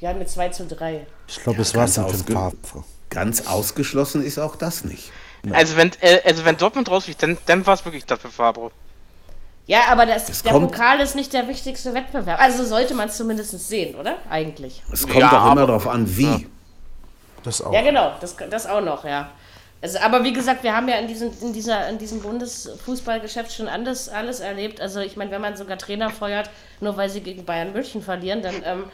Ja, 0.00 0.12
mit 0.14 0.30
2 0.30 0.48
zu 0.50 0.66
3. 0.66 1.06
Ich 1.28 1.42
glaube, 1.42 1.60
es 1.62 1.74
war 1.74 1.82
ganz 1.84 1.98
ein 1.98 2.04
ausge- 2.04 2.32
Pfaffe. 2.32 2.84
Ganz 3.10 3.46
ausgeschlossen 3.46 4.24
ist 4.24 4.38
auch 4.38 4.56
das 4.56 4.84
nicht. 4.84 5.10
Also 5.52 5.76
wenn, 5.76 5.90
äh, 6.00 6.20
also 6.24 6.44
wenn 6.46 6.56
Dortmund 6.56 6.90
rausfliegt, 6.90 7.22
dann, 7.22 7.36
dann 7.46 7.66
war 7.66 7.74
es 7.74 7.84
wirklich 7.84 8.06
das 8.06 8.18
für 8.20 8.30
Fabro. 8.30 8.70
Ja, 9.66 9.80
aber 9.90 10.04
das, 10.06 10.28
Es 10.28 10.42
der 10.42 10.52
kommt- 10.52 10.72
Pokal 10.72 11.00
ist 11.00 11.14
nicht 11.14 11.32
der 11.32 11.46
wichtigste 11.48 11.92
Wettbewerb. 11.94 12.40
Also 12.40 12.64
sollte 12.64 12.94
man 12.94 13.08
es 13.08 13.16
zumindest 13.16 13.50
sehen, 13.68 13.94
oder? 13.94 14.16
Eigentlich. 14.30 14.82
Es 14.92 15.02
kommt 15.06 15.20
Ja, 15.20 15.42
auch 15.48 15.52
immer 15.52 15.66
darauf 15.66 15.86
an, 15.88 16.04
wie. 16.16 16.46
Das 17.42 17.60
auch. 17.62 17.72
Ja, 17.72 17.82
genau, 17.82 18.12
das, 18.20 18.36
das 18.50 18.66
auch 18.66 18.80
noch, 18.80 19.04
ja. 19.04 19.30
Also, 19.84 19.98
aber 19.98 20.24
wie 20.24 20.32
gesagt, 20.32 20.62
wir 20.62 20.74
haben 20.74 20.88
ja 20.88 20.96
in 20.96 21.06
diesem, 21.06 21.30
in 21.42 21.52
dieser, 21.52 21.86
in 21.90 21.98
diesem 21.98 22.22
Bundesfußballgeschäft 22.22 23.52
schon 23.52 23.68
alles, 23.68 24.08
alles 24.08 24.40
erlebt. 24.40 24.80
Also 24.80 25.00
ich 25.00 25.14
meine, 25.18 25.30
wenn 25.30 25.42
man 25.42 25.58
sogar 25.58 25.76
Trainer 25.76 26.08
feuert, 26.08 26.48
nur 26.80 26.96
weil 26.96 27.10
sie 27.10 27.20
gegen 27.20 27.44
Bayern 27.44 27.74
München 27.74 28.00
verlieren, 28.00 28.40
dann 28.40 28.54
ähm, 28.64 28.84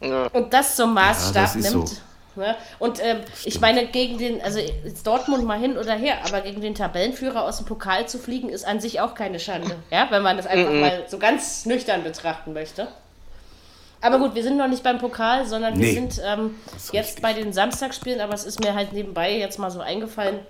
Ja. 0.00 0.26
und 0.32 0.52
das 0.52 0.74
zum 0.74 0.92
Maßstab 0.92 1.34
das 1.44 1.54
ist 1.54 1.72
nimmt. 1.72 1.88
so. 1.88 1.96
Ne? 2.34 2.56
Und 2.80 3.00
ähm, 3.00 3.18
ich 3.44 3.60
meine, 3.60 3.86
gegen 3.86 4.18
den, 4.18 4.42
also 4.42 4.58
jetzt 4.58 5.06
Dortmund 5.06 5.44
mal 5.44 5.56
hin 5.56 5.78
oder 5.78 5.92
her, 5.92 6.16
aber 6.26 6.40
gegen 6.40 6.60
den 6.60 6.74
Tabellenführer 6.74 7.44
aus 7.44 7.58
dem 7.58 7.66
Pokal 7.66 8.08
zu 8.08 8.18
fliegen, 8.18 8.48
ist 8.48 8.66
an 8.66 8.80
sich 8.80 9.00
auch 9.00 9.14
keine 9.14 9.38
Schande, 9.38 9.76
ja, 9.92 10.08
wenn 10.10 10.24
man 10.24 10.36
das 10.36 10.48
einfach 10.48 10.72
mal 10.72 11.04
so 11.06 11.18
ganz 11.18 11.64
nüchtern 11.64 12.02
betrachten 12.02 12.54
möchte. 12.54 12.88
Aber 14.04 14.18
gut, 14.18 14.34
wir 14.34 14.42
sind 14.42 14.58
noch 14.58 14.68
nicht 14.68 14.82
beim 14.82 14.98
Pokal, 14.98 15.46
sondern 15.46 15.78
wir 15.78 15.86
Nee, 15.86 15.94
sind 15.94 16.20
ähm, 16.24 16.56
jetzt 16.92 17.08
richtig. 17.08 17.22
bei 17.22 17.32
den 17.32 17.52
Samstagsspielen, 17.54 18.20
aber 18.20 18.34
es 18.34 18.44
ist 18.44 18.60
mir 18.60 18.74
halt 18.74 18.92
nebenbei 18.92 19.36
jetzt 19.38 19.58
mal 19.58 19.70
so 19.70 19.80
eingefallen. 19.80 20.40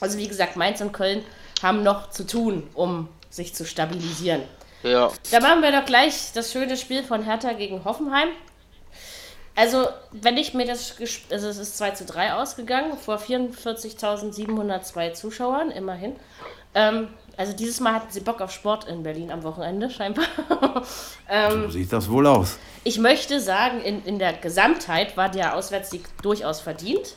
Also 0.00 0.18
wie 0.18 0.28
gesagt, 0.28 0.56
Mainz 0.56 0.80
und 0.80 0.92
Köln 0.92 1.24
haben 1.62 1.82
noch 1.82 2.10
zu 2.10 2.24
tun, 2.24 2.68
um 2.74 3.08
sich 3.28 3.54
zu 3.54 3.64
stabilisieren. 3.66 4.42
Ja. 4.84 5.10
Da 5.32 5.40
machen 5.40 5.62
wir 5.62 5.72
doch 5.72 5.84
gleich 5.84 6.30
das 6.34 6.52
schöne 6.52 6.76
Spiel 6.76 7.02
von 7.02 7.22
Hertha 7.24 7.52
gegen 7.54 7.84
Hoffenheim. 7.84 8.28
Also, 9.54 9.88
wenn 10.12 10.36
ich 10.36 10.54
mir 10.54 10.64
das, 10.66 10.94
also 11.30 11.48
es 11.48 11.58
ist 11.58 11.76
2 11.78 11.90
zu 11.90 12.04
3 12.06 12.34
ausgegangen, 12.34 12.96
vor 12.96 13.18
44.702 13.18 15.12
Zuschauern, 15.12 15.70
immerhin. 15.70 16.16
Ähm, 16.74 17.08
also 17.36 17.52
dieses 17.52 17.80
Mal 17.80 17.94
hatten 17.94 18.10
sie 18.10 18.20
Bock 18.20 18.40
auf 18.40 18.50
Sport 18.52 18.84
in 18.88 19.02
Berlin 19.02 19.30
am 19.30 19.42
Wochenende, 19.42 19.90
scheinbar. 19.90 20.24
So 21.50 21.70
sieht 21.70 21.92
das 21.92 22.10
wohl 22.10 22.26
aus. 22.26 22.58
Ich 22.84 22.98
möchte 22.98 23.40
sagen, 23.40 23.80
in, 23.80 24.04
in 24.04 24.18
der 24.18 24.34
Gesamtheit 24.34 25.16
war 25.16 25.28
der 25.30 25.56
Auswärtssieg 25.56 26.04
durchaus 26.22 26.60
verdient. 26.60 27.16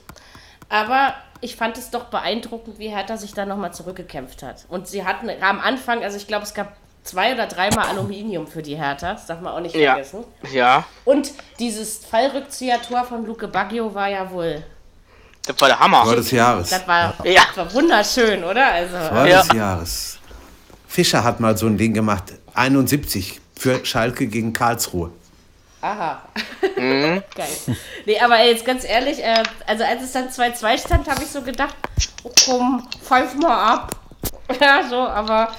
Aber 0.70 1.14
ich 1.42 1.56
fand 1.58 1.78
es 1.78 1.92
doch 1.92 2.06
beeindruckend, 2.06 2.80
wie 2.80 2.88
Hertha 2.88 3.18
sich 3.18 3.34
da 3.34 3.46
nochmal 3.46 3.74
zurückgekämpft 3.74 4.42
hat. 4.42 4.66
Und 4.70 4.88
sie 4.88 5.06
hatten 5.06 5.30
am 5.42 5.60
Anfang, 5.60 6.04
also 6.04 6.18
ich 6.18 6.28
glaube, 6.28 6.44
es 6.44 6.54
gab 6.54 6.76
zwei 7.04 7.34
oder 7.34 7.46
dreimal 7.48 7.88
Aluminium 7.90 8.48
für 8.48 8.62
die 8.64 8.76
Hertha, 8.78 9.14
das 9.14 9.26
darf 9.28 9.42
man 9.42 9.54
auch 9.54 9.60
nicht 9.60 9.76
Ja. 9.76 9.94
vergessen. 9.94 10.24
Ja. 10.54 10.86
Und 11.04 11.32
dieses 11.60 12.04
Fallrückzieher-Tor 12.06 13.04
von 13.04 13.26
Luke 13.26 13.48
Baggio 13.48 13.94
war 13.94 14.08
ja 14.10 14.32
wohl, 14.32 14.64
Das 15.48 15.60
war 15.62 15.68
der 15.68 15.80
Hammer. 15.80 16.04
Tor 16.04 16.16
des 16.16 16.32
Jahres. 16.32 16.70
das 16.70 16.88
war, 16.88 17.14
Ja. 17.24 17.44
das 17.48 17.58
war 17.58 17.74
wunderschön, 17.74 18.44
oder? 18.44 18.66
Also, 18.72 18.98
Tor 19.10 19.26
Ja. 19.28 19.42
des 19.44 19.54
Jahres. 19.54 20.18
Fischer 20.88 21.24
hat 21.24 21.40
mal 21.40 21.58
so 21.58 21.68
ein 21.68 21.78
Ding 21.78 21.94
gemacht. 21.94 22.24
71 22.54 23.40
für 23.58 23.86
Schalke 23.86 24.28
gegen 24.28 24.54
Karlsruhe. 24.54 25.12
aha. 25.82 26.22
Mhm. 26.78 27.22
Geil. 27.36 27.48
Nee, 28.06 28.20
aber 28.20 28.44
jetzt 28.44 28.66
ganz 28.66 28.84
ehrlich, 28.86 29.24
äh, 29.24 29.44
also 29.68 29.84
als 29.84 30.02
es 30.02 30.12
dann 30.14 30.30
2-2 30.30 30.78
stand, 30.80 31.08
habe 31.08 31.22
ich 31.22 31.30
so 31.30 31.42
gedacht, 31.44 31.76
oh, 32.24 32.32
komm, 32.46 32.88
pfeif 33.04 33.36
mal 33.36 33.74
ab. 33.74 33.96
Ja, 34.62 34.82
so, 34.88 34.96
aber 34.98 35.52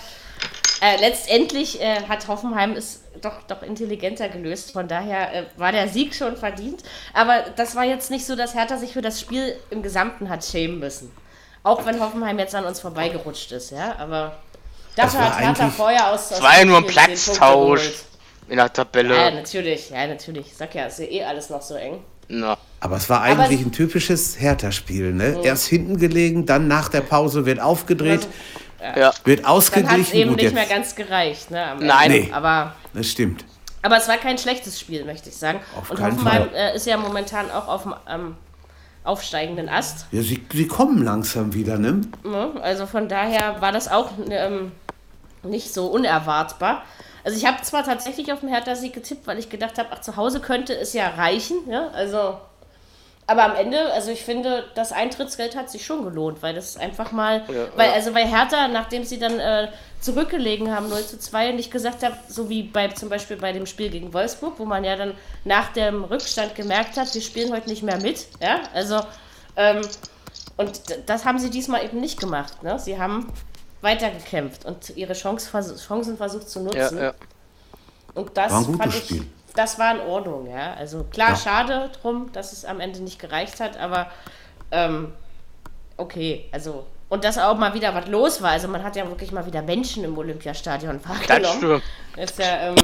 äh, 0.81 0.96
letztendlich 1.01 1.81
äh, 1.81 2.03
hat 2.09 2.27
Hoffenheim 2.29 2.72
es 2.72 3.01
doch, 3.20 3.43
doch 3.49 3.62
intelligenter 3.62 4.28
gelöst. 4.28 4.72
Von 4.72 4.88
daher 4.88 5.34
äh, 5.34 5.43
war 5.57 5.72
der 5.72 5.88
Sieg 5.88 6.14
schon 6.14 6.36
verdient. 6.36 6.82
Aber 7.14 7.45
das 7.57 7.74
war 7.76 7.84
jetzt 7.84 8.11
nicht 8.11 8.24
so, 8.26 8.36
dass 8.36 8.55
Hertha 8.55 8.76
sich 8.76 8.93
für 8.93 9.03
das 9.03 9.20
Spiel 9.20 9.57
im 9.70 9.82
Gesamten 9.82 10.28
hat 10.28 10.45
schämen 10.45 10.78
müssen. 10.78 11.11
Auch 11.62 11.84
wenn 11.86 12.01
Hoffenheim 12.01 12.38
jetzt 12.38 12.55
an 12.55 12.64
uns 12.64 12.80
vorbeigerutscht 12.80 13.53
ist, 13.53 13.70
ja. 13.72 13.97
Aber 13.99 14.36
dafür 14.95 15.20
war 15.20 15.36
hat 15.36 15.41
Hertha 15.43 15.68
vorher 15.70 16.12
aus. 16.12 16.30
Es 16.30 16.43
war 16.43 16.59
ja 16.59 16.64
nur 16.64 16.78
ein 16.78 16.86
Platztausch 16.86 17.91
in 18.49 18.57
der 18.57 18.66
Ja, 18.66 18.68
Tabelle. 18.68 19.32
natürlich, 19.34 19.91
ja, 19.91 20.07
natürlich. 20.07 20.47
Ich 20.47 20.57
sag 20.57 20.74
ja, 20.74 20.86
es 20.86 20.99
ist 20.99 21.07
ja 21.11 21.12
eh 21.12 21.24
alles 21.24 21.51
noch 21.51 21.62
so 21.62 21.74
eng. 21.74 22.01
Na. 22.28 22.57
Aber 22.78 22.97
es 22.97 23.09
war 23.09 23.22
Aber 23.22 23.43
eigentlich 23.45 23.61
es- 23.61 23.66
ein 23.66 23.72
typisches 23.72 24.38
Hertha-Spiel. 24.41 25.12
Ne? 25.12 25.41
Erst 25.43 25.66
hinten 25.66 25.97
gelegen, 25.99 26.45
dann 26.47 26.68
nach 26.68 26.88
der 26.88 27.01
Pause 27.01 27.47
wird 27.47 27.59
aufgedreht, 27.59 28.28
Ja. 28.81 29.12
wird 29.24 29.41
Dann 29.41 29.47
hat 29.47 29.47
es 29.47 29.47
ausgeglichen. 29.47 30.14
eben 30.16 30.31
Gut, 30.31 30.43
nicht 30.43 30.55
mehr 30.55 30.66
ganz 30.66 30.95
gereicht. 30.95 31.51
Ne, 31.51 31.64
am 31.64 31.79
Nein. 31.79 32.11
Ende. 32.11 32.27
Nee. 32.29 32.33
Aber, 32.33 32.74
das 32.95 33.07
stimmt. 33.09 33.45
aber 33.83 33.97
es 33.97 34.09
war 34.09 34.16
kein 34.18 34.39
schlechtes 34.39 34.79
Spiel, 34.79 35.05
möchte 35.05 35.29
ich 35.29 35.37
sagen. 35.37 35.61
Auf 35.79 35.91
Und 35.91 35.99
keinen 35.99 36.16
Hoffenheim 36.16 36.49
äh, 36.55 36.77
ist 36.77 36.87
ja 36.87 36.97
momentan 36.97 37.51
auch 37.51 37.68
auf 37.68 37.83
dem 37.85 37.95
ähm, 38.09 38.37
aufsteigenden 39.05 39.68
Ast. 39.68 40.07
Ja, 40.12 40.20
sie, 40.22 40.45
sie 40.53 40.66
kommen 40.66 41.03
langsam 41.05 41.55
wieder, 41.55 41.79
ne? 41.79 42.01
Ne? 42.24 42.53
Also 42.62 42.87
von 42.87 43.09
daher 43.09 43.61
war 43.61 43.72
das 43.72 43.89
auch 43.89 44.11
ähm, 44.29 44.72
nicht 45.43 45.72
so 45.72 45.87
unerwartbar. 45.87 46.83
Also 47.24 47.39
ich 47.39 47.47
habe 47.47 47.61
zwar 47.62 47.83
tatsächlich 47.85 48.33
auf 48.33 48.41
den 48.41 48.49
Hertha-Sieg 48.49 48.93
getippt, 48.93 49.27
weil 49.27 49.39
ich 49.39 49.49
gedacht 49.49 49.79
habe, 49.79 49.89
ach, 49.93 50.01
zu 50.01 50.16
Hause 50.16 50.41
könnte 50.41 50.74
es 50.77 50.93
ja 50.93 51.09
reichen, 51.09 51.57
ja, 51.68 51.89
also 51.89 52.39
aber 53.27 53.45
am 53.45 53.57
Ende, 53.57 53.93
also 53.93 54.11
ich 54.11 54.24
finde, 54.24 54.64
das 54.74 54.93
Eintrittsgeld 54.93 55.57
hat 55.57 55.68
sich 55.70 55.85
schon 55.85 56.05
gelohnt, 56.05 56.43
weil 56.43 56.55
das 56.55 56.77
einfach 56.77 57.11
mal, 57.12 57.43
Ja, 57.49 57.66
weil, 57.77 57.89
ja. 57.89 57.95
also 57.95 58.14
weil 58.14 58.27
Hertha, 58.27 58.68
nachdem 58.68 59.05
sie 59.05 59.18
dann 59.18 59.41
äh, 59.41 59.68
zurückgelegen 60.01 60.74
haben, 60.74 60.89
0 60.89 61.05
zu 61.05 61.18
2, 61.18 61.53
nicht 61.53 61.70
gesagt 61.72 62.03
hat, 62.05 62.12
so 62.31 62.49
wie 62.49 62.62
bei 62.62 62.89
zum 62.89 63.09
Beispiel 63.09 63.37
bei 63.37 63.53
dem 63.53 63.66
Spiel 63.66 63.91
gegen 63.91 64.12
Wolfsburg, 64.14 64.55
wo 64.59 64.64
man 64.64 64.85
ja 64.85 64.95
dann 64.97 65.14
nach 65.45 65.72
dem 65.72 66.05
Rückstand 66.05 66.55
gemerkt 66.55 66.97
hat, 66.97 67.12
wir 67.14 67.20
spielen 67.22 67.53
heute 67.53 67.68
nicht 67.68 67.83
mehr 67.83 67.99
mit, 68.01 68.27
ja, 68.41 68.61
also 68.74 69.01
ähm, 69.57 69.81
und 70.57 70.81
das 71.07 71.24
haben 71.24 71.39
sie 71.39 71.51
diesmal 71.51 71.85
eben 71.85 72.01
nicht 72.01 72.20
gemacht, 72.20 72.62
ne? 72.62 72.79
Sie 72.79 72.99
haben 72.99 73.33
weitergekämpft 73.83 74.64
und 74.64 74.97
ihre 74.97 75.12
Chance, 75.12 75.49
vers- 75.51 75.85
Chancen 75.87 76.16
versucht 76.16 76.49
zu 76.49 76.61
Ja, 76.61 76.64
nutzen. 76.64 76.99
ja. 76.99 77.14
Und 78.14 78.37
das 78.37 78.53
War 78.53 78.59
ein 78.61 78.64
gutes 78.66 78.81
fand 78.81 78.95
ich, 78.95 79.05
Spiel. 79.05 79.27
Das 79.57 79.78
war 79.78 79.92
in 79.94 80.00
Ordnung, 80.00 80.48
ja. 80.50 80.74
Also 80.74 81.04
klar, 81.04 81.30
Ja. 81.30 81.36
schade 81.36 81.90
drum, 82.00 82.30
dass 82.32 82.52
es 82.52 82.64
am 82.64 82.80
Ende 82.80 83.00
nicht 83.02 83.18
gereicht 83.18 83.59
hat, 83.61 83.76
aber 83.78 84.07
ähm, 84.70 85.12
okay, 85.96 86.48
also 86.52 86.84
und 87.09 87.22
dass 87.24 87.38
auch 87.38 87.57
mal 87.57 87.72
wieder 87.74 87.94
was 87.94 88.09
los 88.09 88.42
war. 88.42 88.50
Also 88.50 88.66
man 88.68 88.82
hat 88.82 88.96
ja 88.96 89.07
wirklich 89.09 89.30
mal 89.30 89.46
wieder 89.46 89.62
Menschen 89.62 90.02
im 90.04 90.18
Olympiastadion 90.18 91.00
Das 91.02 91.09
wahrgenommen. 91.09 91.57
stimmt. 91.59 91.82
Ist 92.16 92.38
ja, 92.38 92.68
ähm, 92.70 92.76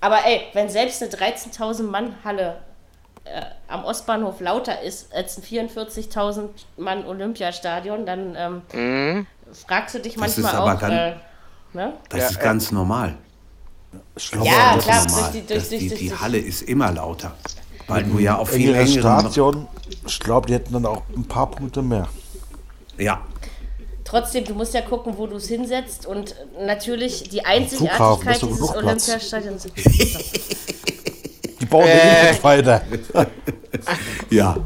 aber 0.00 0.24
ey, 0.24 0.42
wenn 0.52 0.68
selbst 0.70 1.02
eine 1.02 1.10
13.000 1.10 1.82
Mann 1.82 2.14
Halle 2.24 2.60
äh, 3.24 3.42
am 3.66 3.84
Ostbahnhof 3.84 4.40
lauter 4.40 4.80
ist 4.82 5.12
als 5.12 5.36
ein 5.38 5.42
44.000 5.42 6.48
Mann 6.76 7.04
Olympiastadion, 7.04 8.06
dann 8.06 8.36
ähm, 8.36 8.62
Mhm. 8.72 9.26
fragst 9.66 9.96
du 9.96 9.98
dich 9.98 10.14
Das 10.14 10.36
ist 10.38 10.42
manchmal 10.44 10.62
aber 10.62 10.74
auch, 10.76 10.80
ganz- 10.80 10.94
äh, 10.94 11.76
ne? 11.76 11.92
Das 12.10 12.20
Ja, 12.20 12.26
ist 12.28 12.40
ganz 12.40 12.70
normal. 12.70 13.16
Ja, 14.42 14.76
klar, 14.78 15.06
normal. 15.06 15.30
durch 15.32 15.32
die- 15.32 15.46
durch- 15.46 15.68
durch- 15.68 15.80
die, 15.80 15.88
die 15.94 16.14
Halle 16.14 16.38
ist 16.38 16.62
immer 16.62 16.92
lauter. 16.92 17.34
Weil 17.86 18.04
du 18.04 18.18
ja 18.18 18.36
auf 18.36 18.50
viel 18.50 18.74
engeren... 18.74 19.00
Stadion, 19.00 19.68
ich 20.06 20.20
glaube, 20.20 20.46
die 20.48 20.54
hätten 20.54 20.74
dann 20.74 20.84
auch 20.86 21.02
ein 21.16 21.24
paar 21.24 21.50
Punkte 21.50 21.80
mehr. 21.82 22.08
Ja, 22.98 23.22
Trotzdem, 24.04 24.44
du 24.46 24.54
musst 24.54 24.72
ja 24.72 24.80
gucken, 24.80 25.18
wo 25.18 25.26
du 25.26 25.36
es 25.36 25.48
hinsetzt 25.48 26.06
und 26.06 26.34
natürlich 26.58 27.28
die 27.28 27.44
Einzigartigkeit 27.44 28.40
dieses. 28.40 28.70
Olympiastadions. 28.74 29.66
Die 31.60 31.66
bauen 31.66 31.86
Äh. 31.86 32.30
äh. 32.30 32.42
weiter. 32.42 32.80
ja. 34.30 34.56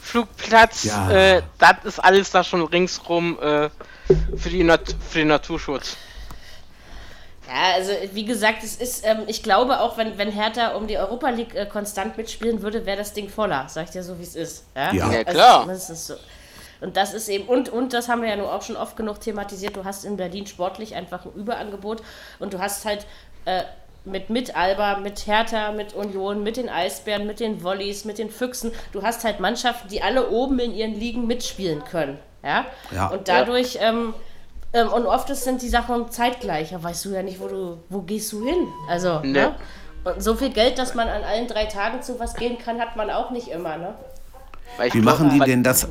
Flugplatz, 0.00 0.84
Ja. 0.84 1.10
äh, 1.36 1.42
das 1.58 1.76
ist 1.84 1.98
alles 2.00 2.30
da 2.32 2.42
schon 2.42 2.62
ringsrum 2.62 3.38
äh, 3.40 3.70
für, 4.36 4.50
die 4.50 4.64
Nat 4.64 4.96
für 5.08 5.18
den 5.20 5.28
Naturschutz. 5.28 5.96
Ja, 7.50 7.74
also 7.74 7.92
wie 8.12 8.24
gesagt, 8.24 8.62
es 8.62 8.76
ist, 8.76 9.04
ähm, 9.04 9.24
ich 9.26 9.42
glaube 9.42 9.80
auch, 9.80 9.96
wenn, 9.96 10.16
wenn 10.18 10.30
Hertha 10.30 10.76
um 10.76 10.86
die 10.86 10.96
Europa 10.96 11.30
League 11.30 11.54
äh, 11.56 11.66
konstant 11.66 12.16
mitspielen 12.16 12.62
würde, 12.62 12.86
wäre 12.86 12.98
das 12.98 13.12
Ding 13.12 13.28
voller, 13.28 13.66
sag 13.68 13.86
ich 13.86 13.90
dir 13.90 14.04
so, 14.04 14.16
wie 14.20 14.22
es 14.22 14.36
ist. 14.36 14.66
Ja, 14.76 14.92
Ja. 14.92 15.12
Ja, 15.12 15.24
klar. 15.24 15.66
Das 15.66 15.90
ist 15.90 16.06
so. 16.06 16.14
Und 16.80 16.96
das 16.96 17.12
ist 17.12 17.28
eben, 17.28 17.48
und, 17.48 17.68
und 17.68 17.92
das 17.92 18.08
haben 18.08 18.22
wir 18.22 18.28
ja 18.28 18.36
nur 18.36 18.54
auch 18.54 18.62
schon 18.62 18.76
oft 18.76 18.96
genug 18.96 19.20
thematisiert, 19.20 19.76
du 19.76 19.84
hast 19.84 20.04
in 20.04 20.16
Berlin 20.16 20.46
sportlich 20.46 20.94
einfach 20.94 21.26
ein 21.26 21.32
Überangebot 21.34 22.02
und 22.38 22.54
du 22.54 22.60
hast 22.60 22.84
halt 22.84 23.04
äh, 23.46 23.62
mit, 24.04 24.30
mit 24.30 24.56
Alba, 24.56 24.98
mit 24.98 25.26
Hertha, 25.26 25.72
mit 25.72 25.92
Union, 25.92 26.44
mit 26.44 26.56
den 26.56 26.68
Eisbären, 26.68 27.26
mit 27.26 27.40
den 27.40 27.62
Volleys, 27.64 28.04
mit 28.04 28.18
den 28.18 28.30
Füchsen, 28.30 28.72
du 28.92 29.02
hast 29.02 29.24
halt 29.24 29.40
Mannschaften, 29.40 29.88
die 29.88 30.02
alle 30.02 30.30
oben 30.30 30.58
in 30.60 30.72
ihren 30.72 30.94
Ligen 30.94 31.26
mitspielen 31.26 31.84
können. 31.84 32.18
Ja? 32.42 32.64
Ja. 32.92 33.08
Und 33.08 33.28
dadurch, 33.28 33.78
ähm, 33.80 34.14
ähm, 34.72 34.88
und 34.88 35.06
oft 35.06 35.28
sind 35.34 35.62
die 35.62 35.68
Sachen 35.68 36.10
zeitgleich. 36.10 36.70
Da 36.70 36.82
weißt 36.82 37.04
du 37.04 37.10
ja 37.10 37.22
nicht, 37.22 37.40
wo 37.40 37.48
du, 37.48 37.78
wo 37.88 38.02
gehst 38.02 38.32
du 38.32 38.44
hin? 38.44 38.66
Also, 38.88 39.20
Nee. 39.20 39.32
ne? 39.32 39.54
Und 40.02 40.22
so 40.22 40.34
viel 40.34 40.50
Geld, 40.50 40.78
dass 40.78 40.94
man 40.94 41.08
an 41.08 41.22
allen 41.24 41.46
drei 41.46 41.66
Tagen 41.66 42.02
zu 42.02 42.18
was 42.18 42.34
gehen 42.34 42.56
kann, 42.58 42.80
hat 42.80 42.96
man 42.96 43.10
auch 43.10 43.30
nicht 43.30 43.48
immer, 43.48 43.76
ne? 43.76 43.94
Wie 44.78 44.88
glaub, 44.88 45.04
machen 45.04 45.30
die 45.30 45.40
denn 45.40 45.62
das? 45.62 45.86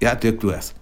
Ja, 0.00 0.14
Dirk, 0.14 0.40
du 0.40 0.50
erst. 0.50 0.74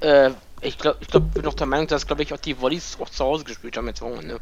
Äh, 0.00 0.30
ich 0.62 0.78
glaube, 0.78 0.98
ich 1.00 1.08
glaub, 1.08 1.32
bin 1.32 1.42
noch 1.44 1.54
der 1.54 1.66
Meinung, 1.66 1.86
dass, 1.86 2.06
glaube 2.06 2.22
ich, 2.22 2.32
auch 2.32 2.38
die 2.38 2.60
Volleys 2.60 2.96
auch 3.00 3.08
zu 3.08 3.24
Hause 3.24 3.44
gespielt 3.44 3.76
haben 3.76 3.86
jetzt 3.86 4.02
Wochenende. 4.02 4.40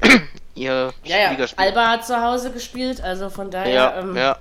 Ihr 0.54 0.92
Ja, 1.04 1.16
ja. 1.16 1.46
Alba 1.56 1.88
hat 1.88 2.06
zu 2.06 2.20
Hause 2.22 2.52
gespielt, 2.52 3.02
also 3.02 3.30
von 3.30 3.50
daher 3.50 3.72
Ja, 3.74 3.98
ähm, 3.98 4.16
ja. 4.16 4.36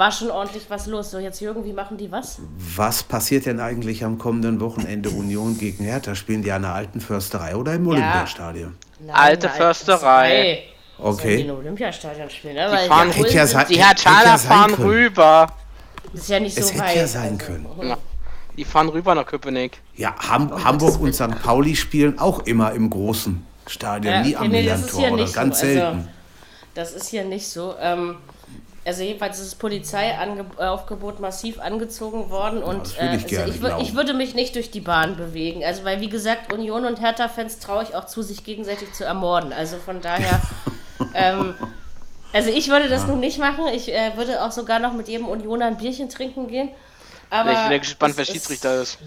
War 0.00 0.10
schon 0.10 0.30
ordentlich 0.30 0.64
was 0.68 0.86
los. 0.86 1.10
So, 1.10 1.18
jetzt 1.18 1.40
Jürgen, 1.40 1.62
wie 1.64 1.72
machen 1.74 1.96
die 1.98 2.10
was? 2.10 2.38
Was 2.74 3.02
passiert 3.02 3.44
denn 3.46 3.60
eigentlich 3.60 4.02
am 4.02 4.18
kommenden 4.18 4.58
Wochenende 4.60 5.10
Union 5.22 5.56
gegen 5.58 5.84
Hertha? 5.84 6.14
Spielen 6.14 6.42
die 6.42 6.50
an 6.50 6.62
der 6.62 6.74
alten 6.74 7.00
Försterei 7.00 7.54
oder 7.54 7.74
im 7.74 7.86
Olympiastadion? 7.86 8.74
Nein, 8.98 9.14
Alte 9.14 9.48
Försterei. 9.48 10.62
Die 10.98 11.02
Okay. 11.02 11.42
im 11.42 11.54
Olympiastadion 11.56 12.28
spielen, 12.28 12.54
ne? 12.56 12.70
Die 12.82 12.88
fahren- 12.88 13.10
ja, 13.16 13.26
ja 13.30 13.46
sein- 13.46 13.66
Die 13.68 13.74
ja 13.76 13.94
fahren 14.38 14.72
können. 14.74 14.88
rüber. 14.88 15.46
ist 16.12 16.28
ja 16.28 16.40
nicht 16.40 16.54
so 16.54 16.60
Es 16.62 16.72
hätte 16.72 16.82
weit. 16.82 16.96
ja 16.96 17.06
sein 17.06 17.32
also. 17.34 17.44
können. 17.46 17.66
Ja. 17.88 17.96
Die 18.56 18.64
fahren 18.64 18.88
rüber 18.88 19.14
nach 19.14 19.24
Köpenick. 19.26 19.78
Ja, 19.96 20.14
Ham 20.28 20.64
Hamburg 20.64 21.00
und 21.00 21.14
St. 21.14 21.40
Pauli 21.42 21.76
spielen 21.76 22.18
auch 22.18 22.40
immer 22.40 22.72
im 22.72 22.90
großen 22.90 23.46
Stadion, 23.66 24.12
Ja, 24.14 24.22
nie 24.22 24.34
okay, 24.36 24.44
am 24.46 24.50
nee, 24.50 24.66
das 24.66 24.90
hier 24.94 25.12
oder 25.12 25.22
nicht 25.22 25.34
ganz 25.34 25.60
so. 25.60 25.66
Also, 25.66 25.78
selten. 25.78 26.08
Das 26.74 26.92
ist 26.92 27.08
hier 27.08 27.24
nicht 27.24 27.46
so. 27.46 27.74
Ähm, 27.80 28.16
also 28.84 29.02
jedenfalls 29.02 29.38
ist 29.38 29.52
das 29.52 29.54
Polizeiaufgebot 29.56 31.20
massiv 31.20 31.60
angezogen 31.60 32.30
worden 32.30 32.62
und 32.62 32.98
würde 32.98 33.16
ich 33.16 33.32
äh, 33.32 33.38
also 33.38 33.78
ich, 33.78 33.88
ich 33.88 33.94
würde 33.94 34.14
mich 34.14 34.34
nicht 34.34 34.54
durch 34.54 34.70
die 34.70 34.80
Bahn 34.80 35.16
bewegen. 35.16 35.62
Also 35.62 35.84
weil 35.84 36.00
wie 36.00 36.08
gesagt, 36.08 36.52
Union 36.52 36.86
und 36.86 37.00
Hertha-Fans 37.00 37.58
traue 37.58 37.82
ich 37.82 37.94
auch 37.94 38.06
zu, 38.06 38.22
sich 38.22 38.42
gegenseitig 38.42 38.92
zu 38.94 39.04
ermorden. 39.04 39.52
Also 39.52 39.76
von 39.76 40.00
daher, 40.00 40.40
ähm, 41.14 41.54
also 42.32 42.48
ich 42.48 42.68
würde 42.68 42.88
das 42.88 43.06
nun 43.06 43.20
nicht 43.20 43.38
machen. 43.38 43.66
Ich 43.74 43.92
äh, 43.92 44.16
würde 44.16 44.42
auch 44.42 44.52
sogar 44.52 44.78
noch 44.78 44.94
mit 44.94 45.08
jedem 45.08 45.28
Unioner 45.28 45.66
ein 45.66 45.76
Bierchen 45.76 46.08
trinken 46.08 46.48
gehen. 46.48 46.70
Aber 47.28 47.52
ich 47.52 47.58
bin 47.58 47.72
ja 47.72 47.78
gespannt, 47.78 48.12
es 48.12 48.18
wer 48.18 48.24
Schiedsrichter 48.24 48.80
ist. 48.80 48.98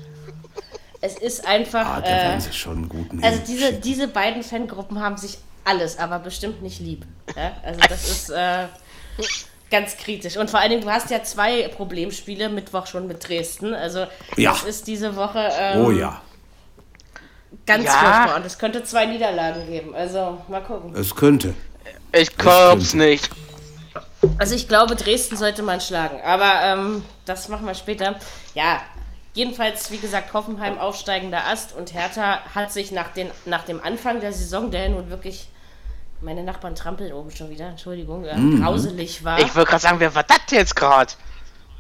Es 1.02 1.18
ist 1.18 1.48
einfach. 1.48 1.86
Ah, 1.86 2.02
da 2.02 2.08
äh, 2.08 2.24
werden 2.30 2.42
sie 2.42 2.54
schon 2.54 2.88
guten 2.88 3.24
also 3.24 3.42
diese, 3.46 3.74
diese 3.74 4.08
beiden 4.08 4.44
Fangruppen 4.44 5.02
haben 5.02 5.18
sich 5.18 5.40
alles, 5.66 5.98
aber 5.98 6.20
bestimmt 6.20 6.62
nicht 6.62 6.80
lieb. 6.80 7.06
Ja? 7.36 7.54
Also 7.64 7.80
das 7.90 8.08
ist 8.10 8.30
äh, 8.30 8.68
ganz 9.74 9.98
kritisch. 9.98 10.38
Und 10.38 10.50
vor 10.52 10.60
allen 10.60 10.70
Dingen, 10.70 10.84
du 10.84 10.90
hast 10.92 11.10
ja 11.10 11.24
zwei 11.24 11.68
Problemspiele, 11.68 12.48
Mittwoch 12.48 12.86
schon 12.88 13.08
mit 13.08 13.28
Dresden. 13.28 13.74
Also 13.74 14.06
Ja. 14.38 14.52
das 14.52 14.64
ist 14.64 14.88
diese 14.88 15.16
Woche 15.16 15.50
ähm, 15.60 15.84
Oh 15.84 15.90
ja, 15.92 16.22
ganz 17.66 17.86
Ja. 17.86 17.92
furchtbar. 17.92 18.36
Und 18.38 18.46
es 18.46 18.58
könnte 18.60 18.84
zwei 18.84 19.06
Niederlagen 19.08 19.66
geben. 19.68 19.96
Also 19.96 20.38
mal 20.48 20.62
gucken. 20.62 20.96
es 20.96 21.16
könnte. 21.16 21.54
Ich 22.12 22.38
glaub's 22.38 22.94
nicht. 22.94 23.30
Also 24.38 24.56
ich 24.56 24.68
glaube, 24.68 24.96
Dresden 24.96 25.36
sollte 25.36 25.64
man 25.64 25.82
schlagen. 25.82 26.22
Aber 26.24 26.52
ähm, 26.64 27.04
das 27.26 27.50
machen 27.50 27.66
wir 27.66 27.74
später. 27.74 28.16
Ja, 28.54 28.82
jedenfalls, 29.34 29.90
wie 29.92 29.98
gesagt, 29.98 30.34
Hoffenheim 30.34 30.78
aufsteigender 30.78 31.46
Ast 31.48 31.76
und 31.76 31.94
Hertha 31.94 32.40
hat 32.54 32.72
sich 32.72 32.92
nach, 32.92 33.10
den, 33.14 33.30
nach 33.46 33.64
dem 33.66 33.82
Anfang 33.84 34.20
der 34.22 34.32
Saison, 34.32 34.70
der 34.72 34.90
nun 34.90 35.10
wirklich, 35.10 35.48
meine 36.24 36.44
Nachbarn 36.44 36.76
trampeln 36.76 37.14
oben 37.14 37.32
schon 37.32 37.50
wieder, 37.50 37.68
Entschuldigung, 37.70 38.26
äh, 38.26 38.36
grauselig 38.60 39.24
war. 39.24 39.40
Ich 39.40 39.56
wollte 39.56 39.70
gerade 39.72 39.82
sagen, 39.82 40.00
wer 40.00 40.14
war 40.16 40.24
das 40.24 40.40
jetzt 40.52 40.76
gerade? 40.76 41.14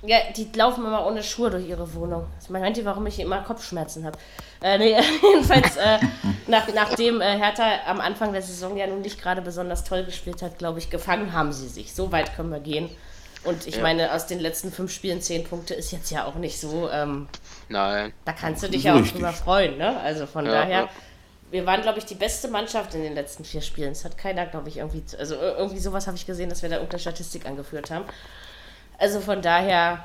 Ja, 0.05 0.17
die 0.35 0.49
laufen 0.53 0.83
immer 0.85 1.05
ohne 1.05 1.23
Schuhe 1.23 1.49
durch 1.49 1.65
ihre 1.67 1.93
Wohnung. 1.93 2.25
Das 2.37 2.49
meint 2.49 2.77
ihr, 2.77 2.83
warum 2.83 3.07
ich 3.07 3.19
immer 3.19 3.39
Kopfschmerzen 3.41 4.05
habe? 4.05 4.17
Äh, 4.61 4.77
nee, 4.77 4.97
jedenfalls, 5.21 5.77
äh, 5.77 5.97
nach, 6.47 6.67
nachdem 6.75 7.21
äh, 7.21 7.37
Hertha 7.37 7.63
am 7.87 8.01
Anfang 8.01 8.33
der 8.33 8.41
Saison 8.41 8.75
ja 8.75 8.85
nun 8.85 8.99
nicht 9.01 9.21
gerade 9.21 9.41
besonders 9.41 9.85
toll 9.85 10.03
gespielt 10.03 10.41
hat, 10.41 10.57
glaube 10.57 10.79
ich, 10.79 10.89
gefangen 10.89 11.31
haben 11.31 11.53
sie 11.53 11.69
sich. 11.69 11.93
So 11.93 12.11
weit 12.11 12.35
können 12.35 12.51
wir 12.51 12.59
gehen. 12.59 12.89
Und 13.45 13.65
ich 13.67 13.81
meine, 13.81 14.13
aus 14.13 14.25
den 14.27 14.39
letzten 14.39 14.71
fünf 14.71 14.91
Spielen 14.91 15.21
zehn 15.21 15.43
Punkte 15.45 15.73
ist 15.73 15.91
jetzt 15.91 16.09
ja 16.11 16.25
auch 16.25 16.35
nicht 16.35 16.59
so. 16.59 16.89
Ähm, 16.89 17.27
Nein. 17.69 18.13
da 18.25 18.31
kannst 18.33 18.63
du 18.63 18.69
dich 18.69 18.83
ja 18.83 18.95
auch 18.95 19.05
drüber 19.05 19.33
freuen, 19.33 19.77
ne? 19.77 19.99
Also 19.99 20.25
von 20.25 20.45
Ja, 20.45 20.51
daher. 20.51 20.79
ja. 20.83 20.89
Wir 21.53 21.67
waren, 21.67 21.83
glaube 21.83 21.99
ich, 21.99 22.05
die 22.05 22.15
beste 22.15 22.47
Mannschaft 22.47 22.95
in 22.95 23.03
den 23.03 23.13
letzten 23.13 23.45
vier 23.45 23.61
Spielen. 23.61 23.91
Es 23.91 24.03
hat 24.03 24.17
keiner, 24.17 24.47
glaube 24.47 24.69
ich, 24.69 24.77
irgendwie. 24.77 25.03
Also 25.19 25.35
ir- 25.35 25.55
irgendwie 25.57 25.79
sowas 25.79 26.07
habe 26.07 26.17
ich 26.17 26.25
gesehen, 26.25 26.49
dass 26.49 26.63
wir 26.63 26.69
da 26.69 26.77
irgendeine 26.77 26.99
Statistik 26.99 27.45
angeführt 27.45 27.91
haben. 27.91 28.05
Also 28.97 29.19
von 29.19 29.39
daher 29.43 30.03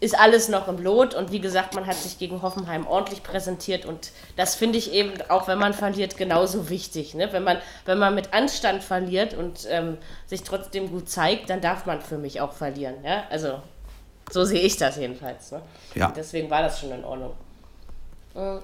ist 0.00 0.18
alles 0.18 0.48
noch 0.48 0.66
im 0.66 0.78
Lot 0.82 1.14
und 1.14 1.30
wie 1.30 1.40
gesagt, 1.40 1.74
man 1.76 1.86
hat 1.86 1.94
sich 1.94 2.18
gegen 2.18 2.42
Hoffenheim 2.42 2.84
ordentlich 2.86 3.22
präsentiert 3.22 3.84
und 3.86 4.10
das 4.36 4.56
finde 4.56 4.78
ich 4.78 4.92
eben, 4.92 5.12
auch 5.28 5.46
wenn 5.46 5.58
man 5.58 5.72
verliert, 5.72 6.16
genauso 6.16 6.68
wichtig. 6.68 7.14
Ne? 7.14 7.32
Wenn, 7.32 7.44
man, 7.44 7.58
wenn 7.84 7.98
man 7.98 8.14
mit 8.16 8.32
Anstand 8.34 8.82
verliert 8.82 9.34
und 9.34 9.66
ähm, 9.70 9.98
sich 10.26 10.42
trotzdem 10.42 10.90
gut 10.90 11.08
zeigt, 11.08 11.48
dann 11.50 11.60
darf 11.60 11.86
man 11.86 12.00
für 12.00 12.18
mich 12.18 12.40
auch 12.40 12.52
verlieren. 12.52 12.96
Ja? 13.04 13.22
Also 13.30 13.62
so 14.32 14.44
sehe 14.44 14.60
ich 14.62 14.76
das 14.76 14.96
jedenfalls. 14.96 15.52
Ne? 15.52 15.62
Ja. 15.94 16.12
Deswegen 16.16 16.50
war 16.50 16.62
das 16.62 16.80
schon 16.80 16.90
in 16.90 17.04
Ordnung. 17.04 17.34
Mm. 18.34 18.58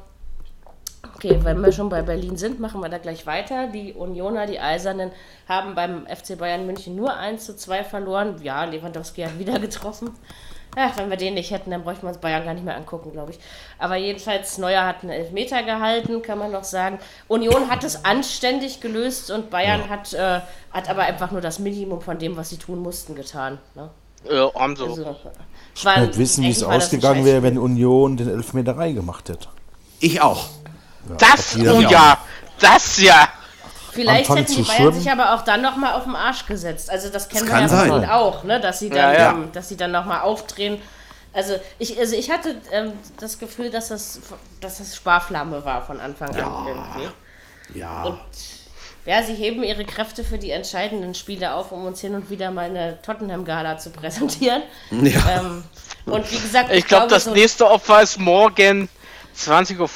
Okay, 1.16 1.38
wenn 1.42 1.60
wir 1.60 1.72
schon 1.72 1.88
bei 1.88 2.02
Berlin 2.02 2.36
sind, 2.36 2.60
machen 2.60 2.80
wir 2.80 2.88
da 2.88 2.98
gleich 2.98 3.26
weiter. 3.26 3.66
Die 3.68 3.92
Unioner, 3.92 4.46
die 4.46 4.60
Eisernen, 4.60 5.10
haben 5.48 5.74
beim 5.74 6.06
FC 6.06 6.38
Bayern 6.38 6.66
München 6.66 6.96
nur 6.96 7.16
1 7.16 7.44
zu 7.44 7.56
2 7.56 7.84
verloren. 7.84 8.36
Ja, 8.42 8.64
Lewandowski 8.64 9.22
hat 9.22 9.38
wieder 9.38 9.58
getroffen. 9.60 10.10
Ach, 10.76 10.96
wenn 10.96 11.08
wir 11.08 11.16
den 11.16 11.34
nicht 11.34 11.52
hätten, 11.52 11.70
dann 11.70 11.84
bräuchten 11.84 12.02
wir 12.02 12.08
uns 12.08 12.18
Bayern 12.18 12.44
gar 12.44 12.54
nicht 12.54 12.64
mehr 12.64 12.76
angucken, 12.76 13.12
glaube 13.12 13.30
ich. 13.30 13.38
Aber 13.78 13.94
jedenfalls, 13.96 14.58
Neuer 14.58 14.84
hat 14.84 15.02
einen 15.02 15.12
Elfmeter 15.12 15.62
gehalten, 15.62 16.20
kann 16.20 16.38
man 16.38 16.50
noch 16.50 16.64
sagen. 16.64 16.98
Union 17.28 17.70
hat 17.70 17.84
es 17.84 18.04
anständig 18.04 18.80
gelöst 18.80 19.30
und 19.30 19.50
Bayern 19.50 19.88
hat, 19.88 20.12
äh, 20.14 20.40
hat 20.72 20.90
aber 20.90 21.02
einfach 21.02 21.30
nur 21.30 21.40
das 21.40 21.60
Minimum 21.60 22.00
von 22.00 22.18
dem, 22.18 22.36
was 22.36 22.50
sie 22.50 22.56
tun 22.56 22.80
mussten, 22.80 23.14
getan. 23.14 23.58
Ne? 23.76 23.90
Ja, 24.28 24.52
haben 24.54 24.74
sie. 24.74 24.82
Also, 24.82 25.14
Ich 25.74 26.18
wissen, 26.18 26.42
wie 26.42 26.50
es 26.50 26.64
ausgegangen 26.64 27.24
wäre, 27.24 27.42
wenn 27.44 27.56
Union 27.56 28.16
den 28.16 28.28
Elfmeter 28.28 28.76
reingemacht 28.76 29.28
hätte. 29.28 29.48
Ich 30.00 30.20
auch. 30.20 30.48
Das, 31.18 31.56
oh 31.56 31.80
ja, 31.80 32.18
das 32.60 32.98
ja. 33.00 33.28
Vielleicht 33.92 34.28
hätten 34.28 34.46
die 34.56 34.62
Bayern 34.62 34.76
schwimmen. 34.76 34.92
sich 34.94 35.10
aber 35.10 35.34
auch 35.34 35.42
dann 35.42 35.62
nochmal 35.62 35.94
auf 35.94 36.02
den 36.04 36.16
Arsch 36.16 36.46
gesetzt. 36.46 36.90
Also 36.90 37.10
das 37.10 37.28
kennen 37.28 37.46
Das 37.48 37.70
wir 37.70 37.78
ja 37.86 37.88
sein. 38.00 38.10
auch, 38.10 38.42
ne? 38.42 38.60
dass 38.60 38.80
sie 38.80 38.90
dann, 38.90 39.12
Ja, 39.14 39.18
ja. 39.20 39.30
ähm, 39.30 39.52
dass 39.52 39.68
sie 39.68 39.76
dann 39.76 39.92
nochmal 39.92 40.22
aufdrehen. 40.22 40.80
Also 41.32 41.54
ich, 41.78 41.96
also 41.98 42.16
ich 42.16 42.30
hatte 42.30 42.56
ähm, 42.72 42.92
das 43.20 43.38
Gefühl, 43.38 43.70
dass 43.70 43.88
das, 43.88 44.20
dass 44.60 44.78
das 44.78 44.96
Sparflamme 44.96 45.64
war 45.64 45.84
von 45.84 46.00
Anfang 46.00 46.30
an 46.34 46.66
irgendwie. 46.66 47.78
Ja. 47.78 48.02
Und 48.04 48.18
ja, 49.06 49.22
sie 49.22 49.34
heben 49.34 49.62
ihre 49.62 49.84
Kräfte 49.84 50.24
für 50.24 50.38
die 50.38 50.50
entscheidenden 50.50 51.14
Spiele 51.14 51.54
auf, 51.54 51.70
um 51.72 51.84
uns 51.84 52.00
hin 52.00 52.14
und 52.14 52.30
wieder 52.30 52.50
mal 52.50 52.64
eine 52.66 53.00
Tottenham-Gala 53.02 53.78
zu 53.78 53.90
präsentieren. 53.90 54.62
Ja. 54.90 55.20
Ähm, 55.38 55.64
und 56.06 56.30
wie 56.32 56.38
gesagt, 56.38 56.72
Ich 56.72 56.86
glaube, 56.86 57.08
das 57.08 57.24
so- 57.24 57.32
nächste 57.32 57.68
Opfer 57.70 58.02
ist 58.02 58.18
morgen 58.18 58.88
20.15 59.36 59.78
Uhr, 59.80 59.88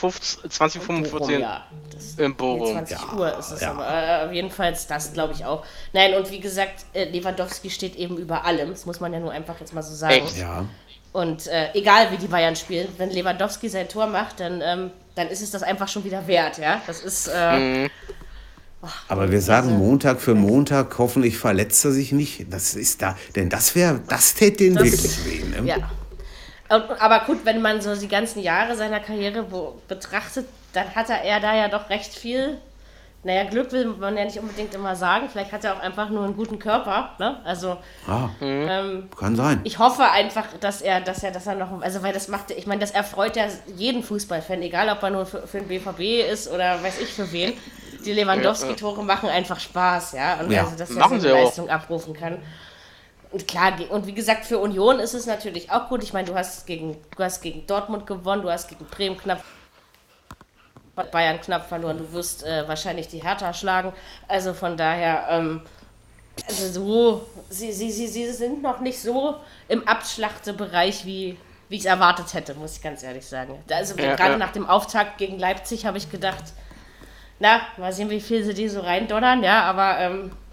20.45 0.50 1.10
Bochum, 1.10 1.20
Uhr 1.34 1.38
ja. 1.38 1.66
Das, 1.92 2.14
in 2.16 2.34
Bochum. 2.34 2.72
20 2.72 3.12
Uhr 3.14 3.38
ist 3.38 3.50
es 3.52 3.60
Ja. 3.60 3.70
aber. 3.72 4.30
Äh, 4.30 4.34
jedenfalls 4.34 4.86
das, 4.86 5.12
glaube 5.12 5.32
ich 5.34 5.44
auch. 5.44 5.64
Nein, 5.92 6.14
und 6.14 6.30
wie 6.30 6.40
gesagt, 6.40 6.84
äh, 6.92 7.04
Lewandowski 7.10 7.70
steht 7.70 7.96
eben 7.96 8.16
über 8.18 8.44
allem. 8.44 8.70
Das 8.70 8.84
muss 8.86 9.00
man 9.00 9.12
ja 9.12 9.20
nur 9.20 9.30
einfach 9.32 9.58
jetzt 9.60 9.72
mal 9.74 9.82
so 9.82 9.94
sagen. 9.94 10.14
Echt? 10.14 10.36
ja. 10.38 10.64
Und 11.12 11.46
äh, 11.46 11.72
egal 11.72 12.10
wie 12.10 12.16
die 12.18 12.26
Bayern 12.26 12.54
spielen, 12.54 12.88
wenn 12.98 13.10
Lewandowski 13.10 13.68
sein 13.68 13.88
Tor 13.88 14.06
macht, 14.06 14.40
dann, 14.40 14.60
ähm, 14.62 14.90
dann 15.14 15.28
ist 15.28 15.40
es 15.40 15.50
das 15.50 15.62
einfach 15.62 15.88
schon 15.88 16.04
wieder 16.04 16.26
wert, 16.26 16.58
ja. 16.58 16.82
Das 16.86 17.00
ist. 17.00 17.28
Äh, 17.28 17.88
Aber 19.08 19.30
wir 19.32 19.40
sagen 19.40 19.76
Montag 19.78 20.20
für 20.20 20.34
Montag, 20.34 20.96
hoffentlich 20.98 21.36
verletzt 21.38 21.84
er 21.84 21.92
sich 21.92 22.12
nicht. 22.12 22.46
Das 22.52 22.74
ist 22.74 23.00
da, 23.02 23.16
denn 23.34 23.48
das 23.48 23.74
wäre, 23.74 24.00
das 24.06 24.34
täte 24.34 24.58
den 24.64 24.74
Das- 24.74 24.84
wirklich 24.84 25.24
weh. 25.24 25.44
Ne? 25.62 25.66
Ja. 25.68 25.76
Und, 26.70 26.84
aber 27.00 27.20
gut, 27.20 27.44
wenn 27.44 27.62
man 27.62 27.80
so 27.80 27.94
die 27.96 28.08
ganzen 28.08 28.40
Jahre 28.42 28.76
seiner 28.76 29.00
Karriere 29.00 29.50
wo, 29.50 29.80
betrachtet, 29.88 30.46
dann 30.72 30.94
hat 30.94 31.08
er, 31.10 31.40
da 31.40 31.54
ja 31.54 31.68
doch 31.68 31.88
recht 31.90 32.14
viel. 32.14 32.58
Naja, 33.24 33.44
Glück 33.44 33.72
will 33.72 33.86
man 33.86 34.16
ja 34.16 34.24
nicht 34.24 34.38
unbedingt 34.38 34.72
immer 34.74 34.94
sagen. 34.94 35.28
Vielleicht 35.30 35.50
hat 35.50 35.64
er 35.64 35.74
auch 35.74 35.80
einfach 35.80 36.08
nur 36.08 36.24
einen 36.24 36.36
guten 36.36 36.58
Körper. 36.60 37.10
Ne? 37.18 37.40
Also, 37.44 37.76
Ah, 38.06 38.28
ähm, 38.40 39.08
kann 39.18 39.34
sein. 39.34 39.60
ich 39.64 39.78
hoffe 39.80 40.04
einfach, 40.08 40.44
dass 40.60 40.82
er, 40.82 41.00
dass 41.00 41.24
er, 41.24 41.32
dass 41.32 41.46
er 41.48 41.56
noch, 41.56 41.82
also 41.82 42.02
weil 42.04 42.12
das 42.12 42.28
macht, 42.28 42.52
ich 42.52 42.66
meine, 42.68 42.80
das 42.80 42.92
erfreut 42.92 43.34
ja 43.34 43.46
jeden 43.74 44.04
Fußballfan, 44.04 44.62
egal 44.62 44.88
ob 44.88 45.02
er 45.02 45.10
nur 45.10 45.26
für, 45.26 45.46
für 45.48 45.58
den 45.58 45.66
BVB 45.68 46.30
ist 46.30 46.48
oder 46.48 46.80
weiß 46.82 47.00
ich 47.00 47.12
für 47.12 47.30
wen. 47.32 47.54
Die 48.04 48.12
Lewandowski-Tore 48.12 49.02
machen 49.02 49.28
einfach 49.28 49.58
Spaß, 49.58 50.12
ja. 50.12 50.38
Und 50.40 50.52
Ja, 50.52 50.62
also, 50.64 50.76
dass 50.78 50.90
er 50.90 50.96
machen 50.96 51.20
so 51.20 51.26
sie 51.26 51.32
eine 51.32 51.38
auch. 51.40 51.44
Leistung 51.46 51.68
abrufen 51.68 52.14
kann. 52.14 52.38
Und 53.30 53.46
klar, 53.46 53.72
und 53.90 54.06
wie 54.06 54.14
gesagt, 54.14 54.46
für 54.46 54.58
Union 54.58 55.00
ist 55.00 55.14
es 55.14 55.26
natürlich 55.26 55.70
auch 55.70 55.88
gut. 55.88 56.02
Ich 56.02 56.12
meine, 56.12 56.26
du 56.28 56.34
hast 56.34 56.66
gegen, 56.66 56.96
du 57.16 57.22
hast 57.22 57.42
gegen 57.42 57.66
Dortmund 57.66 58.06
gewonnen, 58.06 58.42
du 58.42 58.50
hast 58.50 58.68
gegen 58.68 58.84
Bremen 58.86 59.16
knapp 59.18 59.42
Bayern 61.12 61.40
knapp 61.40 61.68
verloren. 61.68 61.98
Du 61.98 62.12
wirst 62.12 62.44
äh, 62.44 62.66
wahrscheinlich 62.66 63.06
die 63.08 63.22
Hertha 63.22 63.52
schlagen. 63.54 63.92
Also 64.26 64.52
von 64.52 64.76
daher, 64.76 65.26
ähm, 65.30 65.60
also 66.46 66.72
so, 66.72 67.26
sie, 67.50 67.72
sie, 67.72 67.90
sie, 67.90 68.08
sie 68.08 68.32
sind 68.32 68.62
noch 68.62 68.80
nicht 68.80 69.00
so 69.00 69.36
im 69.68 69.86
Abschlachtebereich, 69.86 71.04
wie, 71.04 71.36
wie 71.68 71.76
ich 71.76 71.82
es 71.82 71.86
erwartet 71.86 72.34
hätte, 72.34 72.54
muss 72.54 72.76
ich 72.76 72.82
ganz 72.82 73.02
ehrlich 73.02 73.26
sagen. 73.26 73.62
Also 73.70 73.94
Ja, 73.96 74.16
gerade 74.16 74.32
ja. 74.32 74.38
nach 74.38 74.52
dem 74.52 74.68
Auftakt 74.68 75.18
gegen 75.18 75.38
Leipzig 75.38 75.86
habe 75.86 75.98
ich 75.98 76.10
gedacht, 76.10 76.44
na, 77.38 77.60
mal 77.76 77.92
sehen, 77.92 78.10
wie 78.10 78.20
viel 78.20 78.42
sie 78.42 78.54
die 78.54 78.68
so 78.68 78.80
reindonnern, 78.80 79.44
ja, 79.44 79.62
aber 79.62 79.98
ähm, 79.98 80.32
äh, 80.32 80.47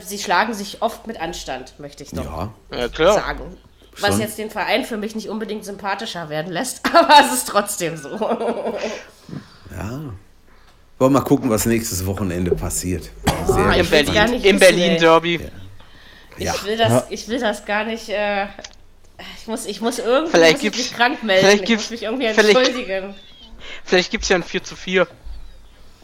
sie 0.00 0.18
schlagen 0.18 0.54
sich 0.54 0.82
oft 0.82 1.06
mit 1.06 1.20
Anstand, 1.20 1.78
möchte 1.78 2.02
ich 2.04 2.10
doch 2.10 2.24
Ja. 2.24 2.52
Ja, 2.76 2.88
klar. 2.88 3.14
sagen. 3.14 3.56
Was 4.00 4.10
Schon. 4.10 4.20
jetzt 4.20 4.38
den 4.38 4.50
Verein 4.50 4.84
für 4.84 4.96
mich 4.96 5.14
nicht 5.16 5.28
unbedingt 5.28 5.64
sympathischer 5.64 6.28
werden 6.28 6.52
lässt, 6.52 6.80
aber 6.94 7.14
es 7.26 7.32
ist 7.32 7.48
trotzdem 7.48 7.96
so. 7.96 8.10
ja. 9.70 9.88
Wollen 11.00 11.12
wir 11.12 11.20
mal 11.20 11.24
gucken, 11.24 11.48
was 11.50 11.64
nächstes 11.66 12.04
Wochenende 12.06 12.52
passiert. 12.56 13.10
Ich 13.24 13.48
Im 13.48 13.56
gar 13.56 13.84
Berlin, 13.84 14.30
nicht 14.30 14.44
im 14.44 14.60
wissen, 14.60 14.76
Berlin. 14.76 14.98
Derby. 14.98 15.40
Ja. 16.38 16.54
Ich, 16.54 16.64
will 16.64 16.76
das, 16.76 17.04
ich 17.10 17.28
will 17.28 17.38
das 17.40 17.64
gar 17.64 17.84
nicht. 17.84 18.08
Äh, 18.08 18.46
ich, 19.40 19.46
muss, 19.46 19.66
ich 19.66 19.80
muss 19.80 19.98
irgendwie 19.98 20.30
Vielleicht 20.32 20.62
muss 20.64 20.76
mich 20.76 20.92
krank 20.94 21.22
melden. 21.22 21.46
vielleicht 21.46 21.64
ich 21.70 21.76
muss 21.76 21.90
mich 21.90 22.02
irgendwie 22.02 22.28
vielleicht- 22.34 22.56
entschuldigen. 22.56 23.14
Vielleicht 23.84 24.10
gibt 24.10 24.22
es 24.24 24.28
ja 24.30 24.36
ein 24.36 24.42
4 24.42 24.62
zu 24.62 24.76
4. 24.76 25.06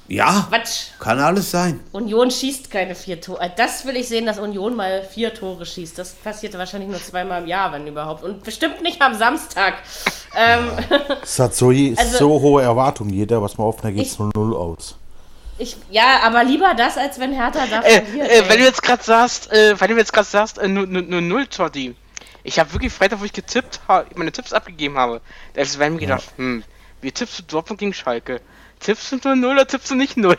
Ja, 0.06 0.46
Quatsch. 0.50 0.88
kann 1.00 1.18
alles 1.18 1.50
sein. 1.50 1.80
Union 1.92 2.30
schießt 2.30 2.70
keine 2.70 2.94
vier 2.94 3.20
Tore. 3.22 3.50
Das 3.56 3.86
will 3.86 3.96
ich 3.96 4.06
sehen, 4.08 4.26
dass 4.26 4.38
Union 4.38 4.76
mal 4.76 5.02
vier 5.02 5.32
Tore 5.32 5.64
schießt. 5.64 5.96
Das 5.98 6.12
passiert 6.12 6.56
wahrscheinlich 6.58 6.90
nur 6.90 7.02
zweimal 7.02 7.40
im 7.42 7.48
Jahr, 7.48 7.72
wenn 7.72 7.86
überhaupt. 7.86 8.22
Und 8.22 8.44
bestimmt 8.44 8.82
nicht 8.82 9.00
am 9.00 9.14
Samstag. 9.14 9.74
Ähm, 10.36 10.70
Es 11.22 11.38
hat 11.38 11.54
so, 11.54 11.68
Also- 11.96 12.18
so 12.18 12.28
hohe 12.40 12.62
Erwartungen 12.62 13.10
jeder, 13.14 13.40
was 13.40 13.56
man 13.56 13.66
auf, 13.66 13.80
da 13.80 13.90
geht 13.90 14.04
es 14.06 14.12
Ich- 14.12 14.18
0-0 14.18 14.54
aus. 14.54 14.96
ich, 15.56 15.76
ja, 15.90 16.20
aber 16.22 16.44
lieber 16.44 16.74
das, 16.76 16.98
als 16.98 17.18
wenn 17.18 17.32
Hertha 17.32 17.64
da 17.70 17.80
Äh, 17.80 18.02
verliert. 18.02 18.28
äh, 18.30 18.48
weil 18.50 18.58
du 18.58 18.64
jetzt 18.64 18.82
gerade 18.82 19.02
sagst, 19.02 19.50
äh, 19.52 19.80
weil 19.80 19.88
du 19.88 19.96
jetzt 19.96 20.12
gerade 20.12 20.26
sagst, 20.28 20.58
äh, 20.58 20.68
nur, 20.68 20.86
nur, 20.86 21.00
nur 21.02 21.20
0 21.22 21.46
Totti. 21.46 21.94
Ich 22.42 22.58
habe 22.58 22.70
wirklich 22.74 22.92
Freitag, 22.92 23.20
wo 23.20 23.24
ich 23.24 23.32
getippt 23.32 23.80
habe, 23.88 24.06
meine 24.16 24.30
Tipps 24.32 24.52
abgegeben 24.52 24.98
habe, 24.98 25.22
da 25.54 25.62
habe 25.62 25.70
ich 25.70 25.78
mir 25.78 25.96
gedacht, 25.98 26.24
hm, 26.36 26.62
wie 27.00 27.10
tippst 27.10 27.38
du 27.38 27.42
Dortmund 27.44 27.80
gegen 27.80 27.94
Schalke? 27.94 28.42
Tippst 28.84 29.10
du 29.12 29.16
0-0 29.16 29.50
oder 29.50 29.66
tippst 29.66 29.90
du 29.90 29.94
nicht 29.94 30.16
0-0? 30.16 30.36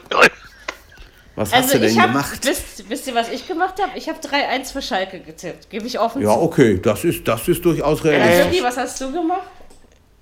Was 1.35 1.51
hast 1.51 1.53
also 1.53 1.73
du 1.73 1.79
denn 1.79 1.89
ich 1.91 1.99
habe, 1.99 2.13
gemacht? 2.13 2.39
wisst, 2.45 2.89
wisst 2.89 3.07
ihr, 3.07 3.15
was 3.15 3.29
ich 3.29 3.45
gemacht 3.47 3.75
habe? 3.81 3.91
Ich 3.97 4.07
habe 4.07 4.19
3-1 4.19 4.71
für 4.71 4.81
Schalke 4.81 5.19
getippt. 5.19 5.69
Gebe 5.69 5.85
ich 5.85 5.99
offen 5.99 6.21
Ja, 6.21 6.29
zu. 6.33 6.41
okay, 6.41 6.79
das 6.81 7.03
ist, 7.03 7.27
das 7.27 7.45
ist 7.47 7.65
durchaus 7.65 8.05
Äh, 8.05 8.09
realistisch. 8.09 8.51
Sigi, 8.53 8.63
was 8.63 8.77
hast 8.77 9.01
du 9.01 9.11
gemacht? 9.11 9.41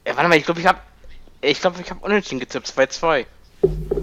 Ja, 0.08 0.16
warte 0.16 0.28
mal, 0.30 0.38
ich 0.38 0.46
glaube, 0.46 0.60
ich 0.60 0.66
habe 0.66 0.80
ich 1.42 1.60
glaube, 1.60 1.76
ich 1.84 1.90
habe 1.90 2.00
unentschieden 2.04 2.40
getippt, 2.40 2.68
2-2. 2.68 3.26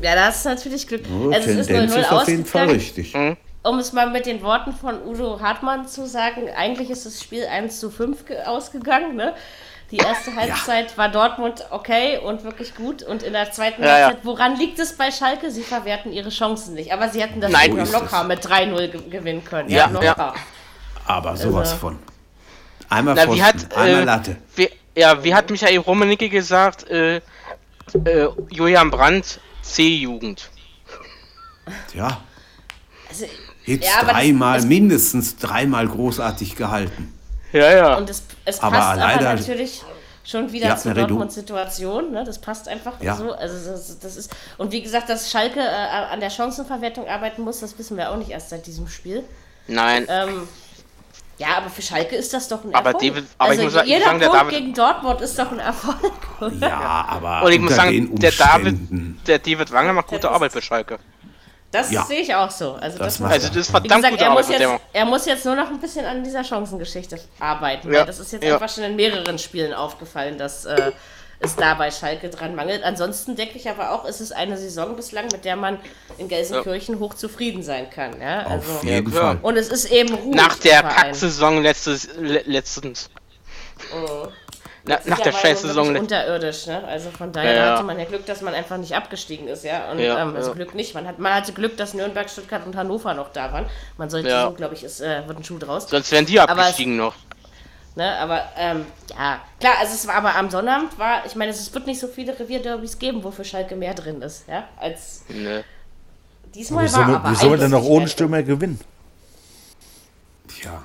Ja, 0.03 0.15
das 0.15 0.37
ist 0.39 0.45
natürlich 0.45 0.87
Glück. 0.87 1.03
Oh, 1.11 1.31
also 1.33 1.51
es 1.51 1.57
ist 1.57 1.67
Tendenz 1.69 1.95
0-0 1.95 2.01
ist 2.01 2.13
auf 2.13 2.29
jeden 2.29 2.45
Fall 2.45 2.69
richtig. 2.71 3.15
Um 3.63 3.79
es 3.79 3.93
mal 3.93 4.09
mit 4.11 4.27
den 4.27 4.43
Worten 4.43 4.73
von 4.75 5.03
Udo 5.07 5.41
Hartmann 5.41 5.87
zu 5.89 6.07
sagen, 6.07 6.49
eigentlich 6.57 6.91
ist 6.91 7.05
das 7.07 7.23
Spiel 7.23 7.45
1 7.47 7.81
zu 7.81 7.91
5 7.91 8.25
ge- 8.27 8.43
ausgegangen. 8.45 9.17
Ne? 9.17 9.35
Die 9.91 9.97
erste 9.97 10.35
Halbzeit 10.37 10.97
war 10.97 11.09
Dortmund 11.09 11.65
okay 11.71 12.19
und 12.19 12.45
wirklich 12.45 12.75
gut. 12.77 13.03
Und 13.03 13.23
in 13.25 13.33
der 13.33 13.51
zweiten 13.51 13.83
Ja, 13.83 13.89
ja. 13.99 14.05
Halbzeit, 14.07 14.25
woran 14.25 14.57
liegt 14.57 14.79
es 14.79 14.97
bei 14.97 15.11
Schalke? 15.11 15.51
Sie 15.51 15.63
verwerten 15.63 16.13
ihre 16.13 16.29
Chancen 16.31 16.75
nicht. 16.75 16.93
Aber 16.93 17.09
sie 17.09 17.21
hätten 17.21 17.41
das 17.41 17.51
Nein, 17.51 17.77
locker 17.91 18.23
mit 18.25 18.45
3-0 18.47 18.89
ge 18.89 19.01
gewinnen 19.11 19.45
können. 19.45 19.69
Ja, 19.69 19.91
Ja, 19.91 20.01
ja. 20.03 20.11
locker. 20.11 20.35
Aber 21.07 21.37
sowas 21.37 21.71
Also- 21.71 21.81
von. 21.81 21.99
Einmal 22.89 23.15
Na, 23.15 23.23
Pfosten, 23.23 23.37
wie 23.39 23.43
hat, 23.45 23.77
einmal 23.77 24.03
äh, 24.03 24.05
Latte. 24.05 24.37
Wie, 24.57 24.69
ja, 24.97 25.23
wie 25.25 25.35
hat 25.35 25.49
Michael 25.51 25.79
Rummenigge 25.79 26.29
gesagt, 26.29 26.89
äh, 26.91 27.17
äh, 27.17 27.21
Julian 28.51 28.91
Brandt, 28.91 29.41
C-Jugend. 29.63 30.51
Ja, 31.95 32.21
Also, 33.09 33.27
jetzt 33.65 33.87
Ja, 33.87 34.05
dreimal, 34.05 34.59
es- 34.59 34.65
mindestens 34.65 35.37
dreimal 35.37 35.87
großartig 35.89 36.57
gehalten. 36.57 37.17
Ja, 37.53 37.73
ja. 37.77 37.97
und 37.97 38.09
es, 38.11 38.23
es 38.45 38.61
Aber 38.61 38.77
passt 38.77 38.89
aber 38.91 39.01
leider- 39.01 39.35
natürlich 39.35 39.83
schon 40.25 40.53
wieder 40.53 40.69
Ja, 40.69 40.77
zur 40.77 40.93
Redu. 40.93 41.01
Dortmunds 41.09 41.35
Situation. 41.35 42.13
Ne? 42.13 42.25
Das 42.25 42.39
passt 42.41 42.69
einfach 42.69 43.01
Ja. 43.01 43.17
so. 43.17 43.33
Also 43.33 43.71
das, 43.73 43.99
das 43.99 44.17
ist, 44.17 44.31
und 44.59 44.71
wie 44.71 44.83
gesagt, 44.83 45.09
dass 45.09 45.31
Schalke 45.31 45.61
äh, 45.61 45.65
an 45.65 46.21
der 46.21 46.31
Chancenverwertung 46.31 47.09
arbeiten 47.09 47.43
muss, 47.43 47.61
das 47.61 47.77
wissen 47.79 47.97
wir 47.97 48.11
auch 48.11 48.17
nicht 48.17 48.31
erst 48.31 48.51
seit 48.51 48.67
diesem 48.67 48.87
Spiel. 48.87 49.25
Nein. 49.67 50.07
Ähm, 50.09 50.47
ja, 51.39 51.57
aber 51.57 51.71
für 51.71 51.81
Schalke 51.83 52.15
ist 52.17 52.33
das 52.35 52.49
doch 52.49 52.63
ein 52.65 52.75
Aber 52.75 52.91
Erfolg. 52.93 53.25
Aber 53.39 53.53
ich 53.55 53.59
also 53.59 53.63
muss 53.65 53.73
sagen- 53.73 53.87
ich 53.89 53.93
jeder 53.95 54.01
muss 54.01 54.07
sagen, 54.11 54.21
der 54.21 54.29
Punkt 54.29 54.43
David- 54.43 54.59
gegen 54.59 54.75
Dortmund 54.75 55.21
ist 55.23 55.39
doch 55.39 55.53
ein 55.53 55.59
Erfolg. 55.59 56.13
oder? 56.41 56.69
Ja, 56.69 57.05
aber 57.09 57.43
Und 57.47 57.53
ich 57.53 57.61
muss 57.61 57.75
sagen, 57.75 57.91
den 57.91 58.17
der 58.17 58.33
David, 58.33 58.79
der 59.27 59.39
David 59.39 59.73
Wagner 59.73 59.93
macht 59.95 60.07
gute 60.09 60.31
Arbeit 60.31 60.53
für 60.53 60.61
Schalke. 60.63 60.99
Das 61.73 61.91
Ja. 61.93 62.05
sehe 62.05 62.21
ich 62.21 62.35
auch 62.35 62.51
so. 62.51 62.73
Also, 62.73 62.99
das 62.99 63.07
Das 63.07 63.19
muss, 63.21 63.31
Also 63.31 63.49
das 63.49 63.57
ist 63.57 63.71
verdammt 63.71 64.03
gesagt, 64.03 64.21
er 64.21 64.31
muss, 64.31 64.49
jetzt, 64.49 64.69
er 64.93 65.05
muss 65.05 65.27
jetzt 65.27 65.45
nur 65.45 65.55
noch 65.55 65.69
ein 65.69 65.79
bisschen 65.81 66.05
an 66.05 66.25
dieser 66.25 66.43
Chancengeschichte 66.43 67.21
arbeiten. 67.39 67.93
Ja. 67.93 68.01
Weil 68.01 68.07
das 68.07 68.19
ist 68.19 68.33
jetzt 68.33 68.45
Ja. 68.45 68.55
einfach 68.55 68.69
schon 68.69 68.83
in 68.85 68.97
mehreren 68.97 69.39
Spielen 69.39 69.73
aufgefallen, 69.73 70.37
dass 70.37 70.65
äh, 70.65 70.91
es 71.39 71.55
da 71.57 71.75
bei 71.75 71.91
Schalke 71.91 72.29
dran 72.29 72.55
mangelt. 72.55 72.83
Ansonsten 72.83 73.37
denke 73.37 73.57
ich 73.57 73.71
aber 73.71 73.93
auch, 73.93 74.05
es 74.05 74.21
ist 74.21 74.33
eine 74.33 74.57
Saison 74.59 74.97
bislang, 74.97 75.27
mit 75.33 75.45
der 75.45 75.55
man 75.57 75.79
in 76.19 76.29
Gelsenkirchen 76.29 76.99
hoch 76.99 77.15
zufrieden 77.15 77.63
sein 77.63 77.89
kann. 77.89 78.21
Ja? 78.21 78.41
Also, 78.47 78.73
Auf 78.73 78.85
jeden. 78.85 79.13
Fall. 79.13 79.39
und 79.41 79.57
es 79.57 79.69
ist 79.69 79.87
eben 79.93 80.13
ruhig 80.15 80.35
Nach 80.37 80.57
der 80.59 80.83
letztes, 81.63 82.09
le, 82.19 82.43
letztens. 82.47 83.11
Na, 84.85 84.99
nach 85.05 85.19
der 85.21 85.33
wirklich 85.35 85.43
letztens. 85.43 85.77
unterirdisch, 85.77 86.67
ne? 86.67 86.83
Also 86.87 87.11
von 87.11 87.33
daher 87.33 87.53
Ja, 87.53 87.57
ja. 87.59 87.67
da 87.67 87.75
hatte 87.75 87.85
man 87.85 87.99
ja 87.99 88.05
Glück, 88.07 88.25
dass 88.27 88.41
man 88.41 88.55
einfach 88.55 88.79
nicht 88.79 88.95
abgestiegen 88.95 89.47
ist, 89.49 89.63
ja. 89.65 89.91
Und 89.91 89.99
Ja, 89.99 90.23
ähm, 90.23 90.35
also 90.35 90.51
ja. 90.51 90.55
Glück 90.55 90.75
nicht. 90.75 90.95
Man, 90.95 91.07
hat, 91.07 91.19
man 91.19 91.35
hatte 91.35 91.53
Glück, 91.53 91.77
dass 91.77 91.93
Nürnberg, 91.95 92.31
Stuttgart 92.31 92.65
und 92.67 92.77
Hannover 92.77 93.13
noch 93.15 93.31
da 93.33 93.53
waren. 93.53 93.67
Man 93.99 94.09
sollte 94.09 94.29
Ja. 94.31 94.47
so, 94.47 94.53
glaube 94.53 94.75
ich, 94.75 94.83
ist, 94.85 95.01
äh, 95.01 95.27
wird 95.29 95.39
ein 95.39 95.45
Schuh 95.45 95.59
draus. 95.59 95.89
Sonst 95.89 96.11
wären 96.13 96.25
die 96.27 96.41
Aber 96.41 96.53
es- 96.53 96.59
abgestiegen 96.59 96.97
noch. 96.97 97.15
Ne, 97.97 98.17
aber 98.19 98.45
ähm, 98.57 98.87
ja, 99.11 99.41
klar, 99.59 99.73
also 99.81 99.93
es 99.95 100.07
war 100.07 100.15
aber 100.15 100.37
am 100.37 100.49
Sonnabend 100.49 100.97
war, 100.97 101.27
ich 101.27 101.35
meine, 101.35 101.51
es 101.51 101.75
wird 101.75 101.87
nicht 101.89 101.99
so 101.99 102.07
viele 102.07 102.39
Revierderbys 102.39 102.99
geben, 103.01 103.25
wofür 103.25 103.45
Schalke 103.45 103.75
mehr 103.75 103.95
drin 103.95 104.23
ist, 104.23 104.47
ja, 104.49 104.69
als 104.79 105.25
Ne. 105.29 105.65
diesmal 106.55 106.87
Wie 106.87 106.93
war 106.93 107.05
soll, 107.07 107.15
aber 107.17 107.31
wie 107.31 107.35
soll 107.35 107.59
denn 107.59 107.73
noch 107.73 107.83
ohne 107.83 108.07
Stürmer 108.07 108.45
gewinnen? 108.45 108.79
Tja. 110.49 110.83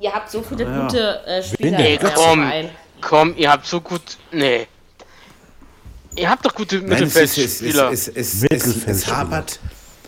Ihr 0.00 0.12
habt 0.12 0.30
so 0.30 0.42
viele 0.42 0.64
Ja. 0.64 0.82
gute 0.82 1.26
äh, 1.26 1.42
Spieler 1.42 1.78
eurem 1.78 2.10
komm, 2.20 2.70
komm, 3.00 3.34
ihr 3.36 3.50
habt 3.50 3.66
so 3.66 3.80
gut. 3.80 4.02
Nee. 4.32 4.66
Ihr 6.16 6.30
habt 6.30 6.44
doch 6.46 6.54
gute 6.54 6.80
Nein, 6.80 7.02
es, 7.02 7.14
ist, 7.14 7.16
es, 7.16 7.36
es, 7.36 7.60
Mittelfeldspieler. 7.60 7.92
es, 7.92 8.08
es, 8.08 8.42
es, 8.44 8.86
es, 8.86 9.12
hapert, 9.12 9.58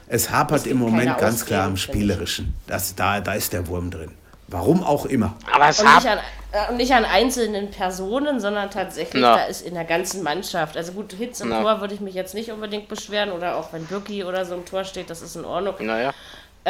es 0.07 0.31
hapert 0.31 0.67
im 0.67 0.79
Moment 0.79 1.19
ganz 1.19 1.45
klar 1.45 1.67
am. 1.67 1.77
Spielerischen. 1.77 2.55
Das, 2.67 2.95
da, 2.95 3.21
da 3.21 3.35
ist 3.35 3.53
der 3.53 3.67
Wurm 3.67 3.91
drin. 3.91 4.13
Warum 4.47 4.83
auch 4.83 5.05
immer. 5.05 5.37
Aber 5.53 5.69
es 5.69 5.79
Und 5.81 5.95
nicht, 5.95 6.07
an, 6.07 6.19
äh, 6.53 6.71
und 6.71 6.77
nicht 6.79 6.93
an 6.95 7.05
einzelnen 7.05 7.71
Personen, 7.71 8.41
sondern 8.41 8.71
tatsächlich, 8.71 9.21
Na. 9.21 9.37
da 9.37 9.45
ist 9.45 9.61
in 9.61 9.75
der 9.75 9.85
ganzen 9.85 10.23
Mannschaft. 10.23 10.79
Also 10.79 10.93
gut, 10.93 11.13
Hits 11.13 11.43
im 11.43 11.51
Na. 11.51 11.61
Tor 11.61 11.81
würde 11.83 11.93
ich 11.93 12.01
mich 12.01 12.15
jetzt 12.15 12.33
nicht 12.33 12.51
unbedingt 12.51 12.89
beschweren 12.89 13.31
oder 13.33 13.57
auch 13.57 13.75
wenn 13.75 13.85
Birki 13.85 14.25
oder 14.25 14.47
so 14.47 14.55
im 14.55 14.65
Tor 14.65 14.85
steht, 14.85 15.11
das 15.11 15.21
ist 15.21 15.37
in 15.37 15.45
Ordnung. 15.45 15.75
Naja. 15.81 16.15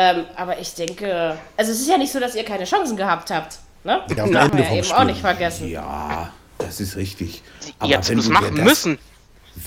Ähm, 0.01 0.27
aber 0.37 0.61
ich 0.61 0.75
denke, 0.75 1.37
also 1.57 1.73
es 1.73 1.81
ist 1.81 1.89
ja 1.89 1.99
nicht 1.99 2.13
so, 2.13 2.21
dass 2.21 2.37
ihr 2.37 2.45
keine 2.45 2.65
Chancen 2.65 2.97
gehabt 2.97 3.31
habt. 3.33 3.59
Ne? 3.83 4.01
Ja, 4.09 4.15
Das 4.15 4.27
Ende 4.27 4.33
man 4.39 4.59
ja 4.59 4.73
eben 4.75 4.85
Spiel. 4.85 4.97
auch 4.97 5.05
nicht 5.05 5.21
vergessen. 5.21 5.69
Ja, 5.69 6.33
das 6.59 6.79
ist 6.81 6.95
richtig. 6.97 7.43
Ihr 7.85 7.97
habt 7.97 8.09
wenn 8.09 8.19
es 8.21 8.27
du 8.27 8.31
machen 8.33 8.55
dir 8.55 8.63
das- 8.63 8.65
müssen. 8.65 8.99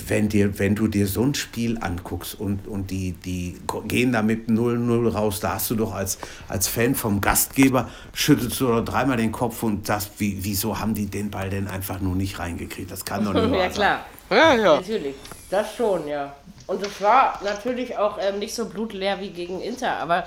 Wenn, 0.08 0.30
dir, 0.30 0.58
wenn 0.58 0.74
du 0.74 0.88
dir 0.88 1.06
so 1.06 1.22
ein 1.22 1.34
Spiel 1.36 1.78
anguckst 1.82 2.40
und, 2.40 2.66
und 2.66 2.92
die, 2.92 3.12
die 3.12 3.60
gehen 3.90 4.14
da 4.14 4.22
mit 4.22 4.48
0-0 4.48 5.12
raus, 5.12 5.42
da 5.42 5.56
hast 5.56 5.70
du 5.70 5.76
doch 5.76 5.94
als, 5.94 6.18
als 6.48 6.70
Fan 6.70 6.96
vom 6.96 7.20
Gastgeber, 7.20 7.90
schüttelst 8.14 8.62
du 8.62 8.68
doch 8.68 8.86
dreimal 8.86 9.18
den 9.18 9.34
Kopf 9.34 9.62
und 9.64 9.86
sagst, 9.86 10.12
wie, 10.20 10.38
wieso 10.46 10.80
haben 10.80 10.94
die 10.94 11.08
den 11.08 11.30
Ball 11.30 11.50
denn 11.50 11.68
einfach 11.68 12.00
nur 12.00 12.16
nicht 12.16 12.40
reingekriegt? 12.40 12.90
Das 12.90 13.04
kann 13.04 13.26
doch 13.26 13.34
nicht 13.34 13.44
wahr 13.52 13.58
Ja, 13.58 13.64
sein. 13.64 13.72
klar. 13.74 14.06
Ja, 14.30 14.54
ja. 14.56 14.76
Natürlich. 14.78 15.16
Das 15.50 15.76
schon, 15.76 16.08
ja. 16.08 16.34
Und 16.72 16.86
es 16.86 17.02
war 17.02 17.40
natürlich 17.44 17.98
auch 17.98 18.18
ähm, 18.22 18.40
nicht 18.40 18.56
so 18.56 18.66
blutleer 18.66 19.20
wie 19.20 19.30
gegen 19.30 19.62
Inter, 19.62 19.98
aber 19.98 20.26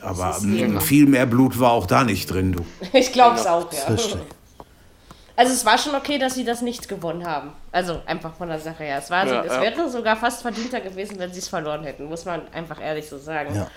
Aber 0.00 0.36
eben- 0.42 0.74
m, 0.76 0.80
viel 0.80 1.06
mehr 1.06 1.26
Blut 1.26 1.58
war 1.60 1.72
auch 1.72 1.86
da 1.86 2.02
nicht 2.04 2.30
drin, 2.30 2.52
du. 2.52 2.64
ich 2.92 3.12
glaube 3.12 3.36
es 3.36 3.46
auch, 3.46 3.70
ja. 3.72 3.96
Also 5.34 5.52
es 5.54 5.64
war 5.64 5.78
schon 5.78 5.94
okay, 5.94 6.18
dass 6.18 6.34
sie 6.34 6.44
das 6.44 6.60
nicht 6.60 6.88
gewonnen 6.88 7.26
haben. 7.26 7.50
Also 7.72 8.00
einfach 8.06 8.34
von 8.34 8.48
der 8.48 8.58
Sache 8.60 8.84
her. 8.84 8.98
Es, 8.98 9.10
war 9.10 9.26
so, 9.26 9.34
Ja, 9.34 9.44
es 9.44 9.52
ja. 9.52 9.60
wäre 9.62 9.88
sogar 9.90 10.16
fast 10.16 10.42
verdienter 10.42 10.80
gewesen, 10.80 11.18
wenn 11.18 11.32
sie 11.32 11.38
es 11.38 11.48
verloren 11.48 11.84
hätten, 11.84 12.04
muss 12.04 12.24
man 12.26 12.42
einfach 12.52 12.80
ehrlich 12.80 13.08
so 13.08 13.18
sagen. 13.18 13.54
Ja. 13.54 13.68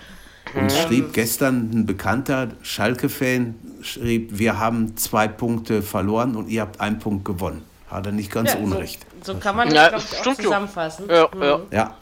Und 0.54 0.70
schrieb 0.70 1.12
gestern 1.12 1.70
ein 1.72 1.86
bekannter 1.86 2.48
Schalke-Fan, 2.62 3.54
schrieb, 3.82 4.38
wir 4.38 4.58
haben 4.58 4.96
zwei 4.96 5.28
Punkte 5.28 5.82
verloren 5.82 6.36
und 6.36 6.48
ihr 6.48 6.60
habt 6.60 6.80
einen 6.80 6.98
Punkt 6.98 7.24
gewonnen. 7.24 7.62
Hat 7.90 8.06
er 8.06 8.12
nicht 8.12 8.30
ganz 8.30 8.52
Ja, 8.52 8.58
unrecht. 8.60 9.05
So, 9.26 9.34
kann 9.36 9.56
man 9.56 9.74
Ja, 9.74 9.90
das, 9.90 10.10
glaube 10.10 10.20
ich, 10.22 10.28
auch 10.38 10.42
zusammenfassen. 10.42 11.08
Ja, 11.10 11.28
Mhm. 11.34 11.42
ja. 11.42 11.60
Ja, 11.72 11.94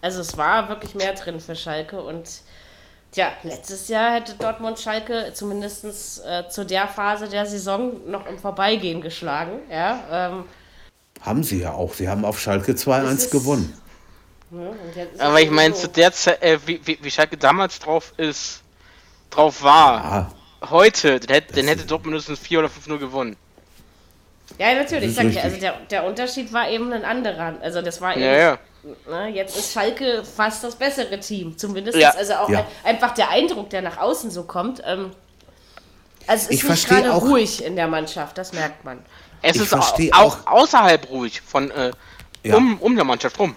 Also 0.00 0.20
es 0.20 0.36
war 0.36 0.68
wirklich 0.68 0.94
mehr 0.94 1.12
drin 1.14 1.38
für 1.40 1.54
Schalke 1.54 2.00
und 2.02 2.28
ja, 3.14 3.28
letztes 3.42 3.88
Jahr 3.88 4.14
hätte 4.14 4.34
Dortmund 4.34 4.78
Schalke 4.80 5.32
zumindest 5.34 5.84
äh, 6.26 6.48
zu 6.48 6.64
der 6.64 6.88
Phase 6.88 7.28
der 7.28 7.46
Saison 7.46 7.92
noch 8.10 8.26
im 8.26 8.38
Vorbeigehen 8.38 9.00
geschlagen. 9.02 9.60
Ja, 9.70 10.00
ähm, 10.10 10.44
haben 11.20 11.44
sie 11.44 11.60
ja 11.60 11.72
auch. 11.72 11.92
Sie 11.94 12.08
haben 12.08 12.24
auf 12.24 12.40
Schalke 12.40 12.72
Es 12.72 12.84
2-1 12.86 13.12
ist- 13.26 13.30
gewonnen. 13.30 13.78
ne, 14.50 14.74
ist 15.12 15.20
Aber 15.20 15.40
ich 15.40 15.50
meine, 15.50 15.74
so. 15.74 15.82
zu 15.82 15.88
der 15.88 16.10
Zeit, 16.12 16.42
äh, 16.42 16.58
wie, 16.66 16.80
wie, 16.84 16.98
wie 17.00 17.10
Schalke 17.10 17.36
damals 17.36 17.78
drauf 17.78 18.12
ist, 18.16 18.62
drauf 19.30 19.62
war, 19.62 20.04
Ah, 20.04 20.32
heute, 20.70 21.20
dann 21.20 21.34
hätte, 21.34 21.54
dann 21.54 21.68
hätte 21.68 21.84
Dortmund 21.86 22.12
mindestens 22.14 22.40
4 22.40 22.58
oder 22.60 22.68
5-0 22.68 22.98
gewonnen. 22.98 23.36
Ja, 24.62 24.74
natürlich, 24.74 25.14
sag 25.14 25.24
ich. 25.26 25.42
Also 25.42 25.56
der, 25.58 25.74
der 25.90 26.04
Unterschied 26.04 26.52
war 26.52 26.68
eben 26.70 26.92
ein 26.92 27.04
anderer. 27.04 27.54
Also 27.60 27.82
das 27.82 28.00
war 28.00 28.12
eben, 28.12 28.22
Ja, 28.22 28.32
ja. 28.36 28.58
Ne, 29.08 29.28
jetzt 29.28 29.56
ist 29.56 29.72
Schalke 29.72 30.22
fast 30.24 30.62
das 30.62 30.74
bessere 30.76 31.18
Team. 31.18 31.56
Zumindest 31.58 31.98
Ja. 31.98 32.10
also 32.10 32.34
auch 32.34 32.48
Ja. 32.48 32.60
ein, 32.84 32.94
einfach 32.96 33.12
der 33.14 33.28
Eindruck, 33.30 33.70
der 33.70 33.82
nach 33.82 33.96
außen 33.98 34.30
so 34.30 34.44
kommt. 34.44 34.80
Ähm, 34.86 35.10
also 36.28 36.44
es 36.44 36.50
Ich 36.50 36.50
ist 36.50 36.50
nicht 36.50 36.64
verstehe 36.86 37.02
gerade 37.02 37.14
auch- 37.14 37.22
ruhig 37.22 37.64
in 37.64 37.74
der 37.76 37.88
Mannschaft, 37.88 38.38
das 38.38 38.52
merkt 38.52 38.84
man. 38.84 39.04
Es 39.40 39.56
Ich 39.56 39.62
ist 39.62 39.74
auch, 39.74 39.78
verstehe 39.84 40.12
auch 40.14 40.46
außerhalb 40.46 41.10
ruhig 41.10 41.40
von 41.40 41.70
äh, 41.72 41.90
Ja. 42.44 42.56
um, 42.56 42.78
um 42.80 42.94
der 42.94 43.04
Mannschaft 43.04 43.38
rum. 43.40 43.56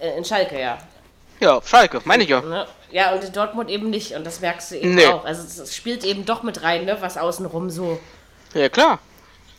Äh, 0.00 0.16
in 0.18 0.24
Schalke, 0.24 0.60
ja. 0.60 0.78
Ja, 1.40 1.60
Schalke, 1.64 2.00
meine 2.04 2.22
ich 2.24 2.28
ja. 2.28 2.40
Ne? 2.40 2.66
Ja, 2.92 3.12
und 3.12 3.22
in 3.24 3.32
Dortmund 3.32 3.70
eben 3.70 3.90
nicht. 3.90 4.12
Und 4.14 4.24
das 4.24 4.40
merkst 4.40 4.70
du 4.72 4.76
eben 4.76 4.94
Nee. 4.94 5.06
auch. 5.06 5.24
Also 5.24 5.42
es, 5.42 5.58
es 5.58 5.74
spielt 5.76 6.04
eben 6.04 6.24
doch 6.24 6.42
mit 6.44 6.62
rein, 6.62 6.84
ne, 6.84 6.96
was 7.00 7.16
außenrum 7.16 7.70
so. 7.70 7.98
Ja, 8.54 8.68
klar. 8.68 8.98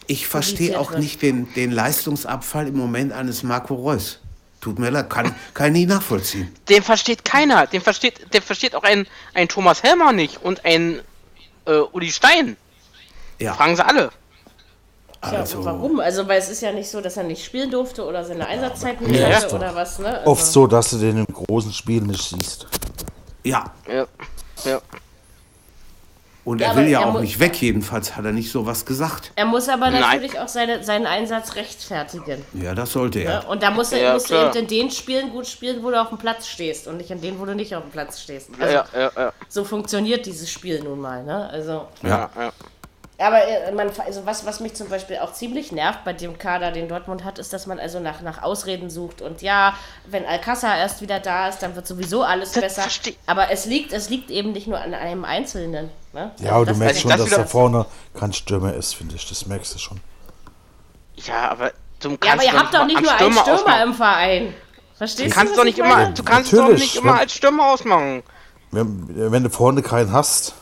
Ich 0.10 0.28
verstehe 0.28 0.80
auch 0.80 0.92
nicht 0.92 1.22
den, 1.22 1.54
den 1.54 1.72
Leistungsabfall 1.72 2.68
im 2.68 2.76
Moment 2.76 3.14
eines 3.14 3.44
Marco 3.44 3.76
Reus. 3.76 4.20
Tut 4.60 4.80
mir 4.80 4.90
leid, 4.90 5.08
kann, 5.08 5.36
kann 5.54 5.68
ich 5.68 5.82
nie 5.82 5.86
nachvollziehen. 5.86 6.52
Den 6.68 6.82
versteht 6.82 7.24
keiner. 7.24 7.68
Den 7.68 7.82
versteht, 7.82 8.34
den 8.34 8.42
versteht 8.42 8.74
auch 8.76 8.82
ein, 8.82 9.06
ein 9.36 9.48
Thomas 9.48 9.84
Helmer 9.84 10.12
nicht 10.12 10.44
und 10.44 10.66
ein 10.66 11.00
äh, 11.66 11.78
Uli 11.92 12.12
Stein. 12.12 12.58
Ja, 13.38 13.54
Fragen 13.54 13.76
sie 13.76 13.86
alle. 13.86 14.10
Tja, 15.22 15.40
also, 15.40 15.64
warum? 15.64 16.00
Also, 16.00 16.28
weil 16.28 16.40
es 16.40 16.50
ist 16.50 16.62
ja 16.62 16.72
nicht 16.72 16.90
so, 16.90 17.02
dass 17.02 17.16
er 17.16 17.24
nicht 17.24 17.46
spielen 17.46 17.70
durfte 17.70 18.04
oder 18.04 18.26
seine 18.26 18.48
Einsatzzeiten 18.48 19.06
nicht 19.06 19.20
Ja, 19.20 19.30
hatte 19.30 19.56
oder 19.56 19.76
was, 19.76 20.00
ne? 20.00 20.18
Also, 20.18 20.32
Oft 20.32 20.46
so, 20.46 20.66
dass 20.66 20.90
du 20.90 20.98
den 20.98 21.18
im 21.20 21.28
großen 21.28 21.72
Spiel 21.72 22.02
nicht 22.02 22.24
siehst. 22.30 22.66
Ja, 23.44 23.72
Ja. 23.88 24.08
Ja. 24.66 24.82
Und 26.50 26.62
Ja, 26.62 26.70
er 26.70 26.76
will 26.78 26.88
ja 26.88 27.02
er 27.02 27.08
auch 27.08 27.22
nicht 27.22 27.40
weg, 27.40 27.62
jedenfalls 27.62 28.18
hat 28.18 28.26
er 28.26 28.32
nicht 28.32 28.52
sowas 28.52 28.84
gesagt. 28.84 29.32
Er 29.36 29.46
muss 29.46 29.70
aber 29.70 29.92
Nein. 29.92 30.02
natürlich 30.02 30.40
auch 30.40 30.48
seine, 30.48 30.84
seinen 30.84 31.06
Einsatz 31.06 31.56
rechtfertigen. 31.56 32.44
Ja, 32.54 32.74
das 32.74 32.92
sollte 32.92 33.20
er. 33.20 33.42
Ne? 33.42 33.48
Und 33.48 33.62
da 33.62 33.70
musst 33.70 33.92
du, 33.92 34.02
Ja, 34.02 34.14
musst 34.14 34.32
du 34.32 34.36
eben 34.36 34.56
in 34.56 34.68
den 34.68 34.90
Spielen 34.90 35.30
gut 35.30 35.46
spielen, 35.46 35.84
wo 35.84 35.92
du 35.92 36.02
auf 36.02 36.10
dem 36.10 36.18
Platz 36.18 36.48
stehst 36.48 36.88
und 36.88 36.98
nicht 36.98 37.12
in 37.12 37.22
denen, 37.22 37.40
wo 37.40 37.46
du 37.46 37.54
nicht 37.54 37.76
auf 37.76 37.84
dem 37.84 37.92
Platz 37.92 38.20
stehst. 38.20 38.50
Also, 38.60 38.74
Ja, 38.74 38.86
ja, 38.98 39.12
ja. 39.16 39.34
So 39.48 39.64
funktioniert 39.64 40.26
dieses 40.26 40.50
Spiel 40.50 40.82
nun 40.84 41.00
mal. 41.00 41.24
Ne? 41.24 41.50
Also, 41.52 41.88
ja, 42.02 42.30
ja. 42.36 42.52
Aber 43.20 43.46
äh, 43.48 43.72
man, 43.72 43.90
also 44.06 44.26
was, 44.26 44.46
was 44.46 44.60
mich 44.60 44.74
zum 44.76 44.90
Beispiel 44.90 45.18
auch 45.18 45.34
ziemlich 45.34 45.72
nervt 45.72 46.04
bei 46.06 46.14
dem 46.14 46.38
Kader, 46.38 46.72
den 46.72 46.88
Dortmund 46.88 47.24
hat, 47.24 47.38
ist, 47.40 47.52
dass 47.54 47.68
man 47.68 47.80
also 47.80 48.00
nach, 48.00 48.22
nach 48.22 48.42
Ausreden 48.44 48.90
sucht. 48.90 49.22
Und 49.22 49.42
ja, 49.42 49.74
wenn 50.08 50.26
Alcázar 50.26 50.78
erst 50.78 51.02
wieder 51.02 51.20
da 51.20 51.50
ist, 51.50 51.60
dann 51.60 51.76
wird 51.76 51.86
sowieso 51.88 52.24
alles 52.24 52.54
Das 52.54 52.62
besser. 52.64 52.84
Aber 53.26 53.52
es 53.52 53.66
liegt, 53.66 53.94
es 53.94 54.10
liegt 54.10 54.30
eben 54.32 54.52
nicht 54.54 54.68
nur 54.68 54.80
an 54.80 54.94
einem 54.94 55.26
Einzelnen. 55.26 55.90
Ne? 56.14 56.32
Ja, 56.40 56.54
aber 56.54 56.66
du 56.66 56.76
merkst 56.76 57.02
schon, 57.02 57.12
das 57.12 57.20
dass 57.22 57.30
da 57.30 57.46
vorne 57.46 57.86
kein 58.18 58.34
Stürmer 58.34 58.74
ist, 58.74 58.96
finde 58.96 59.16
ich. 59.16 59.28
Das 59.28 59.46
merkst 59.46 59.76
du 59.76 59.80
schon. 59.80 60.00
Ja, 61.16 61.50
aber 61.52 61.72
du 62.00 62.18
kannst 62.18 62.24
Ja, 62.26 62.34
aber 62.34 62.44
ihr 62.44 62.54
habt 62.60 62.74
doch 62.74 62.86
nicht 62.86 63.02
nur 63.02 63.12
einen 63.12 63.34
Stürmer 63.34 63.54
ausmachen. 63.54 63.82
im 63.84 63.94
Verein. 63.94 64.54
Verstehst 64.98 65.26
Du 65.26 65.30
du? 65.30 65.36
kannst 65.36 65.52
was 65.54 65.58
doch 65.58 65.66
ich 65.66 65.78
nicht 65.78 65.88
meine? 65.88 66.04
immer, 66.06 66.14
du 66.14 66.24
kannst 66.24 66.54
doch 66.54 66.70
nicht 66.70 66.96
immer 66.96 67.20
als 67.20 67.34
Stürmer 67.34 67.68
ausmachen. 67.72 68.24
Wenn, 68.72 69.32
wenn 69.32 69.44
du 69.44 69.50
vorne 69.50 69.82
keinen 69.82 70.12
hast, 70.14 70.54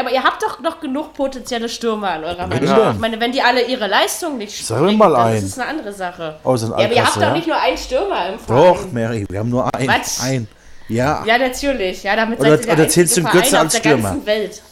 aber 0.00 0.10
ihr 0.10 0.22
habt 0.22 0.42
doch 0.42 0.60
noch 0.60 0.80
genug 0.80 1.12
potenzielle 1.14 1.68
Stürmer 1.68 2.16
in 2.16 2.24
eurer 2.24 2.46
Mannschaft. 2.46 2.94
Ich 2.94 3.00
meine, 3.00 3.20
wenn 3.20 3.32
die 3.32 3.42
alle 3.42 3.62
ihre 3.66 3.86
Leistung 3.86 4.38
nicht 4.38 4.66
Sag 4.66 4.80
mir 4.80 4.92
mal 4.92 5.14
einen. 5.14 5.36
ist 5.38 5.44
es 5.44 5.58
eine 5.58 5.68
andere 5.68 5.92
Sache. 5.92 6.36
Den 6.44 6.56
ja, 6.56 6.72
aber 6.72 6.80
ihr 6.82 6.86
habt 6.86 6.96
Alcázar, 6.98 7.14
doch 7.14 7.20
ja? 7.28 7.32
nicht 7.32 7.46
nur 7.46 7.56
einen 7.60 7.76
Stürmer 7.78 8.28
im 8.30 8.34
doch, 8.46 8.76
Verein. 8.78 8.92
Mary, 8.94 9.26
wir 9.28 9.38
haben 9.38 9.50
nur 9.50 9.74
einen. 9.74 9.88
Was? 9.88 10.20
Ein. 10.22 10.48
Ja, 10.88 11.22
Ja, 11.26 11.38
natürlich. 11.38 12.02
Ja, 12.02 12.16
damit 12.16 12.40
Oder- 12.40 12.56
seid 12.56 12.66
ihr 12.66 12.72
oder 12.72 12.88
zählst 12.88 13.18
einzige 13.18 13.26
du 13.26 13.32
den 13.32 13.40
Götze 13.42 13.58
als 13.58 13.76
Stürmer? 13.78 14.02
ganzen 14.10 14.26
Welt. 14.26 14.62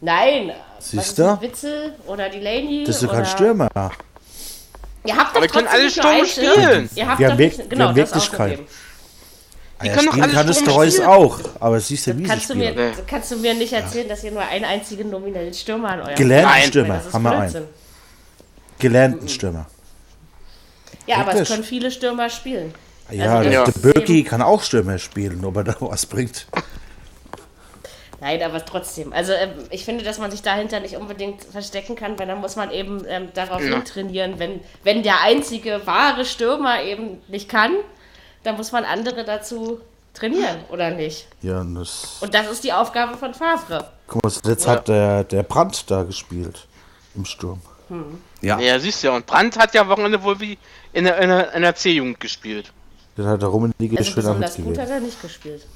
Nein. 0.00 0.52
Siehst 0.80 1.18
du? 1.18 1.40
Witzel 1.40 1.94
oder 2.06 2.28
Delaney? 2.28 2.84
das 2.86 2.96
ist 2.96 3.04
doch 3.04 3.12
kein 3.12 3.24
Stürmer. 3.26 3.68
Ihr 5.06 5.16
habt 5.16 5.30
doch 5.30 5.36
Aber 5.36 5.42
wir 5.42 5.48
können 5.48 5.66
trotzdem 5.66 5.68
alle 5.68 5.84
nicht 5.84 5.96
nur 6.02 6.10
einen 6.12 6.26
Stürme 6.26 6.50
Stürmer. 6.52 6.66
spielen. 6.72 6.90
Ihr 6.94 7.08
habt 7.08 7.18
Wir 7.18 7.26
doch 7.28 7.32
haben 7.32 7.38
nicht, 7.40 7.70
genau, 7.70 7.78
wir 7.84 7.86
haben 7.88 7.96
das 7.96 8.10
wirklich 8.14 8.32
keinen. 8.32 8.50
auszugeben. 8.52 8.68
Ah, 9.78 9.86
ja, 9.86 9.92
können 9.94 10.06
doch 10.06 10.12
spielen 10.12 10.24
alle 10.24 10.32
kann 10.34 10.48
es 10.48 10.56
Stürmer 10.58 10.72
der 10.72 10.84
Reus 10.84 11.00
auch. 11.00 11.40
Aber 11.60 11.80
siehst 11.80 12.06
du, 12.06 12.16
wie 12.16 12.22
sie 12.22 12.28
Kannst 12.28 12.50
du, 12.50 12.54
mir. 12.54 12.72
Nee. 12.74 12.92
kannst 13.06 13.30
du 13.32 13.36
mir 13.36 13.54
nicht 13.54 13.72
erzählen, 13.72 14.08
dass 14.08 14.22
ihr 14.22 14.30
nur 14.30 14.42
einen 14.42 14.64
einzigen 14.64 15.10
nominellen 15.10 15.52
Stürmer 15.52 15.90
an 15.90 16.00
eurem 16.02 16.14
Gelernten 16.14 16.50
Nein. 16.50 16.68
Stürmer 16.68 17.00
haben 17.12 17.22
wir 17.22 17.38
einen. 17.38 17.64
Gelernten 18.78 19.28
Stürmer. 19.28 19.66
Ja, 21.06 21.16
aber 21.16 21.30
es 21.30 21.34
Wirklich? 21.34 21.48
können 21.50 21.64
viele 21.64 21.90
Stürmer 21.90 22.30
spielen. 22.30 22.72
Ja, 23.10 23.36
Also 23.36 23.50
der, 23.50 23.64
das 23.64 23.74
der 23.74 23.80
Birki 23.92 24.22
kann 24.24 24.40
auch 24.42 24.62
Stürmer 24.62 24.98
spielen, 24.98 25.44
ob 25.44 25.56
er 25.56 25.64
da 25.64 25.76
was 25.80 26.06
bringt. 26.06 26.46
Nein, 28.20 28.42
aber 28.42 28.64
trotzdem. 28.64 29.12
Also 29.12 29.32
ähm, 29.32 29.50
ich 29.70 29.84
finde, 29.84 30.02
dass 30.04 30.18
man 30.18 30.30
sich 30.30 30.40
dahinter 30.40 30.80
nicht 30.80 30.96
unbedingt 30.96 31.44
verstecken 31.44 31.94
kann, 31.94 32.18
weil 32.18 32.26
dann 32.26 32.40
muss 32.40 32.56
man 32.56 32.70
eben 32.70 33.04
ähm, 33.06 33.28
darauf 33.34 33.62
Ja. 33.62 33.80
trainieren. 33.80 34.38
Wenn, 34.38 34.60
wenn 34.82 35.02
der 35.02 35.20
einzige 35.20 35.86
wahre 35.86 36.24
Stürmer 36.24 36.82
eben 36.82 37.18
nicht 37.28 37.48
kann, 37.50 37.72
dann 38.44 38.56
muss 38.56 38.70
man 38.72 38.84
andere 38.84 39.24
dazu 39.24 39.80
trainieren, 40.14 40.58
oder 40.70 40.90
nicht? 40.90 41.26
Ja, 41.42 41.60
und 41.60 41.74
das. 41.74 42.18
Und 42.20 42.32
das 42.32 42.50
ist 42.50 42.62
die 42.62 42.72
Aufgabe 42.72 43.16
von 43.16 43.34
Favre. 43.34 43.90
Guck 44.06 44.22
mal, 44.22 44.32
jetzt 44.44 44.66
hat 44.68 44.88
der, 44.88 45.24
der 45.24 45.42
Brandt 45.42 45.90
da 45.90 46.04
gespielt. 46.04 46.66
Im 47.16 47.24
Sturm. 47.24 47.60
Ja, 48.40 48.58
Ja, 48.58 48.78
siehst 48.78 49.02
du 49.02 49.08
ja. 49.08 49.16
Und 49.16 49.26
Brandt 49.26 49.58
hat 49.58 49.74
ja 49.74 49.82
am 49.82 49.88
Wochenende 49.88 50.22
wohl 50.22 50.38
wie 50.40 50.58
in 50.92 51.04
der, 51.04 51.18
in 51.18 51.28
der, 51.28 51.60
der 51.60 51.74
C-Jugend 51.74 52.18
gespielt. 52.20 52.72
Den 53.16 53.26
hat 53.26 53.42
der 53.42 53.48
Rummenigge 53.48 53.96
Also 53.96 54.10
schön 54.10 54.24
damit 54.24 54.40
besonders 54.40 54.56
gut 54.56 54.78
hat 54.78 54.90
er 54.90 55.00
nicht 55.00 55.20
gespielt. 55.22 55.66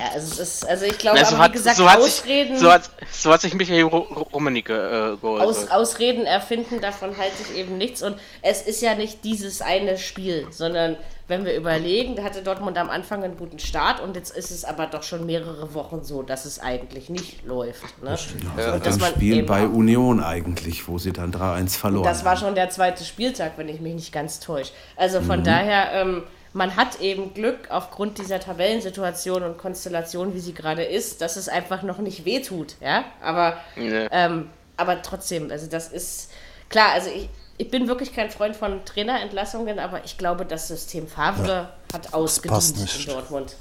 Ja, 0.00 0.14
also, 0.14 0.32
es 0.32 0.38
ist, 0.38 0.68
also 0.68 0.86
ich 0.86 0.98
glaube, 0.98 1.18
Also 1.18 1.38
wie 1.38 1.50
gesagt, 1.50 1.76
so, 1.76 1.90
hat 1.90 1.98
Ausreden, 1.98 2.54
sich, 2.54 2.60
so, 2.60 2.72
hat, 2.72 2.90
so 3.10 3.32
hat 3.32 3.40
sich 3.42 3.54
Michael 3.54 3.82
Rummenigge 3.84 5.16
äh, 5.18 5.20
geäußert. 5.20 5.46
Aus, 5.48 5.70
Ausreden 5.70 6.24
erfinden, 6.24 6.80
davon 6.80 7.16
halte 7.18 7.34
ich 7.42 7.56
eben 7.58 7.76
nichts. 7.76 8.02
Und 8.02 8.16
es 8.42 8.62
ist 8.62 8.80
ja 8.80 8.94
nicht 8.94 9.24
dieses 9.24 9.60
eine 9.60 9.98
Spiel, 9.98 10.46
sondern 10.50 10.96
wenn 11.28 11.44
wir 11.44 11.54
überlegen, 11.54 12.16
da 12.16 12.24
hatte 12.24 12.42
Dortmund 12.42 12.76
am 12.76 12.90
Anfang 12.90 13.22
einen 13.22 13.36
guten 13.36 13.58
Start 13.60 14.00
und 14.00 14.16
jetzt 14.16 14.36
ist 14.36 14.50
es 14.50 14.64
aber 14.64 14.86
doch 14.86 15.04
schon 15.04 15.26
mehrere 15.26 15.74
Wochen 15.74 16.02
so, 16.02 16.22
dass 16.22 16.44
es 16.44 16.58
eigentlich 16.58 17.08
nicht 17.08 17.44
läuft. 17.44 18.02
Ne? 18.02 18.16
Ja, 18.58 18.72
ein 18.72 18.98
man 18.98 19.12
Spiel 19.12 19.44
bei 19.44 19.66
Union 19.66 20.20
eigentlich, 20.20 20.88
wo 20.88 20.98
sie 20.98 21.12
dann 21.12 21.32
3-1 21.32 21.78
verloren 21.78 22.04
Das 22.04 22.24
war 22.24 22.36
schon 22.36 22.56
der 22.56 22.70
zweite 22.70 23.04
Spieltag, 23.04 23.52
wenn 23.58 23.68
ich 23.68 23.80
mich 23.80 23.94
nicht 23.94 24.12
ganz 24.12 24.40
täusche. 24.40 24.72
Also 24.96 25.20
Mhm. 25.20 25.24
von 25.26 25.44
daher, 25.44 25.92
ähm, 25.92 26.24
man 26.52 26.74
hat 26.76 27.00
eben 27.00 27.32
Glück 27.34 27.70
aufgrund 27.70 28.18
dieser 28.18 28.40
Tabellensituation 28.40 29.42
und 29.42 29.58
Konstellation, 29.58 30.34
wie 30.34 30.40
sie 30.40 30.52
gerade 30.54 30.82
ist, 30.84 31.20
dass 31.20 31.36
es 31.36 31.48
einfach 31.48 31.82
noch 31.82 31.98
nicht 31.98 32.24
wehtut. 32.24 32.74
Ja, 32.80 33.04
aber, 33.22 33.58
Nee. 33.76 34.08
ähm, 34.10 34.50
aber 34.76 35.02
trotzdem, 35.02 35.50
also 35.50 35.66
das 35.66 35.88
ist 35.88 36.30
klar. 36.68 36.90
Also 36.92 37.10
ich, 37.10 37.28
ich 37.58 37.70
bin 37.70 37.86
wirklich 37.88 38.12
kein 38.14 38.30
Freund 38.30 38.56
von 38.56 38.84
Trainerentlassungen, 38.84 39.78
aber 39.78 40.04
ich 40.04 40.18
glaube, 40.18 40.44
das 40.44 40.68
System 40.68 41.06
Favre 41.06 41.68
hat 41.92 42.02
passt 42.02 42.14
ausgedient 42.14 42.98
in. 43.06 43.06
Dortmund. 43.12 43.54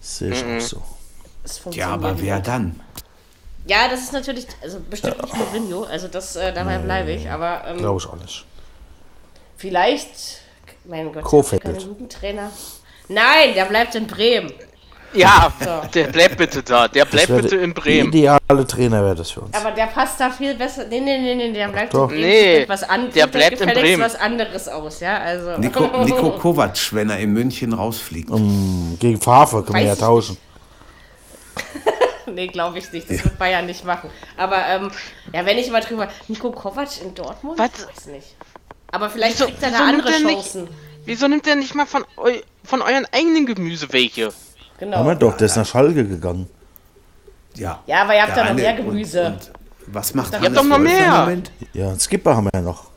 Sehe 0.00 0.32
ich 0.32 0.44
auch 0.44 0.60
so. 0.60 0.82
Es 1.44 1.60
Ja, 1.72 1.88
aber 1.88 2.20
wer 2.20 2.36
nicht. 2.36 2.46
dann? 2.48 2.80
Ja, 3.66 3.88
das 3.88 4.00
ist 4.00 4.12
natürlich, 4.12 4.46
also 4.60 4.80
bestimmt 4.90 5.22
nicht 5.22 5.36
Mourinho, 5.36 5.84
also 5.84 6.08
das, 6.08 6.36
äh, 6.36 6.52
dabei 6.52 6.78
bleibe 6.78 7.12
ich, 7.12 7.30
aber 7.30 7.64
ähm, 7.66 7.78
Glaube 7.78 8.00
ich 8.00 8.08
auch 8.08 8.16
nicht. 8.16 8.44
Vielleicht, 9.56 10.41
mein 10.84 11.12
Gott, 11.12 11.22
Kofeld. 11.24 11.62
keine 11.62 11.78
Jugendtrainer. 11.78 12.50
Nein, 13.08 13.54
der 13.54 13.64
bleibt 13.66 13.94
in 13.94 14.06
Bremen. 14.06 14.52
Ja, 15.14 15.52
So. 15.62 15.82
der 15.92 16.06
bleibt 16.06 16.38
bitte 16.38 16.62
da. 16.62 16.88
Der 16.88 17.04
bleibt 17.04 17.28
Das 17.28 17.36
wär 17.36 17.42
bitte 17.42 17.56
der 17.56 17.64
in 17.64 17.74
Bremen. 17.74 18.08
Ideale 18.08 18.66
Trainer 18.66 19.04
wäre 19.04 19.14
das 19.14 19.30
für 19.30 19.42
uns. 19.42 19.54
Aber 19.54 19.70
der 19.72 19.86
passt 19.88 20.18
da 20.18 20.30
viel 20.30 20.54
besser. 20.54 20.86
Nee, 20.88 21.00
nee, 21.00 21.18
nee, 21.18 21.34
nee, 21.34 21.52
der 21.52 21.68
bleibt 21.68 21.92
Doch. 21.92 22.04
in 22.04 22.08
Bremen. 22.08 22.22
Nee, 22.22 22.64
was 22.66 22.82
an, 22.84 23.10
der 23.12 23.26
bleibt 23.26 23.60
in 23.60 23.68
Bremen. 23.68 24.00
was 24.02 24.14
anderes 24.16 24.68
aus, 24.68 25.00
ja, 25.00 25.18
also. 25.18 25.58
Nico, 25.58 25.84
Nico 26.04 26.30
Kovac, 26.38 26.78
wenn 26.94 27.10
er 27.10 27.18
in 27.18 27.30
München 27.34 27.74
rausfliegt. 27.74 28.30
Gegen 29.00 29.20
Favre 29.20 29.62
können 29.62 29.80
wir 29.80 29.84
ja 29.84 29.96
tauschen. 29.96 30.38
nee, 32.26 32.46
glaube 32.46 32.78
ich 32.78 32.90
nicht. 32.92 33.10
Das 33.10 33.22
wird 33.24 33.38
Bayern 33.38 33.66
nicht 33.66 33.84
machen. 33.84 34.08
Aber, 34.38 34.66
ähm, 34.66 34.90
ja, 35.34 35.44
wenn 35.44 35.58
ich 35.58 35.70
mal 35.70 35.80
drüber. 35.82 36.08
Nico 36.28 36.50
Kovac 36.52 37.02
in 37.02 37.14
Dortmund? 37.14 37.58
Was? 37.58 37.70
Ich 37.78 37.86
weiß 37.96 38.06
nicht. 38.06 38.34
Aber 38.92 39.10
vielleicht 39.10 39.34
Wieso- 39.36 39.46
kriegt 39.46 39.62
er 39.62 39.70
da 39.72 39.86
andere 39.88 40.12
er 40.12 40.20
nicht- 40.20 40.34
Chancen. 40.52 40.68
Wieso 41.04 41.26
nimmt 41.26 41.46
er 41.48 41.56
nicht 41.56 41.74
mal 41.74 41.86
von, 41.86 42.04
eu 42.16 42.30
von 42.62 42.80
euren 42.80 43.06
eigenen 43.10 43.44
Gemüse 43.46 43.92
welche? 43.92 44.26
Haben 44.26 44.34
wir 44.78 44.86
Genau. 44.86 45.14
doch, 45.14 45.36
der 45.36 45.46
ist 45.46 45.56
nach 45.56 45.66
Schalke 45.66 46.06
gegangen. 46.06 46.48
Ja, 47.56 47.82
Ja, 47.86 48.02
aber 48.02 48.14
ihr 48.14 48.22
habt 48.22 48.36
ja 48.36 48.44
noch 48.44 48.54
mehr 48.54 48.74
Gemüse. 48.74 49.26
Und, 49.26 49.32
und 49.34 49.50
was 49.88 50.14
macht 50.14 50.32
Ihr 50.32 50.40
habt 50.40 50.56
doch 50.56 50.62
noch 50.64 50.78
mehr. 50.78 51.42
Ja, 51.72 51.88
einen 51.88 52.00
Skipper 52.00 52.36
haben 52.36 52.44
wir 52.44 52.50
ja 52.54 52.60
noch. 52.62 52.90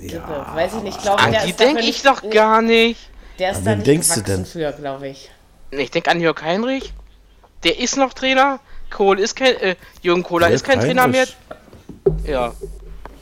Ja, 0.00 0.52
weiß 0.54 0.74
ich 0.74 0.82
nicht. 0.82 0.96
Ich 0.96 1.02
glaube, 1.02 1.22
An 1.22 1.32
der 1.32 1.44
die 1.46 1.52
denke 1.54 1.82
ich 1.82 2.02
doch 2.02 2.28
gar 2.30 2.62
nicht. 2.62 3.00
Der 3.38 3.50
ist 3.52 3.58
An 3.58 3.64
da 3.64 3.74
nicht 3.76 3.86
denkst 3.86 4.08
du 4.14 4.20
denn? 4.22 4.44
für, 4.46 4.72
glaube 4.72 5.08
ich. 5.08 5.30
Ich 5.70 5.90
denke 5.90 6.10
an 6.10 6.20
Jörg 6.20 6.40
Heinrich. 6.42 6.92
Der 7.64 7.78
ist 7.78 7.96
noch 7.96 8.12
Trainer. 8.12 8.60
Kohl 8.90 9.18
ist 9.18 9.36
kein, 9.36 9.56
äh, 9.56 9.76
Jürgen 10.02 10.22
Kohler 10.22 10.48
Wer 10.48 10.54
ist 10.54 10.64
kein 10.64 10.80
Trainer 10.80 11.06
mehr. 11.06 11.26
Heinrich? 11.26 12.28
Ja. 12.28 12.52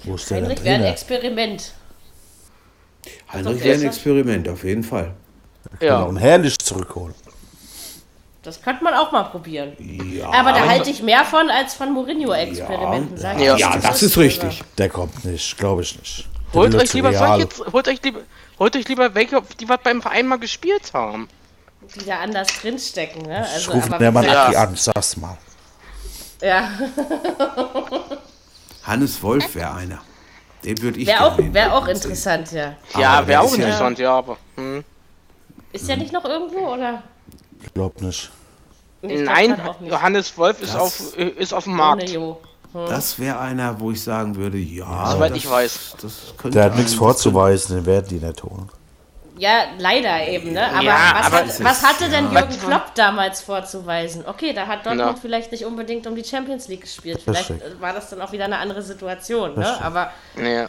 Wo 0.05 0.15
ist 0.15 0.31
der 0.31 0.39
Heinrich 0.39 0.65
wäre 0.65 0.77
ein? 0.77 0.85
Experiment. 0.93 1.73
Heinrich 3.33 3.63
wäre 3.65 3.79
ein. 3.79 3.87
Experiment, 3.87 4.49
auf 4.49 4.65
jeden 4.65 4.83
Fall. 4.83 5.15
Ja. 5.81 6.03
Und 6.03 6.17
herrlich 6.17 6.59
zurückholen. 6.59 7.15
Das 8.43 8.63
könnte 8.63 8.83
man 8.83 8.95
auch 8.95 9.13
mal 9.13 9.25
probieren. 9.25 9.73
Ja, 9.79 10.31
Aber 10.31 10.53
da 10.53 10.67
halte 10.67 10.89
ich 10.91 11.03
mehr 11.03 11.25
von 11.27 11.51
als 11.51 11.75
von 11.75 11.93
Mourinho-Experimenten. 11.93 13.19
sag 13.19 13.37
ich 13.39 13.45
Ja. 13.45 13.55
dir. 13.57 13.61
ja 13.61 13.77
das 13.77 14.03
ist 14.03 14.17
richtig. 14.17 14.63
Der 14.79 14.89
kommt 14.89 15.23
nicht, 15.27 15.59
glaube 15.59 15.83
ich 15.83 15.99
nicht. 15.99 16.27
Der 16.55 16.61
Holt 16.61 16.75
euch 16.75 16.93
lieber 16.95 17.13
solche, 17.13 17.49
holt 17.73 17.87
euch 17.87 18.03
lieber, 18.03 18.21
holt 18.59 18.75
euch 18.77 18.89
lieber 18.89 19.15
welche, 19.15 19.43
die 19.61 19.69
was 19.69 19.79
beim 19.85 20.01
Verein 20.01 20.27
mal 20.27 20.39
gespielt 20.39 20.93
haben. 20.95 21.29
Die 21.95 22.05
da 22.07 22.21
anders 22.21 22.49
drinstecken. 22.61 23.23
Ne? 23.23 23.45
Ich 23.47 23.53
Also, 23.55 23.73
rufe 23.73 23.87
aber 23.93 23.99
mir 24.05 24.11
mal 24.11 24.25
Ja. 24.25 24.47
An, 24.47 24.75
sag's 24.75 25.17
mal. 25.19 25.37
Ja, 26.43 26.71
Hannes 28.83 29.23
Wolf 29.23 29.55
wäre 29.55 29.75
einer. 29.75 29.99
Den 30.65 30.81
würde 30.83 30.99
ich 31.01 31.07
wäre 31.07 31.25
auch, 31.25 31.39
wär 31.39 31.75
auch 31.75 31.87
interessant, 31.87 32.53
ja. 32.53 32.75
Ja, 32.99 33.27
wäre 33.27 33.41
auch 33.41 33.47
ist 33.47 33.57
ja- 33.57 33.65
interessant, 33.65 33.99
ja, 33.99 34.19
aber. 34.19 34.37
Hm. 34.57 34.85
Ist 35.73 35.89
der 35.89 35.97
nicht 35.97 36.13
noch 36.13 36.25
irgendwo, 36.25 36.75
oder? 36.75 37.03
Ich 37.63 37.73
glaube 37.73 38.05
nicht. 38.05 38.31
Ich 39.03 39.09
glaub 39.23 39.25
Nein, 39.25 39.61
auch 39.61 39.81
nicht. 39.81 39.91
Johannes 39.91 40.37
Wolf 40.37 40.61
ist 40.61 40.75
Das- 40.75 40.81
auf, 40.81 41.17
äh, 41.19 41.29
ist 41.29 41.55
auf 41.55 41.65
dem 41.65 41.77
Markt. 41.77 42.11
Jo. 42.11 42.41
Das 42.73 43.19
wäre 43.19 43.39
einer, 43.39 43.81
wo 43.81 43.91
ich 43.91 44.03
sagen 44.03 44.37
würde, 44.37 44.59
ja. 44.59 45.11
Soweit 45.13 45.31
das, 45.33 45.39
ich 45.39 45.51
weiß. 45.51 45.97
Das 46.03 46.13
könnte 46.37 46.57
Der 46.59 46.65
hat 46.67 46.77
nichts 46.77 46.95
vorzuweisen, 46.95 47.77
den 47.77 47.87
werden 47.87 48.07
die 48.09 48.25
nicht 48.25 48.43
holen. 48.43 48.69
Ja, 49.41 49.65
leider 49.79 50.29
eben, 50.29 50.53
ne? 50.53 50.67
Aber, 50.71 50.83
Ja, 50.83 51.13
was, 51.15 51.27
aber 51.27 51.37
hat, 51.39 51.47
was 51.65 51.79
ist- 51.79 51.89
hatte 51.89 52.11
denn 52.11 52.31
ja. 52.31 52.41
Jürgen 52.41 52.61
Klopp 52.61 52.95
damals 52.95 53.41
vorzuweisen? 53.41 54.25
Okay, 54.27 54.53
da 54.53 54.67
hat 54.67 54.85
Dortmund 54.85 55.13
Na. 55.15 55.19
vielleicht 55.21 55.51
nicht 55.51 55.65
unbedingt 55.65 56.07
um 56.07 56.15
die 56.15 56.25
Champions 56.25 56.69
League 56.69 56.83
gespielt. 56.83 57.23
Vielleicht 57.25 57.51
Richtig. 57.51 57.67
äh, 57.73 57.81
war 57.81 57.95
das 57.95 58.11
dann 58.11 58.21
auch 58.21 58.33
wieder 58.33 58.45
eine 58.45 58.59
andere 58.59 58.83
Situation, 58.83 59.55
ne? 59.59 59.67
Richtig. 59.67 59.83
Aber 59.83 60.13
Ja. 60.37 60.67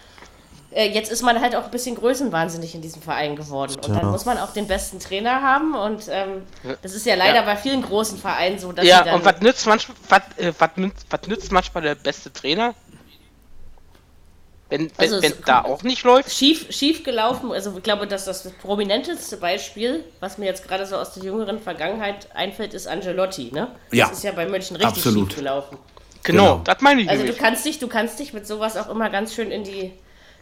äh, 0.73 0.87
jetzt 0.89 1.11
ist 1.11 1.21
man 1.21 1.41
halt 1.41 1.53
auch 1.57 1.65
ein 1.65 1.71
bisschen 1.71 1.95
größenwahnsinnig 1.95 2.73
in 2.73 2.81
diesem 2.81 3.01
Verein 3.01 3.35
geworden. 3.35 3.75
Und 3.85 3.89
dann 3.93 4.09
muss 4.09 4.23
man 4.23 4.37
auch 4.37 4.53
den 4.53 4.67
besten 4.67 4.99
Trainer 4.99 5.41
haben. 5.41 5.75
Und 5.75 6.03
ähm, 6.09 6.43
das 6.81 6.93
ist 6.93 7.05
ja 7.05 7.15
leider 7.15 7.37
Ja. 7.39 7.41
bei 7.41 7.57
vielen 7.57 7.81
großen 7.81 8.17
Vereinen 8.17 8.57
so, 8.57 8.71
dass 8.71 8.85
Ja, 8.85 9.13
und 9.13 9.25
was 9.25 9.41
nützt 9.41 9.67
manchmal, 9.67 9.97
was, 10.07 10.21
äh, 10.37 10.53
was, 10.57 10.69
nützt- 10.77 11.05
was 11.09 11.27
nützt 11.27 11.51
manchmal 11.51 11.83
der 11.83 11.95
beste 11.95 12.31
Trainer? 12.31 12.73
Wenn, 14.71 14.83
wenn, 14.83 14.91
Also 14.97 15.21
wenn 15.21 15.31
es- 15.33 15.41
da 15.45 15.63
auch 15.63 15.83
nicht 15.83 16.03
läuft? 16.03 16.31
schief, 16.31 16.65
schief 16.71 17.03
gelaufen. 17.03 17.51
Also 17.51 17.73
ich 17.77 17.83
glaube, 17.83 18.07
dass 18.07 18.25
das 18.25 18.49
prominenteste 18.61 19.37
Beispiel, 19.37 20.03
was 20.21 20.37
mir 20.37 20.45
jetzt 20.45 20.67
gerade 20.67 20.85
so 20.87 20.95
aus 20.95 21.13
der 21.13 21.23
jüngeren 21.23 21.59
Vergangenheit 21.59 22.27
einfällt, 22.33 22.73
ist 22.73 22.87
Angelotti. 22.87 23.51
Ne? 23.53 23.67
Ja. 23.91 24.07
Das 24.07 24.17
ist 24.17 24.23
ja 24.23 24.31
bei 24.31 24.45
München 24.47 24.77
richtig 24.77 24.97
Absolut. 24.97 25.27
schief 25.29 25.37
gelaufen. 25.37 25.77
Genau, 26.23 26.43
Genau. 26.53 26.61
das 26.63 26.81
meine 26.81 27.01
ich 27.01 27.09
Also 27.09 27.25
du 27.25 27.33
kannst 27.33 27.65
dich, 27.65 27.79
du 27.79 27.87
kannst 27.87 28.17
dich 28.19 28.31
mit 28.33 28.47
sowas 28.47 28.77
auch 28.77 28.89
immer 28.89 29.09
ganz 29.09 29.35
schön 29.35 29.51
in 29.51 29.63
die 29.63 29.91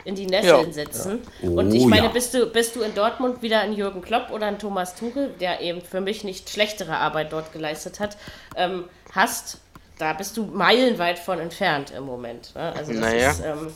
in 0.05 0.15
die 0.15 0.27
Nesseln 0.27 0.67
Ja. 0.67 0.71
setzen. 0.73 1.21
Ja. 1.41 1.49
Und 1.49 1.73
ich 1.73 1.83
Oh, 1.83 1.87
meine, 1.87 2.03
ja. 2.05 2.09
bist 2.09 2.33
du 2.33 2.45
bist 2.45 2.73
du 2.75 2.81
in 2.81 2.95
Dortmund 2.95 3.41
wieder 3.41 3.59
ein 3.59 3.73
Jürgen 3.73 4.01
Klopp 4.01 4.31
oder 4.31 4.45
ein 4.45 4.57
Thomas 4.57 4.95
Tuchel, 4.95 5.31
der 5.41 5.59
eben 5.59 5.81
für 5.81 5.99
mich 5.99 6.23
nicht 6.23 6.49
schlechtere 6.49 6.95
Arbeit 6.95 7.33
dort 7.33 7.51
geleistet 7.51 7.99
hat, 7.99 8.15
ähm, 8.55 8.85
hast, 9.13 9.57
da 9.97 10.13
bist 10.13 10.37
du 10.37 10.45
meilenweit 10.45 11.19
von 11.19 11.39
entfernt 11.39 11.91
im 11.91 12.03
Moment. 12.05 12.55
Ne? 12.55 12.71
Also 12.77 12.93
das 12.93 13.01
Naja. 13.01 13.31
ist 13.31 13.41
ähm, 13.43 13.73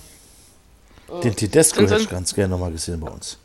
Den 1.24 1.36
Tedesco 1.36 1.80
Sind- 1.80 1.92
hätte 1.92 2.02
ich 2.04 2.10
ganz 2.10 2.34
gerne 2.34 2.50
nochmal 2.50 2.72
gesehen 2.72 3.00
bei 3.00 3.10
uns. 3.10 3.38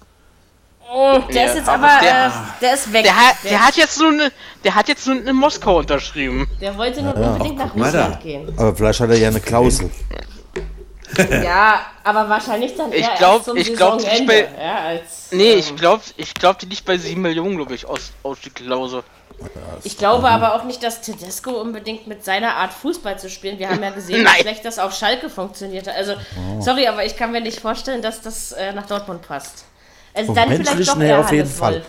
oh, 0.91 1.19
der 1.33 1.43
Ja, 1.43 1.49
ist 1.49 1.57
jetzt 1.57 1.69
aber 1.69 1.89
aber, 1.91 2.01
der- 2.03 2.27
äh, 2.27 2.31
der 2.63 2.75
ist 2.75 2.93
weg. 2.93 3.03
Der 3.05 3.17
hat, 3.17 3.37
der 3.45 3.67
hat 3.67 3.77
jetzt 3.77 3.99
nur 3.99 4.09
eine, 4.13 4.33
der 4.65 4.75
hat 4.75 4.89
jetzt 4.89 5.07
nur 5.07 5.17
in 5.27 5.37
Moskau 5.37 5.79
unterschrieben. 5.79 6.47
Der 6.61 6.77
wollte 6.79 7.03
nur 7.03 7.15
unbedingt 7.15 7.59
nach. 7.59 7.75
Russland 7.75 8.21
gehen. 8.23 8.53
Aber 8.59 8.75
vielleicht 8.75 9.01
hat 9.01 9.11
er 9.11 9.19
ja 9.19 9.29
eine 9.29 9.41
Klausel. 9.41 9.91
Ja, 11.43 11.81
aber 12.05 12.29
wahrscheinlich 12.29 12.77
dann 12.77 12.93
Ich 12.93 13.01
eher 13.03 13.15
glaub- 13.17 13.43
zum 13.43 13.57
ich 13.57 13.75
glaub, 13.75 13.99
Saisonende. 13.99 14.35
ich 14.35 14.47
bei- 14.47 14.63
ja, 14.63 14.77
als, 14.79 15.29
Nee, 15.31 15.53
ähm, 15.53 15.59
ich 15.59 15.75
glaube, 15.75 16.03
ich 16.19 16.35
glaub, 16.35 16.59
die 16.59 16.67
liegt 16.67 16.85
bei 16.85 16.99
7 16.99 17.23
Millionen, 17.23 17.57
glaube 17.57 17.75
ich, 17.75 17.87
aus, 17.87 18.13
aus 18.23 18.37
die 18.45 18.51
Klausel. 18.51 19.03
Ich 19.85 19.97
glaube 19.99 20.29
aber 20.29 20.55
auch 20.55 20.65
nicht, 20.65 20.83
dass 20.83 21.01
Tedesco 21.01 21.51
unbedingt 21.51 22.07
mit 22.07 22.25
seiner 22.25 22.57
Art 22.57 22.73
Fußball 22.73 23.19
zu 23.19 23.31
spielen. 23.31 23.59
Wir 23.59 23.69
haben 23.69 23.83
ja 23.83 23.91
gesehen, 23.91 24.25
wie 24.37 24.41
schlecht 24.43 24.65
das 24.65 24.79
auf 24.79 24.93
Schalke 24.95 25.31
funktioniert 25.31 25.87
hat. 25.87 25.95
Also, 25.97 26.15
sorry, 26.61 26.87
aber 26.89 27.05
ich 27.05 27.17
kann 27.17 27.31
mir 27.33 27.41
nicht 27.41 27.61
vorstellen, 27.61 28.03
dass 28.03 28.21
das 28.21 28.53
äh, 28.53 28.73
nach 28.73 28.87
Dortmund 28.87 29.23
passt. 29.27 29.65
Also 30.15 30.27
Vom 30.29 30.35
dann 30.35 30.49
vielleicht 30.65 30.89
doch 30.89 30.99
her 30.99 31.07
eher 31.09 31.19
auf 31.21 31.31
jeden 31.31 31.45
Hannes 31.47 31.59
Fall. 31.59 31.73
Wolf. 31.75 31.85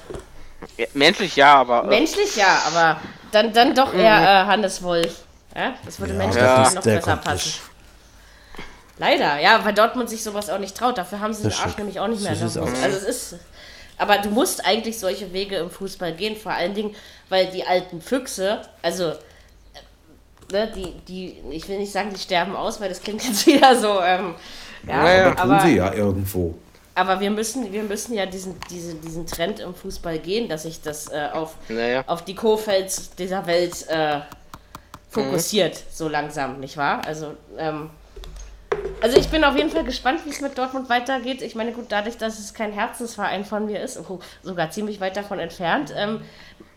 Ja, 0.78 0.86
menschlich 0.94 1.36
ja, 1.36 1.56
aber. 1.56 1.84
Äh, 1.86 1.88
Menschlich 1.88 2.36
ja, 2.36 2.62
aber 2.68 3.00
dann, 3.32 3.54
dann 3.54 3.74
doch 3.74 3.94
eher 3.94 4.22
äh, 4.22 4.46
Hannes 4.46 4.84
Wolf. 4.84 5.24
Ja, 5.56 5.74
das 5.86 6.00
würde 6.00 6.14
menschlich 6.14 6.44
Ja. 6.44 6.70
noch 6.70 6.84
besser 6.84 7.18
passen. 7.18 7.54
Leider, 8.98 9.40
ja, 9.40 9.64
weil 9.64 9.74
Dortmund 9.74 10.10
sich 10.10 10.22
sowas 10.24 10.50
auch 10.50 10.60
nicht 10.60 10.76
traut. 10.78 10.98
Dafür 10.98 11.22
haben 11.22 11.34
sie 11.34 11.44
den 11.44 11.52
Das 11.52 11.60
Arsch 11.60 11.72
stimmt. 11.72 11.78
nämlich 11.80 12.00
auch 12.02 12.08
nicht 12.08 12.22
mehr. 12.22 12.32
Also 12.32 12.60
es 12.84 13.04
ist. 13.04 13.36
Aber 14.00 14.18
du 14.18 14.30
musst 14.30 14.66
eigentlich 14.66 14.98
solche 14.98 15.32
Wege 15.34 15.58
im 15.58 15.70
Fußball 15.70 16.14
gehen, 16.14 16.36
vor 16.36 16.54
allen 16.54 16.74
Dingen, 16.74 16.96
weil 17.30 17.48
die 17.52 17.64
alten 17.66 18.02
Füchse, 18.02 18.62
also 18.82 19.10
äh, 19.10 19.16
ne, 20.52 20.72
die, 20.76 20.94
die, 21.08 21.38
ich 21.52 21.68
will 21.70 21.78
nicht 21.78 21.92
sagen, 21.92 22.10
die 22.12 22.20
sterben 22.20 22.56
aus, 22.56 22.80
weil 22.82 22.90
das 22.90 23.02
klingt 23.02 23.24
jetzt 23.28 23.46
wieder 23.46 23.76
so, 23.76 24.02
ähm, 24.02 24.34
ja, 24.88 25.06
Ja, 25.06 25.18
ja. 25.18 25.30
Tun 25.36 25.52
aber, 25.52 25.60
sie 25.68 25.76
ja 25.76 25.94
irgendwo. 25.94 26.56
aber 26.96 27.20
wir 27.20 27.30
müssen, 27.30 27.72
wir 27.72 27.84
müssen 27.84 28.14
ja 28.14 28.26
diesen, 28.26 28.56
diesen, 28.72 29.02
diesen 29.02 29.28
Trend 29.28 29.60
im 29.60 29.76
Fußball 29.76 30.18
gehen, 30.20 30.48
dass 30.50 30.64
sich 30.64 30.82
das 30.82 31.10
äh, 31.12 31.28
auf, 31.34 31.56
Naja. 31.68 32.04
auf 32.08 32.24
die 32.24 32.36
Kofelds 32.36 33.14
dieser 33.16 33.46
Welt 33.46 33.86
äh, 33.90 34.22
fokussiert, 35.10 35.78
so 35.92 36.08
langsam, 36.08 36.60
nicht 36.60 36.78
wahr? 36.78 37.02
Also, 37.06 37.34
ähm, 37.58 37.90
also 39.02 39.18
ich 39.18 39.30
bin 39.30 39.44
auf 39.44 39.56
jeden 39.56 39.70
Fall 39.70 39.84
gespannt, 39.84 40.22
wie 40.26 40.30
es 40.30 40.42
mit 40.42 40.58
Dortmund 40.58 40.90
weitergeht. 40.90 41.42
Ich 41.42 41.56
meine, 41.56 41.72
gut, 41.72 41.86
dadurch, 41.90 42.18
dass 42.18 42.40
es 42.40 42.54
kein 42.54 42.72
Herzensverein 42.72 43.46
von 43.46 43.66
mir 43.66 43.82
ist, 43.82 44.00
oh, 44.10 44.20
sogar 44.44 44.72
ziemlich 44.72 45.00
weit 45.00 45.18
davon 45.18 45.40
entfernt, 45.40 45.94
ähm, 45.96 46.22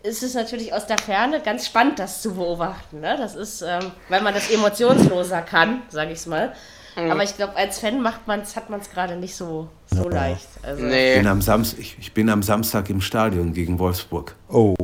ist 0.02 0.22
es 0.22 0.34
natürlich 0.34 0.72
aus 0.74 0.86
der 0.86 0.98
Ferne 0.98 1.40
ganz 1.40 1.66
spannend, 1.66 1.98
das 1.98 2.22
zu 2.22 2.34
beobachten. 2.34 3.00
Ne? 3.00 3.16
Das 3.18 3.34
ist, 3.34 3.62
ähm, 3.62 3.92
weil 4.08 4.20
man 4.22 4.34
das 4.34 4.50
emotionsloser 4.50 5.42
kann, 5.42 5.82
sage 5.88 6.12
ich 6.12 6.18
es 6.18 6.26
mal. 6.26 6.52
Mhm. 6.96 7.10
Aber 7.10 7.22
ich 7.22 7.36
glaube, 7.36 7.56
als 7.56 7.78
Fan 7.78 8.00
macht 8.00 8.26
man's, 8.26 8.56
hat 8.56 8.68
man 8.68 8.80
es 8.80 8.90
gerade 8.90 9.16
nicht 9.16 9.34
so, 9.34 9.68
so 9.86 10.04
ja. 10.04 10.10
leicht. 10.10 10.48
Also 10.62 10.84
nee. 10.84 11.12
ich, 11.12 11.18
bin 11.18 11.28
am 11.28 11.40
Samstag, 11.40 11.78
ich, 11.78 11.96
ich, 11.98 12.12
bin 12.12 12.28
am 12.28 12.42
Samstag 12.42 12.90
im 12.90 13.00
Stadion 13.00 13.54
gegen 13.54 13.78
Wolfsburg. 13.78 14.34
Oh. 14.48 14.74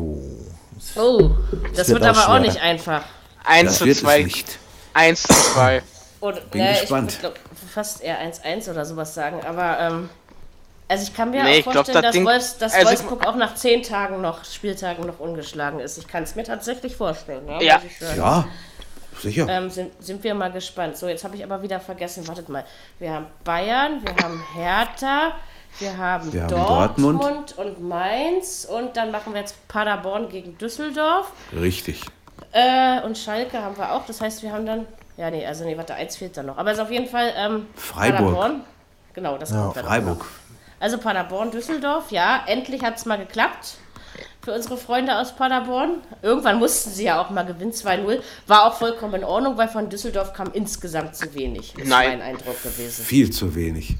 Oh, 0.95 1.31
das, 1.51 1.73
das 1.77 1.89
wird, 1.89 2.01
wird 2.01 2.17
aber 2.17 2.35
auch 2.35 2.41
nicht 2.41 2.61
einfach. 2.61 3.03
1 3.45 3.79
zu 3.79 3.93
2. 3.93 4.29
1 4.95 5.23
zu 5.23 5.35
2. 5.35 5.83
bin 6.51 6.63
ja, 6.63 6.73
gespannt. 6.73 7.13
Ich 7.13 7.23
würde 7.23 7.41
fast 7.73 8.03
eher 8.03 8.19
1-1 8.21 8.71
oder 8.71 8.85
sowas 8.85 9.15
sagen, 9.15 9.41
aber 9.47 9.79
ähm, 9.79 10.11
also 10.89 11.03
ich 11.03 11.15
kann 11.15 11.31
mir 11.31 11.45
nee, 11.45 11.61
auch 11.61 11.65
vorstellen, 11.65 12.01
glaub, 12.01 12.03
das 12.03 12.15
dass, 12.15 12.25
Wolfs, 12.25 12.59
dass 12.59 12.75
also 12.75 12.89
Wolfsburg 12.89 13.27
auch 13.27 13.37
nach 13.37 13.55
10 13.55 13.83
Tagen 13.83 14.21
noch, 14.23 14.45
Spieltagen 14.45 15.07
noch 15.07 15.21
ungeschlagen 15.21 15.81
ist. 15.81 15.99
Ich 15.99 16.09
kann 16.09 16.23
es 16.23 16.35
mir 16.35 16.45
tatsächlich 16.45 16.97
vorstellen. 16.97 17.47
Ja, 17.47 17.61
ja. 17.61 17.83
ja. 18.17 18.49
Sicher. 19.21 19.47
Ähm, 19.49 19.69
sind, 19.69 19.93
sind 20.03 20.23
wir 20.25 20.35
mal 20.35 20.51
gespannt. 20.51 20.97
So, 20.97 21.09
jetzt 21.09 21.25
habe 21.25 21.37
ich 21.37 21.45
aber 21.45 21.63
wieder 21.63 21.81
vergessen. 21.81 22.27
Wartet 22.29 22.49
mal. 22.49 22.65
Wir 22.99 23.13
haben 23.13 23.27
Bayern, 23.45 24.01
wir 24.03 24.25
haben 24.25 24.43
Hertha, 24.55 25.33
wir 25.79 25.97
haben, 25.97 26.33
wir 26.33 26.47
Dortmund, 26.47 27.23
Dortmund 27.23 27.59
und 27.59 27.87
Mainz 27.87 28.67
und 28.71 28.97
dann 28.97 29.11
machen 29.11 29.35
wir 29.35 29.41
jetzt 29.41 29.69
Paderborn 29.69 30.29
gegen 30.29 30.57
Düsseldorf. 30.57 31.33
Richtig. 31.53 32.03
Äh, 32.53 33.03
und 33.03 33.19
Schalke 33.19 33.61
haben 33.61 33.77
wir 33.77 33.93
auch. 33.93 34.07
Das 34.07 34.21
heißt, 34.21 34.43
wir 34.43 34.53
haben 34.53 34.67
dann. 34.67 34.87
Ja, 35.19 35.31
nee, 35.31 35.45
also 35.45 35.65
nee, 35.65 35.77
warte, 35.77 35.95
eins 35.95 36.17
fehlt 36.17 36.37
dann 36.37 36.47
noch. 36.47 36.57
Aber 36.57 36.71
es 36.71 36.79
ist 36.79 36.83
auf 36.83 36.91
jeden 36.91 37.09
Fall 37.09 37.33
ähm, 37.37 37.67
Freiburg. 37.75 38.19
Paderborn. 38.19 38.61
Genau, 39.13 39.37
das 39.37 39.51
ja, 39.51 39.63
kommt 39.63 39.77
Freiburg. 39.77 40.25
Also 40.81 40.99
Paderborn, 40.99 41.51
Düsseldorf, 41.51 42.13
ja, 42.13 42.45
endlich 42.47 42.83
hat 42.83 42.97
es 42.97 43.05
mal 43.05 43.19
geklappt 43.19 43.79
für 44.43 44.55
unsere 44.55 44.79
Freunde 44.79 45.19
aus 45.19 45.35
Paderborn. 45.35 46.03
Irgendwann 46.23 46.59
mussten 46.59 46.91
sie 46.91 47.05
ja 47.05 47.21
auch 47.21 47.31
mal 47.31 47.45
gewinnen, 47.45 47.73
2-0. 47.73 48.21
War 48.47 48.67
auch 48.67 48.79
vollkommen 48.79 49.15
in 49.17 49.25
Ordnung, 49.25 49.59
weil 49.59 49.69
von 49.69 49.91
Düsseldorf 49.91 50.33
kam 50.33 50.53
insgesamt 50.53 51.17
zu 51.17 51.35
wenig. 51.35 51.77
Ist 51.77 51.89
Nein. 51.89 52.19
mein 52.19 52.23
Eindruck 52.23 52.63
gewesen. 52.63 53.05
Viel 53.05 53.31
zu 53.31 53.55
wenig. 53.55 53.97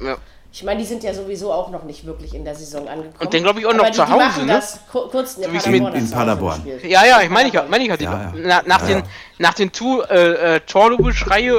Ja. 0.00 0.18
Ich 0.52 0.64
meine, 0.64 0.80
die 0.80 0.86
sind 0.86 1.04
ja 1.04 1.14
sowieso 1.14 1.52
auch 1.52 1.70
noch 1.70 1.84
nicht 1.84 2.04
wirklich 2.04 2.34
in 2.34 2.44
der 2.44 2.56
Saison 2.56 2.88
angekommen. 2.88 3.14
Und 3.20 3.32
den 3.32 3.42
glaube 3.44 3.60
ich 3.60 3.66
auch 3.66 3.72
noch 3.72 3.86
die, 3.86 3.92
zu 3.92 4.08
Hause, 4.08 4.44
ne? 4.44 4.54
Das 4.54 4.80
kurz 4.90 5.36
in, 5.36 5.60
so 5.60 5.70
Paderborn, 5.70 5.94
in 5.94 6.10
Paderborn. 6.10 6.66
Ja, 6.82 7.04
ja, 7.04 7.20
ich 7.22 7.30
meine 7.30 7.48
ich, 7.48 7.54
mein 7.68 7.80
ich 7.80 7.88
ja, 7.88 7.96
ja. 7.96 8.32
Na, 8.34 8.62
nach, 8.66 8.88
ja, 8.88 8.96
den, 8.96 9.02
nach 9.38 9.54
den 9.54 9.70
tu, 9.70 10.00
äh, 10.02 10.56
äh, 10.56 10.60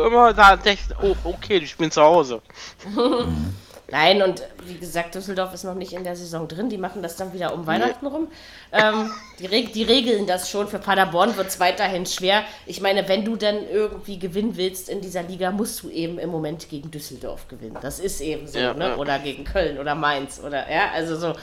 immer, 0.05 0.33
da 0.33 0.57
dachte 0.57 0.71
ich, 0.71 0.79
oh, 1.01 1.15
okay, 1.23 1.61
die 1.61 1.67
spielen 1.67 1.91
zu 1.91 2.01
Hause. 2.01 2.41
mhm. 2.85 3.55
Nein, 3.91 4.21
und 4.21 4.41
wie 4.65 4.77
gesagt, 4.77 5.15
Düsseldorf 5.15 5.53
ist 5.53 5.65
noch 5.65 5.75
nicht 5.75 5.91
in 5.91 6.03
der 6.03 6.15
Saison 6.15 6.47
drin. 6.47 6.69
Die 6.69 6.77
machen 6.77 7.03
das 7.03 7.17
dann 7.17 7.33
wieder 7.33 7.53
um 7.53 7.67
Weihnachten 7.67 8.07
rum. 8.07 8.29
Ähm, 8.71 9.11
die, 9.39 9.45
Reg 9.45 9.73
die 9.73 9.83
regeln 9.83 10.25
das 10.25 10.49
schon. 10.49 10.67
Für 10.69 10.79
Paderborn 10.79 11.35
wird 11.35 11.47
es 11.47 11.59
weiterhin 11.59 12.05
schwer. 12.05 12.43
Ich 12.65 12.79
meine, 12.79 13.07
wenn 13.09 13.25
du 13.25 13.35
dann 13.35 13.57
irgendwie 13.69 14.17
gewinnen 14.17 14.55
willst 14.55 14.87
in 14.87 15.01
dieser 15.01 15.23
Liga, 15.23 15.51
musst 15.51 15.83
du 15.83 15.89
eben 15.89 16.19
im 16.19 16.29
Moment 16.29 16.69
gegen 16.69 16.89
Düsseldorf 16.89 17.49
gewinnen. 17.49 17.77
Das 17.81 17.99
ist 17.99 18.21
eben 18.21 18.47
so, 18.47 18.59
ja, 18.59 18.73
ne? 18.73 18.95
Oder 18.95 19.19
gegen 19.19 19.43
Köln 19.43 19.77
oder 19.77 19.93
Mainz 19.93 20.39
oder 20.39 20.71
ja, 20.71 20.91
also 20.93 21.17
so. 21.17 21.33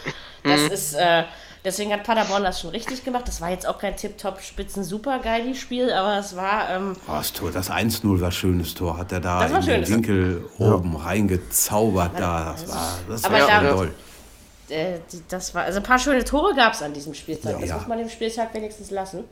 Das 0.42 0.62
mhm. 0.62 0.70
ist. 0.70 0.94
Äh, 0.94 1.24
Deswegen 1.64 1.92
hat 1.92 2.04
Paderborn 2.04 2.44
das 2.44 2.60
schon 2.60 2.70
richtig 2.70 3.04
gemacht. 3.04 3.26
Das 3.26 3.40
war 3.40 3.50
jetzt 3.50 3.66
auch 3.66 3.78
kein 3.78 3.96
Tip-Top 3.96 4.40
spitzen 4.40 4.84
super 4.84 5.18
geiles 5.18 5.58
Spiel, 5.58 5.92
aber 5.92 6.18
es 6.18 6.36
war. 6.36 6.70
Ähm, 6.70 6.96
oh, 7.08 7.12
das 7.12 7.32
Tor, 7.32 7.50
das 7.50 7.70
1-0 7.70 8.20
war 8.20 8.30
schönes 8.30 8.74
Tor. 8.74 8.96
Hat 8.96 9.12
er 9.12 9.20
da 9.20 9.44
in 9.44 9.66
den 9.66 9.88
Winkel 9.88 10.44
ja. 10.58 10.66
oben 10.66 10.96
reingezaubert. 10.96 12.12
Da. 12.18 12.52
Das 12.52 12.68
war, 12.68 12.98
das 13.08 13.24
aber 13.24 13.40
war 13.40 13.46
da, 13.46 13.72
toll. 13.72 13.94
Äh, 14.68 14.98
das 15.28 15.54
war, 15.54 15.64
also 15.64 15.78
ein 15.78 15.82
paar 15.82 15.98
schöne 15.98 16.24
Tore 16.24 16.54
gab 16.54 16.74
es 16.74 16.82
an 16.82 16.92
diesem 16.92 17.14
Spieltag. 17.14 17.52
Ja, 17.52 17.58
das 17.58 17.68
ja. 17.70 17.76
muss 17.76 17.88
man 17.88 17.98
dem 17.98 18.08
Spieltag 18.08 18.54
wenigstens 18.54 18.90
lassen. 18.90 19.24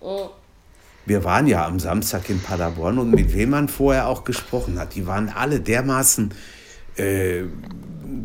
Oh. 0.00 0.30
Wir 1.04 1.22
waren 1.22 1.46
ja 1.46 1.64
am 1.64 1.78
Samstag 1.78 2.28
in 2.30 2.40
Paderborn 2.40 2.98
und 2.98 3.10
mit 3.12 3.32
wem 3.32 3.50
man 3.50 3.68
vorher 3.68 4.08
auch 4.08 4.24
gesprochen 4.24 4.78
hat. 4.78 4.94
Die 4.96 5.06
waren 5.06 5.28
alle 5.28 5.60
dermaßen 5.60 6.32
äh, 6.96 7.44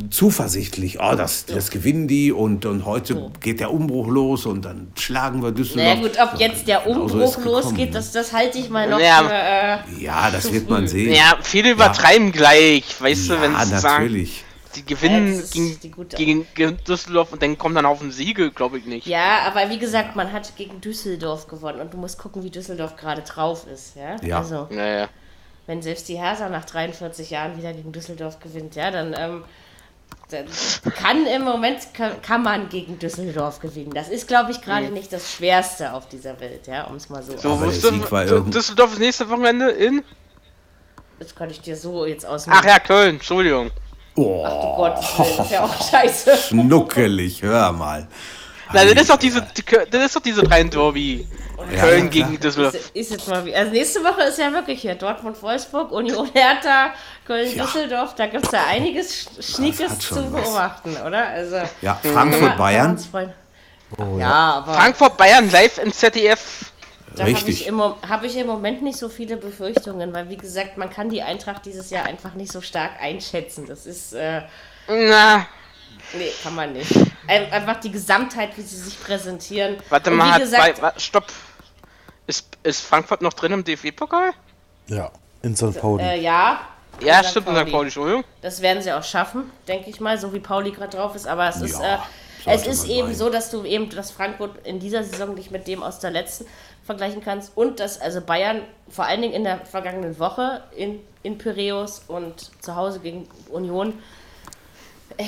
zuversichtlich, 0.09 0.99
oh, 1.01 1.15
das, 1.15 1.45
das 1.45 1.71
gewinnen 1.71 2.07
die 2.07 2.31
und, 2.31 2.65
und 2.65 2.85
heute 2.85 3.17
oh. 3.17 3.31
geht 3.39 3.59
der 3.59 3.71
Umbruch 3.71 4.07
los 4.07 4.45
und 4.45 4.65
dann 4.65 4.91
schlagen 4.97 5.41
wir 5.41 5.51
Düsseldorf. 5.51 5.87
Na 5.87 5.95
naja, 5.95 6.07
gut, 6.07 6.33
ob 6.33 6.39
jetzt 6.39 6.67
der 6.67 6.87
Umbruch 6.87 7.35
gekommen, 7.35 7.45
losgeht, 7.45 7.89
ne? 7.89 7.91
das, 7.91 8.11
das 8.11 8.33
halte 8.33 8.57
ich 8.57 8.69
mal 8.69 8.89
noch 8.89 8.99
ja, 8.99 9.83
für, 9.83 9.97
äh, 9.99 10.03
Ja, 10.03 10.29
das 10.29 10.51
wird 10.51 10.69
man 10.69 10.87
sehen. 10.87 11.13
Ja, 11.13 11.37
viele 11.41 11.71
übertreiben 11.71 12.27
ja. 12.27 12.31
gleich, 12.31 12.83
weißt 12.99 13.29
ja, 13.29 13.35
du, 13.35 13.41
wenn 13.41 13.51
sie 13.55 13.73
natürlich. 13.73 14.37
sagen, 14.37 14.51
die 14.75 14.85
gewinnen 14.85 15.43
gegen, 16.15 16.47
gegen, 16.55 16.77
Düsseldorf 16.83 17.33
und 17.33 17.41
dann 17.41 17.57
kommen 17.57 17.75
dann 17.75 17.85
auf 17.85 17.99
den 17.99 18.11
Siege, 18.11 18.51
glaube 18.51 18.77
ich 18.77 18.85
nicht. 18.85 19.07
Ja, 19.07 19.39
aber 19.45 19.69
wie 19.69 19.77
gesagt, 19.79 20.15
man 20.15 20.31
hat 20.31 20.55
gegen 20.55 20.79
Düsseldorf 20.81 21.47
gewonnen 21.47 21.81
und 21.81 21.93
du 21.93 21.97
musst 21.97 22.17
gucken, 22.17 22.43
wie 22.43 22.49
Düsseldorf 22.49 22.95
gerade 22.95 23.21
drauf 23.21 23.65
ist. 23.67 23.95
Ja, 23.95 24.15
ja. 24.21 24.39
Also, 24.39 24.67
naja. 24.69 25.09
wenn 25.67 25.81
selbst 25.81 26.07
die 26.07 26.17
Hertha 26.17 26.47
nach 26.49 26.65
43 26.65 27.31
Jahren 27.31 27.57
wieder 27.57 27.73
gegen 27.73 27.91
Düsseldorf 27.91 28.39
gewinnt, 28.39 28.75
ja, 28.75 28.91
dann 28.91 29.13
ähm, 29.17 29.43
kann 30.95 31.25
im 31.25 31.43
Moment 31.43 31.93
kann, 31.93 32.21
kann, 32.21 32.43
man 32.43 32.69
gegen 32.69 32.97
Düsseldorf 32.99 33.59
gewinnen. 33.59 33.91
Das 33.93 34.07
ist, 34.07 34.27
glaube 34.27 34.51
ich, 34.51 34.61
gerade 34.61 34.87
mhm. 34.87 34.93
nicht 34.93 35.11
das 35.11 35.33
Schwerste 35.33 35.93
auf 35.93 36.07
dieser 36.07 36.39
Welt, 36.39 36.67
ja, 36.67 36.85
um 36.85 36.95
es 36.95 37.09
mal 37.09 37.21
so. 37.21 37.37
So, 37.37 37.57
du, 37.57 38.39
Düsseldorf 38.49 38.93
ist 38.93 38.99
nächste 38.99 39.29
Wochenende 39.29 39.69
in? 39.71 40.03
Das 41.19 41.35
kann 41.35 41.49
ich 41.49 41.61
dir 41.61 41.75
so 41.75 42.05
jetzt 42.05 42.25
aus. 42.25 42.47
Ach 42.49 42.63
ja, 42.63 42.79
Köln, 42.79 43.15
Entschuldigung. 43.15 43.71
Oh. 44.15 44.43
Ach 44.45 44.51
du 44.51 44.75
Gott, 44.75 44.97
das 44.97 45.45
ist 45.45 45.51
ja 45.51 45.63
auch 45.63 45.89
scheiße. 45.89 46.37
Schnuckelig, 46.37 47.41
hör 47.43 47.71
mal. 47.71 48.07
Na, 48.73 48.85
das 48.85 49.01
ist 49.01 49.09
doch 49.09 49.17
diese, 49.17 49.45
das 49.89 50.05
ist 50.05 50.15
doch 50.15 50.21
diese 50.21 50.43
drei 50.43 50.63
Derby. 50.63 51.27
Ja, 51.71 51.81
Köln 51.81 52.05
ja, 52.05 52.09
gegen 52.09 52.39
Düsseldorf. 52.39 52.73
Ist, 52.73 52.95
ist, 52.95 53.11
jetzt 53.11 53.27
mal 53.27 53.45
wie, 53.45 53.55
also 53.55 53.71
nächste 53.71 54.03
Woche 54.03 54.23
ist 54.23 54.39
ja 54.39 54.51
wirklich 54.51 54.81
hier 54.81 54.95
Dortmund, 54.95 55.41
Wolfsburg, 55.41 55.91
Union 55.91 56.29
Hertha, 56.33 56.93
Köln, 57.25 57.55
ja. 57.55 57.65
Düsseldorf. 57.65 58.15
Da 58.15 58.27
gibt 58.27 58.45
es 58.45 58.51
ja 58.51 58.65
einiges 58.67 59.29
Schniekes 59.39 59.99
zu 59.99 60.15
beobachten, 60.29 60.95
was. 60.95 61.05
oder? 61.05 61.27
Also, 61.27 61.61
ja, 61.81 61.99
Frankfurt, 62.01 62.57
Bayern. 62.57 62.99
Oh, 63.97 64.17
ja, 64.17 64.53
aber. 64.55 64.73
Frankfurt, 64.73 65.17
Bayern 65.17 65.51
live 65.51 65.77
im 65.77 65.91
ZDF. 65.91 66.71
Da 67.15 67.23
habe 67.23 67.31
ich, 67.31 67.69
hab 68.09 68.23
ich, 68.23 68.37
im 68.37 68.47
Moment 68.47 68.81
nicht 68.81 68.97
so 68.97 69.09
viele 69.09 69.35
Befürchtungen, 69.35 70.13
weil 70.13 70.29
wie 70.29 70.37
gesagt, 70.37 70.77
man 70.77 70.89
kann 70.89 71.09
die 71.09 71.21
Eintracht 71.21 71.65
dieses 71.65 71.89
Jahr 71.89 72.05
einfach 72.05 72.35
nicht 72.35 72.51
so 72.51 72.61
stark 72.61 73.01
einschätzen. 73.01 73.65
Das 73.67 73.85
ist. 73.85 74.13
Äh, 74.13 74.43
Na. 74.87 75.45
Nee, 76.13 76.31
kann 76.43 76.55
man 76.55 76.73
nicht. 76.73 76.91
Einfach 77.27 77.79
die 77.79 77.91
Gesamtheit, 77.91 78.57
wie 78.57 78.61
sie 78.61 78.77
sich 78.77 79.01
präsentieren. 79.01 79.77
Warte 79.89 80.11
mal, 80.11 80.39
gesagt, 80.39 80.81
bei, 80.81 80.91
stopp. 80.97 81.25
Ist, 82.27 82.57
ist 82.63 82.81
Frankfurt 82.81 83.21
noch 83.21 83.33
drin 83.33 83.51
im 83.51 83.63
DFB-Pokal? 83.63 84.31
Ja, 84.87 85.11
in 85.41 85.55
St. 85.55 85.79
Pauli. 85.79 86.03
Äh, 86.03 86.21
ja. 86.21 86.61
Ja, 86.99 87.23
stimmt, 87.23 87.47
in 87.47 87.55
St. 87.55 87.71
Pauli, 87.71 87.85
Entschuldigung. 87.85 88.23
Das 88.41 88.61
werden 88.61 88.81
sie 88.83 88.91
auch 88.91 89.03
schaffen, 89.03 89.49
denke 89.67 89.89
ich 89.89 89.99
mal, 89.99 90.17
so 90.19 90.33
wie 90.33 90.39
Pauli 90.39 90.71
gerade 90.71 90.97
drauf 90.97 91.15
ist. 91.15 91.27
Aber 91.27 91.47
es 91.47 91.59
ja, 91.59 91.65
ist, 91.65 91.79
äh, 91.79 91.97
es 92.45 92.67
ist 92.67 92.87
eben 92.87 93.07
sein. 93.07 93.15
so, 93.15 93.29
dass 93.29 93.49
du 93.49 93.63
eben 93.63 93.89
das 93.89 94.11
Frankfurt 94.11 94.65
in 94.65 94.79
dieser 94.79 95.03
Saison 95.03 95.33
nicht 95.33 95.51
mit 95.51 95.67
dem 95.67 95.83
aus 95.83 95.99
der 95.99 96.11
letzten 96.11 96.45
vergleichen 96.83 97.23
kannst. 97.23 97.55
Und 97.55 97.79
dass 97.79 97.99
also 97.99 98.21
Bayern 98.21 98.61
vor 98.89 99.05
allen 99.05 99.21
Dingen 99.21 99.33
in 99.33 99.43
der 99.43 99.65
vergangenen 99.65 100.19
Woche 100.19 100.63
in, 100.75 100.99
in 101.23 101.37
Piräus 101.37 102.03
und 102.07 102.51
zu 102.61 102.75
Hause 102.75 102.99
gegen 102.99 103.27
Union 103.49 103.99
äh, 105.17 105.23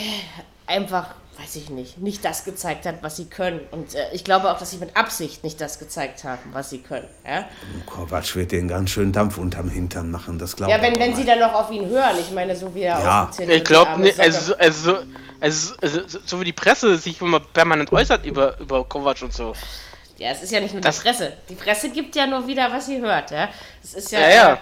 einfach 0.67 1.07
weiß 1.39 1.55
ich 1.55 1.69
nicht, 1.69 1.97
nicht 1.97 2.23
das 2.23 2.45
gezeigt 2.45 2.85
hat, 2.85 3.01
was 3.01 3.15
sie 3.17 3.25
können. 3.25 3.61
Und 3.71 3.95
äh, 3.95 4.13
ich 4.13 4.23
glaube 4.23 4.51
auch, 4.51 4.59
dass 4.59 4.71
sie 4.71 4.77
mit 4.77 4.95
Absicht 4.95 5.43
nicht 5.43 5.59
das 5.59 5.79
gezeigt 5.79 6.23
haben, 6.23 6.41
was 6.51 6.69
sie 6.69 6.79
können. 6.79 7.07
Ja? 7.25 7.47
Kovac 7.85 8.35
wird 8.35 8.51
den 8.51 8.67
ganz 8.67 8.91
schön 8.91 9.11
Dampf 9.11 9.37
unterm 9.37 9.69
Hintern 9.69 10.11
machen, 10.11 10.37
das 10.37 10.55
glaube 10.55 10.71
ich. 10.71 10.77
Ja, 10.77 10.83
wenn, 10.83 10.97
wenn 10.99 11.15
sie 11.15 11.25
dann 11.25 11.39
noch 11.39 11.53
auf 11.53 11.71
ihn 11.71 11.87
hören, 11.87 12.17
ich 12.19 12.31
meine, 12.31 12.55
so 12.55 12.73
wie 12.75 12.81
er 12.81 12.99
ja. 12.99 13.31
Ich 13.39 13.63
glaube 13.63 13.99
nicht, 14.01 14.19
also, 14.19 14.55
also, 14.55 14.97
also, 15.39 15.73
also, 15.81 16.01
so 16.23 16.39
wie 16.39 16.45
die 16.45 16.53
Presse 16.53 16.97
sich 16.97 17.19
immer 17.19 17.39
permanent 17.39 17.91
äußert 17.91 18.25
über, 18.25 18.59
über 18.59 18.83
Kovac 18.85 19.21
und 19.23 19.33
so. 19.33 19.53
Ja, 20.17 20.29
es 20.29 20.43
ist 20.43 20.51
ja 20.51 20.59
nicht 20.59 20.73
nur 20.73 20.81
das 20.81 20.97
die 20.97 21.03
Presse. 21.03 21.33
Die 21.49 21.55
Presse 21.55 21.89
gibt 21.89 22.15
ja 22.15 22.27
nur 22.27 22.45
wieder, 22.45 22.71
was 22.71 22.85
sie 22.85 23.01
hört. 23.01 23.31
Ja, 23.31 23.49
es 23.83 23.95
ist 23.95 24.11
ja. 24.11 24.19
ja, 24.19 24.29
ja. 24.29 24.59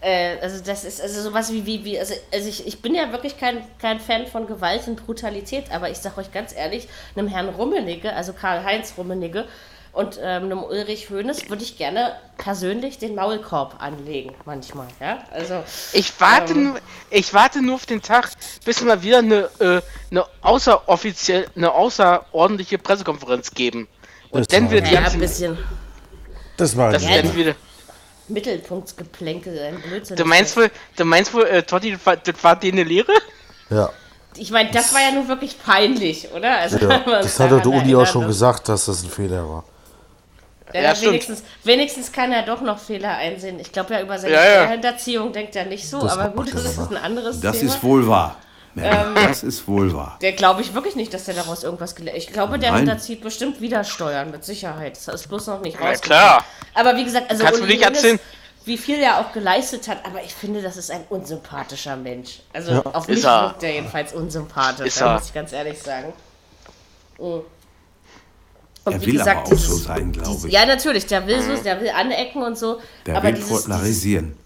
Äh, 0.00 0.38
also 0.40 0.62
das 0.62 0.84
ist 0.84 1.00
also 1.00 1.22
sowas 1.22 1.52
wie, 1.52 1.64
wie, 1.66 1.84
wie 1.84 1.98
also, 1.98 2.14
also 2.32 2.48
ich, 2.48 2.66
ich 2.66 2.82
bin 2.82 2.94
ja 2.94 3.12
wirklich 3.12 3.38
kein, 3.38 3.66
kein 3.78 4.00
Fan 4.00 4.26
von 4.26 4.46
Gewalt 4.46 4.86
und 4.88 5.04
Brutalität, 5.04 5.72
aber 5.72 5.90
ich 5.90 5.98
sag 5.98 6.18
euch 6.18 6.32
ganz 6.32 6.54
ehrlich, 6.54 6.88
einem 7.16 7.28
Herrn 7.28 7.48
Rummenigge, 7.48 8.12
also 8.12 8.32
Karl-Heinz 8.32 8.94
Rummenigge 8.98 9.46
und 9.92 10.18
ähm, 10.22 10.44
einem 10.44 10.62
Ulrich 10.62 11.08
Hoeneß 11.08 11.48
würde 11.48 11.62
ich 11.62 11.78
gerne 11.78 12.16
persönlich 12.36 12.98
den 12.98 13.14
Maulkorb 13.14 13.82
anlegen, 13.82 14.34
manchmal, 14.44 14.88
ja, 15.00 15.24
also... 15.30 15.64
Ich 15.94 16.12
warte, 16.20 16.52
ähm, 16.52 16.64
nur, 16.64 16.78
ich 17.08 17.32
warte 17.32 17.62
nur 17.62 17.76
auf 17.76 17.86
den 17.86 18.02
Tag, 18.02 18.30
bis 18.64 18.80
wir 18.80 18.88
mal 18.88 19.02
wieder 19.02 19.18
eine, 19.18 19.48
äh, 19.58 19.80
eine, 20.10 20.26
außeroffiziell, 20.42 21.46
eine 21.56 21.72
außerordentliche 21.72 22.76
Pressekonferenz 22.76 23.52
geben. 23.52 23.88
Und 24.28 24.40
das 24.40 24.48
dann 24.48 24.70
wird 24.70 24.86
ja, 24.88 25.00
ein 25.00 25.18
bisschen... 25.18 25.56
Das 26.58 26.76
war 26.76 26.92
das 26.92 27.02
ja, 27.02 27.22
dann 27.22 27.34
wieder 27.34 27.54
Mittelpunktsgeplänkel, 28.28 29.58
ein 29.58 29.80
Blödsinn. 29.82 30.16
Du 30.16 30.24
meinst 30.24 30.56
wohl, 30.56 30.70
du 30.96 31.04
meinst 31.04 31.32
wohl, 31.34 31.44
äh, 31.44 31.62
Totti, 31.62 31.92
das 31.92 32.04
war, 32.06 32.16
das 32.16 32.34
war 32.42 32.56
dir 32.56 32.72
eine 32.72 32.84
Lehre? 32.84 33.12
Ja. 33.70 33.90
ich 34.36 34.50
meine, 34.50 34.70
das 34.70 34.92
war 34.94 35.00
ja 35.00 35.10
nun 35.12 35.28
wirklich 35.28 35.56
peinlich, 35.62 36.28
oder? 36.32 36.58
Also, 36.58 36.78
Ja, 36.78 36.98
das 37.22 37.38
hat 37.40 37.50
doch 37.52 37.60
der 37.62 37.72
Uli 37.72 37.94
auch 37.96 38.06
schon 38.06 38.26
gesagt, 38.26 38.68
dass 38.68 38.86
das 38.86 39.02
ein 39.02 39.10
Fehler 39.10 39.48
war. 39.48 39.64
Ja, 40.74 40.80
Ja, 40.92 41.00
wenigstens, 41.00 41.42
wenigstens 41.64 42.10
kann 42.12 42.32
er 42.32 42.42
doch 42.42 42.60
noch 42.60 42.78
Fehler 42.78 43.16
einsehen. 43.16 43.60
Ich 43.60 43.70
glaube 43.72 43.94
ja, 43.94 44.02
über 44.02 44.18
seine 44.18 44.34
Ja, 44.34 44.44
ja. 44.62 44.68
Hinterziehung 44.68 45.32
denkt 45.32 45.54
er 45.56 45.64
nicht 45.64 45.88
so, 45.88 46.00
Das 46.00 46.12
aber 46.18 46.30
gut, 46.30 46.52
das 46.52 46.64
ist 46.64 46.78
ein 46.90 46.96
anderes 46.96 47.40
Das 47.40 47.58
Thema. 47.58 47.72
ist 47.72 47.82
wohl 47.82 48.06
wahr. 48.06 48.36
Ähm, 48.76 48.82
Ja, 49.16 49.26
das 49.28 49.42
ist 49.42 49.66
wohl 49.66 49.94
wahr. 49.94 50.18
der 50.20 50.32
glaube 50.32 50.60
ich 50.60 50.74
wirklich 50.74 50.96
nicht, 50.96 51.14
dass 51.14 51.24
der 51.24 51.34
daraus 51.34 51.64
irgendwas 51.64 51.94
gelernt 51.94 52.18
Ich 52.18 52.26
glaube, 52.32 52.58
der 52.58 52.70
Nein. 52.72 52.80
hinterzieht 52.80 53.22
bestimmt 53.22 53.60
wieder 53.60 53.84
Steuern, 53.84 54.30
mit 54.30 54.44
Sicherheit. 54.44 54.96
Das 54.96 55.08
ist 55.22 55.28
bloß 55.28 55.46
noch 55.46 55.62
nicht 55.62 55.78
Na 55.80 55.88
rausgekommen. 55.88 56.18
klar. 56.20 56.44
Aber 56.74 56.96
wie 56.96 57.04
gesagt, 57.04 57.30
also 57.30 57.42
Kannst 57.44 57.60
du 57.60 57.64
Hoeneß, 57.64 57.80
erzählen? 57.80 58.20
wie 58.66 58.76
viel 58.76 58.98
er 58.98 59.20
auch 59.20 59.32
geleistet 59.32 59.88
hat, 59.88 60.04
aber 60.04 60.22
ich 60.22 60.34
finde, 60.34 60.60
das 60.60 60.76
ist 60.76 60.90
ein 60.90 61.04
unsympathischer 61.08 61.96
Mensch. 61.96 62.40
Also 62.52 62.82
auf 62.84 63.08
Ist 63.08 63.16
mich 63.16 63.24
er. 63.24 63.42
wirkt 63.44 63.62
er 63.62 63.72
jedenfalls 63.72 64.12
unsympathisch, 64.12 64.88
Ist 64.88 65.00
da 65.00 65.06
er. 65.06 65.14
muss 65.14 65.26
ich 65.28 65.34
ganz 65.34 65.52
ehrlich 65.52 65.80
sagen. 65.82 66.12
Mhm. 67.18 67.24
Und 68.84 68.92
Er 68.92 69.00
wie 69.00 69.06
will 69.06 69.12
gesagt, 69.18 69.36
aber 69.38 69.46
auch 69.46 69.50
so 69.50 69.54
dieses- 69.74 69.84
sein, 69.84 70.12
glaube 70.12 70.28
dieses- 70.28 70.44
ich. 70.44 70.52
Ja, 70.52 70.66
natürlich, 70.66 71.06
der 71.06 71.26
will 71.26 71.42
so, 71.42 71.62
der 71.62 71.80
will 71.80 71.90
anecken 71.90 72.42
und 72.42 72.56
so. 72.56 72.80
Der 73.06 73.16
aber 73.16 73.28
will 73.28 73.34
dieses, 73.34 73.48
dieses, 73.48 73.64
polarisieren. 73.64 74.36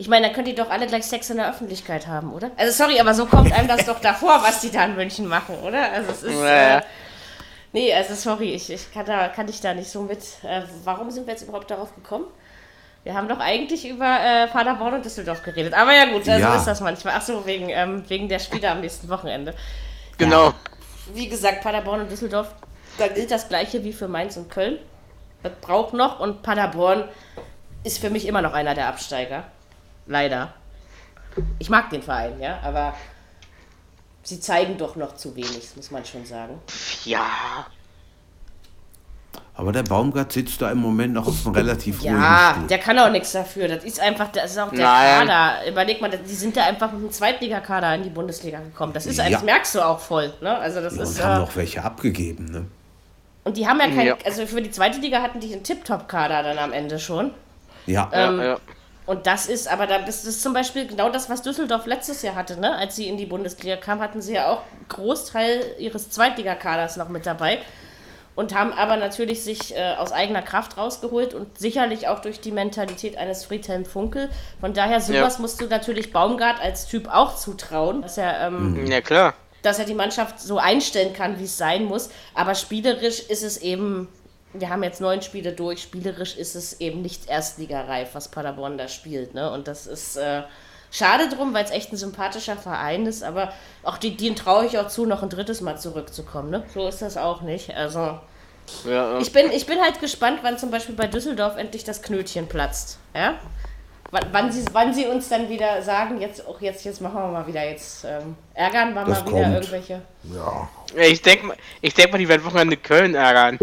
Ich 0.00 0.08
meine, 0.08 0.26
dann 0.26 0.34
könnt 0.34 0.48
ihr 0.48 0.54
doch 0.54 0.70
alle 0.70 0.86
gleich 0.86 1.04
Sex 1.04 1.28
in 1.28 1.36
der 1.36 1.50
Öffentlichkeit 1.50 2.06
haben, 2.06 2.32
oder? 2.32 2.50
Also 2.56 2.72
sorry, 2.84 2.98
aber 2.98 3.12
so 3.12 3.26
kommt 3.26 3.52
einem 3.52 3.68
das 3.68 3.84
doch 3.84 4.00
davor, 4.00 4.42
was 4.42 4.62
die 4.62 4.70
da 4.70 4.86
in 4.86 4.96
München 4.96 5.26
machen, 5.26 5.58
oder? 5.58 5.92
Also 5.92 6.10
es 6.10 6.22
ist. 6.22 6.40
Ja. 6.40 6.78
Äh, 6.78 6.82
nee, 7.74 7.92
also 7.92 8.14
sorry, 8.14 8.54
ich, 8.54 8.70
ich 8.70 8.90
kann, 8.94 9.04
da, 9.04 9.28
kann 9.28 9.46
ich 9.46 9.60
da 9.60 9.74
nicht 9.74 9.90
so 9.90 10.00
mit. 10.00 10.20
Äh, 10.42 10.62
warum 10.84 11.10
sind 11.10 11.26
wir 11.26 11.34
jetzt 11.34 11.42
überhaupt 11.42 11.70
darauf 11.70 11.94
gekommen? 11.94 12.24
Wir 13.04 13.12
haben 13.12 13.28
doch 13.28 13.40
eigentlich 13.40 13.86
über 13.86 14.06
äh, 14.20 14.46
Paderborn 14.46 14.94
und 14.94 15.04
Düsseldorf 15.04 15.42
geredet. 15.42 15.74
Aber 15.74 15.92
ja 15.92 16.06
gut, 16.06 16.26
also 16.26 16.40
Ja. 16.40 16.56
ist 16.56 16.66
das 16.66 16.80
manchmal. 16.80 17.12
Ach 17.18 17.22
so, 17.22 17.44
wegen, 17.44 17.68
ähm, 17.68 18.02
wegen 18.08 18.26
der 18.30 18.38
Spiele 18.38 18.70
am 18.70 18.80
nächsten 18.80 19.06
Wochenende. 19.10 19.54
Genau. 20.16 20.54
Wie 21.12 21.28
gesagt, 21.28 21.60
Paderborn 21.62 22.00
und 22.00 22.10
Düsseldorf, 22.10 22.48
da 22.96 23.08
gilt 23.08 23.30
das 23.30 23.48
gleiche 23.50 23.84
wie 23.84 23.92
für 23.92 24.08
Mainz 24.08 24.38
und 24.38 24.50
Köln. 24.50 24.78
Das 25.42 25.52
braucht 25.60 25.92
noch 25.92 26.20
und 26.20 26.40
Paderborn 26.42 27.04
ist 27.84 27.98
für 27.98 28.08
mich 28.08 28.26
immer 28.26 28.40
noch 28.40 28.54
einer 28.54 28.74
der 28.74 28.88
Absteiger. 28.88 29.44
Leider. 30.06 30.52
Ich 31.58 31.70
mag 31.70 31.90
den 31.90 32.02
Verein, 32.02 32.40
ja, 32.40 32.58
aber 32.62 32.94
sie 34.22 34.40
zeigen 34.40 34.76
doch 34.78 34.96
noch 34.96 35.14
zu 35.16 35.34
wenig, 35.36 35.70
muss 35.76 35.90
man 35.90 36.04
schon 36.04 36.26
sagen. 36.26 36.58
Ja. 37.04 37.66
Aber 39.54 39.72
der 39.72 39.82
Baumgart 39.82 40.32
sitzt 40.32 40.62
da 40.62 40.70
im 40.70 40.78
Moment 40.78 41.12
noch 41.12 41.26
auf 41.26 41.44
einem 41.46 41.54
relativ 41.54 42.00
Ja, 42.00 42.12
ruhigen 42.12 42.54
Stuhl. 42.56 42.66
der 42.68 42.78
kann 42.78 42.98
auch 42.98 43.10
nichts 43.10 43.32
dafür. 43.32 43.68
Das 43.68 43.84
ist 43.84 44.00
einfach, 44.00 44.28
das 44.32 44.52
ist 44.52 44.58
auch 44.58 44.70
der 44.70 44.80
Nein. 44.86 45.28
Kader. 45.28 45.68
Überleg 45.68 46.00
mal, 46.00 46.08
die 46.10 46.34
sind 46.34 46.56
da 46.56 46.64
einfach 46.64 46.90
mit 46.92 47.02
dem 47.02 47.10
Zweitligakader 47.12 47.94
in 47.94 48.02
die 48.04 48.10
Bundesliga 48.10 48.58
gekommen. 48.58 48.92
Das 48.94 49.04
ist, 49.06 49.18
Ja. 49.18 49.28
das 49.28 49.42
merkst 49.42 49.74
du 49.74 49.82
auch 49.86 49.98
voll. 50.00 50.32
Ne? 50.40 50.56
Also 50.58 50.80
das 50.80 50.94
Und 50.94 51.00
ist, 51.02 51.22
haben 51.22 51.36
äh, 51.36 51.38
noch 51.40 51.54
welche 51.56 51.84
abgegeben, 51.84 52.46
ne? 52.46 52.66
und 53.44 53.56
die 53.56 53.66
haben 53.68 53.78
ja 53.80 53.86
kein, 53.88 54.06
Ja. 54.06 54.16
also 54.24 54.46
für 54.46 54.62
die 54.62 54.70
zweite 54.70 54.98
Liga 54.98 55.20
hatten 55.20 55.40
die 55.40 55.52
einen 55.52 55.62
Tip-Top-Kader 55.62 56.42
dann 56.42 56.58
am 56.58 56.72
Ende 56.72 56.98
schon. 56.98 57.32
Ja. 57.86 58.08
Ähm, 58.12 58.40
ja. 58.40 58.58
Und 59.10 59.26
das 59.26 59.46
ist, 59.46 59.66
aber 59.66 59.88
da 59.88 59.98
das 59.98 60.24
ist 60.24 60.40
zum 60.40 60.52
Beispiel 60.52 60.86
genau 60.86 61.10
das, 61.10 61.28
was 61.28 61.42
Düsseldorf 61.42 61.84
letztes 61.86 62.22
Jahr 62.22 62.36
hatte, 62.36 62.60
ne? 62.60 62.76
Als 62.76 62.94
sie 62.94 63.08
in 63.08 63.16
die 63.16 63.26
Bundesliga 63.26 63.74
kam, 63.74 64.00
hatten 64.00 64.22
sie 64.22 64.34
ja 64.34 64.46
auch 64.46 64.58
einen 64.70 64.86
Großteil 64.88 65.74
ihres 65.80 66.10
Zweitligakaders 66.10 66.96
noch 66.96 67.08
mit 67.08 67.26
dabei. 67.26 67.58
Und 68.36 68.54
haben 68.54 68.72
aber 68.72 68.96
natürlich 68.96 69.42
sich 69.42 69.76
äh, 69.76 69.96
aus 69.98 70.12
eigener 70.12 70.42
Kraft 70.42 70.78
rausgeholt 70.78 71.34
und 71.34 71.58
sicherlich 71.58 72.06
auch 72.06 72.20
durch 72.20 72.40
die 72.40 72.52
Mentalität 72.52 73.16
eines 73.18 73.44
Friedhelm 73.44 73.84
Funkel. 73.84 74.30
Von 74.60 74.74
daher, 74.74 75.00
sowas 75.00 75.34
Ja. 75.34 75.40
musst 75.40 75.60
du 75.60 75.66
natürlich 75.66 76.12
Baumgart 76.12 76.60
als 76.62 76.86
Typ 76.86 77.12
auch 77.12 77.34
zutrauen, 77.34 78.02
dass 78.02 78.16
er, 78.16 78.46
ähm, 78.46 78.86
Ja, 78.86 79.00
klar. 79.00 79.34
dass 79.62 79.80
er 79.80 79.86
die 79.86 79.94
Mannschaft 79.94 80.38
so 80.38 80.58
einstellen 80.58 81.14
kann, 81.14 81.40
wie 81.40 81.44
es 81.46 81.58
sein 81.58 81.84
muss. 81.86 82.10
Aber 82.32 82.54
spielerisch 82.54 83.18
ist 83.28 83.42
es 83.42 83.58
eben, 83.58 84.06
wir 84.52 84.68
haben 84.70 84.82
jetzt 84.82 85.00
neun 85.00 85.22
Spiele 85.22 85.52
durch, 85.52 85.82
spielerisch 85.82 86.36
ist 86.36 86.56
es 86.56 86.80
eben 86.80 87.02
nicht 87.02 87.28
erstligareif, 87.28 88.10
was 88.14 88.28
Paderborn 88.28 88.78
da 88.78 88.88
spielt. 88.88 89.34
Ne? 89.34 89.50
Und 89.50 89.68
das 89.68 89.86
ist 89.86 90.16
äh, 90.16 90.42
schade 90.90 91.28
drum, 91.28 91.54
weil 91.54 91.64
es 91.64 91.70
echt 91.70 91.92
ein 91.92 91.96
sympathischer 91.96 92.56
Verein 92.56 93.06
ist. 93.06 93.22
Aber 93.22 93.52
auch 93.82 93.98
die, 93.98 94.16
denen 94.16 94.36
traue 94.36 94.66
ich 94.66 94.78
auch 94.78 94.88
zu, 94.88 95.06
noch 95.06 95.22
ein 95.22 95.28
drittes 95.28 95.60
Mal 95.60 95.78
zurückzukommen. 95.78 96.50
Ne? 96.50 96.64
So 96.74 96.88
ist 96.88 97.00
das 97.02 97.16
auch 97.16 97.42
nicht. 97.42 97.74
Also 97.76 98.18
Ja, 98.84 99.18
ich 99.18 99.32
bin, 99.32 99.52
ich 99.52 99.66
bin 99.66 99.80
halt 99.80 100.00
gespannt, 100.00 100.40
wann 100.42 100.58
zum 100.58 100.70
Beispiel 100.70 100.94
bei 100.94 101.06
Düsseldorf 101.06 101.56
endlich 101.56 101.84
das 101.84 102.02
Knötchen 102.02 102.48
platzt. 102.48 102.98
Ja? 103.14 103.34
Wann, 104.10 104.24
wann, 104.32 104.50
sie, 104.50 104.64
wann 104.72 104.92
sie 104.92 105.06
uns 105.06 105.28
dann 105.28 105.48
wieder 105.48 105.82
sagen, 105.82 106.20
jetzt 106.20 106.44
auch 106.44 106.60
jetzt, 106.60 106.84
jetzt 106.84 107.00
machen 107.00 107.14
wir 107.22 107.28
mal 107.28 107.46
wieder 107.46 107.64
jetzt 107.64 108.04
ähm, 108.04 108.34
ärgern 108.54 108.92
wir 108.94 109.04
Das 109.04 109.20
mal 109.20 109.26
wieder 109.30 109.42
kommt. 109.42 109.54
irgendwelche. 109.54 110.02
Ja. 110.34 110.68
Ich 110.96 111.22
denke 111.22 111.46
mal, 111.46 111.56
ich 111.80 111.94
denk 111.94 112.10
mal, 112.10 112.18
die 112.18 112.28
werden 112.28 112.44
Wochenende 112.44 112.76
Köln 112.76 113.14
ärgern. 113.14 113.56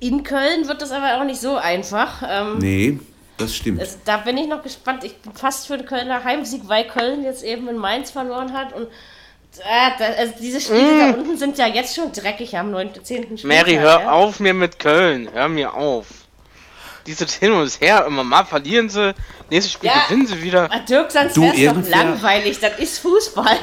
In 0.00 0.22
Köln 0.22 0.68
wird 0.68 0.82
das 0.82 0.90
aber 0.90 1.20
auch 1.20 1.24
nicht 1.24 1.40
so 1.40 1.56
einfach. 1.56 2.22
Ähm, 2.28 2.58
Nee, 2.58 2.98
das 3.36 3.54
stimmt. 3.56 3.80
es, 3.80 3.98
da 4.04 4.18
bin 4.18 4.36
ich 4.36 4.46
noch 4.48 4.62
gespannt. 4.62 5.04
Ich 5.04 5.16
bin 5.16 5.32
fast 5.34 5.66
für 5.66 5.76
den 5.78 5.86
Kölner 5.86 6.24
Heimsieg, 6.24 6.62
weil 6.66 6.84
Köln 6.84 7.24
jetzt 7.24 7.42
eben 7.44 7.68
in 7.68 7.76
Mainz 7.76 8.10
verloren 8.10 8.52
hat. 8.52 8.72
Und 8.74 8.84
äh, 9.58 9.90
da, 9.98 10.04
also 10.18 10.34
diese 10.40 10.60
Spiele 10.60 10.98
da 11.12 11.18
unten 11.18 11.36
sind 11.38 11.58
ja 11.58 11.66
jetzt 11.66 11.94
schon 11.94 12.12
dreckig 12.12 12.56
am 12.56 12.70
9., 12.70 12.90
10. 13.02 13.22
Spieltag. 13.38 13.44
Mary, 13.44 13.74
hör 13.76 14.00
ja. 14.00 14.10
auf 14.10 14.40
mir 14.40 14.54
mit 14.54 14.78
Köln. 14.78 15.28
Hör 15.32 15.48
mir 15.48 15.74
auf. 15.74 16.06
Diese 17.06 17.26
hin 17.26 17.52
und 17.52 17.80
her, 17.80 18.06
immer 18.06 18.24
mal 18.24 18.44
verlieren 18.46 18.88
sie, 18.88 19.14
nächstes 19.50 19.74
Spiel 19.74 19.90
Ja. 19.90 20.04
gewinnen 20.08 20.26
sie 20.26 20.42
wieder. 20.42 20.68
Ah, 20.72 20.78
Dirk, 20.78 21.10
sonst 21.12 21.36
Du, 21.36 21.42
wär's 21.42 21.74
doch 21.84 21.88
langweilig. 21.90 22.58
Das 22.60 22.78
ist 22.78 22.98
Fußball. 23.00 23.58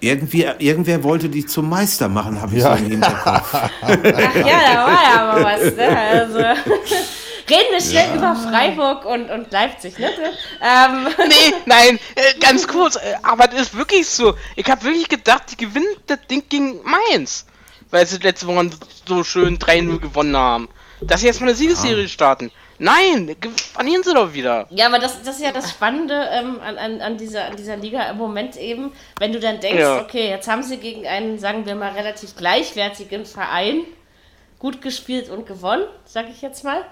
Irgendwie, 0.00 0.46
irgendwer 0.58 1.02
wollte 1.04 1.28
dich 1.28 1.48
zum 1.48 1.68
Meister 1.68 2.08
machen, 2.08 2.40
habe 2.40 2.54
ich 2.56 2.62
Ja. 2.62 2.76
so 2.76 2.84
im 2.84 2.90
Hinterkopf. 2.90 3.54
Ach 3.82 3.88
ja, 4.34 4.60
da 4.72 4.86
war 4.86 5.02
ja 5.02 5.30
aber 5.30 5.44
was. 5.44 5.76
Ne? 5.76 5.98
Also, 5.98 6.38
reden 6.38 7.70
wir 7.72 7.80
schnell 7.80 8.16
über 8.16 8.34
Freiburg 8.36 9.04
und, 9.04 9.30
und 9.30 9.50
Leipzig. 9.50 9.98
Ne? 9.98 10.08
Ähm, 10.62 11.08
Nee, 11.18 11.54
nein, 11.66 11.98
äh, 12.14 12.38
ganz 12.40 12.66
kurz, 12.66 12.96
äh, 12.96 13.00
aber 13.22 13.46
das 13.46 13.60
ist 13.62 13.76
wirklich 13.76 14.06
so. 14.08 14.34
Ich 14.56 14.68
habe 14.70 14.84
wirklich 14.84 15.08
gedacht, 15.08 15.44
die 15.50 15.56
gewinnen 15.56 15.88
das 16.06 16.18
Ding 16.30 16.42
gegen 16.48 16.80
Mainz. 16.84 17.46
Weil 17.90 18.06
sie 18.06 18.18
letzte 18.18 18.46
Woche 18.46 18.70
so 19.06 19.24
schön 19.24 19.58
3-0 19.58 19.98
gewonnen 19.98 20.36
haben. 20.36 20.68
Dass 21.00 21.22
sie 21.22 21.26
jetzt 21.26 21.40
mal 21.40 21.48
eine 21.48 21.56
Siegesserie 21.56 22.08
starten. 22.08 22.52
Nein, 22.82 23.36
verlieren 23.74 24.02
sie 24.02 24.14
doch 24.14 24.32
wieder. 24.32 24.66
Ja, 24.70 24.86
aber 24.86 24.98
das, 24.98 25.22
das 25.22 25.36
ist 25.36 25.42
ja 25.44 25.52
das 25.52 25.70
Spannende 25.70 26.14
ähm, 26.32 26.58
an, 26.64 26.78
an, 26.78 27.00
an, 27.02 27.16
dieser, 27.18 27.44
an 27.44 27.56
dieser 27.56 27.76
Liga 27.76 28.02
im 28.10 28.16
Moment 28.16 28.56
eben, 28.56 28.92
wenn 29.18 29.32
du 29.32 29.38
dann 29.38 29.60
denkst, 29.60 29.80
Ja. 29.80 30.00
okay, 30.00 30.30
jetzt 30.30 30.48
haben 30.48 30.62
sie 30.62 30.78
gegen 30.78 31.06
einen, 31.06 31.38
sagen 31.38 31.66
wir 31.66 31.74
mal, 31.74 31.92
relativ 31.92 32.34
gleichwertigen 32.36 33.26
Verein 33.26 33.82
gut 34.58 34.80
gespielt 34.80 35.28
und 35.28 35.46
gewonnen, 35.46 35.84
sag 36.06 36.30
ich 36.30 36.40
jetzt 36.40 36.64
mal. 36.64 36.82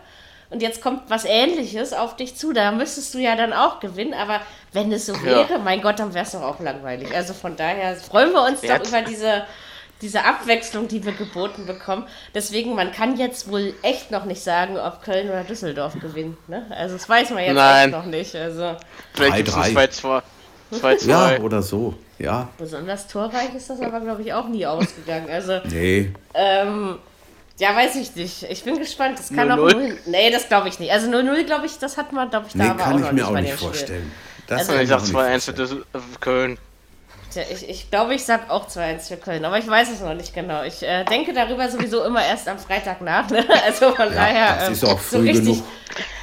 Und 0.50 0.62
jetzt 0.62 0.82
kommt 0.82 1.08
was 1.10 1.24
ähnliches 1.24 1.92
auf 1.92 2.16
dich 2.16 2.34
zu, 2.36 2.52
da 2.52 2.70
müsstest 2.72 3.12
du 3.14 3.18
ja 3.18 3.34
dann 3.36 3.52
auch 3.52 3.80
gewinnen, 3.80 4.14
aber 4.14 4.40
wenn 4.72 4.90
es 4.92 5.06
so 5.06 5.22
wäre, 5.22 5.58
mein 5.58 5.80
Gott, 5.82 5.98
dann 5.98 6.12
wäre 6.14 6.24
es 6.24 6.32
doch 6.32 6.42
auch 6.42 6.60
langweilig. 6.60 7.14
Also 7.14 7.32
von 7.34 7.56
daher 7.56 7.96
freuen 7.96 8.32
wir 8.32 8.42
uns 8.42 8.62
Ja. 8.62 8.78
doch 8.78 8.86
über 8.88 9.02
diese, 9.02 9.44
diese 10.00 10.24
Abwechslung, 10.24 10.86
die 10.88 11.04
wir 11.04 11.12
geboten 11.12 11.66
bekommen. 11.66 12.04
Deswegen, 12.34 12.74
man 12.74 12.92
kann 12.92 13.16
jetzt 13.16 13.50
wohl 13.50 13.74
echt 13.82 14.10
noch 14.10 14.24
nicht 14.24 14.42
sagen, 14.42 14.78
ob 14.78 15.02
Köln 15.02 15.28
oder 15.28 15.42
Düsseldorf 15.44 15.94
gewinnt. 16.00 16.48
Ne? 16.48 16.66
Also 16.70 16.94
das 16.96 17.08
weiß 17.08 17.30
man 17.30 17.42
jetzt 17.44 17.54
Nein. 17.54 17.88
echt 17.88 17.98
noch 17.98 18.06
nicht. 18.06 18.34
Also 18.36 18.76
Vielleicht 19.14 19.34
3-3. 19.34 19.36
gibt 19.36 19.48
es 19.94 20.02
2-2. 20.02 20.22
2-2. 20.72 21.08
Ja, 21.08 21.38
oder 21.40 21.62
so. 21.62 21.94
Ja, 22.18 22.48
besonders 22.58 23.06
torreich 23.06 23.54
ist 23.56 23.70
das 23.70 23.80
aber, 23.80 24.00
glaube 24.00 24.22
ich, 24.22 24.32
auch 24.32 24.48
nie 24.48 24.66
ausgegangen. 24.66 25.28
Also, 25.30 25.60
nee. 25.70 26.12
ähm, 26.34 26.98
ja, 27.58 27.74
weiß 27.74 27.94
ich 27.96 28.14
nicht. 28.16 28.42
Ich 28.44 28.64
bin 28.64 28.78
gespannt. 28.78 29.18
Das 29.18 29.32
kann 29.32 29.50
auch 29.52 29.56
0-0? 29.56 29.72
0 29.72 29.98
Nee, 30.06 30.30
das 30.30 30.48
glaube 30.48 30.68
ich 30.68 30.78
nicht. 30.80 30.90
Also 30.92 31.08
0-0, 31.10 31.44
glaube 31.44 31.66
ich, 31.66 31.78
das 31.78 31.96
hat 31.96 32.12
man, 32.12 32.28
glaube 32.30 32.46
ich, 32.48 32.52
da 32.54 32.64
Nee, 32.64 32.70
aber 32.70 32.78
kann 32.82 32.92
auch 32.94 32.98
ich 32.98 33.04
noch 33.04 33.12
mir 33.12 33.26
auch 33.28 33.32
nicht 33.40 33.54
Spiel. 33.54 33.58
vorstellen. 33.68 34.12
Das 34.48 34.60
Also 34.60 34.72
kann 34.72 34.82
Ich 34.82 34.88
mir 34.90 34.98
sag 34.98 35.16
auch 35.16 35.22
nicht 35.22 35.46
2-1 35.46 35.84
für 36.00 36.18
Köln. 36.20 36.58
Tja, 37.30 37.42
ich, 37.52 37.68
ich 37.68 37.90
glaube, 37.90 38.14
ich 38.14 38.24
sag 38.24 38.48
auch 38.48 38.68
2-1 38.68 39.08
für 39.08 39.16
Köln, 39.18 39.44
aber 39.44 39.58
ich 39.58 39.66
weiß 39.66 39.90
es 39.90 40.00
noch 40.00 40.14
nicht 40.14 40.32
genau. 40.32 40.62
Ich 40.62 40.82
äh, 40.82 41.04
denke 41.04 41.34
darüber 41.34 41.68
sowieso 41.68 42.02
immer 42.04 42.24
erst 42.24 42.48
am 42.48 42.58
Freitag 42.58 43.02
nach. 43.02 43.28
Ne? 43.28 43.44
Also 43.66 43.94
von 43.94 44.12
daher. 44.14 44.56
das 44.56 44.66
ähm, 44.68 44.72
ist 44.72 44.84
auch 44.84 45.00
so 45.00 45.18
früh 45.18 45.28
richtig. 45.28 45.44
genug. 45.44 45.64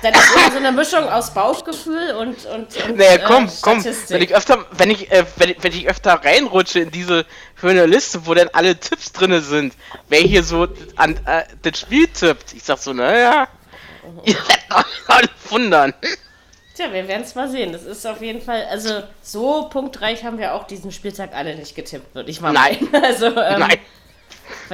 Dann 0.02 0.14
ist 0.14 0.36
immer 0.36 0.52
so 0.52 0.58
eine 0.58 0.72
Mischung 0.72 1.08
aus 1.08 1.34
Bauchgefühl 1.34 2.16
und. 2.16 2.46
und, 2.46 2.76
und 2.76 2.98
Nee, 2.98 3.20
komm, 3.26 3.46
äh, 3.46 3.50
komm. 3.62 3.84
Wenn 3.84 4.22
ich 4.22 4.36
öfter, 4.36 4.66
wenn 4.72 4.90
ich, 4.90 5.12
äh, 5.12 5.26
wenn, 5.36 5.56
wenn 5.62 5.74
ich 5.74 5.88
öfter 5.88 6.14
reinrutsche 6.14 6.80
in 6.80 6.90
diese 6.90 7.26
schöne 7.60 7.86
Liste, 7.86 8.26
wo 8.26 8.34
dann 8.34 8.50
alle 8.54 8.76
Tipps 8.80 9.12
drinne 9.12 9.42
sind, 9.42 9.76
wer 10.10 10.22
hier 10.22 10.44
so 10.44 10.68
an 10.96 11.20
äh, 11.26 11.44
das 11.62 11.80
Spiel 11.80 12.08
tippt, 12.08 12.54
ich 12.54 12.64
sag 12.64 12.80
so, 12.80 12.94
naja, 12.94 13.48
ihr 14.24 14.36
werdet 14.36 14.72
euch 14.72 14.86
alle 15.08 15.30
wundern. 15.50 15.94
Tja, 16.76 16.92
wir 16.92 17.08
werden 17.08 17.24
es 17.24 17.34
mal 17.36 17.48
sehen. 17.50 17.72
Das 17.72 17.84
ist 17.84 18.06
auf 18.06 18.22
jeden 18.22 18.42
Fall, 18.42 18.66
also 18.70 19.02
so 19.22 19.70
punktreich 19.70 20.24
haben 20.24 20.38
wir 20.38 20.54
auch 20.54 20.66
diesen 20.68 20.92
Spieltag 20.92 21.34
alle 21.34 21.56
nicht 21.56 21.76
getippt, 21.76 22.14
würde 22.14 22.30
ich 22.30 22.42
mal 22.42 22.52
Nein. 22.54 22.78
meinen. 22.92 23.04
Also, 23.06 23.28
ähm, 23.28 23.60
Nein. 23.60 23.78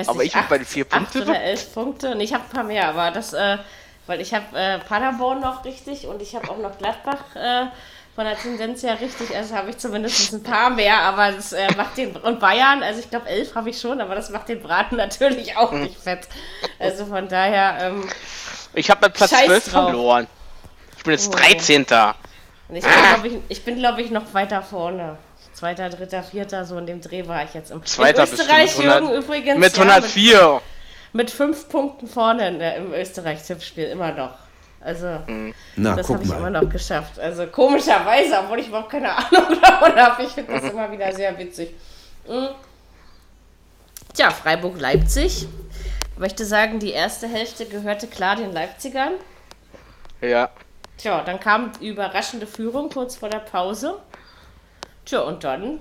aber 0.07 0.13
nicht, 0.23 0.27
ich 0.27 0.35
hab 0.35 0.43
acht- 0.43 0.49
bei 0.49 0.57
den 0.57 0.65
vier 0.65 0.85
acht 0.89 0.97
Punkte 1.11 1.21
oder 1.21 1.41
elf 1.41 1.73
Punkte 1.73 2.11
und 2.11 2.19
ich 2.21 2.33
habe 2.33 2.43
ein 2.43 2.49
paar 2.49 2.63
mehr, 2.63 2.87
aber 2.89 3.11
das, 3.11 3.33
äh, 3.33 3.57
Weil 4.07 4.19
ich 4.19 4.33
habe 4.33 4.57
äh, 4.57 4.79
Paderborn 4.79 5.41
noch 5.41 5.63
richtig 5.63 6.07
und 6.07 6.21
ich 6.23 6.35
habe 6.35 6.49
auch 6.49 6.57
noch 6.57 6.75
Gladbach 6.79 7.35
äh, 7.35 7.67
von 8.15 8.25
der 8.25 8.35
Tendenz 8.37 8.81
her 8.83 8.99
richtig. 8.99 9.33
Also 9.35 9.55
habe 9.55 9.69
ich 9.69 9.77
zumindest 9.77 10.33
ein 10.33 10.41
paar 10.43 10.71
mehr, 10.71 10.97
aber 11.01 11.31
das 11.31 11.53
äh, 11.53 11.67
macht 11.77 11.97
den. 11.97 12.15
Und 12.17 12.39
Bayern, 12.39 12.81
also 12.83 12.99
ich 12.99 13.09
glaube 13.11 13.29
elf 13.29 13.53
habe 13.55 13.69
ich 13.69 13.79
schon, 13.79 14.01
aber 14.01 14.15
das 14.15 14.31
macht 14.31 14.49
den 14.49 14.61
Braten 14.61 14.95
natürlich 14.97 15.55
auch 15.55 15.71
nicht 15.71 15.97
fett. 15.97 16.27
Also 16.79 17.05
von 17.05 17.27
daher. 17.27 17.77
Ähm, 17.79 18.09
ich 18.73 18.89
habe 18.89 19.05
mit 19.05 19.13
Platz 19.13 19.29
Scheiß 19.29 19.45
12 19.45 19.63
drauf. 19.71 19.83
verloren. 19.85 20.27
Ich 21.01 21.05
bin 21.05 21.13
jetzt 21.13 21.29
Oh. 21.29 21.35
13. 21.35 21.83
und 22.69 22.75
ich 22.75 22.83
bin, 22.83 22.91
glaube 22.93 23.27
ich, 23.27 23.37
ich, 23.49 23.65
bin, 23.65 23.79
glaub 23.79 23.97
ich, 23.97 24.11
noch 24.11 24.35
weiter 24.35 24.61
vorne. 24.61 25.17
Zweiter, 25.51 25.89
dritter, 25.89 26.21
vierter, 26.21 26.63
so 26.63 26.77
in 26.77 26.85
dem 26.85 27.01
Dreh 27.01 27.27
war 27.27 27.43
ich 27.43 27.55
jetzt 27.55 27.71
im 27.71 27.83
Zweiter 27.83 28.23
in 28.27 28.31
Österreich, 28.31 28.65
bestimmt, 28.75 28.87
100 28.87 29.01
Jürgen, 29.09 29.23
übrigens. 29.23 29.59
Mit 29.59 29.77
ja, 29.77 29.81
104. 29.83 30.61
mit 31.13 31.31
fünf 31.31 31.69
Punkten 31.69 32.07
vorne 32.07 32.47
in 32.49 32.59
der, 32.59 32.75
im 32.75 32.93
Österreich-Tippspiel, 32.93 33.85
immer 33.85 34.11
noch. 34.11 34.35
Also, 34.79 35.21
Na, 35.75 35.95
das 35.95 36.07
habe 36.07 36.21
ich 36.23 36.29
immer 36.29 36.51
noch 36.51 36.69
geschafft. 36.69 37.19
Also, 37.19 37.47
komischerweise, 37.47 38.37
obwohl 38.37 38.59
ich 38.59 38.67
überhaupt 38.67 38.91
keine 38.91 39.09
Ahnung 39.17 39.59
davon 39.59 39.95
habe. 39.95 40.21
Ich 40.21 40.29
finde 40.29 40.53
das 40.53 40.71
immer 40.71 40.91
wieder 40.91 41.11
sehr 41.13 41.35
witzig. 41.39 41.71
Mhm. 42.27 42.49
Tja, 44.13 44.29
Freiburg-Leipzig. 44.29 45.47
Ich 46.13 46.19
möchte 46.19 46.45
sagen, 46.45 46.77
die 46.77 46.91
erste 46.91 47.27
Hälfte 47.27 47.65
gehörte 47.65 48.05
klar 48.05 48.35
den 48.35 48.53
Leipzigern. 48.53 49.13
Ja. 50.21 50.49
Tja, 51.01 51.23
dann 51.23 51.39
kam 51.39 51.71
die 51.79 51.87
überraschende 51.87 52.45
Führung 52.45 52.89
kurz 52.89 53.15
vor 53.15 53.29
der 53.29 53.39
Pause. 53.39 53.99
Tja, 55.03 55.21
und 55.21 55.43
dann, 55.43 55.79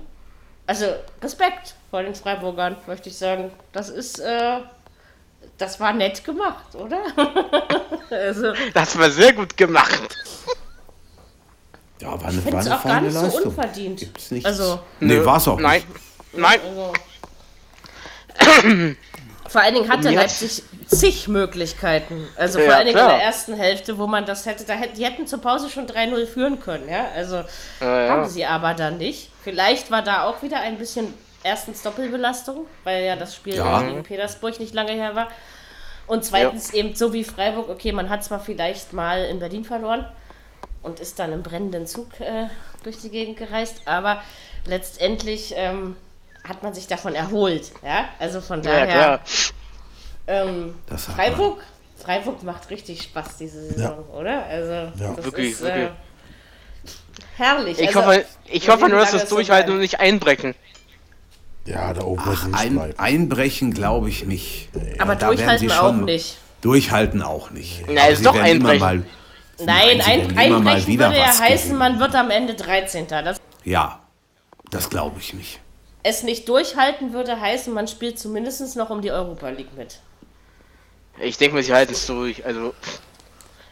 also 0.65 0.87
Respekt 1.21 1.75
vor 1.91 2.01
den 2.01 2.15
Freiburgern, 2.15 2.75
möchte 2.87 3.09
ich 3.09 3.17
sagen. 3.17 3.51
Das 3.71 3.89
ist, 3.89 4.17
äh, 4.19 4.61
das 5.59 5.79
war 5.79 5.93
nett 5.93 6.23
gemacht, 6.23 6.73
oder? 6.73 7.03
also, 8.09 8.53
Das 8.73 8.97
war 8.97 9.11
sehr 9.11 9.33
gut 9.33 9.55
gemacht. 9.55 10.17
Ja, 11.99 12.19
war 12.19 12.29
eine, 12.29 12.39
ich 12.39 12.51
war 12.51 12.59
es 12.61 12.65
eine 12.65 12.79
auch 12.79 12.83
gar 12.83 13.01
nicht 13.01 13.13
so 13.13 13.21
Leistung. 13.21 13.43
unverdient. 13.43 13.99
Gibt's 13.99 14.31
nichts. 14.31 14.47
Also, 14.47 14.79
nee, 15.01 15.23
war's 15.23 15.47
auch 15.47 15.59
Nein. 15.59 15.83
nicht. 16.33 16.39
Nein. 16.39 16.59
also, 16.63 16.93
vor 19.51 19.61
allen 19.61 19.75
Dingen 19.75 19.89
hatte 19.89 20.09
Leipzig 20.09 20.63
zig 20.87 21.27
Möglichkeiten. 21.27 22.27
Also 22.37 22.59
vor 22.59 22.67
Ja, 22.67 22.75
allen 22.77 22.85
Dingen 22.85 22.97
klar. 22.97 23.11
in 23.11 23.17
der 23.17 23.25
ersten 23.25 23.53
Hälfte, 23.53 23.97
wo 23.97 24.07
man 24.07 24.25
das 24.25 24.45
hätte, 24.45 24.63
da 24.63 24.73
hätten, 24.73 24.95
die 24.97 25.05
hätten 25.05 25.27
zur 25.27 25.41
Pause 25.41 25.69
schon 25.69 25.87
3-0 25.87 26.25
führen 26.25 26.59
können, 26.59 26.87
ja. 26.89 27.07
Also 27.15 27.43
Ja, 27.79 28.03
ja. 28.05 28.09
haben 28.09 28.27
sie 28.29 28.45
aber 28.45 28.73
dann 28.73 28.97
nicht. 28.97 29.29
Vielleicht 29.43 29.91
war 29.91 30.01
da 30.01 30.23
auch 30.25 30.41
wieder 30.41 30.59
ein 30.59 30.77
bisschen 30.77 31.13
erstens 31.43 31.81
Doppelbelastung, 31.81 32.65
weil 32.83 33.03
ja 33.03 33.15
das 33.15 33.35
Spiel 33.35 33.55
Ja. 33.55 33.81
gegen 33.81 34.03
Petersburg 34.03 34.59
nicht 34.59 34.73
lange 34.73 34.91
her 34.93 35.15
war. 35.15 35.27
Und 36.07 36.25
zweitens 36.25 36.73
eben 36.73 36.93
so 36.95 37.13
wie 37.13 37.23
Freiburg, 37.23 37.69
okay, 37.69 37.91
man 37.91 38.09
hat 38.09 38.23
zwar 38.23 38.39
vielleicht 38.39 38.91
mal 38.93 39.25
in 39.25 39.39
Berlin 39.39 39.63
verloren 39.63 40.05
und 40.83 40.99
ist 40.99 41.19
dann 41.19 41.31
im 41.31 41.41
brennenden 41.43 41.87
Zug 41.87 42.19
äh, 42.19 42.47
durch 42.83 42.97
die 42.97 43.09
Gegend 43.09 43.37
gereist, 43.37 43.81
aber 43.85 44.21
letztendlich 44.65 45.53
ähm, 45.55 45.95
hat 46.47 46.63
man 46.63 46.73
sich 46.73 46.87
davon 46.87 47.15
erholt. 47.15 47.71
Ja, 47.83 48.05
also 48.19 48.41
von 48.41 48.61
Ja, 48.63 48.71
daher. 48.71 48.87
klar. 48.87 49.19
Ähm, 50.27 50.75
Freiburg, 51.15 51.63
Freiburg 51.97 52.43
macht 52.43 52.69
richtig 52.69 53.01
Spaß 53.03 53.37
diese 53.37 53.71
Saison, 53.73 53.99
oder? 54.09 54.45
Also 54.45 54.71
Ja. 54.71 54.91
das 55.15 55.25
Wirklich, 55.25 55.51
ist 55.51 55.61
wirklich. 55.61 55.85
Äh, 55.85 55.89
herrlich. 57.37 57.79
Ich 57.79 57.87
also, 57.87 58.05
hoffe, 58.05 58.25
ich 58.45 58.65
wir 58.67 58.73
hoffe 58.73 58.89
nur, 58.89 58.99
dass 58.99 59.11
das 59.11 59.23
es 59.23 59.29
durchhalten 59.29 59.73
und 59.73 59.79
nicht 59.79 59.99
einbrechen. 59.99 60.55
Ja, 61.65 61.93
da 61.93 62.03
oben 62.03 62.23
Ach, 62.25 62.47
ein, 62.53 62.73
bleiben. 62.75 62.93
einbrechen 62.99 63.71
glaube 63.73 64.09
ich 64.09 64.25
nicht. 64.25 64.69
Aber 64.99 65.15
Da 65.15 65.27
durchhalten 65.27 65.69
sie 65.69 65.75
auch 65.75 65.93
nicht. 65.93 66.37
Durchhalten 66.61 67.21
auch 67.21 67.51
nicht. 67.51 67.83
Na, 67.87 68.07
ist 68.07 68.25
doch 68.25 68.35
einbrechen. 68.35 68.79
Mal, 68.79 69.03
Nein, 69.63 70.01
ein, 70.01 70.19
werden 70.21 70.29
immer 70.31 70.59
mal 70.59 70.71
einbrechen 70.71 70.87
wieder 70.87 71.07
würde 71.09 71.19
ja 71.19 71.25
heißen, 71.39 71.65
gewinnen. 71.65 71.77
man 71.77 71.99
wird 71.99 72.15
am 72.15 72.31
Ende 72.31 72.55
13. 72.55 73.07
Das 73.07 73.37
ja, 73.63 73.99
das 74.71 74.89
glaube 74.89 75.19
ich 75.19 75.33
nicht. 75.35 75.59
Es 76.03 76.23
nicht 76.23 76.49
durchhalten 76.49 77.13
würde 77.13 77.39
heißen, 77.39 77.73
man 77.73 77.87
spielt 77.87 78.19
zumindest 78.19 78.75
noch 78.75 78.89
um 78.89 79.01
die 79.01 79.11
Europa 79.11 79.49
League 79.49 79.75
mit. 79.77 79.99
Ich 81.19 81.37
denke 81.37 81.55
mal, 81.55 81.63
sie 81.63 81.73
halten 81.73 81.93
es 81.93 82.05
durch. 82.07 82.45
Also, 82.45 82.73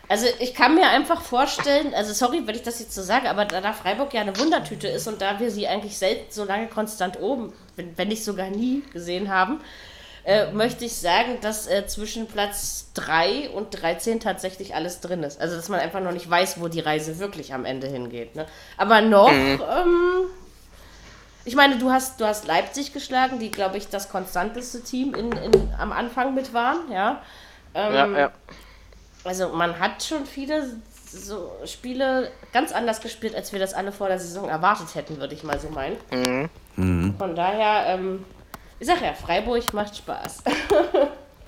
Also 0.07 0.25
ich 0.39 0.55
kann 0.55 0.73
mir 0.73 0.89
einfach 0.89 1.21
vorstellen, 1.21 1.93
also 1.93 2.13
sorry, 2.13 2.41
wenn 2.45 2.55
ich 2.55 2.63
das 2.63 2.80
jetzt 2.80 2.95
so 2.95 3.03
sage, 3.03 3.30
aber 3.30 3.45
da, 3.45 3.61
da 3.61 3.73
Freiburg 3.73 4.11
ja 4.13 4.21
eine 4.21 4.38
Wundertüte 4.39 4.88
ist 4.88 5.07
und 5.07 5.21
da 5.21 5.39
wir 5.39 5.51
sie 5.51 5.67
eigentlich 5.67 5.97
selten 5.97 6.32
so 6.32 6.45
lange 6.45 6.67
konstant 6.67 7.19
oben, 7.21 7.53
wenn, 7.75 7.95
wenn 7.95 8.07
nicht 8.07 8.23
sogar 8.23 8.49
nie 8.49 8.82
gesehen 8.91 9.30
haben, 9.30 9.61
äh, 10.25 10.51
möchte 10.51 10.84
ich 10.84 10.95
sagen, 10.95 11.38
dass 11.41 11.67
äh, 11.67 11.86
zwischen 11.86 12.27
Platz 12.27 12.88
3 12.95 13.51
und 13.51 13.69
13 13.69 14.19
tatsächlich 14.19 14.73
alles 14.73 14.99
drin 14.99 15.21
ist. 15.23 15.39
Also 15.39 15.55
dass 15.55 15.69
man 15.69 15.80
einfach 15.80 16.01
noch 16.01 16.11
nicht 16.11 16.30
weiß, 16.30 16.59
wo 16.59 16.67
die 16.67 16.82
Reise 16.82 17.19
wirklich 17.19 17.53
am 17.53 17.65
Ende 17.65 17.88
hingeht. 17.88 18.36
Ne? 18.36 18.47
Aber 18.77 19.01
noch, 19.01 19.32
ähm, 19.32 19.59
ich 21.49 21.55
meine, 21.55 21.79
du 21.79 21.89
hast, 21.89 22.21
du 22.21 22.25
hast 22.25 22.45
Leipzig 22.45 22.93
geschlagen, 22.93 23.39
die, 23.39 23.49
glaube 23.49 23.75
ich, 23.77 23.87
das 23.87 24.09
konstanteste 24.09 24.83
Team 24.83 25.15
in, 25.15 25.31
in, 25.31 25.73
am 25.79 25.91
Anfang 25.91 26.35
mit 26.35 26.53
waren, 26.53 26.91
ja. 26.91 27.23
Ähm, 27.73 27.93
ja, 27.95 28.19
ja. 28.19 28.31
also 29.23 29.49
man 29.49 29.79
hat 29.79 30.03
schon 30.03 30.27
viele 30.27 30.77
so 31.11 31.51
Spiele 31.65 32.31
ganz 32.53 32.71
anders 32.71 33.01
gespielt, 33.01 33.33
als 33.33 33.51
wir 33.51 33.59
das 33.59 33.73
alle 33.73 33.91
vor 33.91 34.09
der 34.09 34.19
Saison 34.19 34.47
erwartet 34.47 34.93
hätten, 34.93 35.19
würde 35.19 35.33
ich 35.33 35.43
mal 35.43 35.59
so 35.59 35.69
meinen. 35.69 35.97
Von 37.17 37.35
daher, 37.35 37.95
ähm, 37.95 38.25
ich 38.79 38.85
sag 38.85 39.01
ja, 39.01 39.15
Freiburg 39.15 39.73
macht 39.73 39.97
Spaß. 39.97 40.43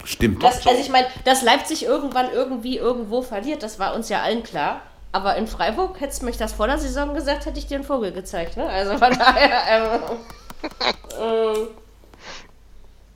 Stimmt. 0.04 0.42
Das, 0.42 0.66
also 0.66 0.82
ich 0.82 0.90
meine, 0.90 1.06
dass 1.26 1.44
Leipzig 1.44 1.86
irgendwann 1.86 2.32
irgendwie 2.32 2.78
irgendwo 2.78 3.22
verliert, 3.22 3.62
das 3.62 3.78
war 3.78 3.94
uns 3.94 4.10
ja 4.10 4.24
allen 4.24 4.42
klar. 4.42 4.82
Aber 5.14 5.36
in 5.36 5.48
Freiburg, 5.48 6.00
hättest 6.00 6.22
du 6.22 6.26
mich 6.26 6.38
das 6.38 6.54
vor 6.54 6.68
der 6.68 6.78
Saison 6.78 7.14
gesagt, 7.14 7.46
hätte 7.46 7.60
ich 7.60 7.68
dir 7.68 7.76
einen 7.76 7.84
Vogel 7.84 8.12
gezeigt. 8.12 8.56
Ne? 8.58 8.68
Also 8.68 8.98
von 8.98 9.12
daher, 9.20 9.62
ähm, 9.68 10.02
ähm, 11.20 11.68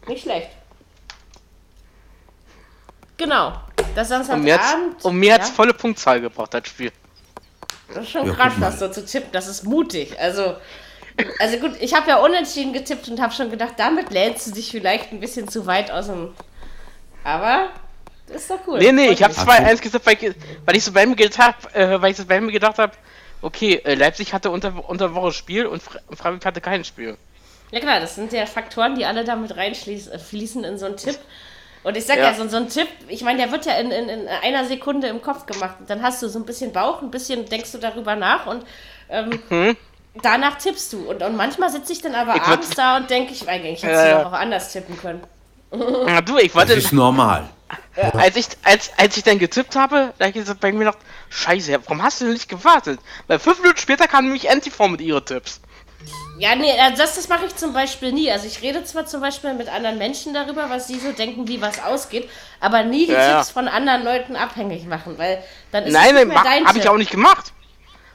nicht 0.07 0.23
schlecht. 0.23 0.49
Genau. 3.17 3.53
Das 3.95 4.11
Und 4.11 4.25
Samstagabend. 4.25 5.05
und 5.05 5.15
mir 5.15 5.35
hat's 5.35 5.49
ja? 5.49 5.53
volle 5.53 5.73
Punktzahl 5.73 6.19
gebracht, 6.19 6.53
das 6.53 6.67
Spiel. 6.67 6.91
Das 7.93 8.03
ist 8.03 8.11
schon 8.11 8.27
Ja, 8.27 8.33
krass, 8.33 8.53
das 8.59 8.79
so 8.79 8.89
zu 8.89 9.05
tippen. 9.05 9.29
Das 9.31 9.47
ist 9.47 9.63
mutig. 9.63 10.19
Also, 10.19 10.55
also 11.39 11.57
gut, 11.59 11.71
ich 11.79 11.93
habe 11.93 12.09
ja 12.09 12.17
unentschieden 12.17 12.73
getippt 12.73 13.07
und 13.07 13.21
habe 13.21 13.33
schon 13.33 13.49
gedacht, 13.49 13.75
damit 13.77 14.11
lädst 14.11 14.47
du 14.47 14.51
dich 14.51 14.71
vielleicht 14.71 15.13
ein 15.13 15.21
bisschen 15.21 15.47
zu 15.47 15.65
weit 15.65 15.91
aus 15.91 16.07
dem. 16.07 16.33
Aber 17.23 17.69
das 18.27 18.41
ist 18.41 18.49
doch 18.49 18.59
cool. 18.67 18.79
Nee, 18.79 18.91
nee, 18.91 19.09
ich 19.09 19.21
habe 19.23 19.33
Freut 19.33 19.61
Ach, 19.61 19.69
2-1 19.69 19.81
gesagt, 19.81 20.05
weil 20.05 20.17
ich, 20.19 20.35
weil 20.65 20.75
ich 20.75 20.83
so 20.83 20.91
bei 20.91 21.05
mir 21.05 21.15
gedacht 21.15 21.39
hab, 21.39 21.75
äh, 21.75 22.01
weil 22.01 22.11
ich 22.11 22.17
so 22.17 22.25
bei 22.25 22.41
mir 22.41 22.51
gedacht 22.51 22.79
habe, 22.79 22.93
okay, 23.41 23.81
äh, 23.85 23.93
Leipzig 23.95 24.33
hatte 24.33 24.49
unter, 24.49 24.87
unter 24.89 25.13
Woche 25.13 25.31
Spiel 25.31 25.65
und 25.65 25.83
Fre 25.83 26.01
Freiburg 26.11 26.45
hatte 26.45 26.61
kein 26.61 26.83
Spiel. 26.83 27.17
Ja 27.71 27.79
klar, 27.79 27.99
das 27.99 28.15
sind 28.15 28.31
ja 28.33 28.45
Faktoren, 28.45 28.95
die 28.95 29.05
alle 29.05 29.23
damit 29.25 29.55
reinfließen 29.55 30.63
in 30.63 30.77
so 30.77 30.85
einen 30.85 30.97
Tipp. 30.97 31.17
Und 31.83 31.95
ich 31.97 32.05
sag 32.05 32.17
Ja. 32.17 32.31
ja, 32.31 32.33
so, 32.33 32.47
so 32.47 32.57
ein 32.57 32.67
Tipp, 32.69 32.87
ich 33.07 33.21
meine, 33.21 33.37
der 33.37 33.51
wird 33.51 33.65
ja 33.67 33.73
in, 33.77 33.91
in, 33.91 34.09
in 34.09 34.27
einer 34.27 34.65
Sekunde 34.65 35.07
im 35.07 35.21
Kopf 35.21 35.45
gemacht. 35.45 35.75
Und 35.79 35.89
dann 35.89 36.01
hast 36.01 36.21
du 36.23 36.27
so 36.27 36.39
ein 36.39 36.45
bisschen 36.45 36.71
Bauch, 36.71 37.01
ein 37.03 37.11
bisschen 37.11 37.45
denkst 37.45 37.71
du 37.73 37.77
darüber 37.77 38.15
nach 38.15 38.47
und 38.47 38.65
ähm, 39.09 39.39
danach 40.21 40.57
tippst 40.57 40.93
du. 40.93 41.09
Und, 41.09 41.21
und 41.21 41.35
manchmal 41.35 41.69
sitze 41.69 41.93
ich 41.93 42.01
dann 42.01 42.15
aber 42.15 42.33
Mhm. 42.33 42.41
Ich 42.41 42.47
abends 42.47 42.69
da 42.71 42.97
und 42.97 43.09
denke, 43.09 43.33
ich 43.33 43.47
eigentlich 43.47 43.83
hätte 43.83 43.93
es 43.93 44.09
ja. 44.09 44.25
auch 44.25 44.33
anders 44.33 44.71
tippen 44.71 44.97
können. 44.97 45.21
Ja, 46.05 46.21
du, 46.21 46.37
ich 46.37 46.53
Das 46.55 46.69
wollte, 46.69 46.73
ist 46.73 46.91
normal. 46.93 47.49
als 48.17 48.35
ich, 48.35 48.47
als, 48.63 48.91
als 48.97 49.17
ich 49.17 49.23
dann 49.23 49.39
getippt 49.39 49.75
habe, 49.75 50.13
da 50.17 50.25
hab 50.25 50.29
ich 50.35 50.41
gesagt, 50.41 50.59
bei 50.59 50.71
mir 50.71 50.79
gedacht, 50.79 50.99
scheiße, 51.29 51.79
warum 51.85 52.01
hast 52.03 52.21
du 52.21 52.25
denn 52.25 52.33
nicht 52.33 52.49
gewartet? 52.49 52.99
Weil 53.27 53.39
fünf 53.39 53.59
Minuten 53.59 53.79
später 53.79 54.07
kam 54.07 54.25
nämlich 54.25 54.49
Antiform 54.49 54.91
mit 54.93 55.01
ihren 55.01 55.25
Tipps. 55.25 55.61
Ja, 56.37 56.55
nee, 56.55 56.71
äh, 56.71 56.93
das, 56.95 57.15
das 57.15 57.29
mache 57.29 57.45
ich 57.45 57.55
zum 57.55 57.73
Beispiel 57.73 58.11
nie. 58.11 58.29
Also 58.31 58.45
ich 58.47 58.61
rede 58.61 58.83
zwar 58.83 59.05
zum 59.05 59.21
Beispiel 59.21 59.53
mit 59.53 59.69
anderen 59.69 59.97
Menschen 59.97 60.33
darüber, 60.33 60.69
was 60.69 60.87
sie 60.87 60.99
so 60.99 61.11
denken, 61.13 61.47
wie 61.47 61.61
was 61.61 61.81
ausgeht, 61.81 62.29
aber 62.59 62.83
nie 62.83 63.07
die 63.07 63.13
Ja, 63.13 63.21
ja. 63.21 63.37
Tipps 63.37 63.51
von 63.51 63.67
anderen 63.69 64.03
Leuten 64.03 64.35
abhängig 64.35 64.85
machen, 64.85 65.17
weil 65.17 65.43
dann 65.71 65.85
ist 65.85 65.93
Nein, 65.93 66.07
es 66.07 66.13
nein, 66.13 66.27
nicht 66.27 66.27
mehr 66.27 66.43
dein 66.43 66.65
habe 66.65 66.79
ich 66.79 66.89
auch 66.89 66.97
nicht 66.97 67.11
gemacht. 67.11 67.53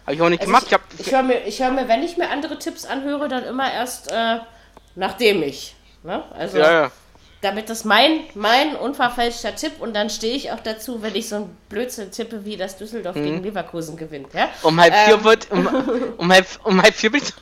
Habe 0.07 0.15
ich 0.15 0.23
auch 0.23 0.29
nicht 0.29 0.41
Also 0.41 0.53
gemacht. 0.53 0.67
Ich 0.67 1.01
ich, 1.01 1.07
ich 1.07 1.13
höre 1.13 1.23
mir, 1.23 1.47
ich 1.47 1.61
hör 1.61 1.71
mir, 1.71 1.89
wenn 1.89 2.03
ich 2.03 2.17
mir 2.19 2.29
andere 2.31 2.59
Tipps 2.59 2.85
anhöre, 2.85 3.29
dann 3.29 3.45
immer 3.45 3.73
erst 3.73 4.11
äh, 4.13 4.41
nachdem 4.95 5.43
ich. 5.43 5.75
Ne? 6.03 6.25
Also 6.33 6.59
ja, 6.59 6.73
ja. 6.73 6.91
Damit 7.43 7.71
das 7.71 7.85
mein, 7.85 8.21
mein 8.35 8.77
unverfälschter 8.77 9.57
Tipp 9.57 9.73
und 9.81 9.95
dann 9.95 10.11
stehe 10.11 10.35
ich 10.37 10.53
auch 10.53 10.61
dazu, 10.61 11.03
wenn 11.03 11.15
ich 11.15 11.29
so 11.29 11.37
ein 11.37 11.57
Blödsinn 11.69 12.11
tippe, 12.11 12.45
wie 12.45 12.57
das 12.57 12.77
Düsseldorf 12.77 13.17
Mhm. 13.17 13.25
gegen 13.25 13.43
Leverkusen 13.43 13.97
gewinnt. 13.97 14.33
Ja? 14.35 14.49
Um 14.63 14.79
halb 14.81 14.95
vier 14.95 15.15
Ähm. 15.15 15.25
wird, 15.25 15.51
um, 15.51 15.67
um, 16.19 16.33
halb, 16.33 16.47
um 16.65 16.83
halb 16.83 16.95
vier 16.95 17.11
bin 17.11 17.23
ich, 17.23 17.33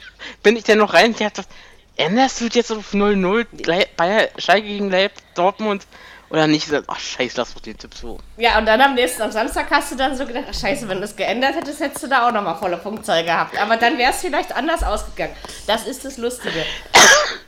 bin 0.42 0.56
ich 0.56 0.64
dann 0.64 0.78
noch 0.78 0.94
rein. 0.94 1.10
Ich 1.10 1.16
dachte, 1.18 1.42
änderst 1.96 2.40
du 2.40 2.44
jetzt 2.46 2.70
auf 2.70 2.92
0-0 2.94 3.46
Lei- 3.66 3.88
Bayer 3.96 4.28
Schalke 4.38 4.66
gegen 4.68 4.90
Leip, 4.90 5.12
Dortmund 5.34 5.84
oder 6.30 6.46
nicht? 6.46 6.66
Ich 6.66 6.70
dachte, 6.70 6.84
Ach, 6.88 6.98
scheiße, 6.98 7.36
lass 7.36 7.54
doch 7.54 7.60
den 7.60 7.76
Tipp 7.78 7.94
so. 7.94 8.18
Ja, 8.36 8.58
und 8.58 8.66
dann 8.66 8.80
am 8.80 8.94
nächsten, 8.94 9.22
am 9.22 9.30
Samstag 9.32 9.70
hast 9.70 9.92
du 9.92 9.96
dann 9.96 10.16
so 10.16 10.26
gedacht, 10.26 10.44
ach 10.50 10.54
scheiße, 10.54 10.88
wenn 10.88 10.98
du 10.98 11.04
es 11.04 11.16
geändert 11.16 11.54
hättest, 11.54 11.80
hättest 11.80 12.02
du 12.02 12.08
da 12.08 12.28
auch 12.28 12.32
nochmal 12.32 12.56
volle 12.56 12.76
Punktzahl 12.76 13.24
gehabt. 13.24 13.58
Aber 13.60 13.76
dann 13.76 13.96
wäre 13.98 14.12
es 14.12 14.20
vielleicht 14.20 14.54
anders 14.54 14.82
ausgegangen. 14.82 15.34
Das 15.66 15.86
ist 15.86 16.04
das 16.04 16.16
Lustige. 16.18 16.64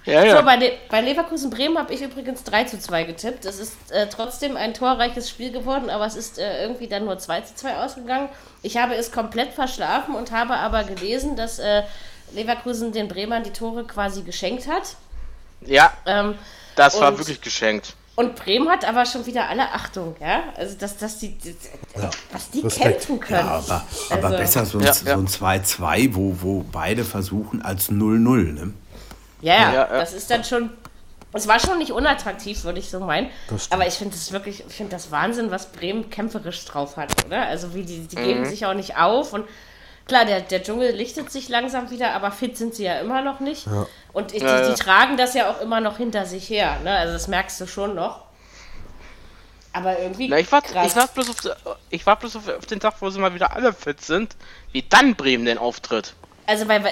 Ja, 0.07 0.24
ja. 0.24 0.39
So, 0.39 0.44
bei, 0.44 0.57
Le 0.57 0.73
bei 0.89 1.02
Leverkusen 1.02 1.51
Bremen 1.51 1.77
habe 1.77 1.93
ich 1.93 2.01
übrigens 2.01 2.43
3 2.44 2.65
zu 2.65 2.78
2 2.78 3.05
getippt. 3.05 3.44
Es 3.44 3.61
ist 3.61 3.74
äh, 3.90 4.09
trotzdem 4.09 4.57
ein 4.57 4.73
torreiches 4.73 5.28
Spiel 5.28 5.52
geworden, 5.52 5.90
aber 5.90 6.07
es 6.07 6.16
ist 6.16 6.39
äh, 6.39 6.62
irgendwie 6.62 6.89
dann 6.89 7.05
nur 7.05 7.19
2 7.19 7.43
zu 7.43 7.55
2 7.55 7.77
ausgegangen. 7.77 8.31
Ich 8.62 8.78
habe 8.78 8.94
es 8.94 9.12
komplett 9.12 9.52
verschlafen 9.52 10.15
und 10.15 10.32
habe 10.32 10.55
aber 10.55 10.85
gelesen, 10.85 11.36
dass 11.36 11.59
äh, 11.59 11.82
Leverkusen 12.32 12.93
den 12.93 13.09
Bremern 13.09 13.43
die 13.44 13.52
Tore 13.52 13.85
quasi 13.85 14.23
geschenkt 14.23 14.66
hat. 14.69 14.97
Ja, 15.61 15.93
Ähm, 16.07 16.36
das 16.77 16.98
war 16.98 17.16
wirklich 17.19 17.43
geschenkt. 17.43 17.94
Und 18.21 18.37
Bremen 18.37 18.69
hat 18.69 18.85
aber 18.87 19.05
schon 19.07 19.27
wieder 19.27 19.49
alle 19.49 19.73
Achtung, 19.73 20.15
ja? 20.21 20.45
Also, 20.57 20.77
dass, 20.79 20.97
dass 20.97 21.19
die, 21.19 21.31
die 21.33 21.57
was 22.33 22.51
die 22.51 22.61
Respekt. 22.61 22.87
kämpfen 22.91 23.21
können. 23.21 23.41
Ja, 23.47 23.63
aber, 23.67 23.85
aber 24.11 24.25
Also- 24.27 24.37
besser 24.39 24.67
so 24.67 24.79
ein, 24.79 24.85
Ja, 24.85 24.93
so 24.95 25.07
ja. 25.07 25.15
ein 25.17 25.27
2-2, 25.27 26.15
wo, 26.15 26.37
wo 26.41 26.65
beide 26.71 27.05
versuchen 27.05 27.63
als 27.63 27.91
0-0. 27.91 28.53
Ne? 28.53 28.73
Ja, 29.41 29.55
ja, 29.55 29.61
Ja, 29.61 29.73
ja. 29.75 29.87
das 29.87 30.13
ist 30.13 30.31
dann 30.31 30.45
schon. 30.45 30.71
Es 31.33 31.47
war 31.47 31.61
schon 31.61 31.79
nicht 31.79 31.93
unattraktiv, 31.93 32.65
würde 32.65 32.81
ich 32.81 32.91
so 32.91 32.99
meinen. 32.99 33.31
Das. 33.49 33.71
Aber 33.71 33.87
ich 33.87 33.95
finde 33.95 34.17
es 34.17 34.33
wirklich, 34.33 34.65
ich 34.67 34.75
finde 34.75 34.91
das 34.91 35.13
Wahnsinn, 35.13 35.53
was 35.53 35.67
Bremen 35.67 36.11
kämpferisch 36.11 36.65
drauf 36.65 36.97
hat, 36.97 37.11
oder? 37.25 37.47
Also 37.47 37.73
wie 37.73 37.85
die, 37.85 38.01
die 38.09 38.17
Mhm. 38.17 38.25
geben 38.25 38.45
sich 38.47 38.67
auch 38.67 38.75
nicht 38.75 38.97
auf 38.97 39.33
und 39.33 39.45
klar, 40.06 40.24
der, 40.24 40.40
der 40.40 40.62
Dschungel 40.62 40.93
lichtet 40.93 41.31
sich 41.31 41.48
langsam 41.48 41.90
wieder, 41.90 42.12
aber 42.14 42.31
fit 42.32 42.56
sind 42.56 42.74
sie 42.74 42.85
ja 42.85 43.01
immer 43.01 43.22
noch 43.22 43.40
nicht. 43.40 43.66
Und 44.12 44.32
ich, 44.35 44.43
Ja, 44.43 44.62
die, 44.62 44.68
ja. 44.68 44.74
die 44.74 44.82
tragen 44.82 45.16
das 45.16 45.35
ja 45.35 45.51
auch 45.51 45.60
immer 45.60 45.81
noch 45.81 45.97
hinter 45.97 46.27
sich 46.27 46.48
her, 46.48 46.78
ne? 46.85 46.93
Also 46.97 47.12
das 47.12 47.28
merkst 47.28 47.60
du 47.60 47.66
schon 47.66 47.94
noch. 47.94 48.24
Aber 49.72 49.98
irgendwie 49.98 50.28
Na, 50.28 50.39
ich 50.39 50.51
warte 50.51 50.72
krass. 50.72 50.94
ich 50.97 51.10
bloß, 51.12 51.28
auf, 51.31 51.77
ich 51.90 52.06
wart 52.06 52.20
bloß 52.20 52.36
auf, 52.36 52.48
auf 52.48 52.66
den 52.66 52.81
Tag, 52.81 52.94
wo 53.01 53.09
sie 53.10 53.20
mal 53.20 53.35
wieder 53.35 53.55
alle 53.55 53.72
fit 53.72 54.01
sind, 54.01 54.35
wie 54.72 54.82
dann 54.82 55.14
Bremen 55.14 55.44
denn 55.44 55.59
auftritt. 55.59 56.14
Also, 56.47 56.66
weil, 56.66 56.82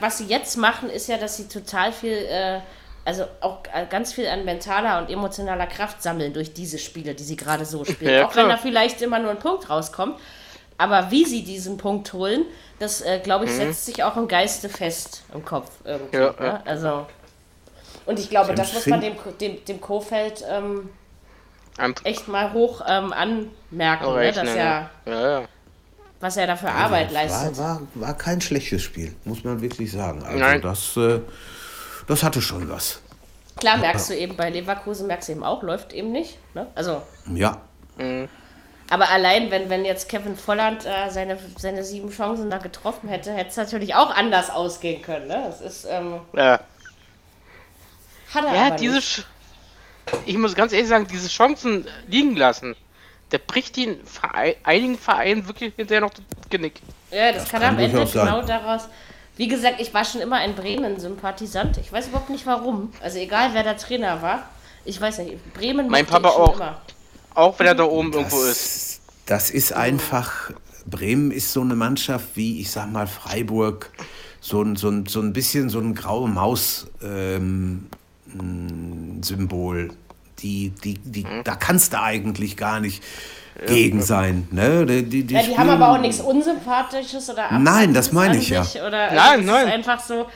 was 0.00 0.18
sie 0.18 0.26
jetzt 0.26 0.56
machen, 0.56 0.90
ist 0.90 1.08
ja, 1.08 1.16
dass 1.16 1.38
sie 1.38 1.48
total 1.48 1.92
viel, 1.92 2.12
äh, 2.12 2.60
also 3.06 3.24
auch 3.40 3.60
ganz 3.88 4.12
viel 4.12 4.26
an 4.26 4.44
mentaler 4.44 4.98
und 4.98 5.08
emotionaler 5.08 5.66
Kraft 5.66 6.02
sammeln 6.02 6.34
durch 6.34 6.52
diese 6.52 6.78
Spiele, 6.78 7.14
die 7.14 7.24
sie 7.24 7.36
gerade 7.36 7.64
so 7.64 7.86
spielen. 7.86 8.12
Ja, 8.12 8.26
auch 8.26 8.36
wenn 8.36 8.50
da 8.50 8.58
vielleicht 8.58 9.00
immer 9.00 9.18
nur 9.18 9.30
ein 9.30 9.38
Punkt 9.38 9.70
rauskommt. 9.70 10.20
Aber 10.78 11.10
wie 11.10 11.24
sie 11.24 11.42
diesen 11.42 11.76
Punkt 11.76 12.12
holen, 12.12 12.44
das, 12.78 13.00
äh, 13.00 13.18
glaube 13.18 13.44
ich, 13.46 13.50
setzt 13.50 13.84
sich 13.86 14.04
auch 14.04 14.16
im 14.16 14.28
Geiste 14.28 14.68
fest 14.68 15.24
im 15.34 15.44
Kopf. 15.44 15.70
Irgendwie, 15.84 16.16
Mhm. 16.16 16.22
Ja, 16.22 16.30
ne? 16.30 16.46
ja. 16.46 16.62
Also. 16.64 17.06
Und 18.06 18.18
ich 18.18 18.30
glaube, 18.30 18.52
Ich 18.52 18.56
das 18.56 18.72
muss 18.72 18.86
man 18.86 19.00
dem, 19.00 19.14
dem, 19.40 19.64
dem 19.64 19.80
Kofeld 19.80 20.44
ähm, 20.48 20.88
echt 22.04 22.28
mal 22.28 22.52
hoch 22.52 22.80
ähm, 22.86 23.12
anmerken, 23.12 24.14
ne? 24.14 24.32
Dass 24.32 24.48
ja. 24.48 24.54
er, 24.54 24.90
Ja, 25.06 25.40
ja. 25.40 25.48
was 26.20 26.36
er 26.36 26.46
da 26.46 26.56
für 26.56 26.70
Arbeit 26.70 27.10
leistet. 27.12 27.58
War, 27.58 27.80
war, 27.80 27.82
war 27.94 28.14
kein 28.16 28.40
schlechtes 28.40 28.82
Spiel, 28.82 29.14
muss 29.24 29.44
man 29.44 29.60
wirklich 29.60 29.92
sagen. 29.92 30.22
Also 30.22 30.38
Nein. 30.38 30.62
das, 30.62 30.96
äh, 30.96 31.20
das 32.06 32.22
hatte 32.22 32.40
schon 32.40 32.68
was. 32.70 33.00
Klar, 33.56 33.78
merkst 33.78 34.10
du 34.10 34.16
eben 34.16 34.36
bei 34.36 34.50
Leverkusen, 34.50 35.08
merkst 35.08 35.28
du 35.28 35.32
eben 35.32 35.42
auch, 35.42 35.62
läuft 35.64 35.92
eben 35.92 36.12
nicht. 36.12 36.38
Ne? 36.54 36.68
Also, 36.76 37.02
Ja, 37.34 37.60
aber 38.90 39.10
allein, 39.10 39.50
wenn, 39.50 39.68
wenn 39.68 39.84
jetzt 39.84 40.08
Kevin 40.08 40.36
Volland 40.36 40.86
äh, 40.86 41.10
seine, 41.10 41.38
seine 41.58 41.84
sieben 41.84 42.10
Chancen 42.10 42.50
da 42.50 42.58
getroffen 42.58 43.08
hätte, 43.08 43.32
hätte 43.32 43.50
es 43.50 43.56
natürlich 43.56 43.94
auch 43.94 44.10
anders 44.10 44.50
ausgehen 44.50 45.02
können. 45.02 45.28
Ne? 45.28 45.42
Das 45.46 45.60
ist, 45.60 45.86
ähm, 45.90 46.20
Ja, 46.34 46.60
hat 48.34 48.44
er 48.44 48.54
ja 48.54 48.66
aber 48.66 48.76
diese. 48.76 48.96
nicht. 48.96 49.26
Ich 50.26 50.38
muss 50.38 50.54
ganz 50.54 50.72
ehrlich 50.72 50.88
sagen, 50.88 51.06
diese 51.10 51.28
Chancen 51.28 51.86
liegen 52.06 52.36
lassen, 52.36 52.76
der 53.30 53.38
bricht 53.38 53.76
den 53.76 54.04
Verein, 54.06 54.54
einigen 54.64 54.98
Vereinen 54.98 55.46
wirklich 55.46 55.74
hinterher 55.76 56.00
noch 56.00 56.10
das 56.10 56.24
Genick. 56.48 56.80
Ja, 57.10 57.32
das, 57.32 57.48
kann, 57.48 57.60
kann 57.60 57.74
am 57.74 57.78
Ende 57.78 58.04
genau 58.06 58.42
daraus. 58.42 58.88
Wie 59.36 59.48
gesagt, 59.48 59.80
ich 59.80 59.92
war 59.94 60.04
schon 60.04 60.20
immer 60.20 60.36
ein 60.36 60.54
Bremen-Sympathisant. 60.54 61.78
Ich 61.78 61.92
weiß 61.92 62.08
überhaupt 62.08 62.30
nicht 62.30 62.46
warum. 62.46 62.92
Also 63.00 63.18
egal, 63.18 63.50
wer 63.52 63.62
der 63.62 63.76
Trainer 63.76 64.20
war. 64.20 64.48
Ich 64.84 65.00
weiß 65.00 65.18
nicht. 65.18 65.54
Bremen 65.54 65.88
Mein 65.88 66.06
Papa 66.06 66.28
ich 66.28 66.34
schon 66.34 66.42
auch. 66.42 66.56
Immer. 66.56 66.80
Auch 67.38 67.56
wenn 67.60 67.68
er 67.68 67.76
da 67.76 67.84
oben 67.84 68.12
irgendwo 68.12 68.42
ist. 68.42 69.00
das, 69.26 69.46
das 69.46 69.50
ist 69.50 69.72
einfach, 69.72 70.50
Bremen 70.86 71.30
ist 71.30 71.52
so 71.52 71.60
eine 71.60 71.76
Mannschaft 71.76 72.26
wie, 72.34 72.60
ich 72.60 72.70
sag 72.70 72.90
mal, 72.90 73.06
Freiburg, 73.06 73.90
so 74.40 74.60
ein, 74.60 74.74
so 74.74 74.88
ein, 74.88 75.06
so 75.06 75.20
ein 75.20 75.32
bisschen 75.32 75.68
so 75.68 75.78
ein 75.78 75.94
graue 75.94 76.28
Maus-Symbol. 76.28 77.90
die, 80.40 80.70
die, 80.82 80.98
die, 80.98 81.24
Mhm. 81.24 81.44
Da 81.44 81.54
kannst 81.54 81.92
du 81.92 82.00
eigentlich 82.00 82.56
gar 82.56 82.80
nicht 82.80 83.02
gegen 83.66 84.02
sein. 84.02 84.48
Ne? 84.50 84.84
Die, 84.86 85.04
die, 85.04 85.22
die 85.24 85.34
Ja, 85.34 85.42
die 85.42 85.56
haben 85.56 85.70
aber 85.70 85.90
auch 85.90 86.00
nichts 86.00 86.20
Unsympathisches 86.20 87.30
oder 87.30 87.56
Nein, 87.58 87.94
das 87.94 88.10
meine 88.12 88.36
ich 88.36 88.50
ja. 88.50 88.66
Oder, 88.86 89.12
Nein, 89.12 89.18
also, 89.18 89.44
nein. 89.52 89.68
Ist 89.68 89.74
einfach 89.74 90.00
so, 90.00 90.26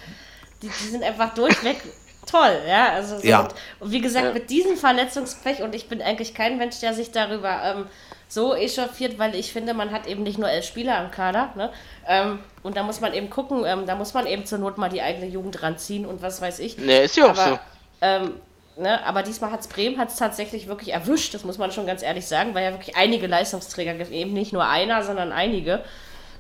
die, 0.63 0.69
die 0.69 0.89
sind 0.89 1.03
einfach 1.03 1.35
durchweg 1.35 1.79
toll, 2.27 2.61
ja. 2.69 2.93
Also 2.93 3.19
so 3.19 3.27
Ja. 3.27 3.41
Und, 3.41 3.55
und 3.81 3.91
wie 3.93 4.01
gesagt, 4.01 4.35
mit 4.35 4.51
diesem 4.51 4.77
Verletzungspech, 4.77 5.63
und 5.63 5.75
ich 5.75 5.89
bin 5.89 6.03
eigentlich 6.03 6.35
kein 6.35 6.59
Mensch, 6.59 6.81
der 6.81 6.95
sich 6.95 7.11
darüber 7.11 7.61
ähm, 7.65 7.87
so 8.29 8.55
echauffiert, 8.55 9.19
weil 9.19 9.35
ich 9.35 9.53
finde, 9.53 9.75
man 9.75 9.91
hat 9.91 10.07
eben 10.07 10.23
nicht 10.23 10.39
nur 10.39 10.49
elf 10.49 10.65
Spieler 10.65 11.05
im 11.05 11.11
Kader, 11.11 11.51
ne? 11.55 11.71
Ähm, 12.09 12.39
und 12.63 12.77
da 12.77 12.83
muss 12.83 13.01
man 13.01 13.13
eben 13.13 13.29
gucken, 13.29 13.65
ähm, 13.67 13.85
da 13.87 13.95
muss 13.95 14.15
man 14.15 14.27
eben 14.27 14.47
zur 14.47 14.59
Not 14.59 14.79
mal 14.79 14.89
die 14.89 15.03
eigene 15.03 15.27
Jugend 15.27 15.63
ranziehen 15.63 16.07
und 16.07 16.23
was 16.23 16.41
weiß 16.41 16.59
ich. 16.61 16.79
Ne, 16.79 17.03
ist 17.03 17.17
ja 17.17 17.27
auch 17.27 17.31
aber, 17.31 17.45
so. 17.45 17.59
ähm, 18.01 18.35
ne, 18.79 19.05
aber 19.05 19.23
diesmal 19.23 19.51
hat 19.51 19.61
es 19.61 19.69
Bremen 19.69 19.99
hat's 19.99 20.17
tatsächlich 20.17 20.67
wirklich 20.67 20.95
erwischt, 20.95 21.35
das 21.35 21.45
muss 21.45 21.59
man 21.59 21.73
schon 21.73 21.87
ganz 21.87 22.03
ehrlich 22.03 22.27
sagen, 22.27 22.55
weil 22.55 22.65
ja 22.65 22.73
wirklich 22.73 22.97
einige 22.97 23.27
Leistungsträger 23.27 23.95
gibt, 23.95 24.11
eben 24.11 24.33
nicht 24.33 24.53
nur 24.55 24.67
einer, 24.67 25.03
sondern 25.03 25.31
einige. 25.33 25.85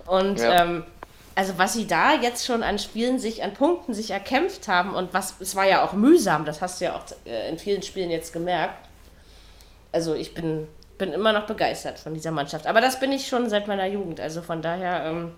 Und 0.07 0.39
Ja. 0.39 0.63
ähm, 0.63 0.85
also 1.35 1.59
was 1.59 1.73
sie 1.73 1.87
da 1.87 2.15
jetzt 2.15 2.45
schon 2.47 2.63
an 2.63 2.79
Spielen 2.79 3.19
sich, 3.19 3.43
an 3.43 3.55
Punkten 3.55 3.95
sich 3.95 4.11
erkämpft 4.11 4.69
haben 4.69 4.95
und 4.95 5.15
was, 5.15 5.37
es 5.41 5.57
war 5.57 5.65
ja 5.67 5.85
auch 5.85 5.93
mühsam, 5.93 6.45
das 6.45 6.61
hast 6.61 6.81
du 6.81 6.87
ja 6.87 6.97
auch 6.97 7.05
äh, 7.27 7.49
in 7.49 7.59
vielen 7.59 7.83
Spielen 7.83 8.11
jetzt 8.11 8.33
gemerkt. 8.33 8.89
Also 9.93 10.15
ich 10.15 10.35
bin, 10.35 10.69
bin 10.99 11.13
immer 11.13 11.33
noch 11.33 11.47
begeistert 11.47 11.99
von 11.99 12.15
dieser 12.15 12.31
Mannschaft. 12.31 12.67
Aber 12.67 12.81
das 12.81 13.01
bin 13.01 13.13
ich 13.13 13.29
schon 13.29 13.49
seit 13.51 13.67
meiner 13.69 13.87
Jugend, 13.87 14.21
also 14.21 14.43
von 14.43 14.63
daher 14.63 15.05
ähm, 15.07 15.33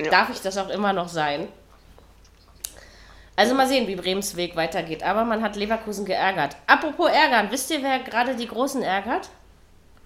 Ja. 0.00 0.10
darf 0.10 0.30
ich 0.30 0.40
das 0.40 0.56
auch 0.58 0.68
immer 0.68 0.92
noch 0.92 1.08
sein. 1.08 1.48
Also 3.34 3.54
mal 3.54 3.66
sehen, 3.66 3.86
wie 3.88 3.96
Bremens 3.96 4.36
Weg 4.36 4.56
weitergeht. 4.56 5.02
Aber 5.02 5.24
man 5.24 5.42
hat 5.42 5.56
Leverkusen 5.56 6.04
geärgert. 6.04 6.56
Apropos 6.66 7.10
ärgern, 7.10 7.50
wisst 7.50 7.70
ihr, 7.70 7.82
wer 7.82 7.98
gerade 8.00 8.36
die 8.36 8.46
Großen 8.46 8.82
ärgert? 8.82 9.30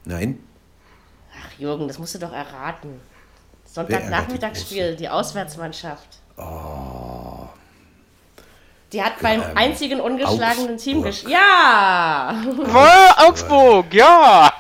Nein, 0.04 0.38
Ach 1.44 1.58
Jürgen, 1.58 1.86
das 1.88 1.98
musst 1.98 2.14
du 2.14 2.18
doch 2.18 2.32
erraten. 2.32 3.00
Ärgert 3.76 3.90
die 3.90 3.94
Sonntag-Nachmittagsspiel, 3.94 4.96
die, 4.96 5.08
Auswärtsmannschaft. 5.08 6.18
Die 8.92 9.02
hat 9.02 9.20
beim 9.20 9.42
einzigen 9.54 10.00
ungeschlagenen 10.00 10.76
Team 10.78 10.98
Augsburg. 10.98 11.04
gespielt. 11.04 11.32
Ja! 11.32 12.34
Woll, 12.56 13.26
Augsburg, 13.28 13.92
ja! 13.92 14.52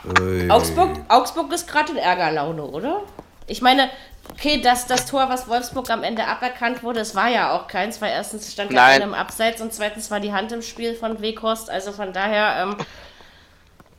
Augsburg, 0.48 0.90
Augsburg 1.08 1.52
ist 1.52 1.68
gerade 1.68 1.92
in 1.92 1.98
Ärgerlaune, 1.98 2.62
oder? 2.62 3.02
Ich 3.46 3.62
meine, 3.62 3.88
okay, 4.32 4.60
das, 4.60 4.86
das 4.86 5.06
Tor, 5.06 5.28
was 5.28 5.48
Wolfsburg 5.48 5.90
am 5.90 6.02
Ende 6.02 6.26
aberkannt 6.26 6.82
wurde, 6.82 7.00
es 7.00 7.14
war 7.14 7.28
ja 7.28 7.52
auch 7.52 7.68
keins, 7.68 8.00
weil 8.00 8.10
erstens 8.10 8.52
stand 8.52 8.72
ja 8.72 8.84
einer 8.84 9.04
im 9.04 9.14
Abseits 9.14 9.60
und 9.60 9.72
zweitens 9.72 10.10
war 10.10 10.20
die 10.20 10.32
Hand 10.32 10.50
im 10.52 10.62
Spiel 10.62 10.94
von 10.94 11.20
Weghorst. 11.20 11.70
Also 11.70 11.92
von 11.92 12.12
daher, 12.12 12.62
ähm, 12.62 12.76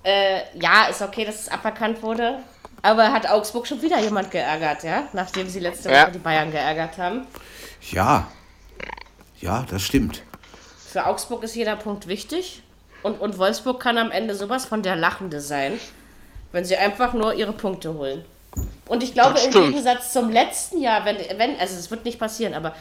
äh, 0.04 0.42
ja, 0.60 0.88
ist 0.90 1.02
okay, 1.02 1.24
dass 1.24 1.42
es 1.42 1.50
aberkannt 1.50 2.04
wurde. 2.04 2.40
Aber 2.82 3.12
hat 3.12 3.30
Augsburg 3.30 3.68
schon 3.68 3.82
wieder 3.82 4.00
jemand 4.00 4.32
geärgert, 4.32 4.84
ja? 4.84 5.08
Nachdem 5.14 5.50
sie 5.50 5.60
letzte 5.60 5.92
Ja. 5.92 6.04
Woche 6.04 6.12
die 6.14 6.20
Bayern 6.20 6.52
geärgert 6.52 6.98
haben. 6.98 7.26
ja. 7.92 8.28
Ja, 9.40 9.66
das 9.70 9.84
stimmt. 9.84 10.24
Für 10.92 11.06
Augsburg 11.06 11.44
ist 11.44 11.54
jeder 11.56 11.76
Punkt 11.76 12.08
wichtig. 12.08 12.64
Und, 13.04 13.22
und 13.22 13.38
Wolfsburg 13.38 13.80
kann 13.80 14.00
am 14.00 14.10
Ende 14.10 14.34
sowas 14.34 14.66
von 14.66 14.82
der 14.82 14.96
Lachende 14.96 15.42
sein, 15.42 15.80
wenn 16.52 16.66
sie 16.66 16.76
einfach 16.76 17.14
nur 17.14 17.36
ihre 17.36 17.54
Punkte 17.54 17.94
holen. 17.94 18.26
Und 18.88 19.04
ich 19.04 19.14
glaube, 19.14 19.40
im. 19.40 19.52
Gegensatz 19.52 20.12
zum 20.12 20.32
letzten 20.32 20.82
Jahr, 20.82 21.06
wenn, 21.06 21.18
wenn, 21.38 21.60
also 21.60 21.76
es 21.78 21.92
wird 21.92 22.04
nicht 22.06 22.18
passieren, 22.18 22.56
aber 22.56 22.74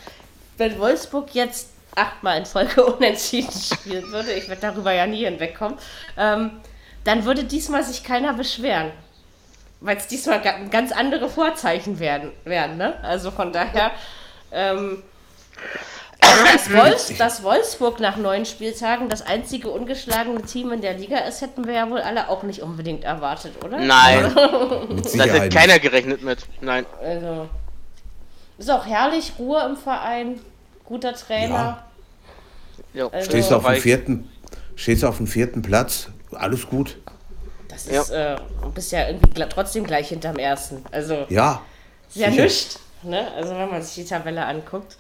wenn 0.57 0.79
Wolfsburg 0.79 1.35
jetzt 1.35 1.69
achtmal 1.95 2.39
in 2.39 2.47
Folge 2.47 2.83
unentschieden 2.87 3.53
spielen 3.53 4.11
würde, 4.11 4.33
ich 4.33 4.49
werde 4.49 4.63
darüber 4.63 4.93
ja 4.93 5.07
nie 5.07 5.27
hinwegkommen, 5.27 5.77
ähm, 6.17 6.53
dann 7.05 7.27
würde 7.27 7.45
diesmal 7.45 7.85
sich 7.85 8.03
keiner 8.03 8.33
beschweren. 8.33 8.93
Weil 9.81 9.97
es 9.99 10.07
diesmal 10.07 10.41
ga- 10.41 10.59
ganz 10.71 10.91
andere 10.93 11.29
Vorzeichen 11.29 11.99
werden, 11.99 12.33
werden 12.45 12.77
ne? 12.79 12.95
Also 13.03 13.31
von 13.31 13.53
daher, 13.53 13.91
ähm, 14.51 15.03
also 16.21 16.45
dass, 16.53 16.73
Wolfs, 16.73 17.13
dass 17.19 17.43
Wolfsburg 17.43 18.01
nach 18.01 18.17
neun 18.17 18.47
Spieltagen 18.47 19.09
das 19.09 19.23
einzige 19.23 19.69
ungeschlagene 19.71 20.43
Team 20.43 20.73
in 20.73 20.81
der 20.81 20.95
Liga 20.95 21.19
ist, 21.19 21.43
hätten 21.43 21.67
wir 21.67 21.75
ja 21.75 21.91
wohl 21.91 22.01
alle 22.01 22.29
auch 22.29 22.43
nicht 22.43 22.63
unbedingt 22.63 23.05
erwartet, 23.05 23.53
oder? 23.65 23.79
Nein, 23.79 24.33
da 24.35 25.25
hat 25.29 25.53
keiner 25.53 25.79
gerechnet 25.79 26.23
mit. 26.23 26.39
Nein. 26.63 26.87
Also, 27.03 27.49
ist 28.59 28.71
auch 28.71 28.87
herrlich, 28.87 29.35
Ruhe 29.39 29.63
im 29.69 29.77
Verein, 29.77 30.41
guter 30.85 31.13
Trainer. 31.15 31.85
Ja, 32.95 33.09
Also- 33.09 33.31
Stehst 33.31 33.51
du 33.51 33.57
auf 33.57 33.65
dem 33.67 33.77
vierten, 33.77 34.31
stehst 34.75 35.03
du 35.03 35.07
auf 35.09 35.19
dem 35.19 35.27
vierten 35.27 35.61
Platz, 35.61 36.09
alles 36.33 36.67
gut. 36.67 36.97
Das 37.85 37.87
ist, 38.09 38.11
äh, 38.11 38.37
du 38.63 38.71
bist 38.71 38.93
ja 38.93 39.07
irgendwie 39.09 39.45
trotzdem 39.49 39.85
gleich 39.85 40.09
hinterm 40.09 40.37
ersten. 40.37 40.85
Also, 40.91 41.27
Ja. 41.29 41.63
ist 42.09 42.17
ja 42.17 42.31
nichts, 42.31 42.79
ne? 43.03 43.31
Also, 43.37 43.51
wenn 43.57 43.71
man 43.71 43.83
sich 43.83 43.95
die 43.95 44.05
Tabelle 44.05 44.45
anguckt. 44.45 44.97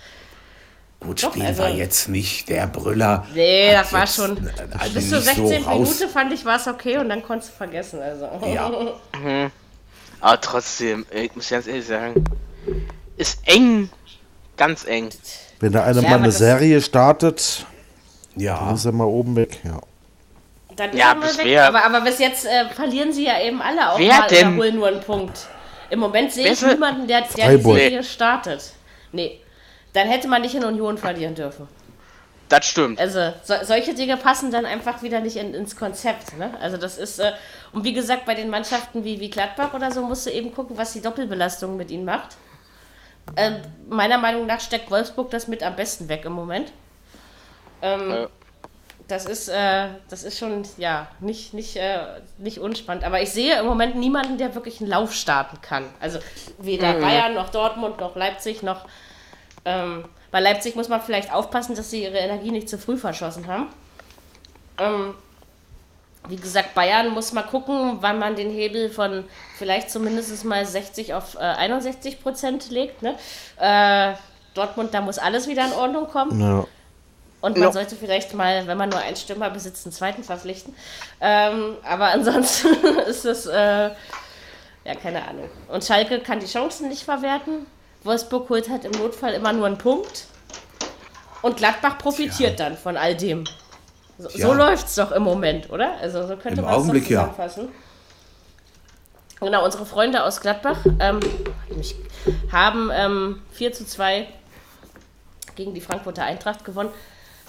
Gut, 1.01 1.23
Doch, 1.23 1.31
Spiel 1.33 1.45
also- 1.45 1.63
war 1.63 1.69
jetzt 1.71 2.09
nicht 2.09 2.49
der 2.49 2.67
Brüller. 2.67 3.27
Nee, 3.35 3.71
das 3.73 3.93
war 3.93 4.07
schon. 4.07 4.37
äh, 4.47 4.51
also 4.79 4.95
Bis 4.95 5.11
zur 5.11 5.19
nicht 5.19 5.35
so 5.37 5.47
16. 5.47 5.65
raus- 5.65 5.79
Minute 5.79 6.09
fand 6.09 6.33
ich, 6.33 6.45
war 6.45 6.57
es 6.57 6.67
okay 6.67 6.97
und 6.99 7.09
dann 7.11 7.23
konntest 7.23 7.53
du 7.53 7.57
vergessen. 7.57 8.01
Also. 8.01 8.29
Ja. 8.47 8.71
Aber 10.21 10.41
trotzdem, 10.41 11.05
ich 11.11 11.35
muss 11.37 11.49
ganz 11.51 11.67
ehrlich 11.67 11.87
sagen, 11.87 12.25
ist 13.19 13.39
eng, 13.45 13.91
ganz 14.57 14.87
eng. 14.87 15.11
Wenn 15.61 15.73
da 15.73 15.85
einer 15.85 16.03
Ja, 16.03 16.09
mal 16.11 16.19
eine 16.19 16.33
Serie 16.33 16.81
startet, 16.81 17.67
Ja. 18.35 18.59
dann 18.65 18.75
ist 18.75 18.85
er 18.87 18.93
mal 18.93 19.05
oben 19.05 19.37
weg. 19.37 19.59
Ja. 19.65 19.81
Dann 20.77 20.97
Ja, 20.97 21.15
bis 21.15 21.39
weg. 21.39 21.47
wer- 21.47 21.67
Aber, 21.69 21.85
aber 21.85 22.01
bis 22.03 22.19
jetzt 22.19 22.45
äh, 22.47 22.69
verlieren 22.69 23.13
sie 23.13 23.25
ja 23.25 23.41
eben 23.41 23.61
alle 23.63 23.91
auch 23.93 23.99
Wer 23.99 24.13
mal 24.19 24.27
denn? 24.29 24.49
oder 24.49 24.57
holen 24.59 24.75
nur 24.77 24.89
einen 24.89 25.01
Punkt. 25.01 25.47
Im 25.89 26.01
Moment 26.01 26.33
sehe 26.33 26.53
ich 26.53 26.61
niemanden, 26.63 27.07
der, 27.07 27.23
der 27.23 27.57
die. 27.57 27.63
Serie 27.63 28.03
startet. 28.05 28.73
Nee. 29.13 29.41
Dann 29.93 30.09
hätte 30.09 30.29
man 30.29 30.43
nicht 30.43 30.55
in 30.55 30.65
Union 30.65 30.99
verlieren 30.99 31.35
dürfen. 31.35 31.69
Das 32.49 32.67
stimmt. 32.67 33.01
Also 33.01 33.33
so, 33.43 33.55
solche 33.63 33.95
Dinge 33.95 34.17
passen 34.17 34.51
dann 34.53 34.67
einfach 34.67 35.03
wieder 35.03 35.21
nicht 35.21 35.37
in, 35.37 35.55
ins 35.55 35.75
Konzept. 35.77 36.37
Ne? 36.39 36.51
Also 36.61 36.77
das 36.77 36.99
ist, 36.99 37.19
äh, 37.19 37.33
und 37.73 37.83
wie 37.85 37.93
gesagt, 37.93 38.25
bei 38.27 38.35
den 38.35 38.51
Mannschaften 38.51 39.03
wie, 39.05 39.19
wie 39.19 39.31
Gladbach 39.31 39.73
oder 39.75 39.91
so 39.91 40.03
musst 40.03 40.27
du 40.27 40.31
eben 40.31 40.55
gucken, 40.55 40.77
was 40.79 40.93
die 40.93 41.01
Doppelbelastung 41.03 41.77
mit 41.77 41.91
ihnen 41.91 42.05
macht. 42.05 42.37
Ähm, 43.37 43.57
meiner 43.89 44.19
Meinung 44.19 44.47
nach 44.47 44.61
steckt 44.61 44.91
Wolfsburg 44.91 45.31
das 45.31 45.49
mit 45.49 45.63
am 45.65 45.75
besten 45.75 46.09
weg 46.09 46.25
im 46.25 46.33
Moment. 46.33 46.71
Ähm, 47.83 48.11
Ja. 48.11 48.27
Das 49.09 49.25
ist, 49.27 49.49
äh, 49.49 49.89
das 50.09 50.25
ist 50.25 50.39
schon, 50.39 50.65
ja, 50.79 51.07
nicht, 51.21 51.55
nicht, 51.55 51.77
äh, 51.77 51.99
nicht 52.39 52.59
unspannend. 52.59 53.05
Aber 53.05 53.23
ich 53.23 53.31
sehe 53.31 53.61
im 53.61 53.67
Moment 53.67 53.95
niemanden, 53.95 54.37
der 54.37 54.55
wirklich 54.57 54.81
einen 54.81 54.91
Lauf 54.91 55.15
starten 55.15 55.61
kann. 55.61 55.85
Also 56.01 56.19
weder 56.59 56.95
Bayern 56.95 57.35
noch 57.35 57.51
Dortmund 57.51 58.01
noch 58.01 58.17
Leipzig 58.17 58.65
noch. 58.65 58.85
Ähm, 59.65 60.05
bei 60.33 60.41
Leipzig 60.41 60.75
muss 60.75 60.89
man 60.89 61.01
vielleicht 61.01 61.33
aufpassen, 61.33 61.77
dass 61.77 61.91
sie 61.91 62.03
ihre 62.03 62.19
Energie 62.19 62.51
nicht 62.51 62.69
zu 62.69 62.79
früh 62.79 62.97
verschossen 62.97 63.47
haben. 63.47 63.69
Ähm, 64.79 65.15
wie 66.29 66.37
gesagt, 66.37 66.75
Bayern 66.75 67.11
muss 67.11 67.33
mal 67.33 67.43
gucken, 67.43 67.99
wann 68.01 68.19
man 68.19 68.35
den 68.35 68.51
Hebel 68.51 68.91
von 68.91 69.25
vielleicht 69.57 69.91
zumindest 69.91 70.45
mal 70.45 70.67
60 70.67 71.15
auf 71.15 71.37
äh, 71.37 71.39
61 71.39 72.21
Prozent 72.21 72.71
legt. 72.71 73.03
Ne? 73.03 73.15
Äh, 73.59 74.15
Dortmund, 74.55 74.93
da 74.95 75.01
muss 75.01 75.19
alles 75.19 75.47
wieder 75.47 75.67
in 75.67 75.73
Ordnung 75.73 76.09
kommen. 76.09 76.41
Ja. 76.41 76.65
Und 77.41 77.57
man 77.59 77.69
Ja. 77.69 77.73
sollte 77.73 77.97
vielleicht 77.97 78.35
mal, 78.35 78.67
wenn 78.67 78.79
man 78.79 78.89
nur 78.89 78.99
einen 78.99 79.17
Stürmer 79.17 79.51
besitzt, 79.51 79.87
einen 79.87 79.93
zweiten 79.93 80.25
verpflichten. 80.25 80.75
Ähm, 81.21 81.77
aber 81.85 82.07
ansonsten 82.13 82.69
ist 83.09 83.25
es, 83.25 83.47
äh, 83.47 83.91
ja, 84.85 84.95
keine 85.01 85.27
Ahnung. 85.29 85.49
Und 85.69 85.85
Schalke 85.85 86.21
kann 86.21 86.41
die 86.41 86.47
Chancen 86.47 86.89
nicht 86.89 87.03
verwerten. 87.03 87.67
Wolfsburg 88.05 88.49
holt 88.49 88.69
halt 88.71 88.85
im 88.85 88.93
Notfall 88.93 89.35
immer 89.35 89.53
nur 89.53 89.67
einen 89.67 89.79
Punkt. 89.79 90.25
Und 91.43 91.57
Gladbach 91.59 91.99
profitiert 91.99 92.59
dann 92.59 92.77
von 92.77 92.97
all 92.97 93.15
dem. 93.15 93.45
So, 94.19 94.29
Ja. 94.31 94.47
so 94.47 94.55
läuft 94.55 94.87
es 94.87 94.95
doch 94.95 95.13
im 95.13 95.23
Moment, 95.23 95.71
oder? 95.71 95.93
Also 96.01 96.27
so 96.27 96.37
könnte 96.37 96.63
man 96.63 96.71
es 96.73 96.77
Augenblick 96.79 97.11
ja. 97.11 97.21
zusammenfassen. 97.21 97.69
Genau, 99.41 99.65
unsere 99.65 99.85
Freunde 99.85 100.25
aus 100.25 100.41
Gladbach 100.41 100.79
ähm, 100.99 101.21
haben 102.51 102.91
ähm, 102.93 103.43
4 103.53 103.73
zu 103.75 103.85
2 103.85 104.27
gegen 105.57 105.75
die 105.75 105.83
Frankfurter 105.83 106.25
Eintracht 106.25 106.65
gewonnen. 106.65 106.91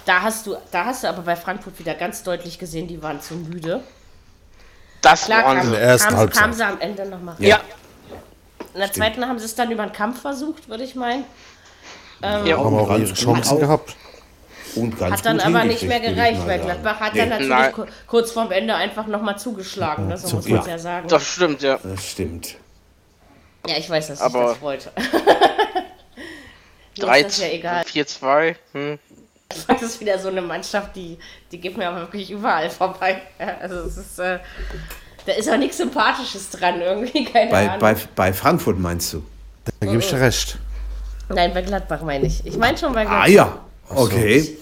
Da 0.07 0.21
hast 0.21 0.47
du, 0.47 0.55
da 0.71 0.85
hast 0.85 1.03
du 1.03 1.09
aber 1.09 1.21
bei 1.21 1.35
Frankfurt 1.35 1.77
wieder 1.79 1.93
ganz 1.93 2.23
deutlich 2.23 2.57
gesehen, 2.57 2.87
die 2.87 3.03
waren 3.03 3.19
zu 3.21 3.33
müde. 3.35 3.83
Das 5.01 5.25
Klar 5.25 5.43
waren 5.43 5.57
kam, 5.57 5.69
sie. 5.69 5.75
ersten 5.77 6.07
kam, 6.09 6.17
Halbzeit. 6.17 6.41
kam 6.43 6.53
sie 6.53 6.65
am 6.65 6.79
Ende 6.79 7.05
nochmal. 7.05 7.35
Ja, 7.39 7.59
In 8.73 8.79
der 8.79 8.91
zweiten 8.93 9.25
haben 9.27 9.37
sie 9.37 9.43
es 9.43 9.55
dann 9.55 9.69
über 9.69 9.83
den 9.85 9.91
Kampf 9.91 10.21
versucht, 10.21 10.69
würde 10.69 10.85
ich 10.85 10.95
meinen. 10.95 11.25
ja. 12.21 12.29
Haben 12.57 12.77
auch 12.77 12.89
ihre 12.97 13.13
Chancen 13.13 13.57
auch. 13.57 13.59
gehabt. 13.59 13.97
Und 14.75 14.97
ganz 14.97 15.17
Hat 15.17 15.25
dann 15.25 15.37
gut 15.39 15.45
aber 15.45 15.63
nicht 15.65 15.83
mehr 15.83 15.99
gereicht, 15.99 16.39
mal 16.39 16.47
weil. 16.47 16.59
Gladbach 16.59 16.99
hat 17.01 17.13
Nee, 17.13 17.19
dann 17.19 17.29
natürlich 17.29 17.49
Nein. 17.49 17.71
ku- 17.73 17.85
kurz 18.05 18.31
vorm 18.31 18.51
Ende 18.51 18.75
einfach 18.75 19.07
nochmal 19.07 19.37
zugeschlagen. 19.37 20.07
Ne? 20.07 20.17
So 20.17 20.27
Zum 20.29 20.37
muss 20.37 20.47
man 20.47 20.65
ja 20.69 20.77
sagen. 20.79 21.07
Das 21.09 21.25
stimmt, 21.27 21.61
ja. 21.63 21.79
Das 21.83 22.05
stimmt. 22.11 22.55
Ja, 23.67 23.75
ich 23.77 23.89
weiß, 23.89 24.07
dass 24.07 24.21
Aber- 24.21 24.43
ich 24.45 24.49
das 24.53 24.61
wollte. 24.61 24.91
Mir 26.97 27.05
3 27.05 27.19
ist 27.21 27.27
das 27.27 27.37
ja 27.39 27.47
egal. 27.53 27.83
4-2. 27.83 28.55
Hm. 28.73 28.99
Das 29.67 29.81
ist 29.81 29.99
wieder 29.99 30.19
so 30.19 30.29
eine 30.29 30.41
Mannschaft, 30.41 30.95
die, 30.95 31.17
die 31.51 31.59
geht 31.59 31.77
mir 31.77 31.87
aber 31.87 32.01
wirklich 32.01 32.31
überall 32.31 32.69
vorbei. 32.69 33.21
Also 33.61 33.77
es 33.77 33.97
ist, 33.97 34.19
äh, 34.19 34.39
da 35.25 35.33
ist 35.33 35.49
auch 35.49 35.57
nichts 35.57 35.77
Sympathisches 35.77 36.49
dran 36.49 36.81
irgendwie, 36.81 37.25
keine 37.31 37.51
Bei, 37.51 37.67
Ahnung. 37.67 37.79
bei, 37.79 37.95
bei 38.15 38.33
Frankfurt 38.33 38.79
meinst 38.79 39.13
du? 39.13 39.23
Da 39.79 39.87
gebe 39.87 39.99
ich 39.99 40.09
dir 40.09 40.19
recht. 40.19 40.57
Nein, 41.29 41.53
bei 41.53 41.61
Gladbach 41.61 42.01
meine 42.01 42.25
ich. 42.27 42.45
Ich 42.45 42.57
meine 42.57 42.77
schon 42.77 42.93
bei 42.93 43.03
Gladbach. 43.03 43.25
Ah 43.25 43.29
ja, 43.29 43.59
okay. 43.89 44.57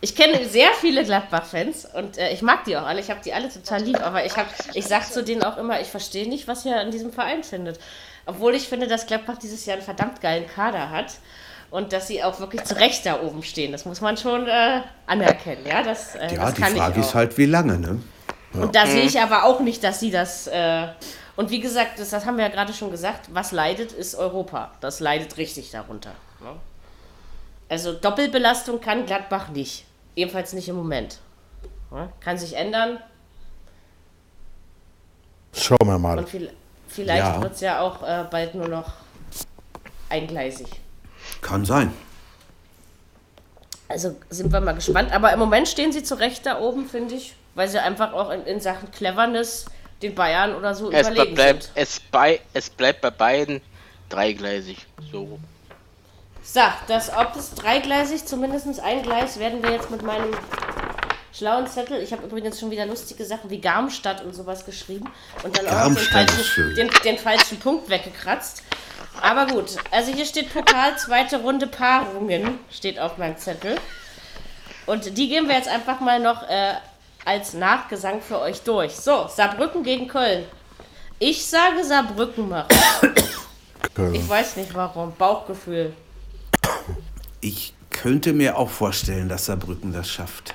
Ich 0.00 0.14
kenne 0.14 0.46
sehr 0.48 0.68
viele 0.80 1.04
Gladbach-Fans 1.04 1.88
und 1.94 2.18
äh, 2.18 2.30
ich 2.30 2.42
mag 2.42 2.64
die 2.64 2.76
auch 2.76 2.86
alle. 2.86 3.00
Ich 3.00 3.10
habe 3.10 3.20
die 3.24 3.32
alle 3.32 3.48
total 3.48 3.82
lieb, 3.82 4.00
aber 4.00 4.24
ich, 4.24 4.36
hab, 4.36 4.46
ich 4.74 4.86
sage 4.86 5.06
zu 5.10 5.24
denen 5.24 5.42
auch 5.42 5.56
immer, 5.56 5.80
ich 5.80 5.88
verstehe 5.88 6.28
nicht, 6.28 6.46
was 6.46 6.64
ihr 6.64 6.78
an 6.78 6.90
diesem 6.92 7.12
Verein 7.12 7.42
findet. 7.42 7.80
Obwohl 8.26 8.54
ich 8.54 8.68
finde, 8.68 8.86
dass 8.86 9.06
Gladbach 9.06 9.38
dieses 9.38 9.66
Jahr 9.66 9.76
einen 9.78 9.84
verdammt 9.84 10.20
geilen 10.20 10.46
Kader 10.46 10.90
hat 10.90 11.14
und 11.70 11.92
dass 11.92 12.06
sie 12.08 12.22
auch 12.22 12.38
wirklich 12.40 12.64
zu 12.64 12.76
Recht 12.76 13.04
da 13.06 13.20
oben 13.20 13.42
stehen. 13.42 13.72
Das 13.72 13.84
muss 13.84 14.00
man 14.00 14.16
schon 14.16 14.46
äh, 14.46 14.82
anerkennen. 15.06 15.66
Ja, 15.66 15.82
das, 15.82 16.14
äh, 16.14 16.34
Ja, 16.34 16.50
das 16.50 16.54
die 16.54 16.62
Frage 16.62 17.00
ist 17.00 17.14
halt, 17.14 17.36
wie 17.38 17.46
lange, 17.46 17.78
ne? 17.78 18.00
Und 18.52 18.74
da 18.74 18.86
sehe 18.86 19.02
ich 19.04 19.20
aber 19.20 19.44
auch 19.44 19.60
nicht, 19.60 19.84
dass 19.84 20.00
sie 20.00 20.10
das. 20.10 20.46
Äh, 20.46 20.88
und 21.36 21.50
wie 21.50 21.60
gesagt, 21.60 21.98
das, 21.98 22.10
das 22.10 22.24
haben 22.24 22.38
wir 22.38 22.44
ja 22.44 22.50
gerade 22.50 22.72
schon 22.72 22.90
gesagt, 22.90 23.28
was 23.34 23.52
leidet, 23.52 23.92
ist 23.92 24.14
Europa. 24.14 24.72
Das 24.80 25.00
leidet 25.00 25.36
richtig 25.36 25.70
darunter. 25.70 26.12
Ne? 26.40 26.52
Also 27.68 27.92
Doppelbelastung 27.92 28.80
kann 28.80 29.04
Gladbach 29.04 29.48
nicht. 29.48 29.84
Ebenfalls 30.14 30.54
nicht 30.54 30.68
im 30.68 30.76
Moment. 30.76 31.18
Ne? 31.90 32.08
Kann 32.20 32.38
sich 32.38 32.54
ändern 32.56 32.98
Schauen 35.52 35.78
wir 35.86 35.98
mal. 35.98 36.18
und 36.18 36.28
viel, 36.28 36.50
vielleicht 36.88 37.18
Ja. 37.26 37.42
wird 37.42 37.54
es 37.54 37.60
ja 37.60 37.80
auch 37.80 38.02
äh, 38.02 38.24
bald 38.30 38.54
nur 38.54 38.68
noch 38.68 38.92
eingleisig. 40.08 40.68
Kann 41.42 41.64
sein. 41.64 41.92
Also 43.88 44.16
sind 44.30 44.52
wir 44.52 44.60
mal 44.60 44.72
gespannt. 44.72 45.12
Aber 45.12 45.32
im 45.32 45.38
Moment 45.38 45.68
stehen 45.68 45.92
sie 45.92 46.02
zu 46.02 46.16
Recht 46.16 46.44
da 46.44 46.60
oben, 46.60 46.88
finde 46.88 47.14
ich, 47.14 47.34
weil 47.54 47.68
sie 47.68 47.78
einfach 47.78 48.12
auch 48.12 48.30
in, 48.30 48.44
in 48.44 48.60
Sachen 48.60 48.90
Cleverness 48.90 49.66
den 50.02 50.14
Bayern 50.14 50.54
oder 50.54 50.74
so 50.74 50.90
Es, 50.90 51.08
überlegen 51.08 51.34
bleibt, 51.34 51.62
sind. 51.64 51.72
es, 51.76 52.00
bei, 52.00 52.40
es 52.52 52.68
bleibt 52.68 53.00
bei 53.00 53.10
beiden 53.10 53.60
dreigleisig. 54.08 54.86
So. 55.10 55.38
So, 56.42 56.60
das, 56.86 57.10
ob 57.10 57.34
es 57.36 57.54
dreigleisig, 57.54 58.24
zumindest 58.24 58.80
ein 58.80 59.02
Gleis, 59.02 59.38
werden 59.38 59.62
wir 59.62 59.70
jetzt 59.72 59.90
mit 59.90 60.02
meinem 60.02 60.32
schlauen 61.32 61.66
Zettel. 61.66 62.00
Ich 62.00 62.12
habe 62.12 62.24
übrigens 62.24 62.60
schon 62.60 62.70
wieder 62.70 62.86
lustige 62.86 63.24
Sachen 63.24 63.50
wie 63.50 63.60
Garmstadt 63.60 64.24
und 64.24 64.34
sowas 64.34 64.64
geschrieben 64.64 65.10
und 65.42 65.56
dann 65.58 65.66
auch 65.66 65.70
den 65.70 65.78
Garmstadt 65.94 66.30
ist 66.30 66.36
falschen, 66.36 66.44
schön. 66.44 66.74
den, 66.76 66.90
den 67.04 67.18
falschen 67.18 67.58
Punkt 67.58 67.88
weggekratzt. 67.88 68.62
Aber 69.20 69.46
gut, 69.46 69.76
also 69.90 70.12
hier 70.12 70.24
steht 70.26 70.52
Pokal, 70.52 70.96
zweite 70.98 71.40
Runde 71.40 71.66
Paarungen, 71.66 72.58
steht 72.70 72.98
auf 72.98 73.18
meinem 73.18 73.36
Zettel. 73.36 73.76
Und 74.86 75.16
die 75.18 75.28
gehen 75.28 75.48
wir 75.48 75.56
jetzt 75.56 75.68
einfach 75.68 76.00
mal 76.00 76.20
noch 76.20 76.42
äh, 76.48 76.74
als 77.24 77.54
Nachgesang 77.54 78.20
für 78.20 78.40
euch 78.40 78.62
durch. 78.62 78.92
So, 78.92 79.26
Saarbrücken 79.28 79.82
gegen 79.82 80.06
Köln. 80.06 80.44
Ich 81.18 81.46
sage 81.46 81.82
Saarbrücken 81.82 82.48
macht. 82.48 82.74
Ich 84.12 84.28
weiß 84.28 84.56
nicht 84.56 84.74
warum. 84.74 85.14
Bauchgefühl. 85.16 85.94
Ich 87.40 87.72
könnte 87.90 88.32
mir 88.32 88.58
auch 88.58 88.68
vorstellen, 88.68 89.28
dass 89.28 89.46
Saarbrücken 89.46 89.92
das 89.92 90.08
schafft. 90.10 90.54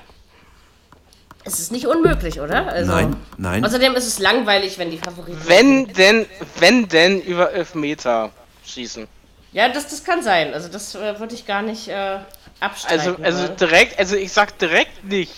Es 1.43 1.59
ist 1.59 1.71
nicht 1.71 1.87
unmöglich, 1.87 2.39
oder? 2.39 2.67
Also, 2.67 2.91
Nein, 2.91 3.15
nein. 3.37 3.65
Außerdem 3.65 3.95
ist 3.95 4.05
es 4.05 4.19
langweilig, 4.19 4.77
wenn 4.77 4.91
die 4.91 4.99
Favoriten. 4.99 5.41
Wenn 5.47 5.87
denn, 5.87 6.27
wenn 6.59 6.87
denn 6.87 7.19
über 7.19 7.51
Elfmeter 7.51 8.29
schießen. 8.65 9.07
Ja, 9.53 9.69
das, 9.69 9.87
das 9.89 10.03
kann 10.03 10.23
sein. 10.23 10.53
Also, 10.53 10.69
das 10.69 10.95
äh, 10.95 11.19
würde 11.19 11.35
ich 11.35 11.45
gar 11.45 11.61
nicht 11.61 11.87
äh, 11.87 12.19
abstreiten. 12.59 13.23
Also, 13.23 13.43
also 13.43 13.53
direkt, 13.53 13.99
also 13.99 14.15
ich 14.15 14.31
sag 14.31 14.57
direkt 14.59 15.03
nicht. 15.03 15.33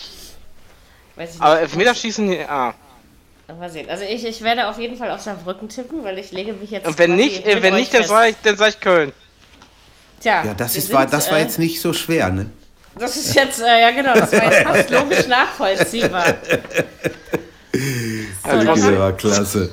Weiß 1.15 1.29
ich 1.29 1.35
nicht. 1.35 1.41
Aber 1.43 1.59
Elfmeterschießen, 1.61 2.31
ja. 2.31 2.75
Mal 3.59 3.69
sehen. 3.69 3.89
Also, 3.89 4.03
ich, 4.03 4.25
ich 4.25 4.41
werde 4.41 4.67
auf 4.67 4.79
jeden 4.79 4.97
Fall 4.97 5.11
auf 5.11 5.21
Saarbrücken 5.21 5.69
tippen, 5.69 6.03
weil 6.03 6.17
ich 6.17 6.31
lege 6.31 6.53
mich 6.53 6.71
jetzt. 6.71 6.87
Und 6.87 6.97
wenn 6.97 7.15
nicht, 7.15 7.45
äh, 7.45 7.61
wenn 7.61 7.75
nicht, 7.75 7.93
dann 7.93 8.01
fest. 8.01 8.09
sag 8.09 8.29
ich, 8.29 8.35
dann 8.43 8.57
sag 8.57 8.69
ich 8.69 8.79
Köln. 8.79 9.11
Tja, 10.19 10.43
Ja, 10.45 10.53
das, 10.53 10.75
ist, 10.75 10.91
war, 10.93 11.01
sind, 11.01 11.13
das 11.13 11.29
war 11.29 11.37
äh, 11.37 11.41
jetzt 11.41 11.59
nicht 11.59 11.81
so 11.81 11.91
schwer, 11.93 12.29
ne? 12.29 12.49
Das 12.97 13.17
ist 13.17 13.35
jetzt, 13.35 13.61
äh, 13.61 13.81
ja 13.81 13.91
genau, 13.91 14.13
das 14.13 14.31
war 14.31 14.51
jetzt 14.51 14.67
fast 14.67 14.89
logisch 14.89 15.27
nachvollziehbar. 15.27 16.35
So, 17.75 18.49
dann 18.49 18.75
Diese 18.75 18.87
haben, 18.87 18.99
war 18.99 19.13
klasse. 19.13 19.71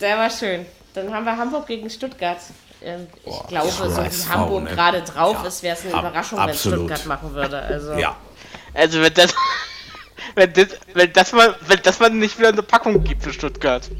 der 0.00 0.16
war 0.16 0.30
schön. 0.30 0.64
Dann 0.94 1.12
haben 1.12 1.24
wir 1.26 1.36
Hamburg 1.36 1.66
gegen 1.66 1.90
Stuttgart. 1.90 2.38
Ähm, 2.84 3.06
Ich 3.24 3.48
glaube, 3.48 3.70
so 3.70 3.84
wie 3.96 4.28
Hamburg 4.28 4.64
ne? 4.64 4.70
gerade 4.70 5.02
drauf 5.02 5.36
Ja, 5.42 5.48
ist, 5.48 5.62
wäre 5.62 5.76
es 5.76 5.84
eine 5.84 5.94
ab- 5.94 6.00
Überraschung, 6.00 6.38
wenn. 6.46 6.54
Stuttgart 6.54 7.06
machen 7.06 7.34
würde. 7.34 7.58
Also, 7.60 7.92
Ja. 7.94 8.16
Also 8.74 9.00
wenn 9.02 9.14
das, 9.14 9.34
wenn 10.34 10.52
das, 10.52 10.66
wenn 10.94 11.12
das 11.12 11.32
mal, 11.32 11.54
wenn 11.66 11.80
das 11.82 12.00
mal 12.00 12.10
nicht 12.10 12.38
wieder 12.38 12.48
eine 12.48 12.62
Packung 12.62 13.02
gibt 13.04 13.22
für 13.22 13.32
Stuttgart. 13.32 13.90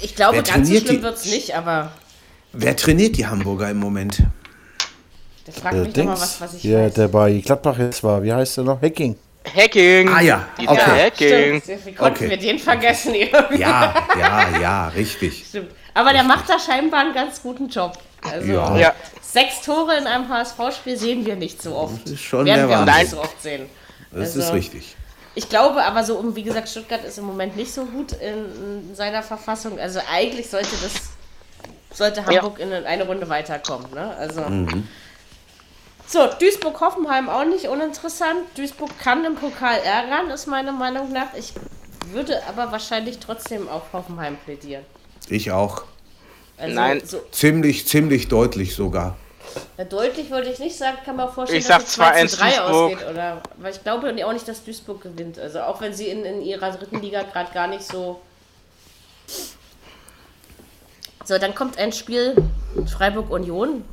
Ich 0.00 0.14
glaube, 0.14 0.36
Wer 0.36 0.42
ganz 0.44 0.68
so 0.68 0.76
schlimm 0.78 1.02
wird 1.02 1.16
es 1.16 1.24
nicht, 1.26 1.54
aber 1.56 1.92
Wer 2.52 2.76
trainiert 2.76 3.16
die 3.16 3.26
Hamburger 3.26 3.68
im 3.70 3.78
Moment? 3.78 4.22
Der 5.46 5.54
fragt 5.54 5.74
Äh, 5.74 5.78
mich 5.80 5.92
doch 5.92 6.04
mal 6.04 6.10
Dings, 6.14 6.20
was, 6.22 6.40
was 6.40 6.54
ich 6.54 6.62
der, 6.62 6.86
weiß. 6.86 6.94
der 6.94 7.08
bei 7.08 7.32
Gladbach 7.44 7.78
jetzt 7.78 8.02
war, 8.04 8.22
wie 8.22 8.32
heißt 8.32 8.58
der 8.58 8.64
noch? 8.64 8.80
Hacking. 8.80 9.16
Hacking. 9.54 10.08
Ah 10.08 10.20
ja, 10.20 10.46
okay. 10.58 10.76
Hacking. 10.76 11.62
Stimmt. 11.62 11.86
Wie 11.86 11.92
konnten 11.94 12.16
Okay. 12.24 12.30
wir 12.30 12.36
den 12.36 12.58
vergessen? 12.58 13.14
irgendwie? 13.14 13.60
Ja, 13.60 13.94
ja, 14.18 14.58
ja, 14.60 14.88
richtig. 14.88 15.44
Stimmt. 15.48 15.70
Aber 15.98 16.12
der 16.12 16.22
macht 16.22 16.48
da 16.48 16.60
scheinbar 16.60 17.00
einen 17.00 17.12
ganz 17.12 17.42
guten 17.42 17.68
Job. 17.68 17.98
Also 18.22 18.52
Ja. 18.52 18.76
Ja. 18.76 18.94
sechs 19.20 19.62
Tore 19.62 19.96
in 19.96 20.06
einem 20.06 20.28
HSV-Spiel 20.28 20.96
sehen 20.96 21.26
wir 21.26 21.34
nicht 21.34 21.60
so 21.60 21.74
oft. 21.74 22.04
Das 22.04 22.12
ist 22.12 22.20
schon 22.22 22.46
Werden 22.46 22.68
wir 22.68 22.78
auch 22.80 22.84
nicht 22.84 23.10
so 23.10 23.20
oft 23.20 23.42
sehen. 23.42 23.68
Das 24.12 24.20
Also- 24.28 24.40
ist 24.40 24.52
richtig. 24.52 24.96
Ich 25.34 25.48
glaube 25.48 25.82
aber 25.82 26.04
so, 26.04 26.16
um 26.16 26.36
wie 26.36 26.42
gesagt, 26.44 26.68
Stuttgart 26.68 27.02
ist 27.04 27.18
im 27.18 27.24
Moment 27.24 27.56
nicht 27.56 27.72
so 27.72 27.84
gut 27.84 28.12
in, 28.12 28.88
in 28.90 28.94
seiner 28.94 29.22
Verfassung. 29.24 29.78
Also 29.80 30.00
eigentlich 30.12 30.48
sollte 30.50 30.70
das 30.82 30.92
sollte 31.96 32.24
Hamburg 32.24 32.60
in 32.60 32.72
eine 32.72 33.04
Runde 33.04 33.28
weiterkommen. 33.28 33.92
Ne? 33.92 34.14
Also 34.16 34.42
so 36.06 36.26
Duisburg-Hoffenheim 36.40 37.28
auch 37.28 37.44
nicht 37.44 37.66
uninteressant. 37.66 38.38
Duisburg 38.56 38.90
kann 39.00 39.24
im 39.24 39.34
Pokal 39.34 39.78
ärgern, 39.84 40.30
ist 40.30 40.46
meiner 40.46 40.72
Meinung 40.72 41.12
nach. 41.12 41.34
Ich 41.36 41.52
würde 42.12 42.40
aber 42.48 42.70
wahrscheinlich 42.72 43.18
trotzdem 43.18 43.68
auf 43.68 43.82
Hoffenheim 43.92 44.36
plädieren. 44.44 44.84
Ich 45.30 45.50
auch. 45.52 45.82
Also 46.56 46.74
Nein. 46.74 47.02
So, 47.04 47.20
Ziemlich, 47.30 47.86
ziemlich 47.86 48.28
deutlich 48.28 48.74
sogar. 48.74 49.16
ja, 49.76 49.84
deutlich 49.84 50.30
würde 50.30 50.50
ich 50.50 50.58
nicht 50.58 50.76
sagen, 50.76 50.98
kann 51.04 51.16
man 51.16 51.32
vorstellen, 51.32 51.60
Ich 51.60 51.66
dass 51.68 51.84
es 51.84 51.92
2 51.92 52.26
zu 52.26 52.36
2-1 52.36 52.38
3 52.38 52.46
Duisburg. 52.50 52.68
ausgeht. 52.92 53.10
Oder, 53.10 53.42
weil 53.58 53.72
ich 53.72 53.82
glaube 53.82 54.24
auch 54.26 54.32
nicht, 54.32 54.48
dass 54.48 54.64
Duisburg 54.64 55.00
gewinnt. 55.02 55.38
Also 55.38 55.60
auch 55.60 55.80
wenn 55.80 55.94
sie 55.94 56.08
in, 56.08 56.24
in 56.24 56.42
ihrer 56.42 56.70
dritten 56.72 57.00
Liga 57.00 57.22
gerade 57.22 57.52
gar 57.52 57.66
nicht 57.68 57.82
so. 57.84 58.20
So, 61.24 61.38
dann 61.38 61.54
kommt 61.54 61.78
ein 61.78 61.92
Spiel 61.92 62.34
Freiburg-Union. 62.96 63.84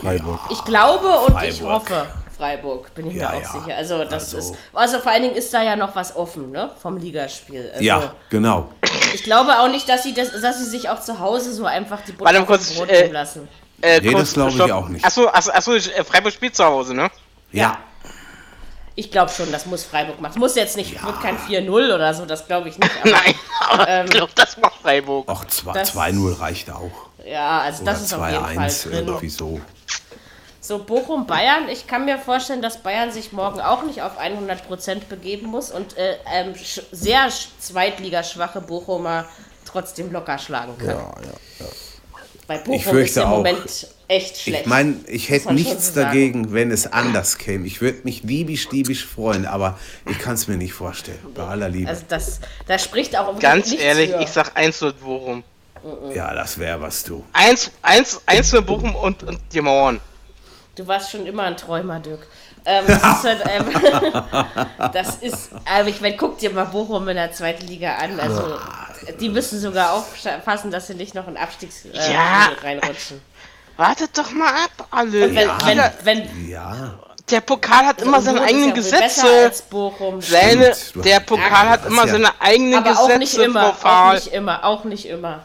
Freiburg. 0.00 0.40
Ich 0.50 0.64
glaube 0.64 1.08
und 1.26 1.42
ich 1.42 1.60
Freiburg. 1.60 1.90
hoffe, 1.90 2.06
Freiburg, 2.36 2.94
bin 2.94 3.08
ich 3.10 3.16
Ja, 3.16 3.30
mir 3.30 3.36
auch 3.36 3.42
ja. 3.54 3.60
sicher. 3.60 3.76
Also, 3.76 3.98
das 4.04 4.12
Also- 4.34 4.38
ist. 4.38 4.54
Also, 4.72 4.98
vor 5.00 5.12
allen 5.12 5.22
Dingen 5.22 5.34
ist 5.36 5.52
da 5.54 5.62
ja 5.62 5.76
noch 5.76 5.94
was 5.94 6.14
offen, 6.16 6.50
ne? 6.50 6.70
Vom 6.80 6.96
Ligaspiel. 6.96 7.70
Also, 7.72 7.84
Ja, 7.84 8.12
genau. 8.30 8.68
Ich 9.14 9.22
glaube 9.24 9.58
auch 9.58 9.68
nicht, 9.68 9.88
dass 9.88 10.02
sie, 10.02 10.12
das, 10.14 10.32
dass 10.40 10.58
sie 10.58 10.64
sich 10.64 10.88
auch 10.88 11.00
zu 11.00 11.18
Hause 11.20 11.52
so 11.52 11.64
einfach 11.64 12.00
die 12.06 12.12
Butter 12.12 12.32
Warte 12.32 12.44
kurz, 12.46 12.72
Brot 12.74 12.88
äh, 12.88 13.08
lassen. 13.08 13.48
Äh, 13.80 14.00
Nee, 14.00 14.12
das 14.12 14.32
glaub 14.34 14.48
ich 14.48 14.54
stopp. 14.54 14.70
auch 14.70 14.88
nicht. 14.88 15.04
Achso, 15.04 15.28
achso, 15.28 15.50
achso 15.52 15.74
äh, 15.74 16.04
Freiburg 16.04 16.32
spielt 16.32 16.56
zu 16.56 16.64
Hause, 16.64 16.94
ne? 16.94 17.10
Ja. 17.52 17.78
Ich 18.96 19.10
glaube 19.10 19.30
schon, 19.32 19.50
das 19.50 19.66
muss 19.66 19.82
Freiburg 19.84 20.20
machen. 20.20 20.32
Es 20.34 20.38
muss 20.38 20.54
jetzt 20.54 20.76
nicht, 20.76 21.04
wird 21.04 21.20
kein 21.20 21.36
4-0 21.36 21.68
oder 21.94 22.14
so, 22.14 22.26
das 22.26 22.46
glaube 22.46 22.68
ich 22.68 22.78
nicht. 22.78 22.90
Aber, 23.02 23.10
Nein, 23.10 23.34
aber 23.68 24.04
ich 24.04 24.10
glaube, 24.10 24.32
das 24.36 24.56
macht 24.56 24.74
Freiburg. 24.82 25.28
Auch 25.28 25.44
zwei- 25.46 25.72
Das- 25.72 25.90
2-0 25.96 26.38
reicht 26.40 26.70
auch. 26.70 26.90
ja, 27.26 27.58
also 27.60 27.82
Oder 27.82 27.92
das 27.92 28.02
ist 28.02 28.14
auf 28.14 28.28
jeden 28.30 28.44
Fall 28.44 28.54
2-1 28.68 28.82
drin. 28.88 29.06
irgendwie 29.08 29.28
so. 29.28 29.60
So, 30.66 30.78
Bochum-Bayern. 30.78 31.68
Ich 31.68 31.86
kann 31.86 32.06
mir 32.06 32.16
vorstellen, 32.16 32.62
dass 32.62 32.78
Bayern 32.78 33.12
sich 33.12 33.32
morgen 33.32 33.60
auch 33.60 33.82
nicht 33.82 34.00
auf 34.00 34.18
100% 34.18 35.04
begeben 35.10 35.48
muss 35.48 35.70
und 35.70 35.94
äh, 35.98 36.16
ähm, 36.32 36.54
sch 36.54 36.80
sehr 36.90 37.26
sch- 37.30 37.48
zweitligaschwache 37.58 38.62
Bochumer 38.62 39.26
trotzdem 39.66 40.10
locker 40.10 40.38
schlagen 40.38 40.78
kann. 40.78 40.88
Ja, 40.88 41.12
ja. 41.60 41.66
Weil 42.46 42.58
Bochum 42.60 42.74
ist 42.76 42.84
fürchte 42.84 43.20
im 43.20 43.26
auch. 43.26 43.36
Moment 43.36 43.88
echt 44.08 44.38
schlecht. 44.38 44.62
Ich 44.62 44.66
meine, 44.66 44.96
ich 45.06 45.28
hätte 45.28 45.52
nichts 45.52 45.88
so 45.88 46.00
dagegen, 46.00 46.54
wenn 46.54 46.70
es 46.70 46.90
anders 46.90 47.36
käme. 47.36 47.66
Ich 47.66 47.82
würde 47.82 47.98
mich 48.04 48.22
liebisch-diebisch 48.22 49.04
freuen, 49.04 49.44
aber 49.44 49.78
ich 50.10 50.18
kann 50.18 50.32
es 50.34 50.48
mir 50.48 50.56
nicht 50.56 50.72
vorstellen. 50.72 51.18
Bei 51.34 51.42
aller 51.44 51.68
Liebe. 51.68 51.90
also 51.90 52.04
das, 52.08 52.40
da 52.66 52.78
spricht 52.78 53.18
auch 53.18 53.38
Ganz 53.38 53.66
nichts 53.68 53.84
ehrlich, 53.84 54.12
für. 54.12 54.22
ich 54.22 54.28
sag 54.30 54.56
1 54.56 54.78
zu 54.78 54.94
Bochum. 54.94 55.44
ja, 56.14 56.32
das 56.32 56.58
wäre 56.58 56.80
was 56.80 57.04
du. 57.04 57.22
1, 57.34 57.70
1, 57.82 58.22
1 58.24 58.48
zu 58.48 58.62
Bochum 58.62 58.94
und, 58.94 59.22
und 59.24 59.38
die 59.52 59.60
Mauern. 59.60 60.00
Du 60.76 60.86
warst 60.88 61.10
schon 61.12 61.26
immer 61.26 61.44
ein 61.44 61.56
Träumer, 61.56 62.00
Dirk. 62.00 62.26
Ähm, 62.66 62.84
das 62.86 62.96
ist 62.96 63.24
halt, 63.24 63.44
ähm, 63.48 63.66
das 64.92 65.16
ist, 65.16 65.50
aber 65.70 65.88
ich 65.88 66.00
meine, 66.00 66.16
guck 66.16 66.38
dir 66.38 66.50
mal 66.50 66.64
Bochum 66.64 67.06
in 67.08 67.16
der 67.16 67.30
zweiten 67.32 67.66
Liga 67.66 67.94
an. 67.96 68.18
Also, 68.18 68.58
die 69.20 69.28
müssen 69.28 69.60
sogar 69.60 69.92
aufpassen, 69.92 70.70
dass 70.70 70.86
sie 70.86 70.94
nicht 70.94 71.14
noch 71.14 71.28
in 71.28 71.36
Abstiegs 71.36 71.84
äh, 71.84 72.12
Ja. 72.12 72.48
reinrutschen. 72.62 73.20
Wartet 73.76 74.16
doch 74.16 74.30
mal 74.32 74.48
ab, 74.48 74.86
alle. 74.90 75.24
Und 75.28 75.34
wenn, 75.34 75.48
wenn, 75.64 75.80
wenn 76.04 76.48
Ja, 76.48 76.94
Der 77.30 77.40
Pokal 77.40 77.86
hat 77.86 78.00
immer 78.02 78.20
seine 78.22 78.40
eigenen 78.42 78.68
ja 78.70 78.74
Gesetze. 78.74 79.52
Seine, 80.20 80.72
der 80.94 81.20
Pokal 81.20 81.48
Ja, 81.50 81.68
hat 81.70 81.86
immer 81.86 82.06
ja- 82.06 82.12
seine 82.12 82.30
eigenen 82.40 82.74
aber 82.86 82.98
auch 82.98 83.08
nicht 83.18 83.32
Gesetze, 83.32 83.44
immer, 83.44 83.74
auch 83.82 84.12
nicht 84.14 84.26
immer, 84.28 84.64
auch 84.64 84.84
nicht 84.84 85.06
immer. 85.06 85.44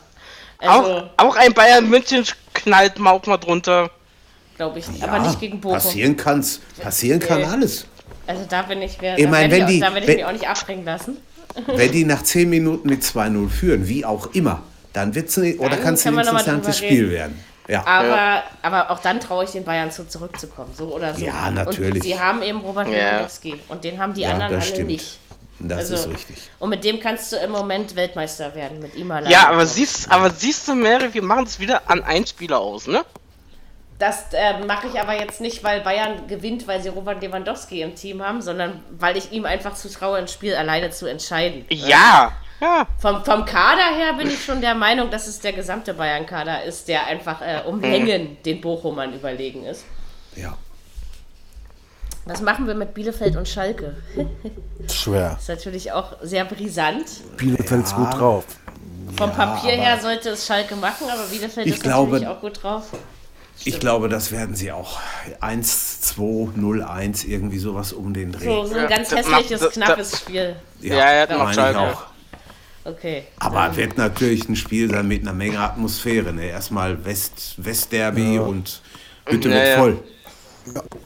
Also, 0.60 0.74
Auch, 1.18 1.28
auch 1.28 1.36
ein 1.38 1.54
Bayern 1.54 1.90
München 1.90 2.26
knallt 2.54 2.98
mal 3.00 3.12
auch 3.12 3.26
mal 3.26 3.38
drunter. 3.38 3.90
Glaube 4.60 4.80
ich 4.80 4.88
nicht. 4.90 5.02
ja 5.02 5.08
aber 5.08 5.20
nicht 5.26 5.40
gegen 5.40 5.62
Bochum. 5.62 5.76
Passieren, 5.78 6.18
kann's, 6.18 6.60
passieren 6.82 7.20
kann 7.22 7.40
Nee. 7.40 7.46
alles. 7.46 7.86
Also 8.28 8.44
da 8.48 8.62
bin 8.64 8.82
ich, 8.82 9.00
mir, 9.02 9.18
Ich 9.18 9.24
da, 9.24 9.30
mein, 9.32 9.50
werde 9.50 9.56
ich, 9.56 9.60
wenn 9.60 9.64
auch- 9.64 9.70
die- 9.70 9.80
da 9.80 9.86
werde 9.94 10.00
ich 10.02 10.08
wenn- 10.08 10.16
mich 10.18 10.26
auch 10.26 10.32
nicht 10.34 10.48
abbringen 10.50 10.86
lassen. 10.86 11.18
Wenn 11.66 11.92
die 11.92 12.04
nach 12.06 12.22
10 12.22 12.48
Minuten 12.50 12.88
mit 12.90 13.02
2-0 13.04 13.50
führen, 13.50 13.88
wie 13.88 14.06
auch 14.06 14.28
immer, 14.36 14.62
dann 14.94 15.16
wird's 15.16 15.36
ne, 15.38 15.56
oder 15.58 15.72
Dann 15.72 15.82
kann 15.84 15.94
es 15.96 16.06
ein 16.06 16.14
interessantes 16.16 16.78
Spiel 16.78 17.06
reden. 17.06 17.12
werden. 17.12 17.44
Ja. 17.68 17.86
Aber, 17.88 18.44
aber 18.62 18.92
auch 18.92 19.00
dann 19.00 19.20
traue 19.20 19.46
ich 19.46 19.50
den 19.52 19.64
Bayern 19.64 19.92
zu, 19.92 20.08
zurückzukommen. 20.08 20.72
So 20.78 20.94
oder 20.94 21.14
so. 21.16 21.26
Ja, 21.26 21.50
natürlich. 21.50 21.96
Und 21.96 22.04
sie 22.04 22.20
haben 22.20 22.44
eben 22.44 22.60
Robert 22.62 22.88
Ja. 22.90 22.94
Lewandowski. 22.94 23.56
Und 23.68 23.84
den 23.84 23.98
haben 24.00 24.14
die 24.14 24.22
Ja, 24.22 24.32
anderen 24.34 24.54
alle 24.54 24.62
stimmt. 24.62 24.88
nicht. 24.88 25.18
Das 25.60 25.80
Also, 25.80 25.96
ist 25.96 26.10
richtig. 26.10 26.38
Und 26.60 26.70
mit 26.70 26.84
dem 26.84 27.00
kannst 27.00 27.32
du 27.32 27.38
im 27.38 27.50
Moment 27.52 27.96
Weltmeister 27.96 28.54
werden, 28.56 28.80
mit 28.80 28.96
ihm 28.96 29.10
allein. 29.12 29.32
Ja, 29.32 29.50
aber 29.50 29.66
siehst, 29.66 30.10
aber 30.12 30.30
siehst 30.30 30.68
du, 30.68 30.76
Mary, 30.76 31.14
wir 31.14 31.24
machen 31.24 31.46
es 31.46 31.60
wieder 31.60 31.82
an 31.90 32.04
einen 32.04 32.28
Spieler 32.28 32.60
aus, 32.60 32.86
ne? 32.88 33.02
Das 34.00 34.32
äh, 34.32 34.64
mache 34.66 34.88
ich 34.88 35.00
aber 35.00 35.14
jetzt 35.14 35.42
nicht, 35.42 35.62
weil 35.62 35.82
Bayern 35.82 36.26
gewinnt, 36.28 36.68
weil 36.68 36.82
sie 36.82 36.88
Robert 36.88 37.22
Lewandowski 37.22 37.82
im 37.82 37.96
Team 37.96 38.24
haben, 38.24 38.42
sondern 38.42 38.82
weil 38.98 39.18
ich 39.18 39.34
ihm 39.34 39.46
einfach 39.46 39.76
zutraue, 39.76 40.18
ein 40.18 40.30
Spiel 40.30 40.56
alleine 40.56 40.90
zu 40.90 41.06
entscheiden. 41.06 41.66
Ja. 41.70 42.32
Ja. 42.62 42.88
Vom, 42.98 43.24
vom 43.24 43.46
Kader 43.46 43.96
her 43.96 44.14
bin 44.14 44.28
ich 44.30 44.44
schon 44.44 44.62
der 44.62 44.76
Meinung, 44.76 45.10
dass 45.10 45.28
es 45.28 45.40
der 45.40 45.54
gesamte 45.54 45.94
Bayern-Kader 45.94 46.64
ist, 46.64 46.88
der 46.88 47.08
einfach 47.08 47.42
äh, 47.42 47.62
um 47.66 47.80
Längen 47.82 48.38
den 48.44 48.60
Bochumern 48.62 49.14
überlegen 49.14 49.66
ist. 49.66 49.86
Ja. 50.36 50.58
Was 52.26 52.42
machen 52.42 52.68
wir 52.68 52.76
mit 52.76 52.94
Bielefeld 52.94 53.36
und 53.36 53.48
Schalke? 53.48 53.98
Schwer. 54.90 55.38
ist 55.40 55.50
natürlich 55.50 55.92
auch 55.92 56.18
sehr 56.22 56.46
brisant. 56.46 57.06
Bielefeld's 57.38 57.96
gut 57.96 58.14
drauf. 58.14 58.46
Vom 59.18 59.32
Papier 59.32 59.72
her 59.72 60.00
sollte 60.00 60.30
es 60.30 60.46
Schalke 60.46 60.76
machen, 60.76 61.08
aber 61.12 61.24
Bielefeld 61.24 61.68
ist 61.68 61.82
glaube- 61.82 62.12
natürlich 62.12 62.28
auch 62.28 62.42
gut 62.42 62.64
drauf. 62.64 62.84
Ich 63.66 63.80
glaube, 63.80 64.10
das 64.10 64.32
werden 64.32 64.56
sie 64.56 64.72
auch. 64.72 65.00
1, 65.42 66.02
2, 66.02 66.52
0, 66.56 66.82
1, 66.84 67.26
irgendwie 67.26 67.60
sowas 67.60 67.92
um 67.94 68.14
den 68.14 68.32
Dreh. 68.32 68.46
So, 68.46 68.66
so 68.66 68.76
ein 68.76 68.84
Ja, 68.84 68.88
ganz 68.88 69.10
das 69.10 69.20
hässliches, 69.30 69.60
das- 69.62 69.74
knappes 69.74 70.20
Spiel. 70.20 70.56
Ja, 70.82 70.96
ja, 71.14 71.28
das 71.28 71.38
meine 71.38 71.56
macht 71.62 71.72
ich 71.72 71.78
auch. 71.78 72.04
Okay. 72.86 73.24
Aber 73.38 73.76
wird 73.76 73.98
natürlich 73.98 74.48
ein 74.48 74.56
Spiel 74.56 74.90
sein 74.90 75.08
mit 75.08 75.22
einer 75.22 75.34
Menge 75.34 75.60
Atmosphäre. 75.60 76.32
Ne? 76.34 76.46
Erstmal 76.48 77.04
West, 77.06 77.56
Westderby 77.58 78.40
und 78.40 78.82
Hütte 79.26 79.50
Ja, 79.50 79.56
wird 79.56 79.68
ja. 79.68 79.78
voll. 79.78 80.04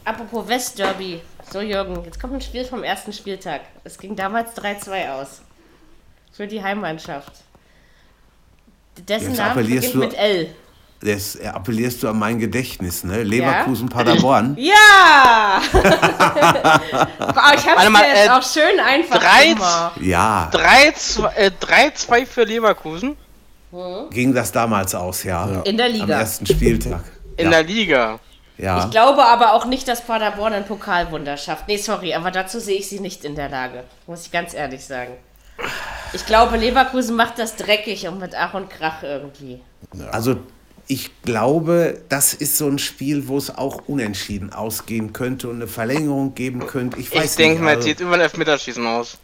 Apropos 0.06 0.48
Westderby. 0.48 1.22
So, 1.52 1.60
Jürgen, 1.60 2.04
jetzt 2.06 2.22
kommt 2.22 2.34
ein 2.34 2.42
Spiel 2.42 2.64
vom 2.66 2.84
ersten 2.84 3.12
Spieltag. 3.12 3.62
Es 3.84 3.98
ging 3.98 4.16
damals 4.16 4.54
3-2 4.56 5.12
aus. 5.12 5.42
Für 6.32 6.48
die 6.48 6.64
Heimmannschaft. 6.64 7.32
Dessen 9.08 9.30
Jetzt 9.30 9.38
Name 9.40 9.64
beginnt 9.64 9.94
du- 9.94 9.98
mit 9.98 10.14
L. 10.14 10.50
Das 11.04 11.38
appellierst 11.42 12.02
du 12.02 12.08
an 12.08 12.18
mein 12.18 12.40
Gedächtnis, 12.40 13.04
ne? 13.04 13.24
Leverkusen, 13.24 13.90
Paderborn. 13.90 14.56
Ja! 14.60 15.62
Boah, 15.74 17.54
ich 17.56 17.68
hab's 17.68 17.90
mal, 17.90 18.04
dir 18.04 18.08
jetzt 18.10 18.28
äh, 18.28 18.30
auch 18.30 18.44
schön 18.44 18.80
einfach 18.80 19.20
drei- 19.20 19.54
gemacht. 19.54 19.98
Ja, 20.02 20.50
3-2 20.54 21.36
äh, 21.36 21.52
3-2 21.60 22.26
für 22.26 22.44
Leverkusen 22.44 23.18
ging 24.12 24.34
das 24.34 24.52
damals 24.52 24.94
aus, 24.94 25.24
ja. 25.24 25.62
In 25.64 25.78
der 25.78 25.88
Am 25.88 25.92
Liga. 25.94 26.20
ersten 26.20 26.46
Spieltag. 26.46 27.04
in 27.38 27.46
ja. 27.46 27.50
der 27.50 27.64
Liga. 27.64 28.20
ja. 28.58 28.86
Ich 28.86 28.92
glaube 28.92 29.26
aber 29.26 29.54
auch 29.54 29.66
nicht, 29.66 29.88
dass 29.88 30.02
Paderborn 30.06 30.54
ein 30.54 30.66
Pokalwunder 30.66 31.38
schafft. 31.38 31.68
Nee, 31.68 31.78
sorry, 31.78 32.14
aber 32.14 32.30
dazu 32.32 32.60
sehe 32.60 32.78
ich 32.78 32.88
sie 32.88 33.00
nicht 33.00 33.26
in 33.26 33.36
der 33.36 33.50
Lage. 33.50 33.84
Muss 34.06 34.26
ich 34.28 34.32
ganz 34.32 34.54
ehrlich 34.54 34.86
sagen. 34.86 35.14
Ich 36.14 36.26
glaube, 36.26 36.58
Leverkusen 36.58 37.16
macht 37.16 37.40
das 37.40 37.56
dreckig 37.56 38.08
und 38.08 38.20
mit 38.20 38.36
Ach 38.36 38.54
und 38.54 38.70
Krach 38.70 39.02
irgendwie. 39.02 39.62
Also 40.12 40.38
ich 40.88 41.22
glaube, 41.24 42.04
das 42.10 42.34
ist 42.34 42.58
so 42.58 42.68
ein 42.68 42.80
Spiel, 42.80 43.28
wo 43.28 43.38
es 43.38 43.56
auch 43.56 43.84
unentschieden 43.88 44.52
ausgehen 44.54 45.14
könnte 45.14 45.50
und 45.50 45.56
eine 45.58 45.68
Verlängerung 45.68 46.36
geben 46.36 46.66
könnte. 46.68 47.00
Ich 47.00 47.14
weiß 47.14 47.32
Ich 47.32 47.36
denke 47.38 47.62
mal, 47.64 47.76
also, 47.76 47.80
es 47.80 47.86
geht 47.86 48.00
über 48.02 48.14
ein 48.16 48.22
Elfmeterschießen 48.22 48.86
aus. 48.86 49.18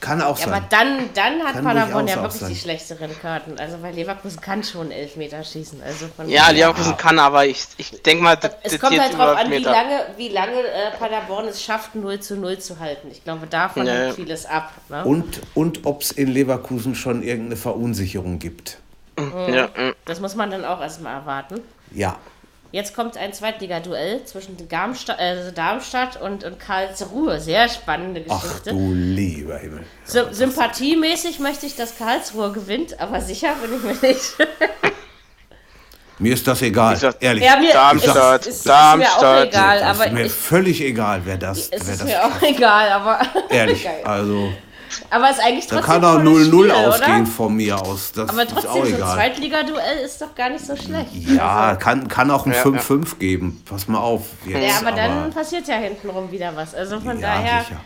kann 0.00 0.22
auch 0.22 0.38
Ja, 0.38 0.46
aber 0.46 0.56
sein. 0.56 0.66
dann, 0.70 1.10
dann 1.14 1.42
hat 1.42 1.52
Kann 1.54 1.64
Paderborn 1.64 2.06
ja 2.08 2.22
wirklich 2.22 2.44
die 2.44 2.56
schlechteren 2.56 3.18
Karten. 3.18 3.58
Also, 3.58 3.82
weil 3.82 3.94
Leverkusen 3.94 4.40
kann 4.40 4.62
schon 4.64 4.90
Elfmeter 4.90 5.44
schießen. 5.44 5.82
Also 5.82 6.06
von 6.08 6.28
Ja, 6.28 6.48
Leverkusen 6.50 6.96
kann, 6.96 7.18
aber 7.18 7.44
ich, 7.46 7.66
ich 7.76 8.00
denke 8.02 8.22
mal, 8.22 8.36
das, 8.36 8.52
Es 8.62 8.78
kommt 8.78 8.98
halt 8.98 9.12
drauf 9.14 9.36
an, 9.36 9.50
wie 9.50 9.58
lange, 9.58 10.06
wie 10.16 10.28
lange 10.28 10.60
äh, 10.62 10.96
Paderborn 10.98 11.48
es 11.48 11.62
schafft, 11.62 11.94
0 11.96 12.20
zu 12.20 12.36
0 12.36 12.58
zu 12.58 12.78
halten. 12.78 13.08
Ich 13.10 13.24
glaube, 13.24 13.46
davon 13.46 13.86
Ja, 13.86 13.94
ja. 13.94 14.00
hängt 14.06 14.14
vieles 14.16 14.46
ab. 14.46 14.72
Ne? 14.88 15.04
Und, 15.04 15.42
und 15.54 15.84
ob 15.86 16.02
es 16.02 16.12
in 16.12 16.28
Leverkusen 16.28 16.94
schon 16.94 17.22
irgendeine 17.22 17.56
Verunsicherung 17.56 18.38
gibt. 18.38 18.78
Ja, 19.52 19.66
mm. 19.66 19.94
Das 20.04 20.20
muss 20.20 20.34
man 20.34 20.50
dann 20.50 20.64
auch 20.64 20.80
erstmal 20.80 21.14
erwarten. 21.14 21.60
Ja. 21.92 22.16
Jetzt 22.72 22.94
kommt 22.94 23.16
ein 23.16 23.32
Zweitligaduell 23.32 24.24
zwischen 24.24 24.56
Darmstadt, 24.68 25.18
äh, 25.18 25.52
Darmstadt 25.52 26.20
und, 26.22 26.44
und 26.44 26.60
Karlsruhe. 26.60 27.40
Sehr 27.40 27.68
spannende 27.68 28.24
Ach 28.28 28.40
Geschichte. 28.42 28.70
du 28.70 28.92
lieber 28.92 29.58
Himmel. 29.58 29.84
Sy 30.04 30.20
sympathiemäßig 30.30 31.40
möchte 31.40 31.66
ich, 31.66 31.74
dass 31.74 31.98
Karlsruhe 31.98 32.52
gewinnt, 32.52 33.00
aber 33.00 33.20
sicher 33.20 33.54
bin 33.60 33.76
ich 33.76 33.82
mir 34.02 34.08
nicht. 34.08 34.36
Mir 36.20 36.34
ist 36.34 36.46
das 36.46 36.60
egal, 36.60 36.92
Ich 36.94 37.00
sag- 37.00 37.16
ehrlich. 37.20 37.42
Ja, 37.42 37.56
mir 37.58 37.72
Darmstadt, 37.72 38.42
ist, 38.42 38.48
ist, 38.48 38.56
ist 38.58 38.66
mir 38.66 38.72
auch 38.74 39.20
Darmstadt. 39.20 39.48
egal, 39.48 39.82
aber 39.82 40.06
ist 40.06 40.12
mir 40.12 40.26
ich, 40.26 40.32
völlig 40.32 40.80
egal, 40.82 41.22
wer 41.24 41.38
das, 41.38 41.60
es 41.60 41.70
wer 41.70 41.78
ist 41.78 41.88
das 41.88 42.04
mir 42.04 42.22
auch 42.22 42.42
egal, 42.42 42.90
aber 42.90 43.20
ehrlich. 43.48 43.88
Also, 44.04 44.52
aber 45.10 45.30
es 45.30 45.38
ist 45.38 45.44
eigentlich 45.44 45.66
da 45.66 45.76
trotzdem 45.76 45.94
kann 45.94 46.04
auch 46.04 46.18
ein 46.18 46.24
tolles 46.24 46.48
0-0 46.48 46.58
Spiel, 46.60 46.70
ausgehen 46.72 47.16
oder? 47.22 47.26
von 47.26 47.54
mir 47.56 47.80
aus. 47.80 48.12
Das 48.12 48.28
Aber 48.28 48.42
ist 48.42 48.48
auch 48.56 48.60
trotzdem, 48.62 48.72
so 48.72 48.80
ein 48.88 48.94
egal. 48.94 49.14
Zweitligaduell 49.16 49.98
ist 50.04 50.20
doch 50.22 50.34
gar 50.34 50.50
nicht 50.50 50.64
so 50.66 50.76
schlecht. 50.76 51.10
Ja, 51.14 51.76
kann, 51.76 52.08
kann 52.08 52.30
auch 52.30 52.46
ein 52.46 52.52
Ja, 52.52 52.62
5-5 52.62 53.18
geben. 53.18 53.62
Pass 53.68 53.88
mal 53.88 53.98
auf. 53.98 54.22
Jetzt, 54.46 54.62
Ja, 54.82 54.86
aber 54.86 54.96
dann 54.96 55.30
passiert 55.30 55.66
ja 55.68 55.76
hintenrum 55.76 56.30
wieder 56.30 56.52
was. 56.54 56.74
Also 56.74 57.00
von 57.00 57.18
ja, 57.20 57.28
daher. 57.34 57.60
sicher. 57.64 57.80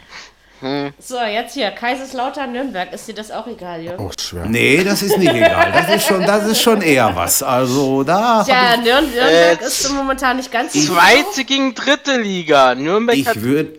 So, 0.98 1.16
jetzt 1.20 1.52
hier, 1.52 1.72
Kaiserslautern, 1.72 2.52
Nürnberg. 2.52 2.90
Ist 2.94 3.06
dir 3.06 3.12
das 3.14 3.30
auch 3.30 3.46
egal, 3.46 3.82
Jürgen? 3.82 4.02
Auch 4.02 4.12
schwer. 4.18 4.46
Nee, 4.46 4.82
das 4.82 5.02
ist 5.02 5.18
nicht 5.18 5.34
egal. 5.34 5.70
Das 5.72 5.94
ist 5.94 6.06
schon, 6.06 6.22
das 6.22 6.46
ist 6.46 6.62
schon 6.62 6.80
eher 6.80 7.14
was. 7.14 7.42
Also 7.42 8.02
da 8.02 8.42
Tja, 8.44 8.76
Nür 8.78 9.02
Nürnberg 9.02 9.60
Äh, 9.60 9.66
ist 9.66 9.90
momentan 9.92 10.38
nicht 10.38 10.50
ganz 10.50 10.72
so 10.72 10.94
Zweite 10.94 11.44
gegen 11.44 11.74
dritte 11.74 12.16
Liga. 12.18 12.74
Nürnberg 12.74 13.18
ich 13.18 13.26
hat 13.28 13.42
würde. 13.42 13.78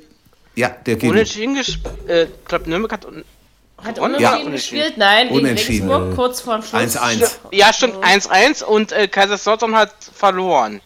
Ja, 0.56 0.69
der 0.69 0.95
geht. 0.95 1.10
unentschieden 1.10 1.56
gespielt. 1.56 1.94
Äh, 2.07 2.23
ich 2.26 2.45
glaube, 2.45 2.69
Nürnberg 2.69 2.91
hat. 2.94 3.06
Un 3.06 3.23
Hat 3.84 3.99
unentschieden 3.99 4.45
Ja. 4.45 4.49
gespielt? 4.52 4.98
Nein, 4.98 5.27
gegen 5.27 5.40
Unentschieden. 5.41 5.90
Regensburg, 5.91 6.15
kurz 6.15 6.41
vorm 6.41 6.64
Schluss. 6.64 6.95
1-1. 6.98 7.38
Ja, 7.52 7.73
stimmt, 7.73 7.95
1-1 8.03 8.64
und 8.64 8.91
äh, 8.94 9.07
Kaiserslautern 9.07 9.76
hat 9.76 9.91
verloren. 10.14 10.82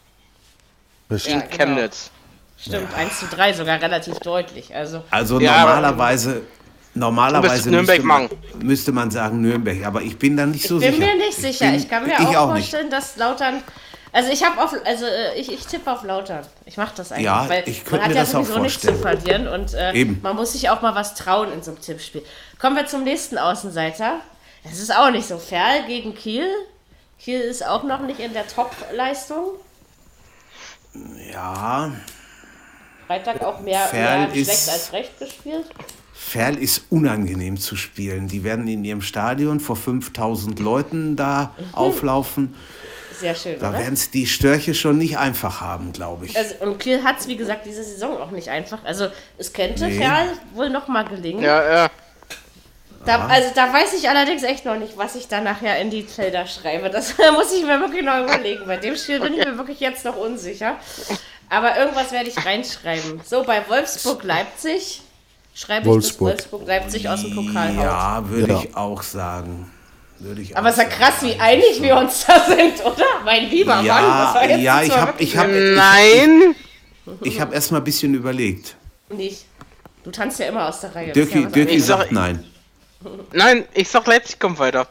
Ja, 1.09 1.15
In 1.17 1.39
genau. 1.39 1.45
Chemnitz. 1.55 2.09
Stimmt, 2.59 2.93
1 2.93 3.19
zu 3.19 3.27
3 3.27 3.53
sogar 3.53 3.81
relativ 3.81 4.17
deutlich. 4.19 4.75
Also, 4.75 5.03
Also 5.11 5.39
Ja, 5.39 5.59
normalerweise. 5.61 6.41
Normalerweise 6.95 7.53
Müsste 7.53 7.69
Nürnberg 7.69 7.97
müsste, 8.03 8.07
man, 8.07 8.29
müsste 8.67 8.91
man 8.91 9.11
sagen 9.11 9.41
Nürnberg, 9.41 9.85
aber 9.85 10.01
ich 10.01 10.17
bin 10.17 10.35
da 10.35 10.45
nicht 10.47 10.67
so 10.67 10.79
ich 10.79 10.85
bin 10.87 10.95
sicher. 10.95 11.05
mir 11.05 11.15
nicht 11.17 11.37
sicher. 11.37 11.65
bin- 11.67 11.75
ich 11.75 11.87
kann 11.89 12.03
mir 12.03 12.13
ich 12.13 12.19
auch, 12.19 12.49
auch 12.49 12.53
nicht. 12.55 12.63
vorstellen, 12.69 12.89
dass 12.89 13.15
Lautern. 13.15 13.61
Also 14.11 14.31
ich 14.31 14.43
habe 14.43 14.61
auf, 14.63 14.73
also 14.85 15.05
äh, 15.05 15.35
ich, 15.39 15.51
ich 15.51 15.65
tippe 15.67 15.91
auf 15.91 16.03
Lautern. 16.03 16.45
Ich 16.65 16.77
mache 16.77 16.93
das 16.95 17.11
eigentlich, 17.11 17.25
Ja, 17.25 17.47
weil 17.47 17.63
ich 17.67 17.83
könnte 17.85 17.91
man 17.97 18.01
hat 18.01 18.09
mir 18.09 18.15
ja 18.15 18.21
das 18.21 18.33
auch 18.35 18.43
sowieso 18.43 18.59
nichts 18.59 18.81
zu 18.81 18.93
verlieren 18.95 19.47
und 19.47 19.73
äh, 19.75 19.93
Eben. 19.93 20.19
man 20.23 20.35
muss 20.35 20.53
sich 20.53 20.69
auch 20.69 20.81
mal 20.81 20.95
was 20.95 21.13
trauen 21.15 21.51
in 21.53 21.61
so 21.61 21.71
einem 21.71 21.81
Tippspiel. 21.81 22.23
Kommen 22.59 22.75
wir 22.75 22.87
zum 22.87 23.03
nächsten 23.03 23.37
Außenseiter. 23.37 24.19
Es 24.63 24.79
ist 24.79 24.95
auch 24.95 25.11
nicht 25.11 25.27
so 25.27 25.37
fair 25.37 25.83
gegen 25.87 26.15
Kiel. 26.15 26.47
Kiel 27.19 27.39
ist 27.39 27.65
auch 27.65 27.83
noch 27.83 28.01
nicht 28.01 28.19
in 28.19 28.33
der 28.33 28.47
Top-Leistung. 28.47 29.51
Ja, 31.31 31.91
Freitag 33.07 33.41
auch 33.43 33.59
mehr, 33.61 33.79
Ferl 33.87 34.27
mehr 34.27 34.35
ist- 34.35 34.45
schlecht 34.45 34.69
als 34.69 34.93
recht 34.93 35.19
gespielt. 35.19 35.65
Ferl 36.13 36.57
ist 36.57 36.83
unangenehm 36.89 37.57
zu 37.57 37.75
spielen. 37.75 38.27
Die 38.27 38.43
werden 38.43 38.67
in 38.67 38.83
ihrem 38.83 39.01
Stadion 39.01 39.59
vor 39.59 39.75
5000 39.75 40.59
Leuten 40.59 41.15
da 41.15 41.55
auflaufen. 41.71 42.55
Sehr 43.19 43.35
schön, 43.35 43.59
Da 43.59 43.73
werden 43.73 43.93
es 43.93 44.11
die 44.11 44.25
Störche 44.27 44.73
schon 44.73 44.97
nicht 44.97 45.17
einfach 45.17 45.61
haben, 45.61 45.91
glaube 45.91 46.25
ich. 46.25 46.37
Also, 46.37 46.55
und 46.61 46.79
Kiel 46.79 47.03
hat 47.03 47.19
es, 47.19 47.27
wie 47.27 47.35
gesagt, 47.35 47.65
diese 47.65 47.83
Saison 47.83 48.17
auch 48.21 48.31
nicht 48.31 48.49
einfach. 48.49 48.79
Also 48.85 49.07
es 49.37 49.51
könnte 49.53 49.85
Nee. 49.85 49.97
Ferl 49.97 50.27
wohl 50.53 50.69
noch 50.69 50.87
mal 50.87 51.03
gelingen. 51.03 51.41
Ja, 51.43 51.63
ja. 51.83 51.89
Da, 53.05 53.27
also 53.27 53.49
da 53.55 53.71
weiß 53.73 53.93
ich 53.93 54.09
allerdings 54.09 54.43
echt 54.43 54.65
noch 54.65 54.75
nicht, 54.75 54.97
was 54.97 55.15
ich 55.15 55.27
da 55.29 55.39
nachher 55.41 55.79
in 55.79 55.89
die 55.89 56.03
Felder 56.03 56.45
schreibe. 56.45 56.89
Das 56.89 57.15
muss 57.33 57.51
ich 57.53 57.63
mir 57.65 57.79
wirklich 57.79 58.03
noch 58.03 58.19
überlegen. 58.23 58.65
Bei 58.67 58.77
dem 58.77 58.95
Spiel 58.95 59.19
bin 59.21 59.33
ich 59.33 59.45
mir 59.45 59.57
wirklich 59.57 59.79
jetzt 59.79 60.03
noch 60.05 60.17
unsicher. 60.17 60.75
Aber 61.49 61.77
irgendwas 61.77 62.11
werde 62.11 62.29
ich 62.29 62.45
reinschreiben. 62.45 63.21
So, 63.25 63.43
bei 63.43 63.63
Wolfsburg-Leipzig 63.67 65.01
schreibe 65.55 65.81
ich, 65.87 65.93
Wolfsburg. 65.93 66.37
dass 66.37 66.51
Wolfsburg-Leipzig 66.51 67.09
aus 67.09 67.21
dem 67.21 67.35
Pokal. 67.35 67.73
Ja, 67.75 68.29
würde 68.29 68.53
Ja. 68.53 68.59
ich 68.63 68.75
auch 68.75 69.01
sagen. 69.01 69.71
Würde 70.19 70.41
ich 70.41 70.55
Aber 70.57 70.69
es 70.69 70.77
ist 70.77 70.83
ja 70.83 70.89
krass, 70.89 71.15
wie 71.21 71.39
einig 71.39 71.81
wir 71.81 71.95
uns 71.95 72.25
da 72.25 72.43
sind, 72.45 72.83
oder? 72.85 73.05
Mein 73.23 73.49
lieber 73.49 73.75
Mann, 73.75 73.85
das 73.85 73.87
Ja, 73.87 74.33
war 74.35 74.49
jetzt 74.49 74.61
ja, 74.61 74.81
ich 74.83 74.91
habe 74.97 75.07
wirklich 75.13 75.29
ich 75.33 75.37
hab, 75.37 75.47
Nein! 75.47 76.55
ich 77.21 77.39
hab 77.39 77.53
erst 77.53 77.71
mal 77.71 77.77
ein 77.77 77.83
bisschen 77.83 78.13
überlegt. 78.13 78.75
nicht. 79.09 79.45
Du 80.03 80.11
tanzt 80.11 80.39
ja 80.39 80.47
immer 80.47 80.67
aus 80.67 80.79
der 80.81 80.95
Reihe. 80.95 81.11
Dirki, 81.11 81.39
ja 81.39 81.45
was 81.45 81.51
Dirki 81.53 81.75
Ich 81.75 81.85
sag- 81.85 81.99
sagt 81.99 82.11
nein. 82.13 82.43
Nein, 83.33 83.65
ich 83.73 83.87
sag 83.89 84.07
Leipzig 84.07 84.39
kommt 84.39 84.57
weiter. 84.59 84.87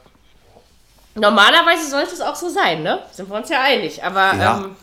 Normalerweise 1.15 1.89
sollte 1.91 2.13
es 2.15 2.21
auch 2.21 2.37
so 2.37 2.49
sein, 2.49 2.83
ne? 2.83 3.01
Sind 3.13 3.29
wir 3.29 3.37
uns 3.37 3.49
ja 3.49 3.61
einig. 3.63 4.03
Aber 4.05 4.35
Ja. 4.35 4.59
ähm, 4.65 4.77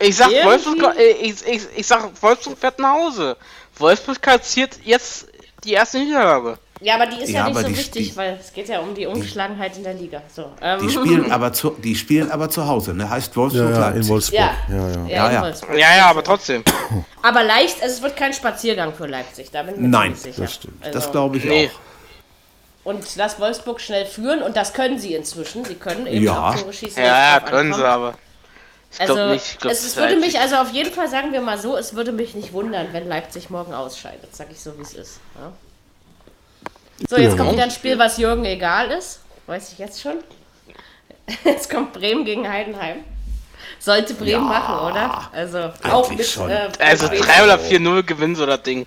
Ich 0.00 0.14
sag 0.16 0.30
Irgendwie- 0.30 0.46
Wolfsburg, 0.46 0.96
äh, 0.96 1.10
ich, 1.10 1.44
ich, 1.46 1.62
ich 1.76 1.86
sag 1.86 2.10
Wolfsburg 2.22 2.56
fährt 2.58 2.78
nach 2.78 2.92
Hause. 2.94 3.36
Wolfsburg 3.76 4.22
kassiert 4.22 4.78
jetzt 4.84 5.26
die 5.64 5.72
erste 5.72 5.98
Niederlage. 5.98 6.56
Ja, 6.80 6.94
aber 6.94 7.06
die 7.06 7.22
ist 7.22 7.30
ja, 7.30 7.40
Ja, 7.40 7.48
nicht 7.48 7.60
so 7.60 7.68
wichtig, 7.76 8.16
weil 8.16 8.38
es 8.40 8.52
geht 8.52 8.68
ja 8.68 8.80
um 8.80 8.94
die 8.94 9.06
Ungeschlagenheit 9.06 9.76
in 9.76 9.84
der 9.84 9.94
Liga. 9.94 10.22
So, 10.34 10.50
ähm, 10.60 10.80
Die 10.80 10.90
spielen 10.90 11.30
aber 11.32 11.52
zu, 11.52 11.70
die 11.70 11.94
spielen 11.94 12.30
aber 12.30 12.48
zu 12.50 12.66
Hause, 12.66 12.94
ne? 12.94 13.08
Heißt 13.08 13.32
Ja, 13.32 13.36
Wolfsburg 13.36 13.70
ja, 13.70 13.74
in 13.76 13.80
Leipzig. 13.94 14.08
Wolfsburg. 14.10 14.38
Ja. 14.40 14.52
Ja, 14.68 14.76
ja. 14.76 14.88
ja, 14.88 15.30
Ja, 15.32 15.48
in 15.48 15.54
ja. 15.54 15.74
Ja, 15.76 15.96
ja, 15.96 16.06
aber 16.10 16.22
trotzdem. 16.24 16.62
Aber 17.22 17.42
leicht, 17.44 17.82
also 17.82 17.96
es 17.96 18.02
wird 18.02 18.16
kein 18.16 18.32
Spaziergang 18.32 18.94
für 18.94 19.06
Leipzig, 19.06 19.50
da 19.50 19.62
bin 19.62 19.74
ich 19.74 19.80
mir 19.80 19.88
Nein, 19.88 20.14
sicher. 20.14 20.42
das 20.42 20.54
stimmt. 20.54 20.84
Also, 20.84 20.98
Das 20.98 21.10
glaube 21.10 21.36
ich 21.38 21.44
Nee. 21.44 21.70
auch. 21.74 21.80
Und 22.84 23.04
lass 23.16 23.38
Wolfsburg 23.38 23.80
schnell 23.80 24.06
führen 24.06 24.40
und 24.42 24.56
das 24.56 24.72
können 24.72 24.98
sie 24.98 25.14
inzwischen. 25.14 25.64
Sie 25.64 25.74
können 25.74 26.06
eben 26.06 26.24
Ja. 26.24 26.48
auch 26.50 26.54
Tore 26.54 26.72
schießen. 26.72 27.02
Ja, 27.02 27.34
ja, 27.34 27.40
können 27.40 27.74
sie, 27.74 27.84
aber. 27.86 28.14
Ich 28.90 29.00
Also, 29.02 29.14
glaube 29.14 29.32
nicht. 29.32 29.44
Ich 29.52 29.58
glaub, 29.58 29.72
es, 29.72 29.84
es 29.84 29.96
würde 29.96 30.16
mich 30.16 30.38
also 30.40 30.56
auf 30.56 30.70
jeden 30.72 30.90
Fall, 30.90 31.06
sagen 31.08 31.32
wir 31.32 31.42
mal 31.42 31.58
so, 31.58 31.76
es 31.76 31.94
würde 31.94 32.12
mich 32.12 32.34
nicht 32.34 32.54
wundern, 32.54 32.86
wenn 32.92 33.06
Leipzig 33.06 33.50
morgen 33.50 33.74
ausscheidet. 33.74 34.34
Sag 34.34 34.46
ich 34.50 34.60
so, 34.60 34.74
wie 34.78 34.82
es 34.82 34.94
ist. 34.94 35.20
Ja. 35.38 35.52
So, 37.08 37.16
jetzt 37.16 37.36
kommt 37.36 37.52
wieder 37.52 37.64
ein 37.64 37.70
Spiel, 37.70 37.98
was 37.98 38.18
Jürgen 38.18 38.44
egal 38.44 38.90
ist. 38.90 39.20
Weiß 39.46 39.72
ich 39.72 39.78
jetzt 39.78 40.00
schon. 40.00 40.14
Jetzt 41.44 41.68
kommt 41.70 41.92
Bremen 41.92 42.24
gegen 42.24 42.48
Heidenheim. 42.50 42.96
Sollte 43.78 44.14
Bremen 44.14 44.46
machen, 44.46 44.90
oder? 44.90 45.30
Also 45.32 45.70
auch 45.90 46.10
mit. 46.10 46.24
schon. 46.26 46.50
Äh, 46.50 46.68
Also 46.78 47.08
Bremen. 47.08 47.22
3 47.22 47.44
oder 47.44 47.56
4-0 47.58 48.02
gewinnt 48.02 48.36
so 48.38 48.46
das 48.46 48.62
Ding. 48.62 48.86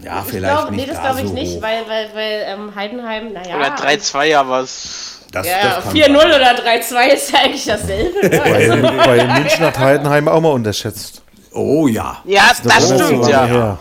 Ja, 0.00 0.22
Ich 0.24 0.30
vielleicht 0.32 0.54
glaube, 0.54 0.74
nicht 0.74 0.86
nee, 0.86 0.92
das 0.92 1.00
glaube 1.02 1.20
ich 1.20 1.28
so 1.28 1.34
nicht, 1.34 1.62
weil, 1.62 1.88
weil, 1.88 2.10
weil 2.14 2.44
ähm, 2.46 2.74
Heidenheim, 2.74 3.32
naja. 3.32 3.56
Oder 3.56 3.74
3-2, 3.76 4.36
aber 4.36 4.60
es. 4.60 5.20
Das, 5.30 5.46
Ja, 5.46 5.76
das 5.76 5.84
kann 5.84 5.92
4-0 5.94 6.16
oder 6.16 6.54
3-2 6.54 7.06
ist 7.08 7.32
ja 7.32 7.38
eigentlich 7.40 7.64
dasselbe. 7.64 8.28
Ne? 8.28 8.38
Bei, 8.38 8.52
Also, 8.70 8.82
bei 9.04 9.24
München 9.40 9.64
hat 9.64 9.78
Heidenheim 9.78 10.28
auch 10.28 10.40
mal 10.40 10.52
unterschätzt. 10.52 11.22
Oh 11.52 11.86
ja. 11.88 12.18
Ja, 12.24 12.50
das, 12.62 12.88
so 12.88 12.98
stimmt, 13.04 13.28
ja. 13.28 13.44
her. 13.46 13.78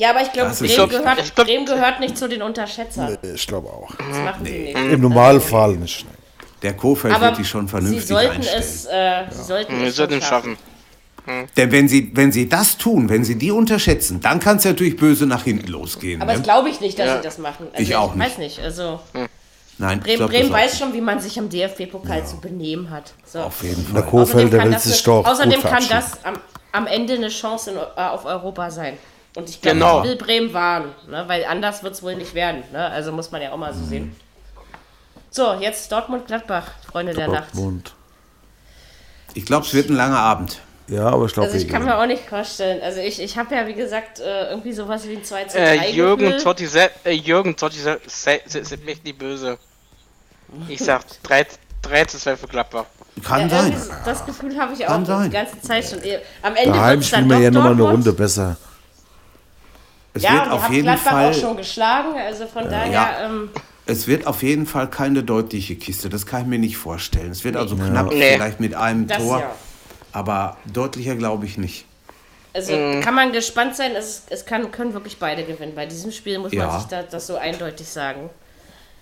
Ja, 0.00 0.10
aber 0.10 0.22
ich 0.22 0.32
glaube, 0.32 0.50
Bremen, 0.54 0.68
so- 0.74 0.86
gehört, 0.88 1.34
glaub- 1.34 1.46
Bremen 1.46 1.66
gehört 1.66 2.00
nicht 2.00 2.16
zu 2.16 2.26
den 2.28 2.40
Unterschätzern. 2.42 3.18
Ich 3.34 3.46
glaube 3.46 3.68
auch. 3.68 3.90
Das 3.96 4.18
machen 4.18 4.44
die 4.44 4.50
nicht. 4.50 4.74
Im 4.76 5.00
Normalfall 5.02 5.76
nicht. 5.76 6.06
Der 6.62 6.74
Kofeld 6.74 7.14
Aber 7.14 7.26
wird 7.26 7.38
die 7.38 7.44
schon 7.44 7.66
sie 7.66 7.70
vernünftig 7.70 8.06
sollten 8.08 8.36
einstellen. 8.36 8.60
es, 8.62 8.86
äh, 8.86 9.24
sie 9.30 9.42
sollten 9.42 9.80
Wir 9.80 9.88
es 9.88 9.98
es 9.98 10.24
schaffen. 10.24 10.56
Denn 11.56 11.70
wenn 11.70 11.86
sie, 11.86 12.10
wenn 12.14 12.32
sie 12.32 12.48
das 12.48 12.76
tun, 12.78 13.08
wenn 13.10 13.24
sie 13.24 13.36
die 13.36 13.50
unterschätzen, 13.50 14.20
dann 14.20 14.40
kann 14.40 14.56
es 14.56 14.64
natürlich 14.64 14.96
böse 14.96 15.26
nach 15.26 15.44
hinten 15.44 15.68
losgehen. 15.68 16.20
Aber 16.22 16.32
ne? 16.32 16.38
das 16.38 16.44
glaube 16.46 16.70
ich 16.70 16.80
nicht, 16.80 16.98
dass 16.98 17.06
Ja. 17.06 17.16
sie 17.18 17.22
das 17.22 17.38
machen. 17.38 17.68
Also 17.72 17.82
Ich 17.82 17.94
auch 17.94 18.14
ich 18.14 18.20
weiß 18.20 18.38
nicht. 18.38 18.58
Also 18.58 19.00
Nein, 19.78 19.98
ich 19.98 20.04
Bremen, 20.04 20.16
glaub, 20.16 20.30
Bremen 20.30 20.50
weiß 20.52 20.78
schon, 20.78 20.92
wie 20.94 21.00
man 21.00 21.20
sich 21.20 21.36
im 21.36 21.48
DFB-Pokal 21.50 22.26
zu 22.26 22.38
benehmen 22.40 22.90
hat. 22.90 23.12
So. 23.24 23.40
Auf 23.40 23.62
jeden 23.62 23.84
Der 23.92 24.02
Fall. 24.02 24.10
Kofeld, 24.10 24.52
der 24.52 24.64
will 24.64 24.78
sich 24.78 25.02
doch 25.02 25.26
außerdem 25.26 25.62
kann 25.62 25.84
das 25.88 26.24
am, 26.24 26.34
am 26.72 26.86
Ende 26.86 27.14
eine 27.14 27.28
Chance 27.28 27.70
in, 27.70 27.76
äh, 27.76 27.80
auf 27.96 28.24
Europa 28.24 28.70
sein. 28.70 28.98
Und 29.36 29.48
ich 29.48 29.60
glaube, 29.60 29.76
Genau. 29.78 29.98
ich 30.02 30.08
will 30.08 30.16
Bremen 30.16 30.52
warnen, 30.52 30.92
ne? 31.08 31.24
weil 31.28 31.44
anders 31.44 31.82
wird 31.82 31.94
es 31.94 32.02
wohl 32.02 32.16
nicht 32.16 32.34
werden. 32.34 32.64
Ne? 32.72 32.84
Also 32.86 33.12
muss 33.12 33.30
man 33.30 33.40
ja 33.42 33.52
auch 33.52 33.56
mal 33.56 33.72
so 33.72 33.84
sehen. 33.84 34.14
So, 35.30 35.54
jetzt 35.54 35.90
Dortmund-Gladbach, 35.92 36.66
Freunde 36.90 37.14
der 37.14 37.28
Nacht. 37.28 37.54
Dortmund. 37.54 37.94
Ich 39.34 39.46
glaube, 39.46 39.64
es 39.64 39.72
wird 39.72 39.88
ein 39.88 39.94
langer 39.96 40.18
Abend. 40.18 40.58
Ja, 40.88 41.06
aber 41.06 41.26
ich 41.26 41.32
glaube, 41.32 41.48
Also 41.48 41.64
ich 41.64 41.68
kann 41.70 41.84
mir 41.84 41.96
auch 41.96 42.06
nicht 42.06 42.24
vorstellen. 42.28 42.82
Also 42.82 42.98
ich, 42.98 43.22
ich 43.22 43.38
habe 43.38 43.54
ja, 43.54 43.64
wie 43.68 43.74
gesagt, 43.74 44.18
äh, 44.18 44.50
irgendwie 44.50 44.72
sowas 44.72 45.06
wie 45.06 45.14
ein 45.14 45.22
2 45.22 45.44
zu 45.44 45.56
3 45.58 45.76
Äh, 45.76 45.90
Jürgen 45.92 46.24
Gefühl. 46.24 46.42
Totti, 46.42 46.68
äh, 47.04 47.12
Jürgen 47.12 47.56
Totti, 47.56 47.78
sind 47.78 48.84
mich 48.84 49.04
nicht 49.04 49.16
böse. 49.16 49.56
Ich 50.66 50.80
sag 50.80 51.02
3, 51.22 51.46
3 51.82 52.04
zu 52.06 52.18
2 52.18 52.36
für 52.36 52.48
Gladbach. 52.48 52.86
Kann 53.22 53.48
Ja, 53.48 53.60
sein. 53.62 53.76
Das 54.04 54.26
Gefühl 54.26 54.58
habe 54.60 54.72
ich 54.74 54.84
auch 54.88 54.98
die 55.24 55.30
ganze 55.30 55.60
Zeit 55.60 55.84
schon. 55.84 56.00
Am 56.42 56.56
Ende 56.56 56.72
daheim 56.72 57.00
spielen 57.02 57.28
wir 57.28 57.36
doch 57.36 57.42
ja 57.44 57.50
nochmal 57.52 57.68
eine 57.70 57.78
Dortmund. 57.78 58.06
Runde 58.06 58.12
besser. 58.18 58.56
Es 60.14 60.22
Ja, 60.22 60.32
wird 60.34 60.50
auf 60.50 60.62
habt 60.64 60.72
jeden 60.72 60.84
Gladbach 60.84 61.10
Fall. 61.12 61.30
auch 61.30 61.34
schon 61.34 61.56
geschlagen, 61.56 62.08
also 62.18 62.46
von 62.46 62.64
daher, 62.68 62.92
Ja. 62.92 63.10
ähm, 63.26 63.50
Es 63.86 64.06
wird 64.06 64.26
auf 64.26 64.42
jeden 64.44 64.66
Fall 64.66 64.88
keine 64.88 65.22
deutliche 65.24 65.74
Kiste. 65.76 66.08
Das 66.08 66.24
kann 66.26 66.42
ich 66.42 66.46
mir 66.46 66.58
nicht 66.60 66.76
vorstellen. 66.76 67.30
Es 67.32 67.42
wird 67.44 67.56
also 67.56 67.74
knapp, 67.76 68.12
Nee. 68.12 68.34
vielleicht 68.34 68.60
mit 68.60 68.74
einem 68.74 69.06
das 69.08 69.18
Tor, 69.18 69.40
ja. 69.40 69.50
aber 70.12 70.56
deutlicher 70.72 71.16
glaube 71.16 71.46
ich 71.46 71.58
nicht. 71.58 71.86
Also 72.54 72.72
Mhm. 72.76 73.00
kann 73.00 73.14
man 73.14 73.32
gespannt 73.32 73.74
sein, 73.76 73.92
es, 73.96 74.22
es 74.30 74.44
kann, 74.44 74.70
können 74.72 74.92
wirklich 74.94 75.18
beide 75.18 75.44
gewinnen. 75.44 75.72
Bei 75.74 75.86
diesem 75.86 76.10
Spiel 76.12 76.38
muss 76.38 76.52
Ja. 76.52 76.66
man 76.66 76.78
sich 76.80 76.88
da, 76.88 77.02
das 77.02 77.26
so 77.26 77.36
eindeutig 77.36 77.88
sagen. 77.88 78.30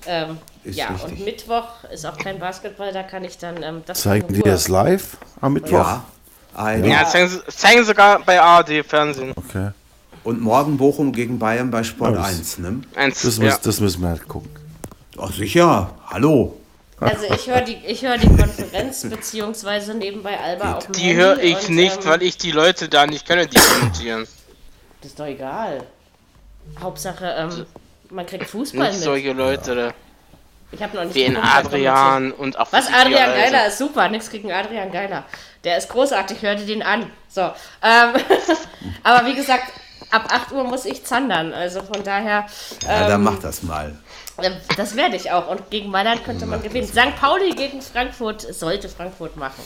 Ähm, 0.06 0.38
Ist 0.64 0.76
ja, 0.78 0.88
richtig. 0.88 1.18
und 1.18 1.24
Mittwoch 1.24 1.84
ist 1.92 2.06
auch 2.06 2.16
kein 2.16 2.38
Basketball, 2.38 2.92
da 2.92 3.02
kann 3.02 3.24
ich 3.24 3.36
dann 3.36 3.62
ähm, 3.62 3.82
das 3.84 4.02
Zeigen 4.02 4.32
die 4.32 4.40
Ruhe- 4.40 4.50
das 4.50 4.68
live 4.68 5.16
am 5.40 5.54
Mittwoch? 5.54 5.72
Ja. 6.56 6.72
Ja, 6.76 7.04
zeigen, 7.04 7.28
sie- 7.28 7.44
zeigen 7.48 7.84
sogar 7.84 8.20
bei 8.20 8.40
ARD 8.40 8.82
Fernsehen. 8.84 9.32
Okay. 9.36 9.70
Und 10.28 10.42
morgen 10.42 10.76
Bochum 10.76 11.12
gegen 11.12 11.38
Bayern 11.38 11.70
bei 11.70 11.82
Sport 11.82 12.12
Ja, 12.14 12.18
das- 12.18 12.28
1, 12.28 12.58
ne? 12.58 12.80
Eins, 12.94 13.22
Das, 13.22 13.38
ja. 13.38 13.44
muss, 13.44 13.60
das 13.62 13.80
müssen 13.80 14.02
wir 14.02 14.10
halt 14.10 14.28
gucken. 14.28 14.50
Ach 15.18 15.32
sicher, 15.32 15.94
hallo. 16.06 16.54
Also 17.00 17.24
ich 17.34 17.48
höre 17.48 17.62
die, 17.62 17.76
ich 17.86 18.02
höre 18.04 18.18
die 18.18 18.26
Konferenz 18.28 19.00
beziehungsweise 19.08 19.94
nebenbei 19.94 20.38
Alba 20.38 20.74
auf 20.74 20.84
dem 20.84 20.92
Die 20.92 21.14
höre 21.14 21.38
ich 21.42 21.70
und, 21.70 21.76
nicht, 21.76 22.04
ähm, 22.04 22.10
weil 22.10 22.22
ich 22.22 22.36
die 22.36 22.50
Leute 22.50 22.90
da 22.90 23.06
nicht 23.06 23.26
kenne, 23.26 23.46
die 23.46 23.58
kommentieren. 23.58 24.28
Das 25.00 25.12
ist 25.12 25.18
doch 25.18 25.24
egal. 25.24 25.84
Hauptsache, 26.78 27.24
ähm, 27.24 27.64
man 28.10 28.26
kriegt 28.26 28.50
Fußball 28.50 28.88
Nicht 28.88 28.96
mit. 28.96 29.04
solche 29.04 29.32
Leute, 29.32 29.74
da. 29.74 29.92
Ich 30.72 30.82
habe 30.82 30.94
noch 30.94 31.04
nicht 31.04 31.14
wie. 31.14 31.34
Adrian 31.34 32.32
und 32.32 32.58
auch 32.58 32.70
Was? 32.70 32.88
Adrian. 32.92 33.30
Geiler 33.30 33.68
ist 33.68 33.78
super. 33.78 34.06
Nix 34.10 34.28
gegen 34.28 34.52
Adrian 34.52 34.92
Geiler. 34.92 35.24
Der 35.64 35.78
ist 35.78 35.88
großartig. 35.88 36.42
Hör 36.42 36.54
dir 36.54 36.66
den 36.66 36.82
an. 36.82 37.10
So. 37.30 37.40
Ähm, 37.40 38.20
aber 39.02 39.26
wie 39.26 39.34
gesagt, 39.34 39.72
ab 40.10 40.28
8 40.32 40.52
Uhr 40.52 40.64
muss 40.64 40.84
ich 40.84 41.04
zandern. 41.04 41.52
Also 41.52 41.82
von 41.82 42.02
daher. 42.04 42.46
Ja, 42.86 43.02
Ähm, 43.02 43.08
dann 43.08 43.22
mach 43.22 43.38
das 43.38 43.62
mal. 43.62 43.96
äh, 44.38 44.50
Das 44.76 44.96
werde 44.96 45.16
ich 45.16 45.30
auch. 45.30 45.48
Und 45.48 45.70
gegen 45.70 45.90
Mailand 45.90 46.24
könnte 46.24 46.46
man 46.46 46.62
gewinnen. 46.62 46.86
St. 46.88 47.16
Pauli 47.20 47.50
gegen 47.54 47.80
Frankfurt 47.82 48.42
sollte 48.54 48.88
Frankfurt 48.88 49.36
machen. 49.36 49.62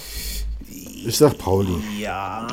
Ich 1.04 1.18
sag 1.18 1.36
Pauli. 1.36 1.82
Ja, 1.98 2.46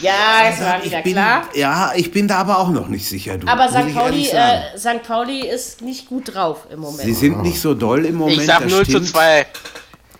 Ja, 0.00 0.12
es 0.48 0.58
war 0.60 0.82
wieder 0.82 0.98
ich 0.98 1.04
bin, 1.04 1.12
klar. 1.12 1.44
ja, 1.54 1.92
ich 1.94 2.10
bin 2.10 2.26
da 2.26 2.38
aber 2.38 2.58
auch 2.58 2.70
noch 2.70 2.88
nicht 2.88 3.06
sicher. 3.06 3.36
Du, 3.38 3.46
Aber 3.46 3.68
St. 3.68 3.94
Pauli, 3.94 4.28
äh, 4.30 4.76
St. 4.78 5.02
Pauli 5.06 5.46
ist 5.46 5.82
nicht 5.82 6.08
gut 6.08 6.34
drauf 6.34 6.66
im 6.70 6.80
Moment. 6.80 7.02
Sie 7.02 7.12
sind 7.14 7.42
nicht 7.42 7.60
so 7.60 7.74
doll 7.74 8.06
im 8.06 8.16
Moment. 8.16 8.38
Ich 8.40 8.46
sag 8.46 8.62
das 8.62 8.72
0 8.72 8.84
zu 8.86 8.90
stimmt. 8.92 9.08
2. 9.08 9.46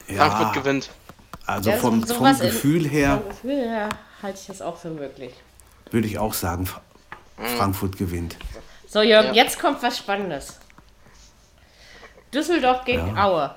Ja, 0.08 0.16
Frankfurt 0.30 0.52
gewinnt. 0.62 0.90
Also 1.46 1.70
Ja, 1.70 1.76
vom, 1.76 2.00
vom 2.06 2.16
sowas 2.16 2.40
in- 2.40 2.46
Gefühl 2.48 2.86
her 2.88 3.20
Vom 3.22 3.28
Gefühl 3.30 3.68
her 3.68 3.88
halte 4.22 4.38
ich 4.40 4.46
das 4.46 4.62
auch 4.62 4.76
für 4.76 4.90
möglich. 4.90 5.32
würde 5.90 6.06
ich 6.06 6.18
auch 6.18 6.34
sagen, 6.34 6.68
Frankfurt 7.56 7.96
gewinnt. 7.98 8.36
So, 8.88 9.02
Jürgen, 9.02 9.34
Ja. 9.34 9.44
jetzt 9.44 9.58
kommt 9.58 9.82
was 9.82 9.98
Spannendes. 9.98 10.58
Düsseldorf 12.32 12.84
gegen 12.84 13.16
Aue. 13.18 13.50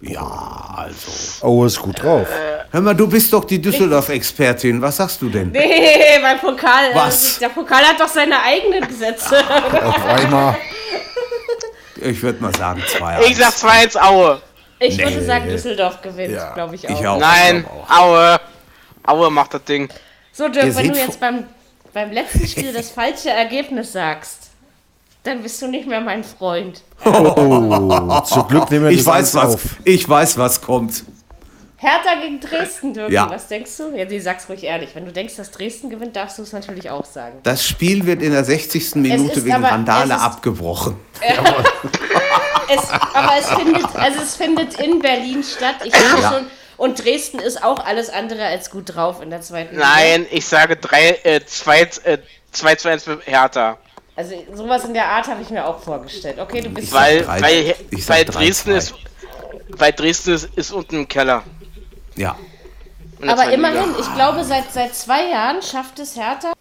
Ja, 0.00 0.74
also. 0.76 1.46
Oh, 1.46 1.64
ist 1.64 1.78
gut 1.80 2.02
drauf. 2.02 2.28
Hör 2.70 2.80
mal, 2.80 2.94
du 2.94 3.08
bist 3.08 3.32
doch 3.32 3.44
die 3.44 3.60
Düsseldorf-Expertin. 3.60 4.82
Was 4.82 4.96
sagst 4.98 5.22
du 5.22 5.28
denn? 5.30 5.50
Nee, 5.50 6.18
beim 6.22 6.38
Pokal. 6.40 6.90
äh, 6.90 6.94
Was? 6.94 7.38
Der 7.38 7.48
Pokal 7.48 7.82
hat 7.84 7.98
doch 7.98 8.08
seine 8.08 8.40
eigenen 8.42 8.86
Gesetze. 8.86 9.38
Auf 9.82 10.04
einmal. 10.04 10.56
Ich 11.96 12.20
würde 12.22 12.42
mal 12.42 12.54
sagen, 12.54 12.82
zwei. 12.86 13.20
Ich 13.24 13.36
sag 13.36 13.52
2 13.52 13.68
1 13.70 13.96
Aue. 13.96 14.42
Ich 14.80 14.98
würde 14.98 15.24
sagen, 15.24 15.48
Düsseldorf 15.48 16.02
gewinnt, 16.02 16.38
glaube 16.54 16.74
ich 16.74 16.86
auch. 16.88 17.00
Ich 17.00 17.06
auch. 17.06 17.18
Nein, 17.18 17.60
Ich 17.64 17.90
auch. 17.90 18.02
Aue. 18.02 18.40
Aue 19.06 19.30
macht 19.30 19.54
das 19.54 19.64
Ding. 19.64 19.88
So, 20.32 20.48
Dirk, 20.48 20.66
Ihr 20.66 20.76
wenn 20.76 20.92
du 20.92 20.98
jetzt 20.98 21.18
beim, 21.20 21.46
beim 21.94 22.12
letzten 22.12 22.46
Spiel 22.46 22.72
das 22.72 22.90
falsche 22.94 23.30
Ergebnis 23.30 23.92
sagst, 23.92 24.50
dann 25.22 25.42
bist 25.42 25.62
du 25.62 25.68
nicht 25.68 25.86
mehr 25.88 26.00
mein 26.02 26.22
Freund. 26.24 26.82
Oh, 27.04 28.20
zum 28.20 28.46
Glück 28.48 28.70
nehmen 28.70 28.84
wir 28.84 28.90
Ich 28.90 28.98
das 28.98 29.06
weiß, 29.06 29.34
was, 29.36 29.54
auf. 29.54 29.62
ich 29.84 30.06
weiß, 30.06 30.36
was 30.36 30.60
kommt. 30.60 31.04
Hertha 31.78 32.14
gegen 32.22 32.40
Dresden, 32.40 32.94
Dirk. 32.94 33.10
Ja. 33.10 33.28
Was 33.28 33.46
denkst 33.48 33.70
du? 33.76 33.94
Ja, 33.96 34.04
nee, 34.06 34.18
sag's 34.18 34.48
ruhig 34.48 34.62
ehrlich. 34.64 34.90
Wenn 34.94 35.04
du 35.04 35.12
denkst, 35.12 35.36
dass 35.36 35.50
Dresden 35.50 35.90
gewinnt, 35.90 36.16
darfst 36.16 36.38
du 36.38 36.42
es 36.42 36.52
natürlich 36.52 36.88
auch 36.90 37.04
sagen. 37.04 37.38
Das 37.42 37.64
Spiel 37.64 38.06
wird 38.06 38.22
in 38.22 38.32
der 38.32 38.44
60. 38.44 38.94
Minute 38.96 39.44
wegen 39.44 39.54
aber- 39.54 39.68
Randale 39.70 40.12
es 40.14 40.18
ist- 40.18 40.24
abgebrochen. 40.24 40.96
Es, 42.66 42.80
aber 43.12 43.32
es 43.38 43.46
findet, 43.50 43.94
also 43.94 44.20
es 44.22 44.36
findet 44.36 44.80
in 44.80 44.98
Berlin 44.98 45.42
statt. 45.44 45.76
Ich 45.84 45.94
finde 45.94 46.22
Ja. 46.22 46.32
schon. 46.32 46.46
Und 46.76 47.04
Dresden 47.04 47.38
ist 47.38 47.62
auch 47.62 47.84
alles 47.84 48.10
andere 48.10 48.44
als 48.46 48.70
gut 48.70 48.94
drauf 48.94 49.22
in 49.22 49.30
der 49.30 49.40
zweiten 49.40 49.76
Nein, 49.76 50.26
ich 50.30 50.46
sage 50.46 50.76
3, 50.76 51.20
äh, 51.22 51.44
2, 51.44 51.80
äh, 52.04 52.18
2 52.52 52.74
zu 52.76 52.88
1 52.88 53.04
für 53.04 53.20
Hertha. 53.24 53.78
Also 54.16 54.34
sowas 54.52 54.84
in 54.84 54.94
der 54.94 55.06
Art 55.06 55.26
habe 55.28 55.42
ich 55.42 55.50
mir 55.50 55.66
auch 55.66 55.80
vorgestellt. 55.80 56.38
Okay, 56.38 56.60
du 56.60 56.70
bist. 56.70 56.90
sag 56.90 57.00
Weil, 57.00 57.22
drei- 57.24 57.40
weil, 57.42 57.74
ich 57.90 58.08
weil 58.08 58.24
drei, 58.24 58.32
Dresden 58.38 58.70
zwei. 58.72 58.76
ist. 58.78 58.94
Weil 59.68 59.92
Dresden 59.92 60.34
ist, 60.34 60.44
ist 60.56 60.72
unten 60.72 60.96
im 60.96 61.08
Keller. 61.08 61.42
Ja. 62.14 62.36
aber 63.26 63.50
immerhin, 63.50 63.88
Liga. 63.88 64.00
ich 64.00 64.14
glaube, 64.14 64.44
seit, 64.44 64.72
seit 64.72 64.94
zwei 64.94 65.30
Jahren 65.30 65.62
schafft 65.62 65.98
es 65.98 66.16
Hertha, 66.16 66.52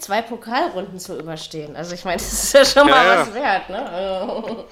zwei 0.00 0.22
Pokalrunden 0.22 0.98
zu 0.98 1.18
überstehen. 1.18 1.76
Also 1.76 1.94
ich 1.94 2.04
meine, 2.04 2.16
das 2.18 2.32
ist 2.32 2.52
ja 2.52 2.64
schon 2.64 2.88
mal 2.90 3.04
Ja, 3.06 3.14
ja. 3.14 3.20
was 3.20 3.34
wert, 3.34 3.70
ne? 3.70 3.88
Also, 3.90 4.64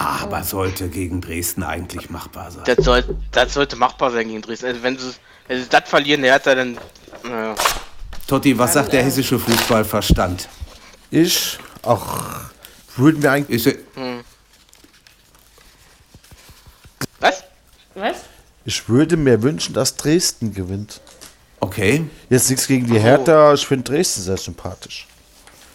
Aber 0.00 0.44
sollte 0.44 0.88
gegen 0.88 1.20
Dresden 1.20 1.64
eigentlich 1.64 2.08
machbar 2.08 2.52
sein. 2.52 2.62
Das, 2.66 2.84
soll, 2.84 3.04
das 3.32 3.52
sollte 3.52 3.74
machbar 3.74 4.12
sein 4.12 4.28
gegen 4.28 4.40
Dresden. 4.40 4.66
Also 4.66 4.82
wenn 4.84 4.96
sie, 4.96 5.10
wenn 5.48 5.60
sie 5.60 5.68
das 5.68 5.88
verlieren, 5.88 6.22
der 6.22 6.32
Hertha, 6.32 6.54
dann. 6.54 6.78
Naja. 7.24 7.56
Totti, 8.28 8.56
was 8.56 8.74
sagt 8.74 8.92
der 8.92 9.02
hessische 9.02 9.38
Fußballverstand? 9.40 10.48
Ich, 11.10 11.58
ach, 11.82 12.50
würden 12.96 13.20
wir 13.22 13.32
eigentlich, 13.32 13.66
Ist, 13.66 13.78
Was? 17.18 17.42
was? 17.94 18.16
ich 18.64 18.88
würde 18.88 19.16
mir 19.16 19.42
wünschen, 19.42 19.74
dass 19.74 19.96
Dresden 19.96 20.54
gewinnt. 20.54 21.00
okay. 21.58 22.04
Jetzt 22.30 22.50
nichts 22.50 22.68
gegen 22.68 22.86
die 22.86 23.00
Hertha, 23.00 23.52
ich 23.54 23.66
finde 23.66 23.90
Dresden 23.90 24.22
sehr 24.22 24.36
sympathisch. 24.36 25.08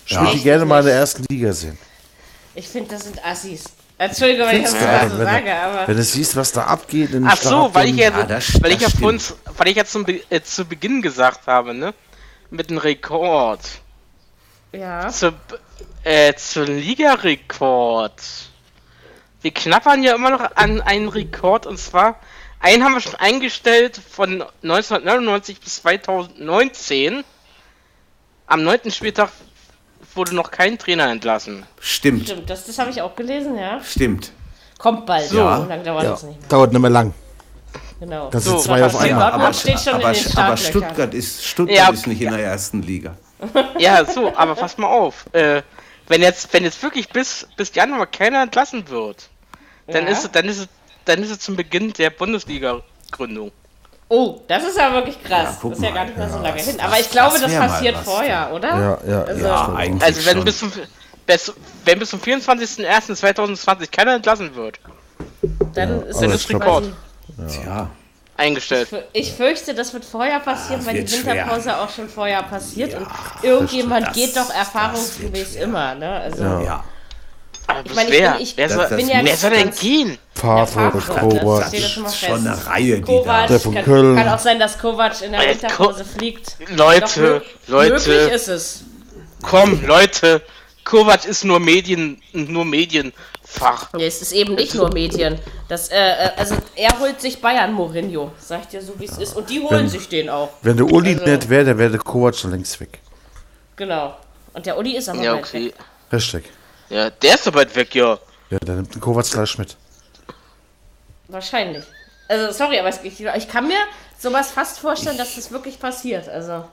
Ich 0.06 0.16
würde 0.16 0.30
die 0.32 0.36
Echt 0.36 0.44
gerne 0.44 0.64
mal 0.66 0.80
in 0.80 0.86
der 0.86 0.96
ersten 0.96 1.26
Liga 1.30 1.52
sehen. 1.52 1.78
Ich 2.56 2.70
finde, 2.70 2.92
das 2.92 3.04
sind 3.04 3.24
Assis. 3.26 3.64
Entschuldige, 3.98 4.46
wenn 4.48 4.58
ich 4.58 4.64
das 4.64 4.74
mal 4.74 5.10
so 5.10 5.18
wenn, 5.20 5.26
sage, 5.26 5.46
du, 5.46 5.56
aber. 5.56 5.88
wenn 5.88 5.98
du 5.98 6.04
siehst, 6.04 6.36
was 6.36 6.52
da 6.52 6.64
abgeht 6.66 7.12
in 7.12 7.24
den 7.24 7.28
Ach 7.28 7.38
so, 7.38 7.70
weil 7.74 7.90
ich 7.90 7.96
ja, 7.96 8.10
Ja, 8.10 8.24
das- 8.24 8.62
weil 8.62 8.72
ich 8.72 8.82
ja 8.82 8.90
das 8.90 9.00
vorhin, 9.00 9.22
weil 9.58 9.68
ich 9.70 9.76
ja 9.78 9.86
zum, 9.86 10.06
äh, 10.30 10.42
zu 10.42 10.66
Beginn 10.66 11.02
gesagt 11.02 11.48
habe, 11.48 11.74
ne? 11.74 11.94
Mit 12.50 12.70
dem 12.70 12.78
Rekord. 12.80 13.60
Ja. 14.72 15.08
Zu, 15.10 15.34
äh, 16.04 16.34
zum 16.34 16.66
Ligarekord. 16.66 18.22
Wir 19.42 19.52
knappern 19.52 20.04
ja 20.04 20.16
immer 20.16 20.30
noch 20.32 20.56
an 20.56 20.82
einen 20.82 21.10
Rekord 21.10 21.66
und 21.66 21.78
zwar, 21.78 22.20
einen 22.60 22.84
haben 22.84 22.94
wir 22.94 23.02
schon 23.02 23.16
eingestellt 23.16 24.00
von 24.10 24.44
1999 24.64 25.60
bis 25.60 25.82
2019. 25.82 27.24
Am 28.48 28.64
9. 28.64 28.92
Spieltag 28.92 29.30
wurde 30.16 30.36
noch 30.36 30.52
kein 30.52 30.78
Trainer 30.78 31.10
entlassen. 31.10 31.66
Stimmt, 31.80 32.24
Stimmt, 32.26 32.50
das, 32.50 32.66
das 32.66 32.78
habe 32.80 32.90
ich 32.92 33.02
auch 33.02 33.16
gelesen, 33.16 33.58
ja. 33.58 33.82
stimmt. 33.84 34.32
Kommt 34.78 35.06
bald. 35.06 35.30
So, 35.30 35.38
Ja. 35.38 35.62
so 35.62 35.66
lange 35.68 35.84
dauert 35.84 36.04
Ja, 36.04 36.10
das 36.12 36.24
nicht 36.24 36.40
mehr. 36.40 36.50
dauert 36.50 36.72
nicht 36.74 36.82
mehr 36.82 36.90
lang. 36.90 37.14
Genau. 38.00 38.30
Das 38.30 38.44
So, 38.44 38.52
sind 38.52 38.62
zwei 38.62 38.86
auf 38.86 38.96
einmal. 38.98 39.32
Dortmund 39.32 39.56
steht 39.56 39.80
schon 39.80 39.94
aber, 39.94 40.12
in 40.14 40.24
den 40.24 40.38
aber 40.38 40.58
Startlöchern. 40.58 40.66
Stuttgart, 40.90 41.14
ist, 41.14 41.46
Stuttgart 41.46 41.78
Ja. 41.78 41.90
ist 41.94 42.08
nicht 42.08 42.22
in 42.22 42.32
der 42.32 42.44
ersten 42.44 42.82
Liga. 42.82 43.16
Ja, 43.80 44.04
so, 44.06 44.34
aber 44.36 44.56
pass 44.56 44.78
mal 44.78 44.88
auf. 44.88 45.26
Äh, 45.34 45.62
wenn 46.08 46.22
jetzt, 46.22 46.54
wenn 46.54 46.64
jetzt 46.64 46.82
wirklich 46.84 47.10
bis, 47.10 47.48
bis 47.56 47.74
Januar 47.76 48.08
keiner 48.08 48.42
entlassen 48.44 48.90
wird, 48.90 49.30
dann 49.88 50.06
Ja. 50.06 50.12
ist 50.12 50.26
es, 50.26 50.32
dann 50.32 50.46
ist 50.46 50.60
es, 50.60 50.68
dann 51.06 51.22
ist 51.24 51.30
es 51.32 51.40
zum 51.40 51.56
Beginn 51.56 51.92
der 51.94 52.10
Bundesliga-Gründung. 52.10 53.52
Oh, 54.16 54.42
das 54.48 54.64
ist 54.64 54.80
aber 54.80 54.98
wirklich 54.98 55.24
krass. 55.24 55.58
Ja, 55.64 55.70
das 55.70 55.78
ist 55.80 55.84
ja 55.84 55.92
gar 55.92 56.06
nicht 56.06 56.16
mehr 56.18 56.30
so 56.30 56.36
Ja, 56.38 56.42
lange 56.44 56.58
das- 56.58 56.66
hin. 56.68 56.78
das- 56.78 56.86
Aber 56.86 57.00
ich 57.00 57.10
glaube, 57.10 57.40
das 57.40 57.52
das, 57.52 57.56
passiert 57.72 57.98
vorher, 57.98 58.52
oder? 58.54 58.70
Ja, 58.70 58.98
ja, 59.12 59.24
Also, 59.24 59.46
ja. 59.46 59.74
Eigentlich 59.76 60.04
Also 60.04 60.26
wenn 60.28 60.36
schon. 60.36 60.46
bis 60.46 60.60
zum, 60.60 60.72
bis, 61.26 61.54
wenn 61.86 62.00
bis 62.00 62.10
zum 62.12 62.20
24.01.2020 62.20 63.92
keiner 63.92 64.14
entlassen 64.16 64.54
wird, 64.56 64.80
Dann 65.74 66.04
ist 66.04 66.18
aber 66.18 66.28
das 66.28 66.48
quasi. 66.48 66.94
Tja, 67.50 67.90
eingestellt. 68.38 68.90
Ich 69.14 69.32
fürchte, 69.34 69.74
das 69.74 69.94
wird 69.94 70.06
vorher 70.06 70.40
passieren, 70.42 70.82
Ah, 70.84 70.86
weil 70.88 70.94
die 70.96 71.00
wird 71.02 71.10
schwer. 71.12 71.34
Winterpause 71.36 71.78
auch 71.78 71.90
schon 71.90 72.08
vorher 72.10 72.44
passiert. 72.44 72.94
und 72.96 73.08
irgendjemand 73.42 74.08
das- 74.08 74.14
geht 74.14 74.36
doch 74.38 74.48
das 74.48 74.56
erfahrungsgemäß 74.56 75.56
immer. 75.56 75.96
Ne? 75.96 76.12
Also, 76.20 76.44
ja. 76.44 76.84
Ich 77.86 77.96
meine, 77.96 78.10
ich 78.10 78.20
wer? 78.20 78.32
bin- 78.34 78.42
ich- 78.42 78.58
wer, 78.58 78.68
Das- 78.68 78.76
soll, 78.76 78.88
das 78.88 78.98
bin 78.98 79.08
ja 79.08 79.20
wer 79.24 79.38
soll 79.38 79.52
denn 79.52 79.72
gehen? 79.72 80.18
Favre, 80.36 80.92
Kovac. 81.00 81.72
das 81.72 81.78
steht 81.78 82.30
schon 82.30 82.48
eine 82.48 82.66
Reihe, 82.68 82.96
die 82.98 83.02
Kovac, 83.02 83.48
Der 83.48 83.60
von 83.60 83.74
kann, 83.74 83.86
Köln. 83.86 84.16
kann 84.18 84.28
auch 84.30 84.40
sein, 84.40 84.60
dass 84.60 84.78
Kovac 84.78 85.22
in 85.22 85.32
der 85.32 85.42
Winterpause 85.42 86.04
fliegt. 86.06 86.58
Leute, 86.76 87.42
Doch, 87.68 87.70
Leute. 87.70 87.94
Möglich 88.10 88.32
ist 88.34 88.48
es. 88.50 88.84
Komm, 89.42 89.86
Leute, 89.86 90.42
Kovac 90.84 91.26
ist 91.26 91.46
nur 91.46 91.60
Medien, 91.60 92.22
nur 92.34 92.66
Medienfach. 92.66 93.94
Nee, 93.94 94.08
es 94.08 94.22
ist 94.22 94.34
eben 94.34 94.56
nicht 94.56 94.76
nur 94.76 94.92
Medien. 94.94 95.40
Das, 95.70 95.88
äh, 95.90 95.96
äh, 95.96 96.30
also 96.38 96.56
er 96.76 97.00
holt 97.00 97.22
sich 97.22 97.40
Bayern 97.42 97.72
Mourinho, 97.74 98.32
sag 98.38 98.62
ich 98.62 98.68
dir 98.68 98.82
so 98.82 98.94
wie 99.00 99.06
es 99.06 99.18
ist. 99.18 99.36
Und 99.36 99.50
die 99.50 99.60
holen 99.62 99.72
Wenn- 99.72 99.90
sich 99.90 100.10
den 100.10 100.30
auch. 100.30 100.50
Wenn 100.62 100.76
der 100.78 100.86
Uli 100.88 101.14
Also- 101.14 101.26
nicht 101.26 101.50
wäre, 101.50 101.66
dann 101.66 101.78
wäre 101.78 101.92
der 101.92 102.00
Kovac 102.02 102.36
schon 102.36 102.52
längst 102.52 102.80
weg. 102.82 103.00
Genau. 103.78 104.16
Und 104.54 104.66
der 104.66 104.78
Uli 104.78 104.98
ist 104.98 105.08
aber 105.10 105.22
Ja, 105.24 105.36
okay. 105.36 105.68
weg. 105.68 105.74
Hashtag. 106.12 106.44
Ja, 106.94 107.10
der 107.10 107.34
ist 107.34 107.44
so 107.46 107.54
weit 107.56 107.76
weg, 107.76 107.96
ja. 107.96 108.20
Ja, 108.52 108.60
dann 108.60 108.76
nimmt 108.76 108.94
den 108.94 109.02
Kovac 109.02 109.26
gleich 109.32 109.58
mit. 109.58 109.76
Wahrscheinlich. 111.28 111.84
Also 112.28 112.52
sorry, 112.52 112.78
aber 112.78 112.90
ich, 113.04 113.20
ich 113.20 113.48
kann 113.48 113.68
mir 113.68 113.80
sowas 114.20 114.52
fast 114.52 114.78
vorstellen, 114.78 115.18
dass 115.18 115.34
das 115.36 115.50
wirklich 115.50 115.80
passiert. 115.80 116.30
Also 116.30 116.66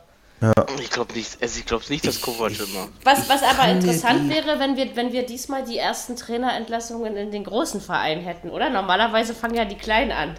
Ich 0.79 0.91
glaube 0.91 1.15
nicht, 1.15 1.41
also 1.41 1.59
ich 1.59 1.65
glaube 1.65 1.85
nicht, 1.89 2.07
dass 2.07 2.21
Kovac 2.21 2.53
immer. 2.61 2.89
was, 3.03 3.31
was 3.31 3.43
aber 3.43 3.69
interessant 3.71 4.29
wäre, 4.29 4.59
wenn 4.59 4.77
wir, 4.77 4.95
wenn 4.95 5.11
wir 5.13 5.25
diesmal 5.25 5.65
die 5.65 5.79
ersten 5.79 6.17
Trainerentlassungen 6.17 7.17
in 7.17 7.31
den 7.31 7.45
großen 7.45 7.81
Vereinen 7.81 8.23
hätten, 8.23 8.51
oder? 8.51 8.69
Normalerweise 8.69 9.35
fangen 9.35 9.55
ja 9.55 9.65
die 9.65 9.79
Kleinen 9.79 10.13
an. 10.13 10.39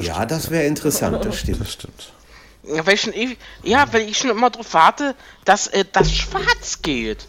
Ja, 0.00 0.24
das 0.24 0.50
wäre 0.50 0.64
interessant, 0.64 1.22
das 1.22 1.38
stimmt. 1.38 1.60
Das 1.60 1.72
stimmt. 1.72 2.12
Ja, 2.62 2.86
weil 2.86 2.94
ich 2.94 3.02
schon 3.02 3.12
ewig, 3.12 3.38
ja, 3.62 3.92
weil 3.92 4.08
ich 4.08 4.16
schon 4.16 4.30
immer 4.30 4.48
darauf 4.48 4.72
warte, 4.72 5.14
dass 5.44 5.66
äh, 5.66 5.84
das 5.92 6.10
schwarz 6.14 6.80
geht. 6.80 7.26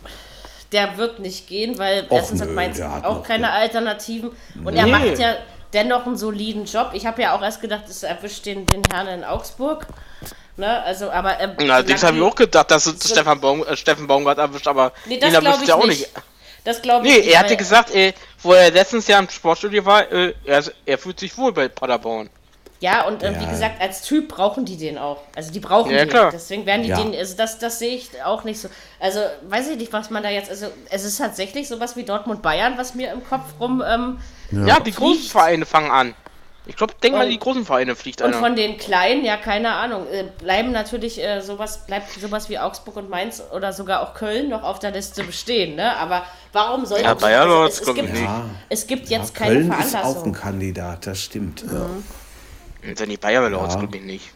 Der 0.73 0.97
wird 0.97 1.19
nicht 1.19 1.47
gehen, 1.47 1.77
weil 1.77 2.05
Och, 2.09 2.17
erstens 2.17 2.41
hat 2.41 2.49
nö, 2.49 2.55
Mainz 2.55 2.77
der 2.77 2.91
hat 2.91 3.05
auch 3.05 3.23
keine 3.23 3.51
Alternativen. 3.51 4.31
Und 4.63 4.75
er 4.75 4.85
Nee. 4.85 4.91
macht 4.91 5.19
ja 5.19 5.35
dennoch 5.71 6.05
einen 6.05 6.17
soliden 6.17 6.65
Job. 6.65 6.89
Ich 6.93 7.05
habe 7.05 7.21
ja 7.21 7.35
auch 7.35 7.41
erst 7.41 7.61
gedacht, 7.61 7.83
es 7.87 8.03
erwischt 8.03 8.45
den, 8.45 8.65
den 8.65 8.81
Herrn 8.91 9.07
in 9.07 9.23
Augsburg. 9.23 9.87
Ne, 10.57 10.83
also, 10.83 11.09
aber. 11.09 11.39
Ähm, 11.39 11.53
Na, 11.59 11.75
allerdings 11.75 12.01
solange 12.01 12.17
habe 12.19 12.27
ich 12.27 12.31
auch 12.33 12.35
gedacht, 12.35 12.69
dass 12.71 12.85
es 12.85 12.99
so- 12.99 13.13
Stefan, 13.13 13.39
Baum, 13.41 13.63
äh, 13.65 13.75
Steffen 13.75 14.05
Baumgart 14.07 14.37
erwischt, 14.37 14.67
aber 14.67 14.91
Nee, 15.05 15.17
das 15.17 15.29
ihn 15.29 15.31
glaube 15.39 15.47
erwischt 15.47 15.63
ich 15.63 15.69
er 15.69 15.75
auch 15.77 15.85
nicht. 15.87 15.99
nicht. 16.01 16.11
Das 16.63 16.81
glaube 16.81 17.07
ich 17.07 17.11
Nee, 17.13 17.19
nicht. 17.21 17.33
er 17.33 17.39
hatte 17.39 17.57
gesagt, 17.57 17.93
äh, 17.95 18.13
wo 18.41 18.53
er 18.53 18.69
letztens 18.71 19.07
Jahr 19.07 19.19
im 19.19 19.29
Sportstudio 19.29 19.83
war, 19.85 20.11
äh, 20.11 20.33
er, 20.45 20.63
er 20.85 20.97
fühlt 20.97 21.19
sich 21.19 21.35
wohl 21.37 21.51
bei 21.53 21.67
Paderborn. 21.67 22.29
Ja, 22.84 23.05
und 23.07 23.23
äh, 23.23 23.34
wie 23.39 23.43
Ja. 23.45 23.49
gesagt, 23.49 23.81
als 23.81 24.01
Typ 24.01 24.27
brauchen 24.27 24.65
die 24.65 24.76
den 24.76 24.97
auch. 24.97 25.22
Also 25.38 25.53
die 25.53 25.61
brauchen 25.61 25.89
Ja, 25.91 25.99
den. 25.99 26.10
klar. 26.10 26.31
Deswegen 26.34 26.65
werden 26.65 26.84
die 26.84 26.89
Ja. 26.89 26.97
den, 27.01 27.15
also 27.15 27.34
das, 27.38 27.57
das 27.57 27.80
sehe 27.80 27.95
ich 27.95 28.10
auch 28.26 28.43
nicht 28.43 28.60
so. 28.60 28.68
Also 28.99 29.22
weiß 29.47 29.69
ich 29.69 29.77
nicht, 29.77 29.93
was 29.93 30.10
man 30.10 30.22
da 30.22 30.27
jetzt, 30.30 30.49
also 30.49 30.65
es 30.89 31.05
ist 31.05 31.18
tatsächlich 31.18 31.69
sowas 31.69 31.95
wie 31.95 32.03
Dortmund 32.03 32.41
Bayern, 32.41 32.73
was 32.77 32.93
mir 32.93 33.14
im 33.14 33.23
Kopf 33.26 33.45
rum. 33.57 33.81
Ähm, 33.88 34.19
Ja, 34.51 34.81
die 34.81 34.91
großen. 34.91 35.23
Vereine 35.30 35.65
fangen 35.65 35.91
an. 35.91 36.14
Ich 36.65 36.76
glaube, 36.76 36.93
denk 37.01 37.15
mal, 37.15 37.23
Und- 37.23 37.31
die 37.31 37.39
großen 37.39 37.65
Vereine 37.65 37.95
fliegt 37.95 38.22
und 38.22 38.34
einer. 38.34 38.39
von 38.39 38.55
den 38.57 38.77
kleinen, 38.77 39.23
ja, 39.23 39.38
keine 39.38 39.72
Ahnung, 39.72 40.05
äh, 40.11 40.26
bleiben 40.39 40.72
natürlich 40.73 41.23
äh, 41.23 41.39
sowas, 41.41 41.85
bleibt 41.88 42.10
sowas 42.11 42.49
wie 42.49 42.60
Augsburg 42.60 42.97
und 42.97 43.10
Mainz 43.10 43.41
oder 43.53 43.72
sogar 43.72 44.01
auch 44.01 44.14
Köln 44.14 44.49
noch 44.49 44.64
auf 44.64 44.80
der 44.80 44.91
Liste 44.91 45.23
bestehen, 45.23 45.76
ne? 45.76 45.95
Aber 45.97 46.23
warum 46.51 46.85
sollte 46.85 47.05
Ja, 47.05 47.14
Bayern 47.14 47.49
also, 47.49 47.64
es, 47.65 47.80
es, 47.88 47.93
gibt. 47.95 48.18
Ja, 48.18 48.45
es 48.69 48.88
gibt 48.88 49.07
ja, 49.10 49.19
jetzt 49.19 49.34
keine 49.35 49.53
Köln 49.55 49.68
ist 49.68 49.73
auch 49.73 49.80
ein 49.80 49.88
Veranlassung. 49.89 50.34
Kandidat, 50.34 51.07
das 51.07 51.22
stimmt. 51.22 51.64
Und 51.64 51.72
dann 51.73 52.03
die 52.84 53.18
Bayern 53.18 53.51
Lords, 53.51 53.73
Ja. 53.76 53.80
glaube 53.81 53.97
ich 53.97 54.03
nicht. 54.03 54.31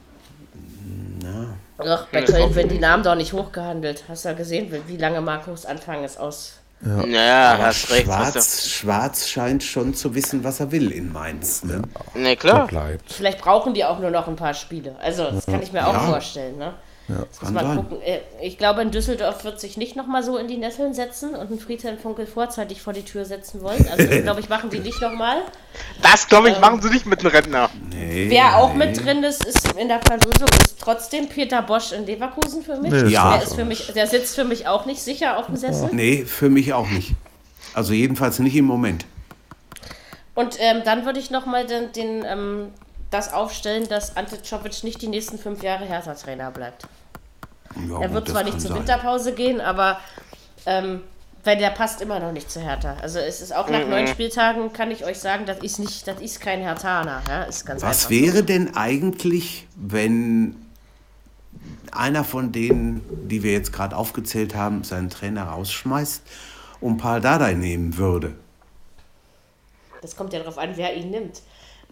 Ach, 1.80 2.08
bei 2.12 2.24
Köln 2.24 2.56
werden 2.56 2.70
die 2.70 2.80
Namen 2.80 3.04
doch 3.04 3.16
nicht 3.16 3.34
hochgehandelt. 3.34 4.04
Hast 4.08 4.26
du 4.26 4.30
ja 4.30 4.36
gesehen, 4.36 4.74
wie- 4.88 4.98
lange 4.98 5.22
Markus 5.22 5.66
Anfang 5.66 6.04
ist 6.04 6.20
aus. 6.20 6.54
Naja, 6.80 7.58
hast 7.60 7.90
recht. 7.92 8.08
hast 8.08 8.34
Schwarz, 8.36 8.68
Schwarz 8.70 9.28
scheint 9.28 9.64
schon 9.64 9.94
zu 9.96 10.14
wissen, 10.14 10.44
was 10.44 10.60
er 10.60 10.72
will 10.72 10.92
in 10.92 11.12
Mainz. 11.12 11.64
Ne? 11.64 11.82
Ne, 12.14 12.36
klar. 12.36 12.68
Bleibt. 12.68 13.12
Vielleicht 13.12 13.40
brauchen 13.40 13.74
die 13.74 13.84
auch 13.84 14.00
nur 14.00 14.12
noch 14.12 14.28
ein 14.28 14.36
paar 14.36 14.54
Spiele. 14.54 14.96
Also, 15.02 15.32
das 15.32 15.46
kann 15.48 15.62
ich 15.62 15.72
mir 15.74 15.88
auch 15.88 15.94
Ja. 15.94 16.00
vorstellen. 16.02 16.58
Ne? 16.58 16.74
Kann 17.40 17.54
man 17.54 17.66
sein. 17.66 17.78
gucken. 17.78 18.02
Äh, 18.02 18.20
Ich 18.42 18.58
glaube, 18.58 18.82
in 18.82 18.92
Düsseldorf 18.92 19.44
wird 19.46 19.60
sich 19.60 19.78
nicht 19.78 19.96
nochmal 19.96 20.24
so 20.24 20.38
in 20.38 20.48
die 20.48 20.58
Nesseln 20.58 20.94
setzen 20.94 21.30
und 21.36 21.48
einen 21.50 21.60
Friedhelm 21.60 21.98
Funkel 21.98 22.28
vorzeitig 22.28 22.82
vor 22.82 22.92
die 22.94 23.04
Tür 23.04 23.24
setzen 23.26 23.62
wollen. 23.62 23.88
Also, 23.90 24.06
das, 24.08 24.24
glaube 24.24 24.42
ich, 24.42 24.50
machen 24.50 24.70
die 24.70 24.80
nicht 24.80 25.02
nochmal. 25.02 25.38
Das, 26.02 26.28
glaube 26.28 26.50
ich, 26.50 26.60
machen 26.60 26.82
sie 26.82 26.90
nicht 26.90 27.06
mit 27.06 27.22
einem 27.22 27.32
Rentner. 27.32 27.70
Nee, 27.92 28.26
Wer 28.30 28.58
auch 28.58 28.74
nee. 28.74 28.86
mit 28.88 29.06
drin 29.06 29.24
ist, 29.24 29.46
ist 29.46 29.72
in 29.78 29.88
der 29.88 30.02
Verlosung, 30.02 30.48
ist 30.62 30.80
trotzdem 30.82 31.30
Peter 31.30 31.62
Bosch 31.62 31.92
in 31.94 32.06
Leverkusen 32.06 32.62
für 32.64 32.76
mich. 32.78 32.92
Nee, 32.92 33.10
Ja. 33.10 33.34
Der, 33.38 33.44
ist 33.44 33.56
für 33.56 33.66
mich 33.66 33.94
der 33.94 34.08
sitzt 34.08 34.36
für 34.36 34.44
mich 34.44 34.68
auch 34.68 34.86
nicht 34.86 35.02
sicher 35.02 35.38
auf 35.38 35.46
dem 35.46 35.56
Sessel. 35.56 35.90
Nee, 35.94 36.26
für 36.26 36.50
mich 36.50 36.74
auch 36.74 36.90
nicht. 36.90 37.14
Also 37.74 37.94
jedenfalls 37.94 38.40
nicht 38.40 38.56
im 38.56 38.66
Moment. 38.66 39.06
Und 40.36 40.56
ähm, 40.60 40.82
dann 40.86 41.06
würde 41.06 41.20
ich 41.20 41.32
nochmal 41.32 41.66
den, 41.66 41.92
den, 41.94 42.24
ähm, 42.26 42.68
das 43.10 43.32
aufstellen, 43.34 43.88
dass 43.88 44.18
Ante 44.18 44.42
Czovic 44.42 44.84
nicht 44.84 45.02
die 45.02 45.08
nächsten 45.08 45.38
fünf 45.38 45.64
Jahre 45.64 45.86
Hertha-Trainer 45.86 46.52
bleibt. 46.52 46.84
Ja, 47.90 48.02
Er 48.02 48.14
wird 48.14 48.28
zwar 48.30 48.44
nicht 48.44 48.60
zur 48.60 48.70
sein. 48.72 48.80
Winterpause 48.80 49.34
gehen, 49.34 49.62
aber 49.62 50.00
ähm, 50.66 51.02
weil 51.44 51.58
der 51.58 51.70
passt 51.70 52.02
immer 52.02 52.20
noch 52.20 52.32
nicht 52.34 52.52
zu 52.52 52.60
Hertha. 52.60 52.98
Also 53.02 53.20
es 53.20 53.40
ist 53.40 53.56
auch 53.56 53.70
nach 53.70 53.84
Mhm. 53.84 53.90
neun 53.90 54.08
Spieltagen 54.08 54.74
kann 54.74 54.92
ich 54.92 55.06
euch 55.06 55.20
sagen, 55.20 55.46
das 55.46 55.60
ist 55.60 55.80
nicht, 55.80 56.06
das 56.08 56.20
ist 56.20 56.42
kein 56.42 56.60
Hertaner. 56.62 57.22
Ja? 57.30 57.44
Ist 57.44 57.66
ganz 57.66 57.82
Was 57.82 58.06
einfach. 58.06 58.10
wäre 58.10 58.44
denn 58.44 58.76
eigentlich, 58.76 59.68
wenn 59.76 60.56
einer 61.92 62.24
von 62.26 62.52
denen, 62.52 63.02
die 63.30 63.44
wir 63.44 63.54
jetzt 63.54 63.72
gerade 63.72 63.96
aufgezählt 63.96 64.56
haben, 64.56 64.84
seinen 64.84 65.10
Trainer 65.10 65.44
rausschmeißt 65.46 66.22
und 66.82 66.98
Paul 66.98 67.22
Dardai 67.22 67.54
nehmen 67.54 67.96
würde? 67.98 68.36
Das 70.02 70.16
kommt 70.16 70.34
ja 70.34 70.40
darauf 70.40 70.58
an, 70.58 70.72
wer 70.76 70.96
ihn 70.96 71.10
nimmt. 71.12 71.42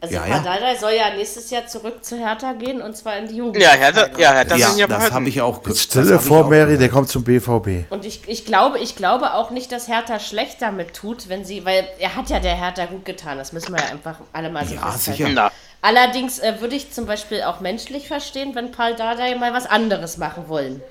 Also 0.06 0.16
Ja, 0.16 0.26
ja, 0.28 0.60
ja. 0.72 0.76
soll 0.80 0.92
ja 0.94 1.16
nächstes 1.16 1.50
Jahr 1.50 1.66
zurück 1.68 2.04
zu 2.06 2.18
Hertha 2.18 2.54
gehen 2.54 2.82
und 2.82 2.96
zwar 2.96 3.18
in 3.18 3.28
die 3.28 3.38
Jugend. 3.38 3.62
Ja, 3.62 3.72
Hertha, 3.72 4.08
ja, 4.18 4.34
Hertha 4.34 4.56
ja, 4.56 4.76
ja 4.76 4.88
das 4.88 5.12
habe 5.12 5.28
ich 5.30 5.42
auch 5.42 5.64
ge- 5.64 5.74
Stell 5.76 6.04
das 6.06 6.12
dir 6.12 6.20
vor, 6.20 6.44
Mary, 6.50 6.66
gehört. 6.66 6.82
der 6.82 6.90
kommt 6.90 7.10
zum 7.10 7.24
BVB. 7.24 7.86
Und 7.92 8.06
ich, 8.06 8.22
ich 8.28 8.46
glaube, 8.46 8.80
ich 8.80 8.96
glaube 8.96 9.34
auch 9.34 9.50
nicht, 9.50 9.72
dass 9.72 9.88
Hertha 9.88 10.20
schlecht 10.20 10.62
damit 10.62 10.94
tut, 10.94 11.28
wenn 11.30 11.44
sie, 11.44 11.66
weil 11.66 11.88
er 12.00 12.16
hat 12.16 12.30
ja 12.30 12.40
der 12.40 12.56
Hertha 12.56 12.86
gut 12.86 13.06
getan. 13.06 13.38
Das 13.38 13.52
müssen 13.54 13.74
wir 13.74 13.82
ja 13.82 13.90
einfach 13.90 14.18
alle 14.34 14.50
mal 14.50 14.66
so 14.66 14.76
Ja, 14.76 14.92
festhalten. 14.92 15.18
sicher. 15.24 15.30
Na, 15.34 15.52
Allerdings 15.82 16.40
äh, 16.40 16.60
würde 16.62 16.76
ich 16.76 16.92
zum 16.92 17.06
Beispiel 17.06 17.44
auch 17.44 17.60
menschlich 17.60 18.08
verstehen, 18.08 18.56
wenn 18.56 18.72
Paul 18.72 18.96
Dardai 18.96 19.36
mal 19.36 19.54
was 19.54 19.66
anderes 19.68 20.18
machen 20.18 20.46
wollen 20.48 20.82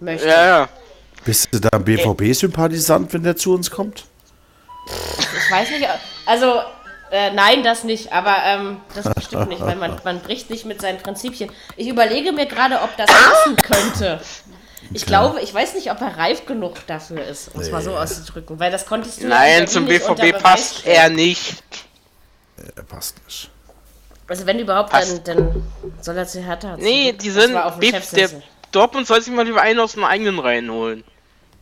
möchte. 0.00 0.28
ja, 0.28 0.46
ja. 0.46 0.68
Bist 1.24 1.48
du 1.52 1.58
da 1.58 1.68
ein 1.72 1.82
BVB-Sympathisant, 1.84 3.12
wenn 3.12 3.22
der 3.24 3.36
zu 3.36 3.52
uns 3.54 3.70
kommt? 3.70 4.04
Ich 4.86 5.50
weiß 5.50 5.70
nicht, 5.70 5.88
also 6.26 6.60
äh, 7.10 7.30
nein, 7.32 7.62
das 7.62 7.84
nicht, 7.84 8.12
aber 8.12 8.36
ähm, 8.44 8.80
das 8.94 9.12
bestimmt 9.14 9.48
nicht, 9.48 9.60
weil 9.60 9.76
man, 9.76 10.00
man 10.04 10.20
bricht 10.20 10.50
nicht 10.50 10.64
mit 10.64 10.80
seinen 10.80 10.98
Prinzipien. 10.98 11.50
Ich 11.76 11.88
überlege 11.88 12.32
mir 12.32 12.46
gerade, 12.46 12.80
ob 12.82 12.96
das 12.96 13.06
passen 13.06 13.56
könnte. 13.56 14.20
Ich 14.92 15.06
glaube, 15.06 15.40
ich 15.40 15.52
weiß 15.52 15.74
nicht, 15.74 15.90
ob 15.90 16.00
er 16.00 16.16
reif 16.16 16.46
genug 16.46 16.86
dafür 16.86 17.24
ist, 17.24 17.54
um 17.54 17.60
es 17.60 17.70
mal 17.70 17.82
so 17.82 17.96
auszudrücken, 17.96 18.58
weil 18.58 18.70
das 18.70 18.86
konntest 18.86 19.22
du 19.22 19.28
Nein, 19.28 19.66
zum 19.66 19.86
BVB 19.86 20.40
passt 20.40 20.80
stellen. 20.80 20.96
er 20.96 21.08
nicht. 21.10 21.62
Er 22.76 22.82
passt 22.84 23.16
nicht. 23.24 23.50
Also 24.28 24.46
wenn 24.46 24.58
überhaupt, 24.58 24.92
dann, 24.92 25.24
dann 25.24 25.62
soll 26.00 26.16
er 26.16 26.26
zu 26.26 26.42
Hertha. 26.42 26.76
Nee, 26.76 27.12
die 27.12 27.30
sind. 27.30 27.52
zwar 27.52 27.66
auf 27.66 27.78
dem 27.78 27.94
Der. 28.12 28.30
Dortmund 28.72 29.06
soll 29.06 29.22
sich 29.22 29.32
mal 29.32 29.44
lieber 29.44 29.62
einen 29.62 29.78
aus 29.78 29.92
den 29.92 30.04
eigenen 30.04 30.38
Reihen 30.38 30.70
holen. 30.70 31.04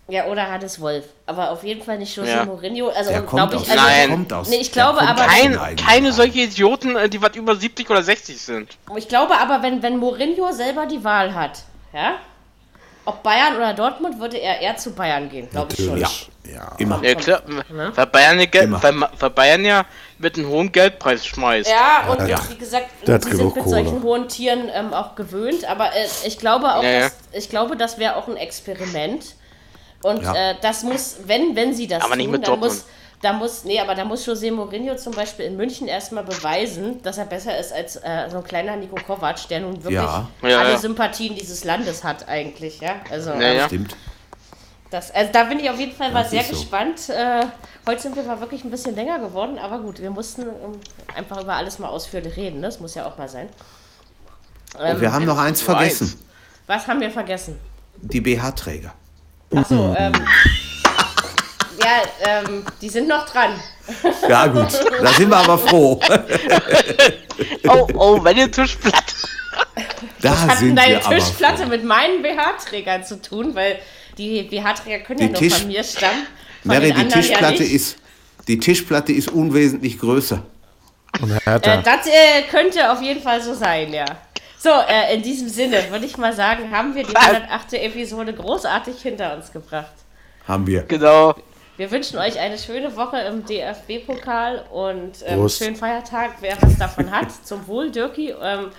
Ja, 0.06 0.26
oder 0.26 0.50
Hannes 0.50 0.80
Wolf. 0.80 1.04
Aber 1.24 1.50
auf 1.50 1.64
jeden 1.64 1.82
Fall 1.82 1.96
nicht 1.98 2.16
José 2.18 2.26
Ja. 2.26 2.44
Mourinho. 2.44 2.88
Also 2.88 3.10
Der 3.10 3.22
glaube 3.22 3.54
kommt, 3.56 3.66
ich, 3.66 3.70
also, 3.72 3.82
Nein. 3.84 4.10
kommt 4.10 4.32
aus. 4.34 4.48
Nee, 4.50 4.56
ich 4.56 4.70
glaube 4.70 4.98
kommt 4.98 5.10
aber- 5.10 5.24
Kein, 5.26 5.76
keine 5.76 6.12
solche 6.12 6.40
Idioten, 6.40 6.94
äh, 6.96 7.08
die 7.08 7.22
was 7.22 7.34
über 7.36 7.56
70 7.56 7.88
oder 7.88 8.02
60 8.02 8.38
sind. 8.40 8.76
Ich 8.96 9.08
glaube 9.08 9.34
aber, 9.38 9.62
wenn, 9.62 9.82
wenn 9.82 9.96
Mourinho 9.96 10.52
selber 10.52 10.84
die 10.84 11.02
Wahl 11.04 11.34
hat, 11.34 11.62
ja, 11.94 12.16
ob 13.06 13.22
Bayern 13.22 13.56
oder 13.56 13.72
Dortmund, 13.72 14.18
würde 14.20 14.36
er 14.38 14.60
eher 14.60 14.76
zu 14.76 14.92
Bayern 14.94 15.30
gehen, 15.30 15.48
glaube 15.50 15.72
ich 15.76 15.84
schon. 15.84 15.96
Ja, 15.98 16.08
Ja. 16.50 16.72
immer. 16.78 17.02
Ja, 17.02 17.14
klar. 17.14 17.42
Ne? 17.70 17.92
Weil, 17.94 18.06
Bayern 18.06 18.40
ja 18.40 18.60
Immer. 18.60 18.82
weil, 18.82 18.94
weil 19.18 19.30
Bayern 19.30 19.64
ja 19.64 19.84
mit 20.18 20.36
einem 20.36 20.48
hohen 20.48 20.70
Geldpreis 20.72 21.24
schmeißt. 21.26 21.70
Ja, 21.70 22.10
und 22.12 22.28
Ja. 22.28 22.38
wie 22.50 22.56
gesagt, 22.58 22.86
hat 23.08 23.24
sie 23.24 23.30
sind 23.36 23.54
mit 23.54 23.64
Kohle. 23.64 23.68
solchen 23.70 24.02
hohen 24.02 24.28
Tieren 24.28 24.70
ähm, 24.72 24.92
auch 24.92 25.14
gewöhnt, 25.16 25.64
aber 25.66 25.94
äh, 25.94 26.06
ich 26.26 26.38
glaube 26.38 26.74
auch, 26.74 26.82
Ja, 26.82 26.90
ja. 26.90 27.00
dass, 27.00 27.14
ich 27.32 27.48
glaube, 27.48 27.76
das 27.78 27.98
wäre 27.98 28.16
auch 28.16 28.28
ein 28.28 28.36
Experiment. 28.36 29.34
Und 30.04 30.22
Ja. 30.22 30.50
äh, 30.50 30.54
das 30.60 30.82
muss, 30.82 31.16
wenn, 31.24 31.56
wenn 31.56 31.72
sie 31.74 31.86
das 31.86 32.02
Aber 32.04 32.14
nicht 32.14 32.26
tun, 32.26 32.32
mit 32.32 32.42
dann 32.42 32.60
Dortmund. 32.60 32.72
muss, 32.74 32.84
da 33.22 33.32
muss, 33.32 33.64
nee, 33.64 33.80
aber 33.80 33.94
da 33.94 34.04
muss 34.04 34.26
José 34.28 34.52
Mourinho 34.52 34.96
zum 34.96 35.14
Beispiel 35.14 35.46
in 35.46 35.56
München 35.56 35.88
erstmal 35.88 36.24
beweisen, 36.24 37.02
dass 37.02 37.16
er 37.16 37.24
besser 37.24 37.56
ist 37.58 37.72
als 37.72 37.96
äh, 37.96 38.28
so 38.30 38.36
ein 38.36 38.44
kleiner 38.44 38.76
Nico 38.76 38.96
Kovac, 38.96 39.48
der 39.48 39.60
nun 39.60 39.76
wirklich 39.76 39.94
Ja. 39.94 40.28
Ja, 40.42 40.58
alle 40.58 40.72
ja. 40.72 40.78
Sympathien 40.78 41.34
dieses 41.34 41.64
Landes 41.64 42.04
hat 42.04 42.28
eigentlich, 42.28 42.80
ja. 42.80 42.96
Also, 43.10 43.30
Ja, 43.30 43.40
ähm, 43.40 43.56
ja. 43.56 43.66
Stimmt. 43.66 43.96
das, 44.90 45.10
also 45.10 45.32
da 45.32 45.44
bin 45.44 45.58
ich 45.58 45.70
auf 45.70 45.78
jeden 45.78 45.92
Fall 45.96 46.12
mal 46.12 46.26
sehr 46.26 46.44
so. 46.44 46.50
gespannt. 46.50 47.08
Äh, 47.08 47.46
heute 47.88 48.02
sind 48.02 48.14
wir 48.14 48.24
mal 48.24 48.38
wirklich 48.40 48.62
ein 48.62 48.70
bisschen 48.70 48.94
länger 48.94 49.18
geworden, 49.18 49.58
aber 49.58 49.78
gut, 49.78 50.02
wir 50.02 50.10
mussten 50.10 50.42
ähm, 50.42 50.78
einfach 51.16 51.40
über 51.42 51.54
alles 51.54 51.78
mal 51.78 51.88
ausführlich 51.88 52.36
reden, 52.36 52.60
ne? 52.60 52.66
das 52.66 52.78
muss 52.78 52.94
ja 52.94 53.06
auch 53.06 53.16
mal 53.16 53.28
sein. 53.30 53.48
Und 54.78 55.00
wir 55.00 55.10
haben 55.12 55.24
noch 55.24 55.38
eins 55.38 55.62
vergessen. 55.62 56.12
Was 56.66 56.86
haben 56.88 57.00
wir 57.00 57.10
vergessen? 57.10 57.58
Die 58.02 58.20
BH-Träger. 58.20 58.92
Achso, 59.56 59.94
ähm, 59.98 60.12
ja, 61.82 62.02
ähm, 62.26 62.64
die 62.80 62.88
sind 62.88 63.08
noch 63.08 63.28
dran. 63.28 63.50
Ja 64.28 64.46
gut, 64.46 64.68
da 65.02 65.08
sind 65.12 65.28
wir 65.28 65.36
aber 65.36 65.58
froh. 65.58 66.00
Oh, 67.68 67.88
oh, 67.94 68.16
meine 68.22 68.48
Tischplatte. 68.50 69.14
Da 70.22 70.38
Hatten 70.40 70.56
sind 70.58 70.76
deine 70.76 71.00
Tischplatte 71.00 71.66
mit 71.66 71.82
meinen 71.84 72.22
BH-Trägern 72.22 73.02
zu 73.04 73.20
tun, 73.20 73.54
weil 73.54 73.78
die 74.16 74.42
BH-Träger 74.44 75.00
können 75.04 75.18
ja 75.20 75.26
Die 75.26 75.32
nur 75.32 75.40
Tisch- 75.40 75.54
von 75.58 75.66
mir 75.66 75.82
stammen. 75.82 76.26
Von 76.62 76.68
Mary, 76.70 76.92
die 76.92 77.02
ja 77.02 77.08
Tischplatte 77.08 77.62
nicht. 77.62 77.72
ist 77.74 77.96
die 78.46 78.58
Tischplatte 78.58 79.12
ist 79.12 79.28
unwesentlich 79.28 79.98
größer. 79.98 80.42
Und 81.20 81.30
Äh, 81.32 81.40
Hertha. 81.44 81.76
das 81.78 82.06
äh, 82.06 82.42
könnte 82.50 82.90
auf 82.92 83.02
jeden 83.02 83.22
Fall 83.22 83.42
so 83.42 83.54
sein, 83.54 83.92
ja. 83.92 84.04
So, 84.64 84.70
äh, 84.70 85.14
in 85.14 85.20
diesem 85.20 85.50
Sinne 85.50 85.90
würde 85.90 86.06
ich 86.06 86.16
mal 86.16 86.32
sagen, 86.32 86.70
haben 86.70 86.94
wir 86.94 87.02
die 87.04 87.14
108. 87.14 87.74
Episode 87.74 88.32
großartig 88.32 88.98
hinter 89.02 89.36
uns 89.36 89.52
gebracht. 89.52 89.92
Haben 90.48 90.66
wir. 90.66 90.84
Genau. 90.84 91.34
Wir 91.76 91.90
wünschen 91.90 92.18
euch 92.18 92.38
eine 92.38 92.56
schöne 92.56 92.96
Woche 92.96 93.18
im 93.18 93.44
DFB-Pokal 93.44 94.64
und 94.72 95.16
ähm, 95.26 95.46
schönen 95.50 95.76
Feiertag, 95.76 96.36
wer 96.40 96.56
was 96.62 96.78
davon 96.78 97.10
hat. 97.10 97.26
Zum 97.44 97.66
Wohl, 97.66 97.90
Dirki. 97.90 98.32
Ähm, 98.40 98.70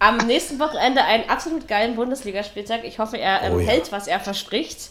am 0.00 0.18
nächsten 0.18 0.58
Wochenende 0.58 1.02
einen 1.02 1.30
absolut 1.30 1.66
geilen 1.66 1.96
Bundesligaspieltag. 1.96 2.84
Ich 2.84 2.98
hoffe, 2.98 3.16
er 3.16 3.40
ähm, 3.44 3.54
Oh 3.54 3.58
ja. 3.58 3.68
hält, 3.68 3.92
was 3.92 4.06
er 4.06 4.20
verspricht. 4.20 4.90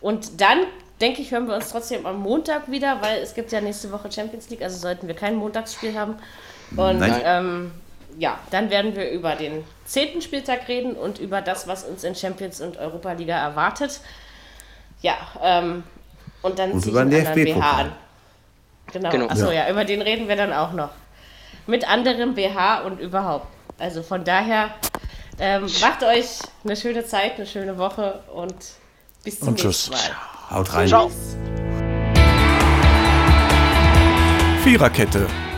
Und 0.00 0.40
dann, 0.40 0.64
denke 1.00 1.22
ich, 1.22 1.30
hören 1.30 1.46
wir 1.46 1.54
uns 1.54 1.70
trotzdem 1.70 2.06
am 2.06 2.18
Montag 2.18 2.68
wieder, 2.68 3.00
weil 3.02 3.18
es 3.22 3.34
gibt 3.34 3.52
ja 3.52 3.60
nächste 3.60 3.92
Woche 3.92 4.10
Champions 4.10 4.50
League, 4.50 4.62
also 4.62 4.78
sollten 4.78 5.06
wir 5.06 5.14
kein 5.14 5.36
Montagsspiel 5.36 5.96
haben. 5.96 6.16
Und 6.76 6.98
Nein. 6.98 7.22
ähm, 7.24 7.72
ja, 8.18 8.38
dann 8.50 8.70
werden 8.70 8.94
wir 8.96 9.10
über 9.10 9.34
den 9.34 9.64
zehnten 9.84 10.22
Spieltag 10.22 10.68
reden 10.68 10.94
und 10.94 11.18
über 11.18 11.40
das, 11.40 11.66
was 11.66 11.84
uns 11.84 12.04
in 12.04 12.14
Champions 12.14 12.60
und 12.60 12.76
Europa 12.76 13.12
Liga 13.12 13.36
erwartet. 13.36 14.00
Ja, 15.02 15.16
ähm, 15.42 15.84
und 16.42 16.58
dann 16.58 16.72
und 16.72 16.86
über 16.86 17.04
den 17.04 17.10
DFB-Pokal 17.10 17.86
an. 17.86 17.92
Genau. 18.92 19.10
genau. 19.10 19.26
Achso, 19.26 19.46
ja. 19.46 19.64
ja, 19.64 19.70
über 19.70 19.84
den 19.84 20.02
reden 20.02 20.28
wir 20.28 20.36
dann 20.36 20.52
auch 20.52 20.72
noch. 20.72 20.90
Mit 21.66 21.88
anderem 21.88 22.34
BH 22.34 22.82
und 22.82 23.00
überhaupt. 23.00 23.46
Also 23.78 24.02
von 24.02 24.24
daher 24.24 24.74
ähm, 25.38 25.66
macht 25.80 26.02
euch 26.04 26.38
eine 26.64 26.76
schöne 26.76 27.04
Zeit, 27.04 27.36
eine 27.36 27.46
schöne 27.46 27.78
Woche 27.78 28.20
und 28.34 28.54
bis 29.24 29.40
zum 29.40 29.48
und 29.48 29.64
nächsten 29.64 29.92
Mal. 29.92 30.00
Haut 30.50 30.72
rein. 30.74 30.88
Ciao. 30.88 31.10
Viererkette, 34.62 35.26